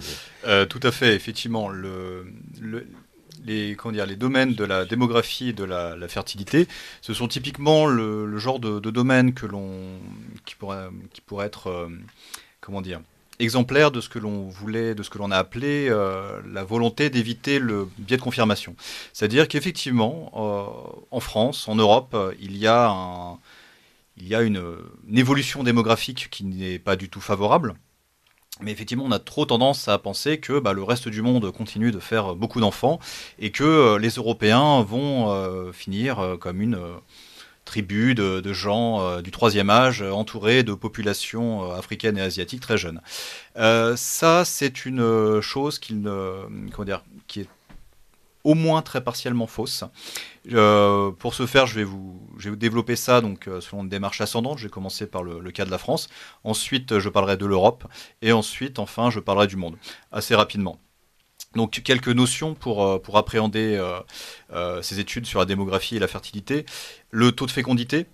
euh, 0.45 0.65
tout 0.65 0.79
à 0.83 0.91
fait, 0.91 1.15
effectivement. 1.15 1.69
Le, 1.69 2.27
les, 3.45 3.77
dire, 3.91 4.05
les 4.05 4.15
domaines 4.15 4.53
de 4.53 4.63
la 4.63 4.85
démographie 4.85 5.49
et 5.49 5.53
de 5.53 5.63
la, 5.63 6.07
fertilité, 6.07 6.67
ce 7.01 7.13
sont 7.13 7.27
typiquement 7.27 7.85
le, 7.85 8.37
genre 8.37 8.59
de, 8.59 8.79
domaine 8.89 9.33
que 9.33 9.45
qui, 10.45 10.55
pourrait, 10.55 10.89
qui 11.13 11.21
pourrait 11.21 11.47
être, 11.47 11.67
euh, 11.67 11.89
comment 12.61 12.81
dire, 12.81 13.01
exemplaire 13.39 13.91
de 13.91 14.01
ce 14.01 14.09
que 14.09 14.19
l'on 14.19 14.47
voulait, 14.47 14.95
de 14.95 15.03
ce 15.03 15.09
que 15.09 15.17
l'on 15.17 15.31
a 15.31 15.37
appelé 15.37 15.87
euh, 15.89 16.41
la 16.51 16.63
volonté 16.63 17.09
d'éviter 17.09 17.59
le 17.59 17.87
biais 17.97 18.17
de 18.17 18.21
confirmation. 18.21 18.75
C'est-à-dire 19.13 19.47
qu'effectivement, 19.47 20.31
en 21.11 21.19
France, 21.19 21.67
en 21.67 21.75
Europe, 21.75 22.15
il 22.39 22.57
y 22.57 22.67
a, 22.67 22.89
un, 22.89 23.37
il 24.17 24.27
y 24.27 24.35
a 24.35 24.41
une 24.41 24.63
évolution 25.13 25.63
démographique 25.63 26.29
qui 26.29 26.45
n'est 26.45 26.79
pas 26.79 26.95
du 26.95 27.09
tout 27.09 27.21
favorable. 27.21 27.75
Mais 28.61 28.71
effectivement, 28.71 29.03
on 29.05 29.11
a 29.11 29.19
trop 29.19 29.45
tendance 29.45 29.89
à 29.89 29.97
penser 29.97 30.39
que 30.39 30.59
bah, 30.59 30.71
le 30.71 30.81
reste 30.81 31.09
du 31.09 31.21
monde 31.21 31.51
continue 31.51 31.91
de 31.91 31.99
faire 31.99 32.35
beaucoup 32.35 32.61
d'enfants 32.61 32.99
et 33.37 33.51
que 33.51 33.63
euh, 33.63 33.99
les 33.99 34.11
Européens 34.11 34.81
vont 34.81 35.29
euh, 35.29 35.73
finir 35.73 36.19
euh, 36.19 36.37
comme 36.37 36.61
une 36.61 36.79
tribu 37.65 38.15
de, 38.15 38.53
gens 38.53 39.21
du 39.21 39.31
troisième 39.31 39.71
âge 39.71 40.03
entourés 40.03 40.61
de 40.61 40.75
populations 40.75 41.71
africaines 41.71 42.15
et 42.15 42.21
asiatiques 42.21 42.61
très 42.61 42.77
jeunes. 42.77 43.01
ça, 43.55 44.45
c'est 44.45 44.85
une 44.85 45.41
chose 45.41 45.79
qui, 45.79 45.99
comment 46.03 46.85
dire, 46.85 47.03
qui 47.25 47.39
est 47.39 47.49
au 48.45 48.53
moins 48.53 48.81
très 48.81 49.03
partiellement 49.03 49.47
fausse. 49.47 49.83
Euh, 50.53 51.11
pour 51.11 51.33
ce 51.33 51.45
faire, 51.45 51.65
je 51.65 51.75
vais 51.75 51.83
vous, 51.83 52.21
développer 52.55 52.95
ça 52.95 53.19
donc 53.19 53.47
euh, 53.47 53.59
selon 53.59 53.83
une 53.83 53.89
démarche 53.89 54.21
ascendante. 54.21 54.59
Je 54.59 54.65
vais 54.65 54.69
commencer 54.69 55.07
par 55.07 55.23
le, 55.23 55.51
cas 55.51 55.65
de 55.65 55.71
la 55.71 55.79
France. 55.79 56.07
Ensuite, 56.45 56.99
je 56.99 57.09
parlerai 57.09 57.35
de 57.35 57.45
l'Europe. 57.45 57.85
Et 58.21 58.31
ensuite, 58.31 58.79
enfin, 58.79 59.09
je 59.09 59.19
parlerai 59.19 59.47
du 59.47 59.57
monde. 59.57 59.75
Assez 60.11 60.35
rapidement. 60.35 60.79
Donc 61.55 61.81
quelques 61.83 62.09
notions 62.09 62.53
pour, 62.53 62.85
euh, 62.85 62.99
appréhender 63.13 63.81
ces 64.81 64.99
études 64.99 65.25
sur 65.25 65.39
la 65.39 65.45
démographie 65.45 65.95
et 65.95 65.99
la 65.99 66.07
fertilité. 66.07 66.65
Le 67.11 67.31
taux 67.31 67.45
de 67.45 67.51
fécondité. 67.51 68.05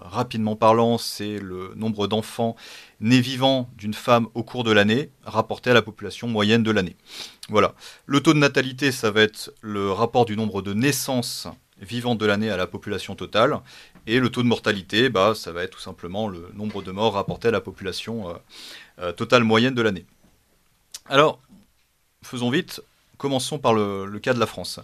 Rapidement 0.00 0.56
parlant, 0.56 0.98
c'est 0.98 1.38
le 1.38 1.72
nombre 1.76 2.06
d'enfants 2.06 2.56
nés 3.00 3.20
vivants 3.20 3.68
d'une 3.76 3.94
femme 3.94 4.28
au 4.34 4.42
cours 4.42 4.64
de 4.64 4.72
l'année 4.72 5.10
rapporté 5.24 5.70
à 5.70 5.74
la 5.74 5.82
population 5.82 6.28
moyenne 6.28 6.62
de 6.62 6.70
l'année. 6.70 6.96
Voilà. 7.48 7.74
Le 8.06 8.20
taux 8.20 8.32
de 8.32 8.38
natalité, 8.38 8.92
ça 8.92 9.10
va 9.10 9.22
être 9.22 9.52
le 9.60 9.90
rapport 9.90 10.24
du 10.24 10.36
nombre 10.36 10.62
de 10.62 10.72
naissances 10.72 11.48
vivantes 11.80 12.18
de 12.18 12.26
l'année 12.26 12.50
à 12.50 12.56
la 12.56 12.66
population 12.66 13.14
totale. 13.14 13.58
Et 14.06 14.18
le 14.18 14.28
taux 14.30 14.42
de 14.42 14.48
mortalité, 14.48 15.08
bah, 15.08 15.34
ça 15.34 15.52
va 15.52 15.62
être 15.62 15.70
tout 15.70 15.80
simplement 15.80 16.28
le 16.28 16.50
nombre 16.54 16.82
de 16.82 16.90
morts 16.90 17.14
rapporté 17.14 17.48
à 17.48 17.50
la 17.50 17.60
population 17.60 18.30
euh, 18.30 18.34
euh, 19.00 19.12
totale 19.12 19.44
moyenne 19.44 19.74
de 19.74 19.82
l'année. 19.82 20.06
Alors, 21.10 21.40
faisons 22.22 22.50
vite, 22.50 22.80
commençons 23.18 23.58
par 23.58 23.74
le, 23.74 24.08
cas 24.22 24.32
de 24.32 24.38
la 24.38 24.46
France. 24.46 24.78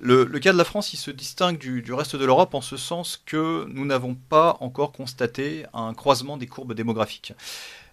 Le, 0.00 0.24
cas 0.40 0.52
de 0.52 0.58
la 0.58 0.64
France, 0.64 0.92
il 0.94 0.96
se 0.96 1.12
distingue 1.12 1.58
du, 1.58 1.92
reste 1.92 2.16
de 2.16 2.24
l'Europe 2.24 2.54
en 2.54 2.60
ce 2.60 2.76
sens 2.76 3.22
que 3.24 3.66
nous 3.68 3.84
n'avons 3.84 4.16
pas 4.16 4.56
encore 4.58 4.90
constaté 4.90 5.66
un 5.72 5.94
croisement 5.94 6.38
des 6.38 6.48
courbes 6.48 6.74
démographiques. 6.74 7.34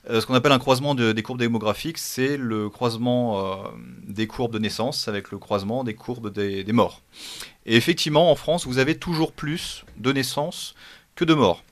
Euh, 0.10 0.20
ce 0.20 0.26
qu'on 0.26 0.34
appelle 0.34 0.54
un 0.54 0.58
croisement 0.60 0.96
des 0.96 1.22
courbes 1.22 1.38
démographiques, 1.38 2.00
c'est 2.00 2.36
le 2.36 2.68
croisement 2.68 3.46
euh, 3.46 3.68
des 4.08 4.26
courbes 4.26 4.54
de 4.54 4.60
naissance 4.60 5.08
avec 5.08 5.30
le 5.30 5.38
croisement 5.38 5.84
des 5.84 5.94
courbes 5.94 6.34
des, 6.34 6.74
morts. 6.74 7.04
Et 7.68 7.76
effectivement, 7.76 8.32
en 8.32 8.36
France, 8.36 8.66
vous 8.66 8.80
avez 8.80 8.98
toujours 8.98 9.34
plus 9.34 9.86
de 9.98 10.12
naissances 10.12 10.74
que 11.14 11.26
de 11.26 11.36
morts. 11.36 11.64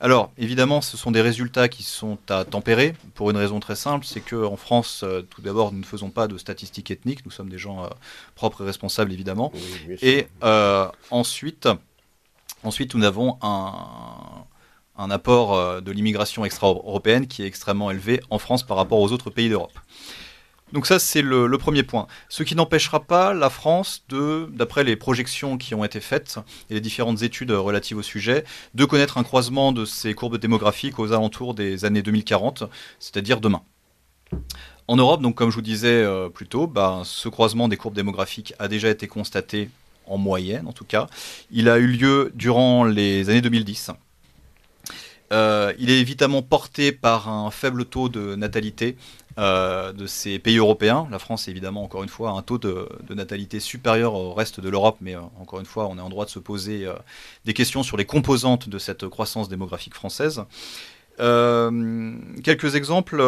Alors, 0.00 0.32
évidemment, 0.38 0.80
ce 0.80 0.96
sont 0.96 1.10
des 1.10 1.20
résultats 1.20 1.68
qui 1.68 1.82
sont 1.82 2.18
à 2.28 2.44
tempérer 2.44 2.94
pour 3.14 3.30
une 3.30 3.36
raison 3.36 3.60
très 3.60 3.76
simple, 3.76 4.04
c'est 4.04 4.20
qu'en 4.20 4.56
France, 4.56 5.02
euh, 5.02 5.22
tout 5.22 5.42
d'abord, 5.42 5.72
nous 5.72 5.80
ne 5.80 5.84
faisons 5.84 6.10
pas 6.10 6.26
de 6.26 6.36
statistiques 6.38 6.90
ethniques, 6.90 7.24
nous 7.24 7.30
sommes 7.30 7.48
des 7.48 7.58
gens 7.58 7.88
propres 8.34 8.62
et 8.62 8.66
responsables, 8.66 9.12
évidemment. 9.12 9.52
et 10.02 10.26
ensuite, 11.10 11.68
ensuite, 12.62 12.94
nous 12.94 13.04
avons 13.04 13.38
un, 13.42 13.72
un 14.96 15.10
apport 15.10 15.54
euh, 15.54 15.80
de 15.80 15.92
l'immigration 15.92 16.44
extra-européenne 16.44 17.26
qui 17.26 17.42
est 17.42 17.46
extrêmement 17.46 17.90
élevé 17.90 18.20
en 18.30 18.38
France 18.38 18.62
par 18.62 18.76
rapport 18.76 19.00
aux 19.00 19.12
autres 19.12 19.30
pays 19.30 19.48
d'Europe. 19.48 19.72
Donc 20.74 20.88
ça, 20.88 20.98
c'est 20.98 21.22
le, 21.22 21.56
premier 21.56 21.84
point. 21.84 22.08
Ce 22.28 22.42
qui 22.42 22.56
n'empêchera 22.56 22.98
pas 22.98 23.32
la 23.32 23.48
France 23.48 24.02
de, 24.08 24.48
d'après 24.52 24.82
les 24.82 24.96
projections 24.96 25.56
qui 25.56 25.72
ont 25.72 25.84
été 25.84 26.00
faites 26.00 26.40
et 26.68 26.74
les 26.74 26.80
différentes 26.80 27.22
études 27.22 27.52
relatives 27.52 27.96
au 27.96 28.02
sujet, 28.02 28.42
de 28.74 28.84
connaître 28.84 29.16
un 29.16 29.22
croisement 29.22 29.70
de 29.70 29.84
ces 29.84 30.14
courbes 30.14 30.36
démographiques 30.36 30.98
aux 30.98 31.12
alentours 31.12 31.54
des 31.54 31.84
années 31.84 32.02
2040, 32.02 32.64
c'est-à-dire 32.98 33.40
demain. 33.40 33.62
En 34.88 34.96
Europe, 34.96 35.22
donc 35.22 35.36
comme 35.36 35.50
je 35.50 35.54
vous 35.54 35.62
disais 35.62 36.02
euh, 36.02 36.28
plus 36.28 36.48
tôt, 36.48 36.66
bah, 36.66 37.02
ce 37.04 37.28
croisement 37.28 37.68
des 37.68 37.76
courbes 37.76 37.94
démographiques 37.94 38.52
a 38.58 38.66
déjà 38.66 38.90
été 38.90 39.06
constaté 39.06 39.70
en 40.08 40.18
moyenne 40.18 40.66
en 40.66 40.72
tout 40.72 40.84
cas. 40.84 41.06
Il 41.52 41.68
a 41.68 41.78
eu 41.78 41.86
lieu 41.86 42.32
durant 42.34 42.82
les 42.82 43.30
années 43.30 43.42
2010 43.42 43.92
euh, 45.32 45.72
il 45.78 45.90
est 45.90 45.98
évidemment 46.00 46.42
porté 46.42 46.92
par 46.92 47.28
un 47.28 47.50
faible 47.50 47.86
taux 47.86 48.08
de 48.08 48.34
natalité 48.36 48.96
euh, 49.38 49.92
de 49.92 50.06
ces 50.06 50.38
pays 50.38 50.58
européens. 50.58 51.08
La 51.10 51.18
France, 51.18 51.48
évidemment, 51.48 51.82
encore 51.82 52.02
une 52.02 52.08
fois, 52.08 52.30
a 52.30 52.32
un 52.34 52.42
taux 52.42 52.58
de, 52.58 52.88
natalité 53.10 53.60
supérieur 53.60 54.14
au 54.14 54.32
reste 54.32 54.60
de 54.60 54.68
l'Europe, 54.68 54.98
mais 55.00 55.16
euh, 55.16 55.20
encore 55.40 55.60
une 55.60 55.66
fois, 55.66 55.88
on 55.88 55.98
est 55.98 56.00
en 56.00 56.08
droit 56.08 56.24
de 56.24 56.30
se 56.30 56.38
poser 56.38 56.86
des 57.44 57.54
questions 57.54 57.82
sur 57.82 57.96
les 57.96 58.04
composantes 58.04 58.68
de 58.68 58.78
cette 58.78 59.08
croissance 59.08 59.48
démographique 59.48 59.94
française. 59.94 60.44
quelques 61.18 62.74
exemples, 62.74 63.22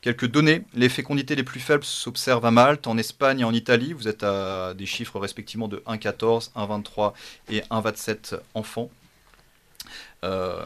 quelques 0.00 0.26
données. 0.26 0.62
Les 0.74 0.88
fécondités 0.88 1.34
les 1.34 1.44
plus 1.44 1.60
faibles 1.60 1.84
s'observent 1.84 2.46
à 2.46 2.50
Malte, 2.50 2.86
en 2.86 2.98
Espagne 2.98 3.40
et 3.40 3.44
en 3.44 3.52
Italie. 3.52 3.92
Vous 3.92 4.08
êtes 4.08 4.22
à 4.22 4.74
des 4.74 4.86
chiffres 4.86 5.18
respectivement 5.18 5.68
de 5.68 5.78
1,14, 5.86 6.52
1,23 6.54 7.12
et 7.50 7.60
1,27 7.70 8.38
enfants 8.54 8.90
euh, 10.24 10.64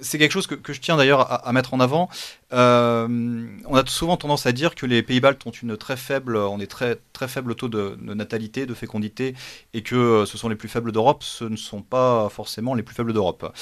c'est 0.00 0.18
quelque 0.18 0.32
chose 0.32 0.46
que, 0.46 0.72
je 0.72 0.80
tiens 0.80 0.96
d'ailleurs 0.96 1.46
à, 1.46 1.52
mettre 1.52 1.74
en 1.74 1.80
avant. 1.80 2.08
Euh, 2.52 3.46
on 3.66 3.76
a 3.76 3.86
souvent 3.86 4.16
tendance 4.16 4.46
à 4.46 4.52
dire 4.52 4.74
que 4.74 4.86
les 4.86 5.02
pays 5.02 5.20
baltes 5.20 5.46
ont 5.46 5.50
une 5.50 5.76
très 5.76 5.96
faible, 5.96 6.36
on 6.36 6.60
est 6.60 6.66
très 6.66 6.98
très 7.12 7.28
faible 7.28 7.54
taux 7.54 7.68
de, 7.68 7.96
natalité, 8.00 8.66
de 8.66 8.74
fécondité, 8.74 9.34
et 9.72 9.82
que 9.82 9.94
euh, 9.94 10.26
ce 10.26 10.38
sont 10.38 10.48
les 10.48 10.56
plus 10.56 10.68
faibles 10.68 10.92
d'Europe. 10.92 11.22
Ce 11.22 11.44
ne 11.44 11.56
sont 11.56 11.82
pas 11.82 12.28
forcément 12.28 12.74
les 12.74 12.82
plus 12.82 12.94
faibles 12.94 13.12
d'Europe. 13.12 13.54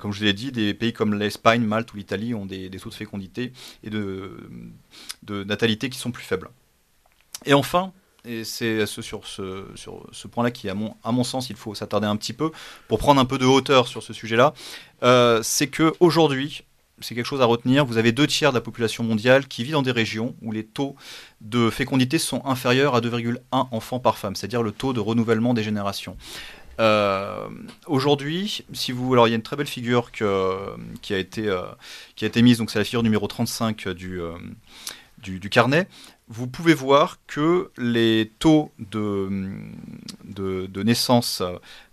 comme 0.00 0.12
je 0.12 0.24
l'ai 0.24 0.32
dit, 0.32 0.52
des 0.52 0.74
pays 0.74 0.92
comme 0.92 1.14
l'Espagne, 1.14 1.62
Malte 1.62 1.92
ou 1.92 1.96
l'Italie 1.96 2.34
ont 2.34 2.46
des, 2.46 2.70
taux 2.70 2.90
de 2.90 2.94
fécondité 2.94 3.52
et 3.82 3.90
de, 3.90 4.50
de 5.22 5.44
natalité 5.44 5.90
qui 5.90 5.98
sont 5.98 6.10
plus 6.10 6.24
faibles. 6.24 6.50
Et 7.46 7.54
enfin, 7.54 7.92
et 8.24 8.44
c'est 8.44 8.84
sur 8.86 9.26
ce, 9.26 10.26
point-là 10.30 10.50
qui, 10.50 10.68
à 10.68 10.74
mon, 10.74 11.24
sens, 11.24 11.50
il 11.50 11.56
faut 11.56 11.74
s'attarder 11.74 12.06
un 12.06 12.16
petit 12.16 12.32
peu 12.32 12.50
pour 12.88 12.98
prendre 12.98 13.20
un 13.20 13.24
peu 13.24 13.38
de 13.38 13.46
hauteur 13.46 13.88
sur 13.88 14.02
ce 14.02 14.12
sujet-là. 14.12 14.54
Euh, 15.02 15.40
c'est 15.42 15.68
que 15.68 15.94
aujourd'hui, 16.00 16.62
c'est 17.00 17.14
quelque 17.14 17.26
chose 17.26 17.40
à 17.40 17.44
retenir. 17.44 17.86
Vous 17.86 17.96
avez 17.96 18.10
deux 18.10 18.26
tiers 18.26 18.50
de 18.50 18.56
la 18.56 18.60
population 18.60 19.04
mondiale 19.04 19.46
qui 19.46 19.62
vit 19.62 19.70
dans 19.70 19.82
des 19.82 19.92
régions 19.92 20.34
où 20.42 20.50
les 20.50 20.64
taux 20.64 20.96
de 21.40 21.70
fécondité 21.70 22.18
sont 22.18 22.44
inférieurs 22.44 22.96
à 22.96 23.00
2,1 23.00 23.38
enfants 23.52 24.00
par 24.00 24.18
femme, 24.18 24.34
c'est-à-dire 24.34 24.62
le 24.62 24.72
taux 24.72 24.92
de 24.92 25.00
renouvellement 25.00 25.54
des 25.54 25.62
générations. 25.62 26.16
Euh, 26.80 27.48
aujourd'hui, 27.86 28.64
si 28.72 28.92
vous, 28.92 29.12
alors 29.12 29.26
il 29.26 29.30
y 29.30 29.34
a 29.34 29.36
une 29.36 29.42
très 29.42 29.56
belle 29.56 29.66
figure 29.66 30.12
que, 30.12 30.56
qui 31.02 31.14
a 31.14 31.18
été 31.18 31.48
euh, 31.48 31.62
qui 32.14 32.24
a 32.24 32.28
été 32.28 32.42
mise, 32.42 32.58
donc 32.58 32.70
c'est 32.70 32.78
la 32.78 32.84
figure 32.84 33.02
numéro 33.02 33.26
35 33.26 33.88
du, 33.88 34.20
du, 35.18 35.40
du 35.40 35.50
carnet 35.50 35.88
vous 36.28 36.46
pouvez 36.46 36.74
voir 36.74 37.18
que 37.26 37.70
les 37.78 38.32
taux 38.38 38.70
de, 38.78 39.28
naissance 40.82 41.42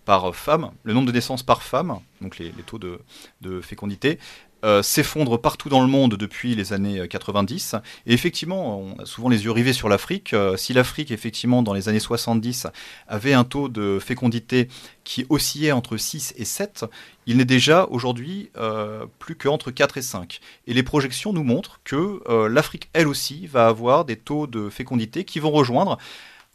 par 0.03 0.35
femme, 0.35 0.71
le 0.83 0.93
nombre 0.93 1.07
de 1.07 1.11
naissances 1.13 1.43
par 1.43 1.63
femme, 1.63 1.99
donc 2.21 2.37
les, 2.37 2.51
taux 2.65 2.79
de 2.79 3.61
fécondité, 3.61 4.19
euh, 4.65 4.81
s'effondre 4.81 5.39
partout 5.39 5.69
dans 5.69 5.81
le 5.81 5.85
monde 5.87 6.15
depuis 6.15 6.55
les 6.55 6.73
années 6.73 7.07
90. 7.07 7.75
Et 8.07 8.13
effectivement, 8.13 8.79
on 8.79 8.99
a 8.99 9.05
souvent 9.05 9.29
les 9.29 9.43
yeux 9.43 9.51
rivés 9.51 9.73
sur 9.73 9.89
l'Afrique. 9.89 10.33
Euh, 10.33 10.57
si 10.57 10.73
l'Afrique, 10.73 11.11
effectivement, 11.11 11.61
dans 11.61 11.73
les 11.75 11.87
années 11.87 11.99
70, 11.99 12.65
avait 13.07 13.33
un 13.33 13.43
taux 13.43 13.69
de 13.69 13.99
fécondité 13.99 14.67
qui 15.03 15.27
oscillait 15.29 15.71
entre 15.71 15.97
6 15.97 16.33
et 16.37 16.45
7, 16.45 16.85
il 17.27 17.37
n'est 17.37 17.45
déjà 17.45 17.85
aujourd'hui 17.91 18.49
euh, 18.57 19.05
plus 19.19 19.35
qu'entre 19.35 19.69
4 19.69 19.99
et 19.99 20.01
5. 20.01 20.39
Et 20.65 20.73
les 20.73 20.81
projections 20.81 21.31
nous 21.31 21.43
montrent 21.43 21.79
que 21.83 22.23
l'Afrique, 22.47 22.89
elle 22.93 23.07
aussi, 23.07 23.45
va 23.45 23.67
avoir 23.67 24.03
des 24.03 24.15
taux 24.15 24.47
de 24.47 24.71
fécondité 24.71 25.25
qui 25.25 25.39
vont 25.39 25.51
rejoindre 25.51 25.99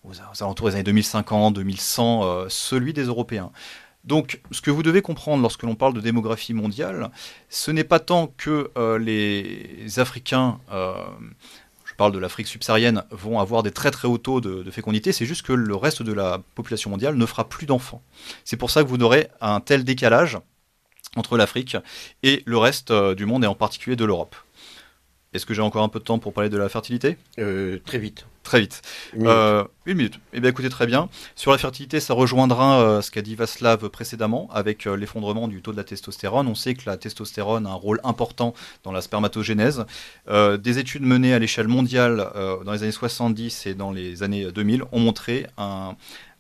aux, 0.03 0.15
alentours 0.41 0.71
des 0.71 0.75
années 0.75 0.83
2050, 0.83 1.55
2100, 1.55 2.49
celui 2.49 2.93
des 2.93 3.05
Européens. 3.05 3.53
Donc, 4.05 4.41
ce 4.51 4.61
que 4.61 4.71
vous 4.71 4.83
devez 4.83 5.03
comprendre 5.03 5.43
lorsque 5.43 5.63
l'on 5.63 5.75
parle 5.75 5.95
de 5.95 6.01
démographie 6.01 6.55
mondiale, 6.55 7.11
ce 7.49 7.71
n'est 7.71 7.85
pas 7.85 7.99
tant 7.99 8.29
que 8.37 8.71
les 8.99 9.99
Africains 9.99 10.59
parle 12.01 12.13
de 12.13 12.19
l'Afrique 12.19 12.47
subsaharienne, 12.47 13.05
vont 13.11 13.41
avoir 13.41 13.63
des 13.63 13.73
très 13.73 13.91
très 13.91 14.09
hauts 14.09 14.17
taux 14.17 14.41
de, 14.41 14.71
fécondité, 14.71 15.13
c'est 15.13 15.27
juste 15.27 15.43
que 15.43 15.53
le 15.53 15.77
reste 15.77 16.03
de 16.03 16.15
la 16.15 16.41
population 16.55 16.89
mondiale 16.89 17.15
ne 17.15 17.27
fera 17.27 17.47
plus 17.47 17.67
d'enfants. 17.67 18.01
C'est 18.43 18.57
pour 18.57 18.71
ça 18.71 18.83
que 18.83 18.89
vous 18.89 18.97
aurez 19.03 19.29
un 19.43 19.61
tel 19.61 19.85
décalage 19.85 20.39
entre 21.15 21.37
l'Afrique 21.37 21.77
et 22.23 22.43
le 22.47 22.57
reste 22.57 22.91
euh, 22.91 23.15
du 23.15 23.27
monde, 23.27 23.45
et 23.45 23.47
en 23.47 23.55
particulier 23.55 23.97
de 23.97 24.07
l'Europe. 24.07 24.35
Est-ce 25.35 25.45
que 25.45 25.53
j'ai 25.53 25.61
encore 25.61 25.83
un 25.83 25.91
peu 25.91 25.99
de 25.99 26.05
temps 26.05 26.19
pour 26.19 26.33
parler 26.33 26.49
de 26.49 26.57
la 26.57 26.71
fertilité? 26.71 27.19
Euh, 27.39 27.79
Très 27.85 27.99
vite. 27.99 28.25
Très 28.51 28.63
vite. 28.63 28.83
Une 29.13 29.21
minute. 29.21 29.33
Euh, 29.33 29.65
une 29.87 29.97
minute. 29.97 30.21
Eh 30.33 30.41
bien, 30.41 30.51
écoutez, 30.51 30.69
très 30.71 30.89
bien. 30.89 31.09
Sur 31.37 31.53
la 31.53 31.59
fertilité, 31.59 32.01
ça 32.01 32.15
rejoindra 32.15 32.81
euh, 32.81 33.01
ce 33.01 33.13
qu'a 33.13 33.23
dit 33.23 33.37
Vaslav 33.37 33.89
précédemment 33.91 34.51
avec 34.53 34.87
l'effondrement 34.87 35.47
du 35.47 35.63
taux 35.63 35.71
de 35.71 35.77
la 35.77 35.85
testostérone. 35.85 36.49
On 36.49 36.57
sait 36.57 36.75
que 36.75 36.83
la 36.91 36.97
testostérone 36.97 37.65
a 37.65 37.71
un 37.71 37.75
rôle 37.75 38.01
important 38.03 38.53
dans 38.83 38.91
la 38.91 39.03
spermatogénèse. 39.03 39.87
des 40.29 40.79
études 40.81 41.03
menées 41.03 41.33
à 41.33 41.39
l'échelle 41.39 41.69
mondiale 41.69 42.29
dans 42.65 42.73
les 42.73 42.83
années 42.83 42.91
70 42.91 43.67
et 43.67 43.75
dans 43.75 43.93
les 43.93 44.25
années 44.25 44.51
2000 44.51 44.83
ont 44.91 44.99
montré 44.99 45.47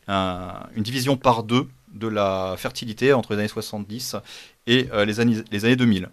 une 0.08 0.82
division 0.82 1.16
par 1.16 1.44
deux 1.44 1.68
de 1.94 2.08
la 2.08 2.56
fertilité 2.58 3.12
entre 3.12 3.34
les 3.34 3.38
années 3.38 3.46
70 3.46 4.16
et 4.66 4.88
les, 5.06 5.20
années, 5.20 5.44
les 5.52 5.64
années 5.64 5.76
2000. 5.76 6.08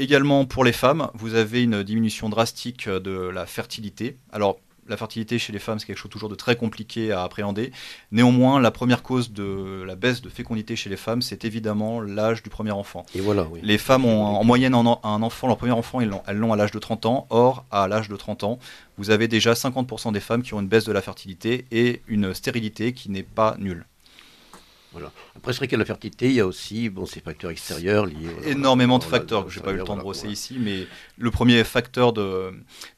Également 0.00 0.44
pour 0.44 0.64
les 0.64 0.72
femmes, 0.72 1.08
vous 1.14 1.36
avez 1.36 1.62
une 1.62 1.84
diminution 1.84 2.28
drastique 2.28 2.88
de 2.88 3.28
la 3.28 3.46
fertilité. 3.46 4.16
Alors 4.32 4.58
la 4.88 4.96
fertilité 4.96 5.38
chez 5.38 5.52
les 5.52 5.58
femmes, 5.58 5.78
c'est 5.78 5.86
quelque 5.86 5.98
chose 5.98 6.10
toujours 6.10 6.28
de 6.28 6.34
très 6.34 6.56
compliqué 6.56 7.12
à 7.12 7.22
appréhender. 7.22 7.72
Néanmoins, 8.12 8.60
la 8.60 8.70
première 8.70 9.02
cause 9.02 9.32
de 9.32 9.82
la 9.86 9.96
baisse 9.96 10.22
de 10.22 10.28
fécondité 10.28 10.76
chez 10.76 10.90
les 10.90 10.96
femmes, 10.96 11.22
c'est 11.22 11.44
évidemment 11.44 12.00
l'âge 12.00 12.42
du 12.42 12.50
premier 12.50 12.70
enfant. 12.70 13.04
Et 13.14 13.20
voilà, 13.20 13.46
Les 13.62 13.78
femmes 13.78 14.04
ont 14.04 14.24
en 14.24 14.44
moyenne 14.44 14.74
un, 14.74 14.84
enfant, 14.86 15.46
leur 15.46 15.56
premier 15.56 15.72
enfant, 15.72 16.00
elles 16.00 16.36
l'ont 16.36 16.52
à 16.52 16.56
l'âge 16.56 16.72
de 16.72 16.78
30 16.78 17.06
ans. 17.06 17.26
Or, 17.30 17.64
à 17.70 17.88
l'âge 17.88 18.08
de 18.08 18.16
30 18.16 18.44
ans, 18.44 18.58
vous 18.98 19.10
avez 19.10 19.28
déjà 19.28 19.54
50% 19.54 20.12
des 20.12 20.20
femmes 20.20 20.42
qui 20.42 20.54
ont 20.54 20.60
une 20.60 20.68
baisse 20.68 20.84
de 20.84 20.92
la 20.92 21.02
fertilité 21.02 21.66
et 21.72 22.02
une 22.06 22.34
stérilité 22.34 22.92
qui 22.92 23.10
n'est 23.10 23.22
pas 23.22 23.56
nulle. 23.58 23.86
Après, 25.36 25.52
c'est 25.52 25.58
vrai 25.58 25.66
qu'il 25.66 25.74
y 25.74 25.76
a 25.76 25.78
la 25.78 25.84
fertilité, 25.84 26.26
il 26.26 26.34
y 26.34 26.40
a 26.40 26.46
aussi 26.46 26.88
bon, 26.88 27.06
ces 27.06 27.20
facteurs 27.20 27.50
extérieurs 27.50 28.06
liés. 28.06 28.14
Énormément 28.46 28.98
de 28.98 29.04
facteurs 29.04 29.46
que 29.46 29.52
je 29.52 29.58
n'ai 29.58 29.64
pas 29.64 29.72
eu 29.72 29.76
le 29.76 29.84
temps 29.84 29.96
de 29.96 30.00
brosser 30.00 30.28
ici, 30.28 30.56
mais 30.58 30.86
le 31.18 31.30
premier 31.30 31.64
facteur 31.64 32.12
de, 32.12 32.52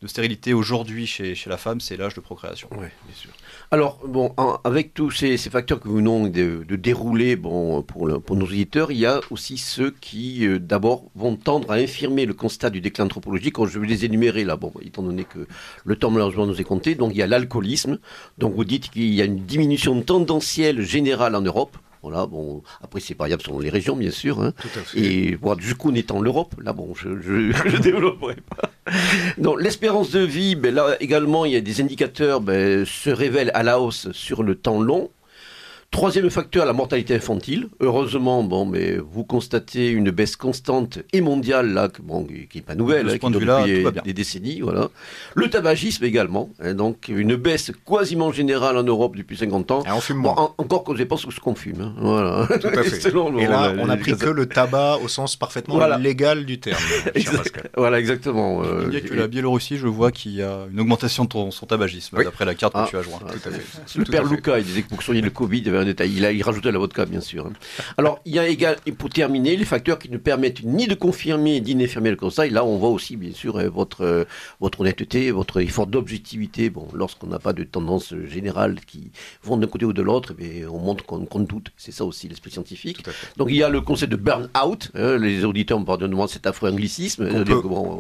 stérilité 0.06 0.55
aujourd'hui 0.55 1.06
chez, 1.06 1.35
chez, 1.35 1.51
la 1.51 1.56
femme, 1.56 1.81
c'est 1.81 1.97
l'âge 1.97 2.14
de 2.14 2.20
procréation. 2.20 2.68
Oui, 2.73 2.86
bien 3.06 3.14
sûr. 3.14 3.31
Alors, 3.73 3.98
bon, 4.06 4.32
avec 4.62 4.94
tous 4.94 5.10
ces, 5.10 5.36
facteurs 5.36 5.81
que 5.81 5.89
nous 5.89 5.97
venons 5.97 6.28
de, 6.28 6.64
dérouler 6.77 7.35
bon, 7.35 7.82
pour, 7.82 8.09
pour, 8.23 8.36
nos 8.36 8.44
auditeurs, 8.44 8.93
il 8.93 8.98
y 8.98 9.06
a 9.06 9.20
aussi 9.31 9.59
ceux 9.59 9.90
qui, 9.90 10.47
euh, 10.47 10.60
d'abord, 10.60 11.05
vont 11.14 11.35
tendre 11.36 11.73
à 11.73 11.74
infirmer 11.74 12.27
le 12.27 12.35
constat 12.35 12.70
du 12.70 12.81
déclin 12.81 13.06
anthropologique. 13.06 13.56
je 13.66 13.78
vais 13.78 13.86
les 13.86 14.05
énumérer 14.05 14.44
là, 14.44 14.56
bon, 14.56 14.73
étant 14.82 15.02
donné 15.02 15.24
que 15.24 15.48
le 15.85 15.97
temps 15.97 16.10
malheureusement 16.10 16.47
nous 16.47 16.60
est 16.60 16.64
compté. 16.64 16.94
Donc, 16.94 17.12
il 17.12 17.18
y 17.18 17.23
a 17.23 17.27
l'alcoolisme. 17.27 17.98
Donc, 18.39 18.55
vous 18.55 18.64
dites 18.64 18.90
qu'il 18.90 19.12
y 19.12 19.20
a 19.20 19.24
une 19.24 19.44
diminution 19.44 20.01
tendancielle 20.01 20.82
générale 20.82 21.35
en 21.35 21.43
Europe. 21.43 21.77
Voilà, 22.09 22.27
bon, 22.27 22.62
après 22.83 23.01
c'est 23.01 23.19
variable 23.19 23.43
selon 23.43 23.59
les 23.59 23.69
régions, 23.69 23.97
bien 23.97 24.12
sûr. 24.12 24.41
Hein. 24.41 24.53
Tout 24.61 24.78
à 24.78 24.83
fait. 24.83 25.01
Et 25.01 25.37
bon, 25.37 25.57
du 25.57 25.74
coup, 25.74 25.91
on 25.91 25.95
étant 25.97 26.20
l'Europe, 26.20 26.55
là, 26.62 26.73
bon, 26.73 26.95
je 26.95 27.09
ne 27.09 27.78
développerai 27.83 28.37
pas. 28.49 28.70
Donc, 29.39 29.61
l'espérance 29.61 30.12
de 30.12 30.20
vie, 30.20 30.55
ben, 30.55 30.73
là 30.73 30.95
également, 31.01 31.45
il 31.45 31.53
y 31.53 31.57
a 31.57 31.61
des 31.61 31.81
indicateurs, 31.81 32.41
ben, 32.41 32.85
se 32.87 33.11
révèlent 33.11 33.51
à 33.55 33.65
la 33.65 33.81
hausse 33.81 34.12
sur 34.12 34.45
le 34.45 34.55
temps 34.55 34.81
long. 34.81 35.11
Troisième 35.91 36.29
facteur, 36.31 36.67
la 36.67 36.73
mortalité 36.73 37.15
infantile. 37.15 37.69
Heureusement, 37.81 38.43
bon, 38.43 38.67
mais 38.67 38.99
vous 38.99 39.25
constatez 39.25 39.89
une 39.89 40.11
baisse 40.11 40.37
constante 40.37 40.99
et 41.13 41.21
mondiale 41.21 41.73
là, 41.73 41.89
bon, 42.03 42.25
qui 42.25 42.49
n'est 42.55 42.63
pas 42.63 42.75
nouvelle, 42.75 43.09
hein, 43.09 43.19
qui 43.19 43.31
depuis 43.31 44.03
des 44.05 44.13
décennies, 44.13 44.61
voilà. 44.61 44.91
Le 45.35 45.49
tabagisme 45.49 46.05
également, 46.05 46.51
hein, 46.61 46.75
donc 46.75 47.09
une 47.09 47.37
baisse 47.37 47.73
quasiment 47.87 48.31
générale 48.33 48.77
en 48.77 48.83
Europe 48.83 49.17
depuis 49.17 49.37
50 49.37 49.71
ans. 49.71 49.85
Et 49.87 49.93
on 49.93 50.01
fume 50.01 50.19
moins. 50.19 50.55
encore 50.59 50.85
que 50.85 50.97
je 50.97 51.05
pense 51.05 51.29
ce 51.29 51.41
qu'on 51.41 51.55
fume, 51.55 51.81
hein, 51.81 51.95
voilà. 51.99 52.47
Tout 52.47 52.67
à 52.67 52.83
fait. 52.83 53.09
et 53.09 53.47
là, 53.47 53.75
on 53.79 53.89
a 53.89 53.97
pris 53.97 54.17
que 54.17 54.29
le 54.29 54.47
tabac 54.47 54.99
au 55.03 55.09
sens 55.09 55.37
parfaitement 55.37 55.79
légal 55.97 56.45
du 56.45 56.59
terme. 56.59 56.83
voilà, 57.77 57.99
exactement. 57.99 58.63
Euh, 58.63 58.87
il 58.89 58.95
y 58.95 58.97
a 58.97 59.01
que 59.01 59.15
la 59.15 59.29
Biélorussie, 59.29 59.79
je 59.79 59.87
vois 59.87 60.11
qu'il 60.11 60.33
y 60.33 60.43
a 60.43 60.67
une 60.71 60.81
augmentation 60.81 61.25
de 61.25 61.51
son 61.51 61.67
tabagisme 61.67 62.23
d'après 62.23 62.45
la 62.45 62.55
carte 62.55 62.75
que 62.75 62.79
ah, 62.81 62.87
tu 62.89 62.97
as 62.97 63.03
jointe. 63.03 63.21
Tout 63.21 63.49
à 63.49 63.53
fait. 63.53 63.99
Le 63.99 64.05
père 64.05 64.25
Luca, 64.25 64.59
il 64.59 64.65
disait 64.65 64.83
que 64.83 64.89
pour 64.89 65.03
soigner 65.03 65.23
le 65.23 65.31
Covid, 65.31 65.63
avait 65.77 65.86
détail. 65.86 66.12
Il, 66.16 66.24
a, 66.24 66.32
il 66.32 66.43
rajoutait 66.43 66.73
la 66.73 66.78
vodka, 66.78 67.05
bien 67.05 67.20
sûr. 67.20 67.47
Hein. 67.47 67.53
Alors, 67.97 68.20
il 68.24 68.35
y 68.35 68.39
a 68.39 68.47
également, 68.47 68.81
pour 68.98 69.11
terminer, 69.11 69.57
les 69.57 69.65
facteurs 69.65 69.98
qui 69.98 70.11
ne 70.11 70.19
permettent 70.19 70.62
ni 70.62 70.86
de 70.86 70.94
confirmer 70.94 71.61
ni 71.61 71.74
d'infirmer 71.74 72.11
le 72.11 72.16
conseil. 72.16 72.51
Là, 72.51 72.65
on 72.65 72.77
voit 72.78 72.90
aussi, 72.90 73.16
bien 73.16 73.32
sûr, 73.32 73.57
euh, 73.57 73.69
votre, 73.69 74.03
euh, 74.03 74.24
votre 74.61 74.81
honnêteté, 74.81 75.31
votre 75.31 75.61
effort 75.61 75.86
d'objectivité. 75.86 76.70
Bon, 76.70 76.89
lorsqu'on 76.93 77.27
n'a 77.28 77.39
pas 77.39 77.53
de 77.53 77.65
tendance 77.65 78.15
générale 78.27 78.77
qui 78.86 79.11
vont 79.43 79.57
d'un 79.57 79.66
côté 79.66 79.85
ou 79.85 79.93
de 79.93 80.03
l'autre, 80.03 80.35
eh 80.39 80.66
on 80.66 80.78
montre 80.78 81.05
qu'on 81.05 81.40
doute. 81.40 81.69
C'est 81.77 81.93
ça 81.93 82.05
aussi 82.05 82.28
l'esprit 82.28 82.51
scientifique. 82.51 83.05
Donc, 83.36 83.48
il 83.51 83.57
y 83.57 83.62
a 83.62 83.69
le 83.69 83.81
concept 83.81 84.12
de 84.12 84.16
burn-out. 84.16 84.90
Hein. 84.94 85.19
les 85.19 85.44
auditeurs 85.44 85.81
me 85.81 85.85
pardonnent 85.85 86.16
cet 86.28 86.47
affreux 86.47 86.70
anglicisme. 86.70 87.44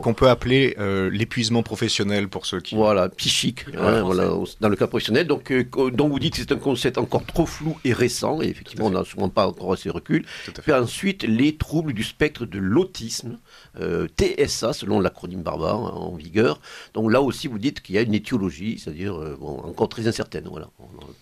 Qu'on 0.02 0.14
peut, 0.14 0.28
appeler 0.28 0.74
euh, 0.78 1.10
l'épuisement 1.10 1.62
professionnel 1.62 2.28
pour 2.28 2.46
ceux 2.46 2.60
qui. 2.60 2.74
Voilà, 2.74 3.08
psychique. 3.10 3.64
Hein, 3.76 4.02
voilà, 4.02 4.30
dans 4.60 4.68
le 4.68 4.76
cas 4.76 4.86
professionnel. 4.86 5.26
Donc, 5.26 5.52
donc 5.92 6.10
vous 6.10 6.18
dites 6.18 6.34
que 6.34 6.40
c'est 6.40 6.52
un 6.52 6.56
concept 6.56 6.98
encore 6.98 7.24
trop 7.24 7.46
flou 7.46 7.65
et 7.84 7.92
récent, 7.92 8.40
et 8.42 8.46
effectivement, 8.46 8.86
on 8.86 8.90
n'a 8.90 9.04
sûrement 9.04 9.28
pas 9.28 9.46
encore 9.46 9.72
assez 9.72 9.90
recul. 9.90 10.24
Puis 10.62 10.72
ensuite, 10.72 11.22
les 11.22 11.56
troubles 11.56 11.92
du 11.92 12.04
spectre 12.04 12.46
de 12.46 12.58
l'autisme, 12.58 13.38
euh, 13.80 14.06
TSA, 14.18 14.72
selon 14.72 15.00
l'acronyme 15.00 15.42
barbare 15.42 15.86
hein, 15.86 15.94
en 15.94 16.14
vigueur. 16.14 16.60
Donc 16.94 17.10
là 17.10 17.20
aussi, 17.20 17.48
vous 17.48 17.58
dites 17.58 17.80
qu'il 17.80 17.94
y 17.94 17.98
a 17.98 18.02
une 18.02 18.14
étiologie, 18.14 18.78
c'est-à-dire 18.78 19.14
euh, 19.16 19.38
encore 19.40 19.88
très 19.88 20.06
incertaine. 20.06 20.48
Voilà. 20.48 20.68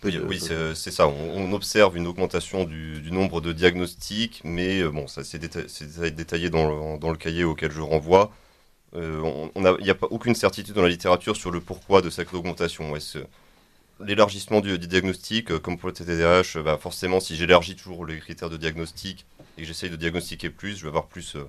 oui, 0.03 0.41
c'est 0.41 0.91
ça. 0.91 1.09
On, 1.09 1.53
observe 1.53 1.97
une 1.97 2.07
augmentation 2.07 2.65
du, 2.65 3.11
nombre 3.13 3.41
de 3.41 3.53
diagnostics, 3.53 4.41
mais 4.45 4.81
euh, 4.81 4.91
bon, 4.91 5.07
ça 5.07 5.23
c'est 5.23 5.39
détaillé 6.15 6.51
dans 6.51 6.99
le, 7.01 7.17
cahier 7.17 7.45
auquel 7.45 7.71
je 7.71 7.81
renvoie. 7.81 8.33
Il 8.97 9.01
n'y 9.83 9.91
a, 9.91 9.95
pas 9.95 10.07
aucune 10.11 10.35
certitude 10.35 10.75
dans 10.75 10.83
la 10.83 10.89
littérature 10.89 11.37
sur 11.37 11.51
le 11.51 11.61
pourquoi 11.61 12.01
de 12.01 12.11
cette 12.11 12.33
augmentation. 12.33 12.95
Est-ce 12.95 13.19
l'élargissement 14.01 14.61
du, 14.61 14.79
diagnostic, 14.79 15.51
euh, 15.51 15.59
comme 15.59 15.79
pour 15.79 15.89
le 15.89 15.95
TTDH, 15.95 16.57
euh, 16.57 16.63
bah, 16.63 16.79
forcément, 16.81 17.21
si 17.21 17.37
j'élargis 17.37 17.77
toujours 17.77 18.07
les 18.07 18.19
critères 18.19 18.51
de 18.51 18.57
diagnostic 18.57 19.27
et 19.57 19.63
que 19.63 19.67
j'essaye 19.67 19.91
de 19.91 19.97
diagnostiquer 19.97 20.51
plus, 20.51 20.77
je 20.77 20.83
vais 20.83 20.89
avoir 20.89 21.07
plus, 21.07 21.37
euh, 21.37 21.45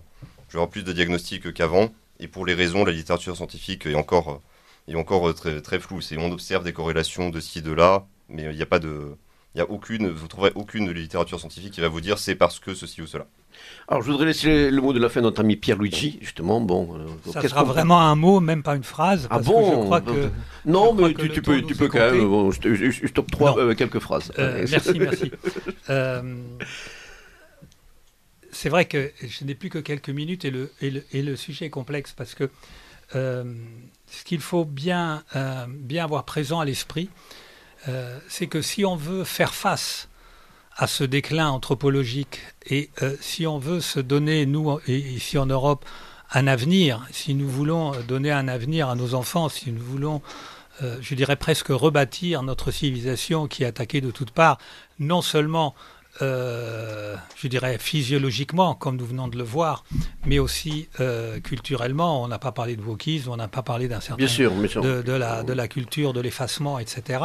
je 0.49 0.53
vais 0.53 0.59
avoir 0.59 0.69
plus 0.69 0.83
de 0.83 0.93
diagnostics 0.93 1.53
qu'avant. 1.53 1.89
Et 2.19 2.27
pour 2.27 2.45
les 2.45 2.53
raisons, 2.53 2.85
la 2.85 2.91
littérature 2.91 3.35
scientifique 3.35 3.85
est 3.85 3.95
encore, 3.95 4.41
est 4.87 4.95
encore 4.95 5.33
très, 5.33 5.61
très 5.61 5.79
floue. 5.79 6.01
C'est, 6.01 6.17
on 6.17 6.31
observe 6.31 6.63
des 6.63 6.73
corrélations 6.73 7.29
de 7.29 7.39
ci, 7.39 7.61
de 7.61 7.71
là, 7.71 8.07
mais 8.29 8.43
il 8.43 8.55
n'y 8.55 8.61
a 8.61 8.67
pas 8.67 8.79
de, 8.79 9.17
il 9.55 9.59
y 9.59 9.61
a 9.61 9.69
aucune, 9.69 10.09
vous 10.09 10.27
trouverez 10.27 10.51
aucune 10.55 10.91
littérature 10.91 11.39
scientifique 11.39 11.71
qui 11.71 11.79
va 11.81 11.87
vous 11.87 12.01
dire 12.01 12.19
c'est 12.19 12.35
parce 12.35 12.59
que 12.59 12.73
ceci 12.73 13.01
ou 13.01 13.07
cela. 13.07 13.25
Alors, 13.87 14.03
je 14.03 14.11
voudrais 14.11 14.25
laisser 14.25 14.69
le 14.69 14.81
mot 14.81 14.91
de 14.91 14.99
la 14.99 15.07
fin 15.07 15.21
de 15.21 15.25
notre 15.27 15.39
ami 15.39 15.55
Pierre 15.55 15.77
Luigi, 15.77 16.19
justement. 16.21 16.59
Bon, 16.59 16.99
euh, 16.99 17.31
ça 17.31 17.47
sera 17.47 17.63
vraiment 17.63 18.01
un 18.01 18.15
mot, 18.15 18.41
même 18.41 18.63
pas 18.63 18.75
une 18.75 18.83
phrase. 18.83 19.27
ah 19.29 19.39
bon 19.39 19.71
je 19.71 19.85
crois 19.85 20.01
que, 20.01 20.29
Non, 20.65 20.93
mais 20.93 21.13
tu, 21.13 21.41
peux, 21.41 21.61
tu 21.61 21.73
peux 21.73 21.87
quand 21.87 22.11
même. 22.11 22.27
Bon, 22.27 22.51
je, 22.51 22.75
je, 22.75 23.07
t'octroie 23.07 23.57
euh, 23.57 23.73
quelques 23.75 23.99
phrases. 23.99 24.33
Euh, 24.37 24.65
merci, 24.69 24.99
merci. 24.99 25.31
c'est 28.51 28.69
vrai 28.69 28.83
que 28.85 29.09
je 29.21 29.45
n'ai 29.45 29.55
plus 29.55 29.69
que 29.69 29.79
quelques 29.79 30.09
minutes 30.09 30.43
et 30.43 30.51
le, 30.51 30.69
et 30.81 30.91
le, 30.91 31.03
et 31.13 31.21
le 31.21 31.37
sujet 31.37 31.67
est 31.67 31.69
complexe 31.69 32.11
parce 32.11 32.35
que 32.35 32.49
ce 33.13 34.23
qu'il 34.25 34.41
faut 34.41 34.65
bien, 34.65 35.23
bien 35.69 36.03
avoir 36.03 36.25
présent 36.25 36.59
à 36.59 36.65
l'esprit, 36.65 37.09
euh, 37.87 38.17
c'est 38.27 38.47
que 38.47 38.61
si 38.61 38.85
on 38.85 38.95
veut 38.95 39.23
faire 39.23 39.53
face 39.53 40.09
à 40.75 40.87
ce 40.87 41.03
déclin 41.03 41.49
anthropologique 41.49 42.39
et 42.65 42.89
euh, 43.01 43.15
si 43.21 43.47
on 43.47 43.59
veut 43.59 43.79
se 43.79 43.99
donner, 43.99 44.45
nous, 44.45 44.79
ici 44.87 45.37
en 45.37 45.45
Europe, 45.45 45.85
un 46.31 46.47
avenir, 46.47 47.05
si 47.11 47.35
nous 47.35 47.47
voulons 47.47 47.91
donner 48.07 48.31
un 48.31 48.47
avenir 48.47 48.89
à 48.89 48.95
nos 48.95 49.13
enfants, 49.13 49.47
si 49.49 49.71
nous 49.71 49.83
voulons, 49.83 50.21
euh, 50.81 50.97
je 50.99 51.15
dirais 51.15 51.35
presque 51.35 51.67
rebâtir 51.69 52.43
notre 52.43 52.71
civilisation 52.71 53.47
qui 53.47 53.63
est 53.63 53.67
attaquée 53.67 54.01
de 54.01 54.11
toutes 54.11 54.31
parts, 54.31 54.57
non 54.99 55.21
seulement 55.21 55.75
je 56.21 57.47
dirais 57.49 57.77
physiologiquement, 57.77 58.73
comme 58.73 58.95
nous 58.95 59.05
venons 59.05 59.27
de 59.27 59.37
le 59.37 59.43
voir, 59.43 59.83
mais 60.25 60.39
aussi 60.39 60.87
culturellement. 61.43 62.23
On 62.23 62.29
n'a 62.29 62.39
pas 62.39 62.53
parlé 62.53 62.77
de 62.77 62.81
wokisme, 62.81 63.31
on 63.31 63.35
n'a 63.35 63.49
pas 63.49 63.63
parlé 63.63 63.89
d'un 63.89 63.99
certain 63.99 64.23
De, 64.79 65.11
la, 65.11 65.43
de 65.43 65.51
la 65.51 65.67
culture, 65.67 66.13
de 66.13 66.21
l'effacement, 66.21 66.79
etc. 66.79 67.19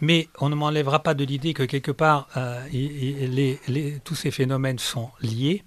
Mais 0.00 0.28
on 0.40 0.48
ne 0.48 0.54
m'enlèvera 0.54 1.02
pas 1.02 1.14
de 1.14 1.24
l'idée 1.24 1.52
que 1.52 1.62
quelque 1.62 1.90
part, 1.90 2.28
euh, 2.36 3.98
tous 4.04 4.14
ces 4.14 4.30
phénomènes 4.30 4.78
sont 4.78 5.10
liés. 5.20 5.62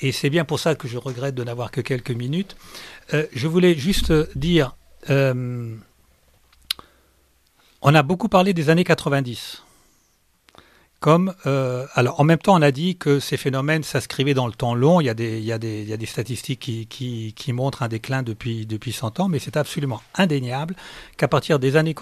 Et 0.00 0.12
c'est 0.12 0.30
bien 0.30 0.44
pour 0.44 0.58
ça 0.58 0.74
que 0.74 0.88
je 0.88 0.98
regrette 0.98 1.34
de 1.34 1.44
n'avoir 1.44 1.70
que 1.70 1.80
quelques 1.80 2.10
minutes. 2.10 2.56
Euh, 3.12 3.26
je 3.32 3.48
voulais 3.48 3.74
juste 3.74 4.12
dire, 4.36 4.76
euh, 5.10 5.76
On 7.82 7.94
a 7.94 8.02
beaucoup 8.02 8.28
parlé 8.28 8.54
des 8.54 8.70
années 8.70 8.84
90. 8.84 9.63
Comme, 11.04 11.34
euh, 11.44 11.86
alors 11.92 12.18
en 12.18 12.24
même 12.24 12.38
temps, 12.38 12.56
on 12.56 12.62
a 12.62 12.70
dit 12.70 12.96
que 12.96 13.20
ces 13.20 13.36
phénomènes 13.36 13.82
s'inscrivaient 13.82 14.32
dans 14.32 14.46
le 14.46 14.54
temps 14.54 14.74
long. 14.74 15.02
Il 15.02 15.04
y 15.04 15.10
a 15.10 15.12
des, 15.12 15.36
il 15.36 15.44
y 15.44 15.52
a 15.52 15.58
des, 15.58 15.82
il 15.82 15.88
y 15.90 15.92
a 15.92 15.98
des 15.98 16.06
statistiques 16.06 16.60
qui, 16.88 17.34
qui, 17.36 17.52
montrent 17.52 17.82
un 17.82 17.88
déclin 17.88 18.22
depuis, 18.22 18.64
depuis 18.64 18.94
100 18.94 19.20
ans, 19.20 19.28
mais 19.28 19.38
c'est 19.38 19.58
absolument 19.58 20.00
indéniable 20.14 20.74
qu'à 21.18 21.28
partir 21.28 21.58
des 21.58 21.76
années 21.76 21.94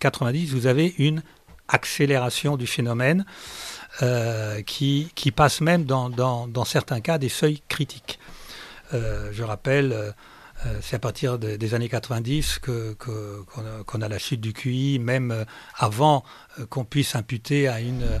90, 0.00 0.52
vous 0.52 0.66
avez 0.66 0.94
une 0.98 1.22
accélération 1.68 2.58
du 2.58 2.66
phénomène 2.66 3.24
euh, 4.02 4.60
qui, 4.60 5.10
qui, 5.14 5.30
passe 5.30 5.62
même 5.62 5.86
dans, 5.86 6.10
dans, 6.10 6.64
certains 6.66 7.00
cas 7.00 7.16
des 7.16 7.30
seuils 7.30 7.62
critiques. 7.70 8.18
Euh, 8.92 9.30
je 9.32 9.42
rappelle 9.42 10.12
c'est 10.82 10.96
à 10.96 10.98
partir 10.98 11.38
des 11.38 11.74
années 11.74 11.88
90 11.88 12.58
qu'on 12.58 12.94
que, 12.98 13.44
a, 13.56 14.04
a, 14.04 14.08
la 14.08 14.18
chute 14.18 14.40
du 14.40 14.52
QI, 14.52 14.98
même 14.98 15.30
euh, 15.30 15.44
avant 15.76 16.22
euh, 16.58 16.66
qu'on 16.66 16.84
puisse 16.84 17.14
imputer 17.14 17.68
à 17.68 17.80
une, 17.80 18.20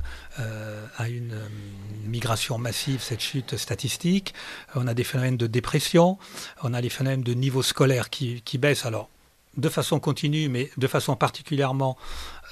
migration 2.06 2.58
massive 2.58 3.02
cette 3.02 3.20
chute 3.20 3.56
statistique. 3.56 4.34
On 4.74 4.86
a 4.86 4.94
des 4.94 5.04
phénomènes 5.04 5.36
de 5.36 5.46
dépression, 5.46 6.18
on 6.62 6.74
a 6.74 6.80
des 6.80 6.88
phénomènes 6.88 7.22
de 7.22 7.34
niveau 7.34 7.62
scolaire 7.62 8.10
qui, 8.10 8.42
baissent, 8.58 8.86
alors 8.86 9.10
de 9.56 9.68
façon 9.68 10.00
continue, 10.00 10.48
mais 10.48 10.70
de 10.76 10.86
façon 10.86 11.16
particulièrement 11.16 11.96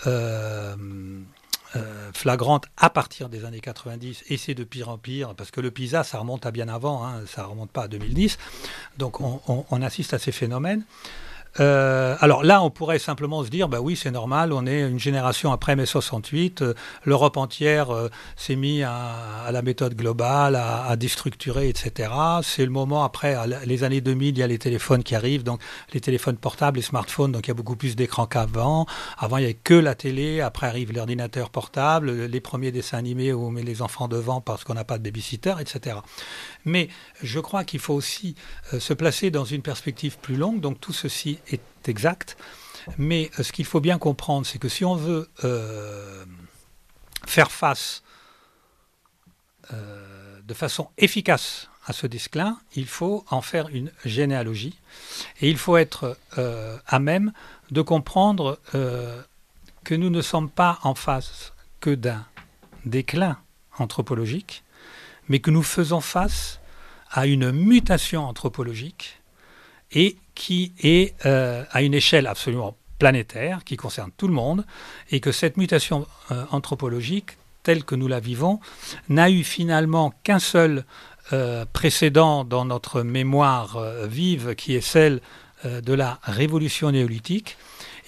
euh, 0.06 0.77
flagrante 2.15 2.65
à 2.77 2.90
partir 2.90 3.28
des 3.28 3.45
années 3.45 3.61
90 3.61 4.24
et 4.28 4.36
c'est 4.36 4.55
de 4.55 4.65
pire 4.65 4.89
en 4.89 4.99
pire 4.99 5.35
parce 5.35 5.51
que 5.51 5.61
le 5.61 5.70
PISA 5.70 6.03
ça 6.03 6.19
remonte 6.19 6.47
à 6.47 6.51
bien 6.51 6.69
avant, 6.69 7.07
hein, 7.07 7.23
ça 7.27 7.45
remonte 7.45 7.70
pas 7.70 7.82
à 7.85 7.89
2010. 7.89 8.39
Donc 8.97 9.20
on, 9.20 9.40
on 9.47 9.82
assiste 9.82 10.15
à 10.15 10.19
ces 10.19 10.32
phénomènes. 10.32 10.85
Euh, 11.61 12.16
alors 12.20 12.45
là, 12.45 12.62
on 12.62 12.70
pourrait 12.70 12.99
simplement 12.99 13.45
se 13.45 13.49
dire, 13.49 13.69
bah 13.69 13.81
oui, 13.81 13.97
c'est 13.97 14.11
normal, 14.11 14.53
on 14.53 14.66
est 14.66 14.81
une 14.81 14.99
génération 14.99 15.53
après 15.53 15.77
mai 15.77 15.87
68, 15.87 16.62
euh, 16.62 16.75
l'Europe 17.05 17.37
entière 17.37 17.91
euh, 17.91 18.09
s'est 18.37 18.57
mise 18.57 18.85
à, 18.85 19.51
la 19.51 19.62
méthode 19.62 19.95
globale, 19.95 20.57
à, 20.57 20.95
déstructurer, 20.97 21.69
etc. 21.69 22.11
C'est 22.43 22.65
le 22.65 22.70
moment 22.70 23.05
après, 23.05 23.37
les 23.65 23.85
années 23.85 24.01
2000, 24.01 24.37
il 24.37 24.39
y 24.39 24.43
a 24.43 24.47
les 24.47 24.59
téléphones 24.59 25.03
qui 25.03 25.15
arrivent, 25.15 25.43
donc 25.43 25.61
les 25.93 26.01
téléphones 26.01 26.37
portables, 26.37 26.77
les 26.77 26.83
smartphones, 26.83 27.33
donc 27.33 27.47
il 27.47 27.49
y 27.49 27.53
a 27.53 27.55
beaucoup 27.55 27.77
plus 27.77 27.97
d'écrans 27.97 28.27
qu'avant. 28.27 28.87
Avant, 29.16 29.39
il 29.39 29.41
n'y 29.41 29.47
avait 29.47 29.55
que 29.55 29.75
la 29.75 29.95
télé, 29.95 30.41
après 30.41 30.66
arrive 30.66 30.93
l'ordinateur 30.93 31.51
portable, 31.51 32.11
les 32.11 32.41
premiers 32.41 32.73
dessins 32.73 32.99
animés 32.99 33.33
où 33.33 33.47
on 33.47 33.51
met 33.51 33.62
les 33.62 33.83
enfants 33.83 34.09
devant 34.09 34.41
parce 34.41 34.65
qu'on 34.65 34.75
n'a 34.75 34.85
pas 34.85 34.99
de 34.99 35.03
babysitter, 35.03 35.55
etc. 35.61 35.97
Mais 36.69 36.89
je 37.23 37.40
crois 37.40 37.65
qu'il 37.65 37.81
faut 37.81 37.95
aussi 37.95 38.35
se 38.78 38.93
placer 38.93 39.31
dans 39.31 39.45
une 39.45 39.62
perspective 39.62 40.19
plus 40.19 40.36
longue, 40.36 40.61
donc 40.61 40.81
tout 40.81 40.93
ceci 40.93 41.39
est 41.49 41.89
exact. 41.89 42.36
Mais 42.97 43.31
euh, 43.39 43.43
ce 43.43 43.53
qu'il 43.53 43.66
faut 43.66 43.81
bien 43.81 43.99
comprendre, 43.99 44.47
c'est 44.47 44.59
que 44.59 44.69
si 44.69 44.85
on 44.85 44.95
veut 44.95 45.28
euh, 45.45 46.24
faire 47.27 47.51
face 47.51 48.03
euh, 49.73 50.40
de 50.43 50.55
façon 50.55 50.89
efficace 50.97 51.69
à 51.86 51.93
ce 51.93 52.07
déclin, 52.07 52.59
il 52.74 52.86
faut 52.86 53.24
en 53.31 53.43
faire 53.43 53.69
une 53.69 53.90
généalogie 54.05 54.78
et 55.40 55.49
il 55.49 55.57
faut 55.57 55.78
être 55.78 56.19
à 56.36 56.99
même 56.99 57.32
de 57.70 57.81
comprendre 57.81 58.61
que 59.85 59.95
nous 59.95 60.11
ne 60.11 60.20
sommes 60.20 60.51
pas 60.51 60.81
en 60.82 60.95
face 60.95 61.55
que 61.81 61.89
d'un 61.89 62.27
déclin 62.85 63.39
anthropologique, 63.78 64.65
mais 65.31 65.39
que 65.39 65.51
nous 65.51 65.62
faisons 65.62 66.03
face 66.03 66.57
à 67.10 67.26
une 67.26 67.52
mutation 67.52 68.26
anthropologique 68.26 69.20
et 69.93 70.16
qui 70.35 70.72
est 70.82 71.14
euh, 71.26 71.64
à 71.70 71.82
une 71.82 71.94
échelle 71.94 72.26
absolument 72.26 72.76
planétaire, 72.98 73.64
qui 73.64 73.76
concerne 73.76 74.10
tout 74.16 74.28
le 74.28 74.35
monde, 74.35 74.64
et 75.10 75.20
que 75.20 75.32
cette 75.32 75.56
mutation 75.56 76.06
euh, 76.30 76.44
anthropologique, 76.51 77.39
telle 77.62 77.85
que 77.85 77.94
nous 77.94 78.09
la 78.09 78.20
vivons, 78.20 78.60
n'a 79.09 79.30
eu 79.30 79.44
finalement 79.44 80.12
qu'un 80.24 80.39
seul 80.39 80.85
euh, 81.32 81.64
précédent 81.72 82.44
dans 82.44 82.64
notre 82.64 83.02
mémoire 83.02 83.78
vive, 84.06 84.55
qui 84.55 84.74
est 84.74 84.80
celle 84.80 85.20
de 85.64 85.93
la 85.93 86.20
révolution 86.22 86.93
néolithique, 86.93 87.56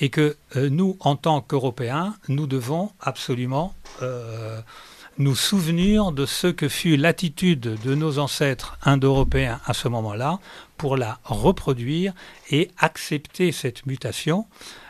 et 0.00 0.08
que 0.08 0.36
nous, 0.54 0.96
en 1.00 1.16
tant 1.16 1.40
qu'Européens, 1.40 2.14
nous 2.28 2.46
devons 2.46 2.92
absolument 3.00 3.74
nous 5.20 5.36
souvenir 5.36 6.12
de 6.12 6.24
ce 6.24 6.46
que 6.46 6.68
fut 6.68 6.96
l'attitude 6.96 7.60
de 7.60 7.94
nos 7.94 8.18
ancêtres 8.18 8.78
indo-européens 8.82 9.60
à 9.66 9.74
ce 9.74 9.86
moment-là 9.88 10.40
pour 10.78 10.96
la 10.96 11.18
reproduire 11.24 12.14
et 12.50 12.70
accepter 12.78 13.52
cette 13.52 13.84
mutation, 13.84 14.46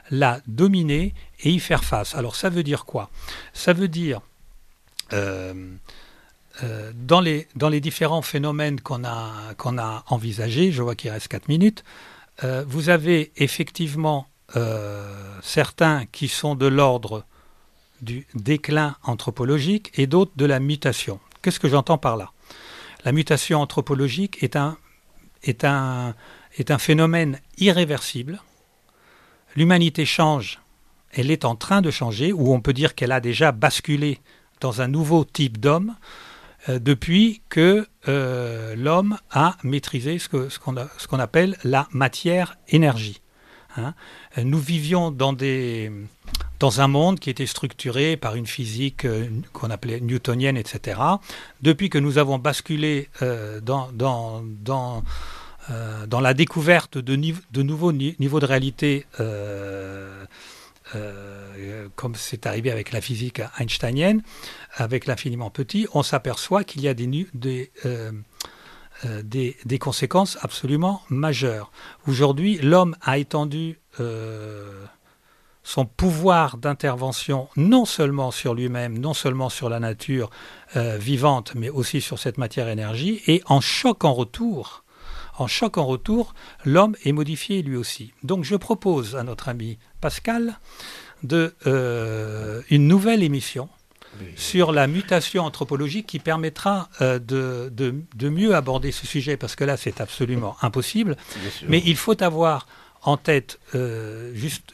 la 0.09 0.41
dominer 0.47 1.15
et 1.41 1.51
y 1.51 1.59
faire 1.59 1.83
face. 1.83 2.15
Alors 2.15 2.37
ça 2.37 2.49
veut 2.49 2.63
dire 2.63 2.85
quoi? 2.85 3.11
Ça 3.55 3.73
veut 3.73 3.89
dire, 3.89 4.21
euh, 5.13 5.53
euh, 6.63 6.93
dans, 6.95 7.21
les, 7.21 7.81
différents 7.81 8.23
phénomènes 8.23 8.81
qu'on 8.81 9.03
a, 9.03 9.33
qu'on 9.59 9.79
a 9.79 10.05
envisagés, 10.07 10.71
je 10.71 10.81
vois 10.81 10.95
qu'il 10.95 11.11
reste 11.11 11.27
4 11.27 11.49
minutes, 11.49 11.83
euh, 12.45 12.65
vous 12.69 12.89
avez 12.89 13.33
effectivement 13.37 14.27
certains 15.43 16.07
qui 16.07 16.27
sont 16.27 16.57
de 16.57 16.67
l'ordre 16.67 17.25
du 18.03 18.27
déclin 18.35 18.97
anthropologique 19.03 19.91
et 19.95 20.07
d'autres 20.07 20.33
de 20.37 20.45
la 20.45 20.61
mutation. 20.61 21.21
Qu'est-ce 21.43 21.61
que 21.61 21.69
j'entends 21.69 21.99
par 21.99 22.17
là? 22.17 22.33
La 23.05 23.13
mutation 23.13 23.61
anthropologique 23.61 24.43
est 24.43 24.57
un, 24.57 24.77
phénomène 26.79 27.41
irréversible. 27.59 28.43
L'humanité 29.57 30.05
change, 30.05 30.61
elle 31.13 31.31
est 31.31 31.45
en 31.45 31.57
train 31.57 31.81
de 31.81 31.91
changer, 31.91 32.33
ou 32.33 32.53
on 32.53 32.61
peut 32.61 32.73
dire 32.73 32.95
qu'elle 32.95 33.13
a 33.13 33.21
déjà 33.21 33.53
basculé 33.53 34.19
dans 34.61 34.83
un 34.83 34.89
nouveau 34.89 35.25
type 35.25 35.59
d'homme 35.59 35.97
euh, 36.69 36.79
depuis 36.79 37.41
que 37.49 37.89
euh, 38.09 38.77
l'homme 38.77 39.17
a 39.31 39.57
maîtrisé 39.63 40.19
ce 40.19 40.29
qu'on 40.59 41.19
appelle 41.19 41.57
la 41.65 41.89
matière-énergie. 41.93 43.23
Hein. 43.77 43.95
Nous 44.37 44.59
vivions 44.59 45.11
dans 45.11 45.33
des, 45.33 45.91
dans 46.61 46.81
un 46.81 46.87
monde 46.89 47.19
qui 47.19 47.31
était 47.31 47.47
structuré 47.47 48.17
par 48.17 48.37
une 48.37 48.47
physique 48.47 49.05
euh, 49.07 49.27
qu'on 49.53 49.71
appelait 49.71 49.99
newtonienne, 50.01 50.57
etc. 50.57 51.01
Depuis 51.63 51.91
que 51.91 51.99
nous 51.99 52.19
avons 52.19 52.39
basculé 52.39 53.09
euh, 53.23 53.61
euh, 53.61 54.47
dans, 56.07 56.21
la 56.21 56.35
découverte 56.35 56.99
de, 56.99 57.63
nouveaux 57.63 57.93
niveaux 57.93 58.41
de 58.41 58.47
réalité, 58.47 59.07
comme 61.97 62.15
c'est 62.15 62.47
arrivé 62.47 62.71
avec 62.71 62.93
la 62.93 63.01
physique 63.01 63.41
einsteinienne, 63.59 64.23
avec 64.77 65.07
l'infiniment 65.07 65.51
petit, 65.51 65.87
on 65.95 66.03
s'aperçoit 66.03 66.65
qu'il 66.65 66.83
y 66.83 66.89
a 66.89 66.95
des, 66.95 67.71
conséquences 69.81 70.37
absolument 70.43 71.03
majeures. 71.09 71.71
Aujourd'hui, 72.07 72.59
l'homme 72.59 72.97
a 73.01 73.19
étendu 73.19 73.79
son 75.63 75.85
pouvoir 75.85 76.57
d'intervention 76.57 77.49
non 77.57 77.85
seulement 77.85 78.31
sur 78.31 78.55
lui-même, 78.55 78.99
non 78.99 79.15
seulement 79.15 79.49
sur 79.49 79.69
la 79.69 79.81
nature 79.81 80.31
euh, 80.77 80.97
vivante, 80.97 81.53
mais 81.55 81.69
aussi 81.69 82.01
sur 82.01 82.19
cette 82.19 82.39
matière-énergie, 82.39 83.21
et 83.27 83.43
en 83.47 83.61
choc 83.61 84.05
en 84.05 84.15
retour, 84.15 84.85
en 85.39 85.47
choc 85.47 85.79
en 85.79 85.87
retour, 85.87 86.35
l'homme 86.65 86.97
est 87.05 87.13
modifié 87.13 87.63
lui 87.63 87.77
aussi. 87.77 88.13
Donc 88.23 88.45
je 88.45 88.57
propose 88.57 89.17
à 89.17 89.23
notre 89.23 89.49
ami 89.49 89.79
Pascal 90.01 90.59
de 91.23 91.55
euh, 91.67 92.63
une 92.71 92.89
nouvelle 92.89 93.23
émission 93.23 93.69
sur 94.37 94.73
la 94.73 94.87
mutation 94.87 95.45
anthropologique 95.45 96.07
qui 96.07 96.19
permettra 96.19 96.89
euh, 97.01 97.19
de, 97.19 97.73
de, 97.73 98.29
mieux 98.29 98.55
aborder 98.55 98.93
ce 98.93 99.07
sujet, 99.07 99.37
parce 99.37 99.57
que 99.57 99.65
là 99.65 99.77
c'est 99.77 100.01
absolument 100.01 100.57
impossible. 100.63 101.17
Mais 101.69 101.83
il 101.87 101.97
faut 101.97 102.21
avoir 102.23 102.67
en 103.03 103.17
tête, 103.17 103.59
euh, 103.75 104.33
juste, 104.35 104.73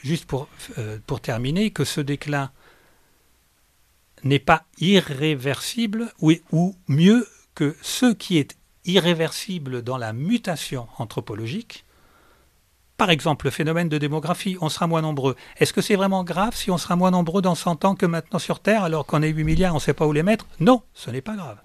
euh, 0.79 0.99
pour 1.07 1.21
terminer, 1.21 1.71
que 1.71 1.85
ce 1.85 2.01
déclin 2.01 2.51
n'est 4.25 4.39
pas 4.39 4.65
irréversible, 4.79 6.13
ou, 6.21 6.33
ou 6.53 6.75
mieux 6.89 7.27
que 7.55 7.77
ce 7.83 8.13
qui 8.13 8.39
est 8.39 8.57
irréversible 8.85 9.83
dans 9.83 9.97
la 9.97 10.13
mutation 10.13 10.89
anthropologique, 10.99 11.85
par 12.97 13.11
exemple, 13.11 13.47
le 13.47 13.51
phénomène 13.51 13.91
de 13.91 13.99
démographie, 13.99 14.57
on 14.61 14.71
sera 14.71 14.87
moins 14.87 15.03
nombreux. 15.03 15.37
Est-ce 15.59 15.75
que 15.75 15.83
c'est 15.83 15.97
vraiment 15.97 16.25
grave 16.25 16.55
si 16.55 16.71
on 16.71 16.79
sera 16.79 16.97
moins 16.97 17.11
nombreux 17.11 17.43
dans 17.43 17.55
100 17.55 17.85
ans 17.85 17.95
que 17.95 18.07
maintenant 18.07 18.39
sur 18.39 18.61
Terre, 18.61 18.85
alors 18.85 19.05
qu'on 19.05 19.23
est 19.23 19.29
8 19.29 19.45
milliards, 19.45 19.75
on 19.75 19.77
ne 19.77 19.83
sait 19.83 19.93
pas 19.93 20.07
où 20.07 20.13
les 20.13 20.23
mettre? 20.23 20.47
Non, 20.61 20.83
ce 20.95 21.11
n'est 21.11 21.21
pas 21.21 21.37
grave. 21.37 21.59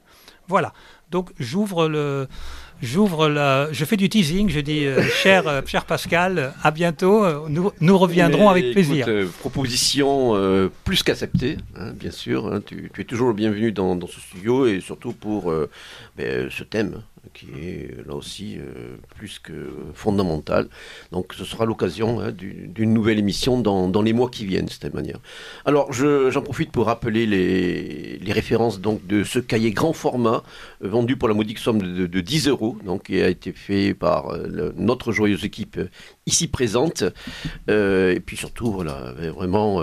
Voilà. 0.50 0.74
Donc 1.10 1.32
j'ouvre 1.40 1.88
le, 1.88 2.28
j'ouvre 2.82 3.28
la, 3.30 3.72
je 3.72 3.86
fais 3.86 3.98
du 3.98 4.10
teasing, 4.10 4.50
je 4.50 4.60
dis 4.60 4.86
euh, 4.86 5.02
cher, 5.24 5.48
euh, 5.48 5.62
cher 5.66 5.86
Pascal, 5.86 6.54
à 6.64 6.72
bientôt, 6.72 7.48
nous, 7.50 7.72
nous 7.80 7.98
reviendrons 7.98 8.50
avec 8.50 8.72
plaisir. 8.72 9.06
Euh, 9.08 9.28
proposition 9.40 10.70
plus 10.84 11.04
qu'acceptée, 11.04 11.58
hein, 11.78 11.92
bien 11.94 12.12
sûr. 12.12 12.52
Hein. 12.52 12.62
tu, 12.66 12.92
es 12.98 13.04
toujours 13.04 13.30
le 13.30 13.34
bienvenu 13.34 13.72
dans, 13.72 13.96
dans, 13.96 14.08
ce 14.08 14.20
studio 14.20 14.66
et 14.66 14.82
surtout 14.82 15.14
pour 15.14 15.54
ben, 16.18 16.50
ce 16.50 16.64
thème 16.64 17.02
qui 17.34 17.48
est 17.62 18.06
là 18.08 18.16
aussi 18.16 18.58
euh, 18.58 18.98
plus 19.16 19.40
que 19.40 19.70
fondamental. 19.94 20.68
Donc 21.12 21.34
ce 21.34 21.46
sera 21.46 21.66
l'occasion 21.66 22.20
hein, 22.20 22.32
d'une 22.32 22.94
nouvelle 22.94 23.20
émission 23.20 23.60
dans, 23.60 23.88
dans, 23.88 24.02
les 24.02 24.14
mois 24.14 24.30
qui 24.30 24.46
viennent, 24.46 24.66
de 24.66 24.72
cette 24.72 24.94
manière. 24.94 25.20
Alors 25.66 25.94
j'en 25.94 26.42
profite 26.42 26.72
pour 26.72 26.88
rappeler 26.88 27.26
les, 27.26 28.18
les, 28.18 28.32
références 28.32 28.82
donc, 28.82 29.06
de 29.06 29.24
ce 29.24 29.40
cahier 29.40 29.72
grand 29.72 29.94
format 29.94 30.44
euh, 30.84 30.90
vendu 30.90 31.16
pour 31.16 31.28
la 31.28 31.36
modique 31.36 31.60
somme 31.60 31.82
de, 31.82 32.08
de, 32.08 32.22
10 32.22 32.48
euros, 32.48 32.78
donc, 32.86 33.04
qui 33.04 33.22
a 33.22 33.30
été 33.30 33.52
fait 33.52 33.94
par 33.94 34.30
euh, 34.30 34.74
notre 34.76 35.12
joyeuse 35.12 35.46
équipe 35.46 35.80
ici 36.32 36.48
présente. 36.48 37.04
et 37.68 38.22
puis 38.26 38.38
surtout, 38.38 38.72
voilà, 38.72 39.14
vraiment 39.36 39.82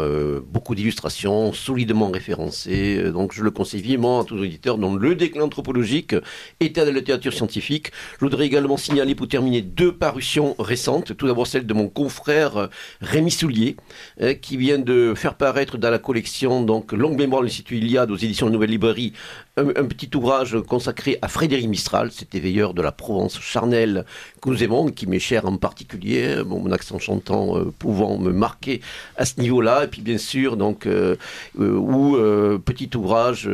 beaucoup 0.51 0.75
d'illustrations 0.75 1.53
solidement 1.53 2.11
référencées. 2.11 3.11
donc 3.13 3.33
je 3.33 3.43
le 3.43 3.51
conseille 3.51 3.83
vivement 3.83 4.21
à 4.21 4.25
tous 4.25 4.37
les 4.37 4.43
auditeurs 4.43 4.79
dont 4.79 4.95
le 4.95 5.15
déclin 5.15 5.43
anthropologique 5.43 6.15
était 6.61 6.83
de 6.83 6.91
la 6.91 6.99
littérature 6.99 7.33
scientifique. 7.33 7.93
Je 8.19 8.25
voudrais 8.25 8.47
également 8.47 8.77
signaler 8.77 9.15
pour 9.15 9.29
terminer 9.29 9.63
deux 9.63 9.93
parutions 9.93 10.55
récentes. 10.59 11.17
Tout 11.17 11.27
d'abord 11.27 11.47
celle 11.47 11.67
de 11.67 11.75
mon 11.75 11.89
confrère 11.89 12.57
euh, 12.57 12.67
Rémi 13.01 13.31
Soulier, 13.31 13.77
euh, 14.21 14.35
qui 14.35 14.57
vient 14.57 14.79
de 14.79 15.15
faire 15.15 15.35
paraître 15.35 15.79
dans 15.79 15.91
la 15.91 15.99
collection 15.99 16.63
donc 16.63 16.93
Longue 16.93 17.19
mémoire 17.19 17.43
de 17.43 17.47
l'Institut 17.47 17.79
Iliade 17.79 18.11
aux 18.11 18.17
éditions 18.17 18.47
de 18.47 18.53
Nouvelle 18.53 18.71
Librairie 18.71 19.13
un, 19.59 19.85
petit 19.85 20.11
ouvrage 20.17 20.57
consacré 20.67 21.19
à 21.23 21.29
Frédéric 21.29 21.69
Mistral, 21.69 22.11
cet 22.13 22.35
éveilleur 22.35 22.75
de 22.75 22.83
la 22.83 22.93
Provence 22.93 23.41
charnelle 23.41 24.05
que 24.41 24.51
nous 24.51 24.63
aimons, 24.63 24.91
qui 24.91 25.07
m'est 25.07 25.19
cher 25.19 25.47
en 25.47 25.57
particulier, 25.57 26.43
mon 26.47 26.71
accent 26.71 26.99
chantant 26.99 27.59
euh, 27.59 27.73
pouvant 27.79 28.19
me 28.19 28.33
marquer 28.33 28.81
à 29.17 29.25
ce 29.25 29.41
niveau-là, 29.41 29.85
et 29.85 29.87
puis 29.89 30.03
bien 30.03 30.19
sûr, 30.19 30.57
donc, 30.57 30.87
euh, 30.87 31.17
euh, 31.59 31.73
ou 31.75 32.17
petit 32.65 32.91
ouvrage 32.97 33.49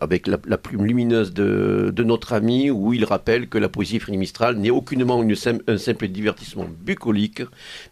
avec 0.00 0.26
la, 0.26 0.58
plume 0.58 0.84
lumineuse 0.84 1.32
de, 1.32 2.02
notre 2.02 2.32
ami, 2.32 2.70
où 2.70 2.92
il 2.92 3.04
rappelle 3.04 3.48
que 3.48 3.58
la 3.58 3.68
poésie 3.68 3.98
Frédéric 3.98 4.20
Mistral 4.20 4.56
n'est 4.56 4.70
aucunement 4.70 5.22
une, 5.22 5.34
un 5.66 5.78
simple 5.78 6.08
divertissement 6.08 6.66
bucolique, 6.84 7.42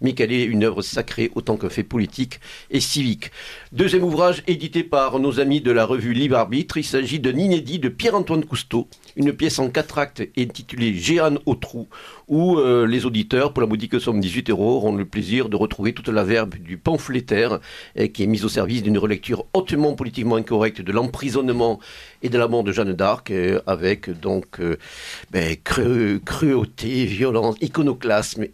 mais 0.00 0.12
qu'elle 0.14 0.32
est 0.32 0.44
une 0.44 0.64
œuvre 0.64 0.82
sacrée 0.82 1.30
autant 1.34 1.56
qu'un 1.56 1.68
fait 1.68 1.82
politique 1.82 2.40
et 2.70 2.80
civique. 2.80 3.30
Deuxième 3.72 4.04
ouvrage 4.04 4.42
édité 4.46 4.82
par 4.82 5.18
nos 5.18 5.40
amis 5.40 5.60
de 5.60 5.70
la 5.70 5.84
revue 5.84 6.12
Libre 6.12 6.36
Arbitre, 6.36 6.76
il 6.76 6.84
s'agit 6.84 7.09
d'un 7.18 7.36
inédit 7.36 7.78
de 7.78 7.88
Pierre-Antoine 7.88 8.44
Cousteau, 8.44 8.88
une 9.16 9.32
pièce 9.32 9.58
en 9.58 9.68
quatre 9.68 9.98
actes 9.98 10.22
intitulée 10.38 10.94
Géane 10.94 11.38
au 11.46 11.54
trou, 11.54 11.88
où 12.28 12.58
euh, 12.58 12.86
les 12.86 13.06
auditeurs, 13.06 13.52
pour 13.52 13.60
la 13.60 13.66
modique 13.66 14.00
somme 14.00 14.20
18 14.20 14.50
euros, 14.50 14.76
auront 14.76 14.94
le 14.94 15.04
plaisir 15.04 15.48
de 15.48 15.56
retrouver 15.56 15.92
toute 15.92 16.08
la 16.08 16.22
verbe 16.22 16.54
du 16.54 16.76
pamphlétaire 16.76 17.60
euh, 17.98 18.06
qui 18.06 18.22
est 18.22 18.26
mise 18.26 18.44
au 18.44 18.48
service 18.48 18.82
d'une 18.82 18.98
relecture 18.98 19.46
hautement 19.52 19.94
politiquement 19.94 20.36
incorrecte 20.36 20.80
de 20.80 20.92
l'emprisonnement 20.92 21.80
et 22.22 22.28
de 22.28 22.38
la 22.38 22.46
mort 22.48 22.62
de 22.62 22.72
Jeanne 22.72 22.92
d'Arc, 22.92 23.30
euh, 23.30 23.60
avec 23.66 24.10
donc 24.20 24.60
ben, 25.30 25.56
cruauté, 25.64 27.04
violence, 27.06 27.56
iconoclasme, 27.60 28.46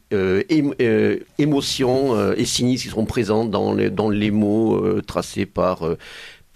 émotion 1.38 2.32
et 2.32 2.44
cynisme 2.44 2.82
qui 2.84 2.88
seront 2.88 3.04
présents 3.04 3.44
dans 3.44 3.74
les 3.74 4.30
mots 4.30 5.00
tracés 5.02 5.46
par 5.46 5.82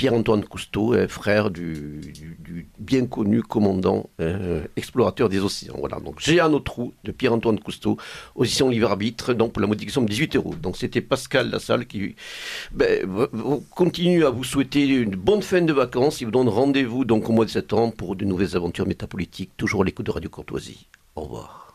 Pierre-Antoine 0.01 0.47
Cousteau, 0.47 0.95
frère 1.09 1.51
du, 1.51 2.01
bien 2.79 3.05
connu 3.05 3.43
commandant 3.43 4.09
euh, 4.19 4.65
explorateur 4.75 5.29
des 5.29 5.41
océans. 5.41 5.77
Voilà, 5.79 6.01
donc 6.01 6.21
J'ai 6.21 6.41
un 6.41 6.51
autre 6.55 6.65
trou 6.65 6.95
de 7.05 7.13
Pierre-Antoine 7.13 7.61
Cousteau, 7.61 7.99
audition 8.35 8.71
livre 8.71 8.89
arbitre, 8.89 9.35
donc 9.35 9.53
pour 9.53 9.61
la 9.61 9.67
modification 9.67 10.01
de 10.01 10.07
18 10.07 10.37
euros. 10.37 10.55
Donc 10.55 10.79
c'était 10.79 11.03
Pascal 11.03 11.51
Lassalle 11.51 11.85
qui 11.85 12.17
ben, 12.73 13.07
continue 13.75 14.25
à 14.25 14.31
vous 14.31 14.43
souhaiter 14.43 14.87
une 14.87 15.17
bonne 15.17 15.43
fin 15.43 15.61
de 15.61 15.73
vacances. 15.75 16.23
Il 16.23 16.25
vous 16.25 16.31
donne 16.31 16.49
rendez-vous 16.49 17.05
donc 17.05 17.29
au 17.29 17.33
mois 17.33 17.45
de 17.45 17.51
septembre 17.51 17.93
pour 17.93 18.17
de 18.17 18.25
nouvelles 18.25 18.57
aventures 18.57 18.87
métapolitiques, 18.87 19.51
toujours 19.59 19.83
à 19.83 19.85
l'écoute 19.85 20.07
de 20.07 20.13
Radio 20.13 20.31
Courtoisie. 20.31 20.89
Au 21.15 21.25
revoir. 21.25 21.75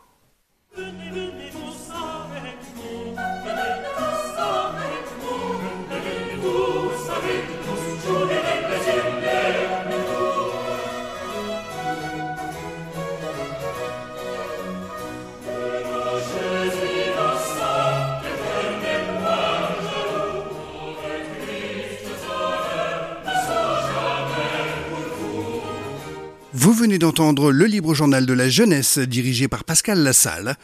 Vous 26.66 26.74
venez 26.74 26.98
d'entendre 26.98 27.52
le 27.52 27.66
libre 27.66 27.94
journal 27.94 28.26
de 28.26 28.34
la 28.34 28.50
jeunesse 28.50 28.98
dirigé 28.98 29.48
par 29.48 29.66
Pascal 29.66 30.00
Lassalle. 30.00 30.58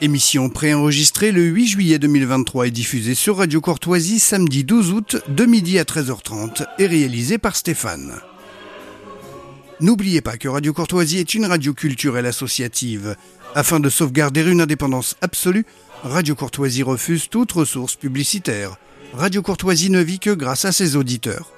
Émission 0.00 0.50
préenregistrée 0.50 1.32
le 1.32 1.42
8 1.42 1.66
juillet 1.66 1.98
2023 1.98 2.68
et 2.68 2.70
diffusée 2.70 3.16
sur 3.16 3.38
Radio 3.38 3.60
Courtoisie 3.60 4.20
samedi 4.20 4.62
12 4.62 4.92
août 4.92 5.16
de 5.26 5.46
midi 5.46 5.80
à 5.80 5.82
13h30 5.82 6.64
et 6.78 6.86
réalisée 6.86 7.38
par 7.38 7.56
Stéphane. 7.56 8.20
N'oubliez 9.80 10.20
pas 10.20 10.36
que 10.36 10.46
Radio 10.46 10.72
Courtoisie 10.72 11.18
est 11.18 11.34
une 11.34 11.46
radio 11.46 11.74
culturelle 11.74 12.26
associative. 12.26 13.16
Afin 13.56 13.80
de 13.80 13.90
sauvegarder 13.90 14.48
une 14.48 14.60
indépendance 14.60 15.16
absolue, 15.22 15.66
Radio 16.04 16.36
Courtoisie 16.36 16.84
refuse 16.84 17.28
toute 17.28 17.50
ressource 17.50 17.96
publicitaire. 17.96 18.76
Radio 19.12 19.42
Courtoisie 19.42 19.90
ne 19.90 20.02
vit 20.02 20.20
que 20.20 20.30
grâce 20.30 20.66
à 20.66 20.70
ses 20.70 20.94
auditeurs. 20.94 21.50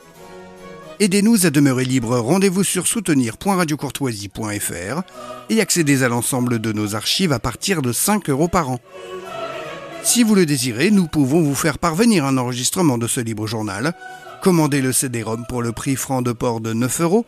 Aidez-nous 1.01 1.45
à 1.47 1.51
demeurer 1.51 1.87
libre. 1.87 2.19
Rendez-vous 2.19 2.63
sur 2.63 2.87
soutenir.radiocourtoisie.fr 2.87 5.03
et 5.49 5.61
accédez 5.63 6.03
à 6.03 6.09
l'ensemble 6.09 6.59
de 6.59 6.73
nos 6.73 6.95
archives 6.95 7.33
à 7.33 7.39
partir 7.39 7.81
de 7.81 7.91
5 7.91 8.29
euros 8.29 8.49
par 8.49 8.69
an. 8.69 8.79
Si 10.03 10.23
vous 10.23 10.35
le 10.35 10.45
désirez, 10.45 10.91
nous 10.91 11.07
pouvons 11.07 11.41
vous 11.41 11.55
faire 11.55 11.79
parvenir 11.79 12.27
un 12.27 12.37
enregistrement 12.37 12.99
de 12.99 13.07
ce 13.07 13.21
libre 13.21 13.47
journal. 13.47 13.95
Commandez 14.43 14.83
le 14.83 14.93
CD-ROM 14.93 15.47
pour 15.49 15.63
le 15.63 15.73
prix 15.73 15.97
franc 15.97 16.21
de 16.21 16.33
port 16.33 16.61
de 16.61 16.75
9 16.75 17.01
euros 17.01 17.25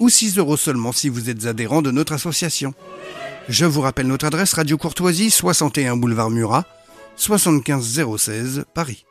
ou 0.00 0.10
6 0.10 0.36
euros 0.36 0.58
seulement 0.58 0.92
si 0.92 1.08
vous 1.08 1.30
êtes 1.30 1.46
adhérent 1.46 1.80
de 1.80 1.90
notre 1.90 2.12
association. 2.12 2.74
Je 3.48 3.64
vous 3.64 3.80
rappelle 3.80 4.06
notre 4.06 4.26
adresse 4.26 4.52
Radio 4.52 4.76
Courtoisie, 4.76 5.30
61 5.30 5.96
boulevard 5.96 6.28
Murat, 6.28 6.66
75 7.16 8.02
016 8.18 8.64
Paris. 8.74 9.06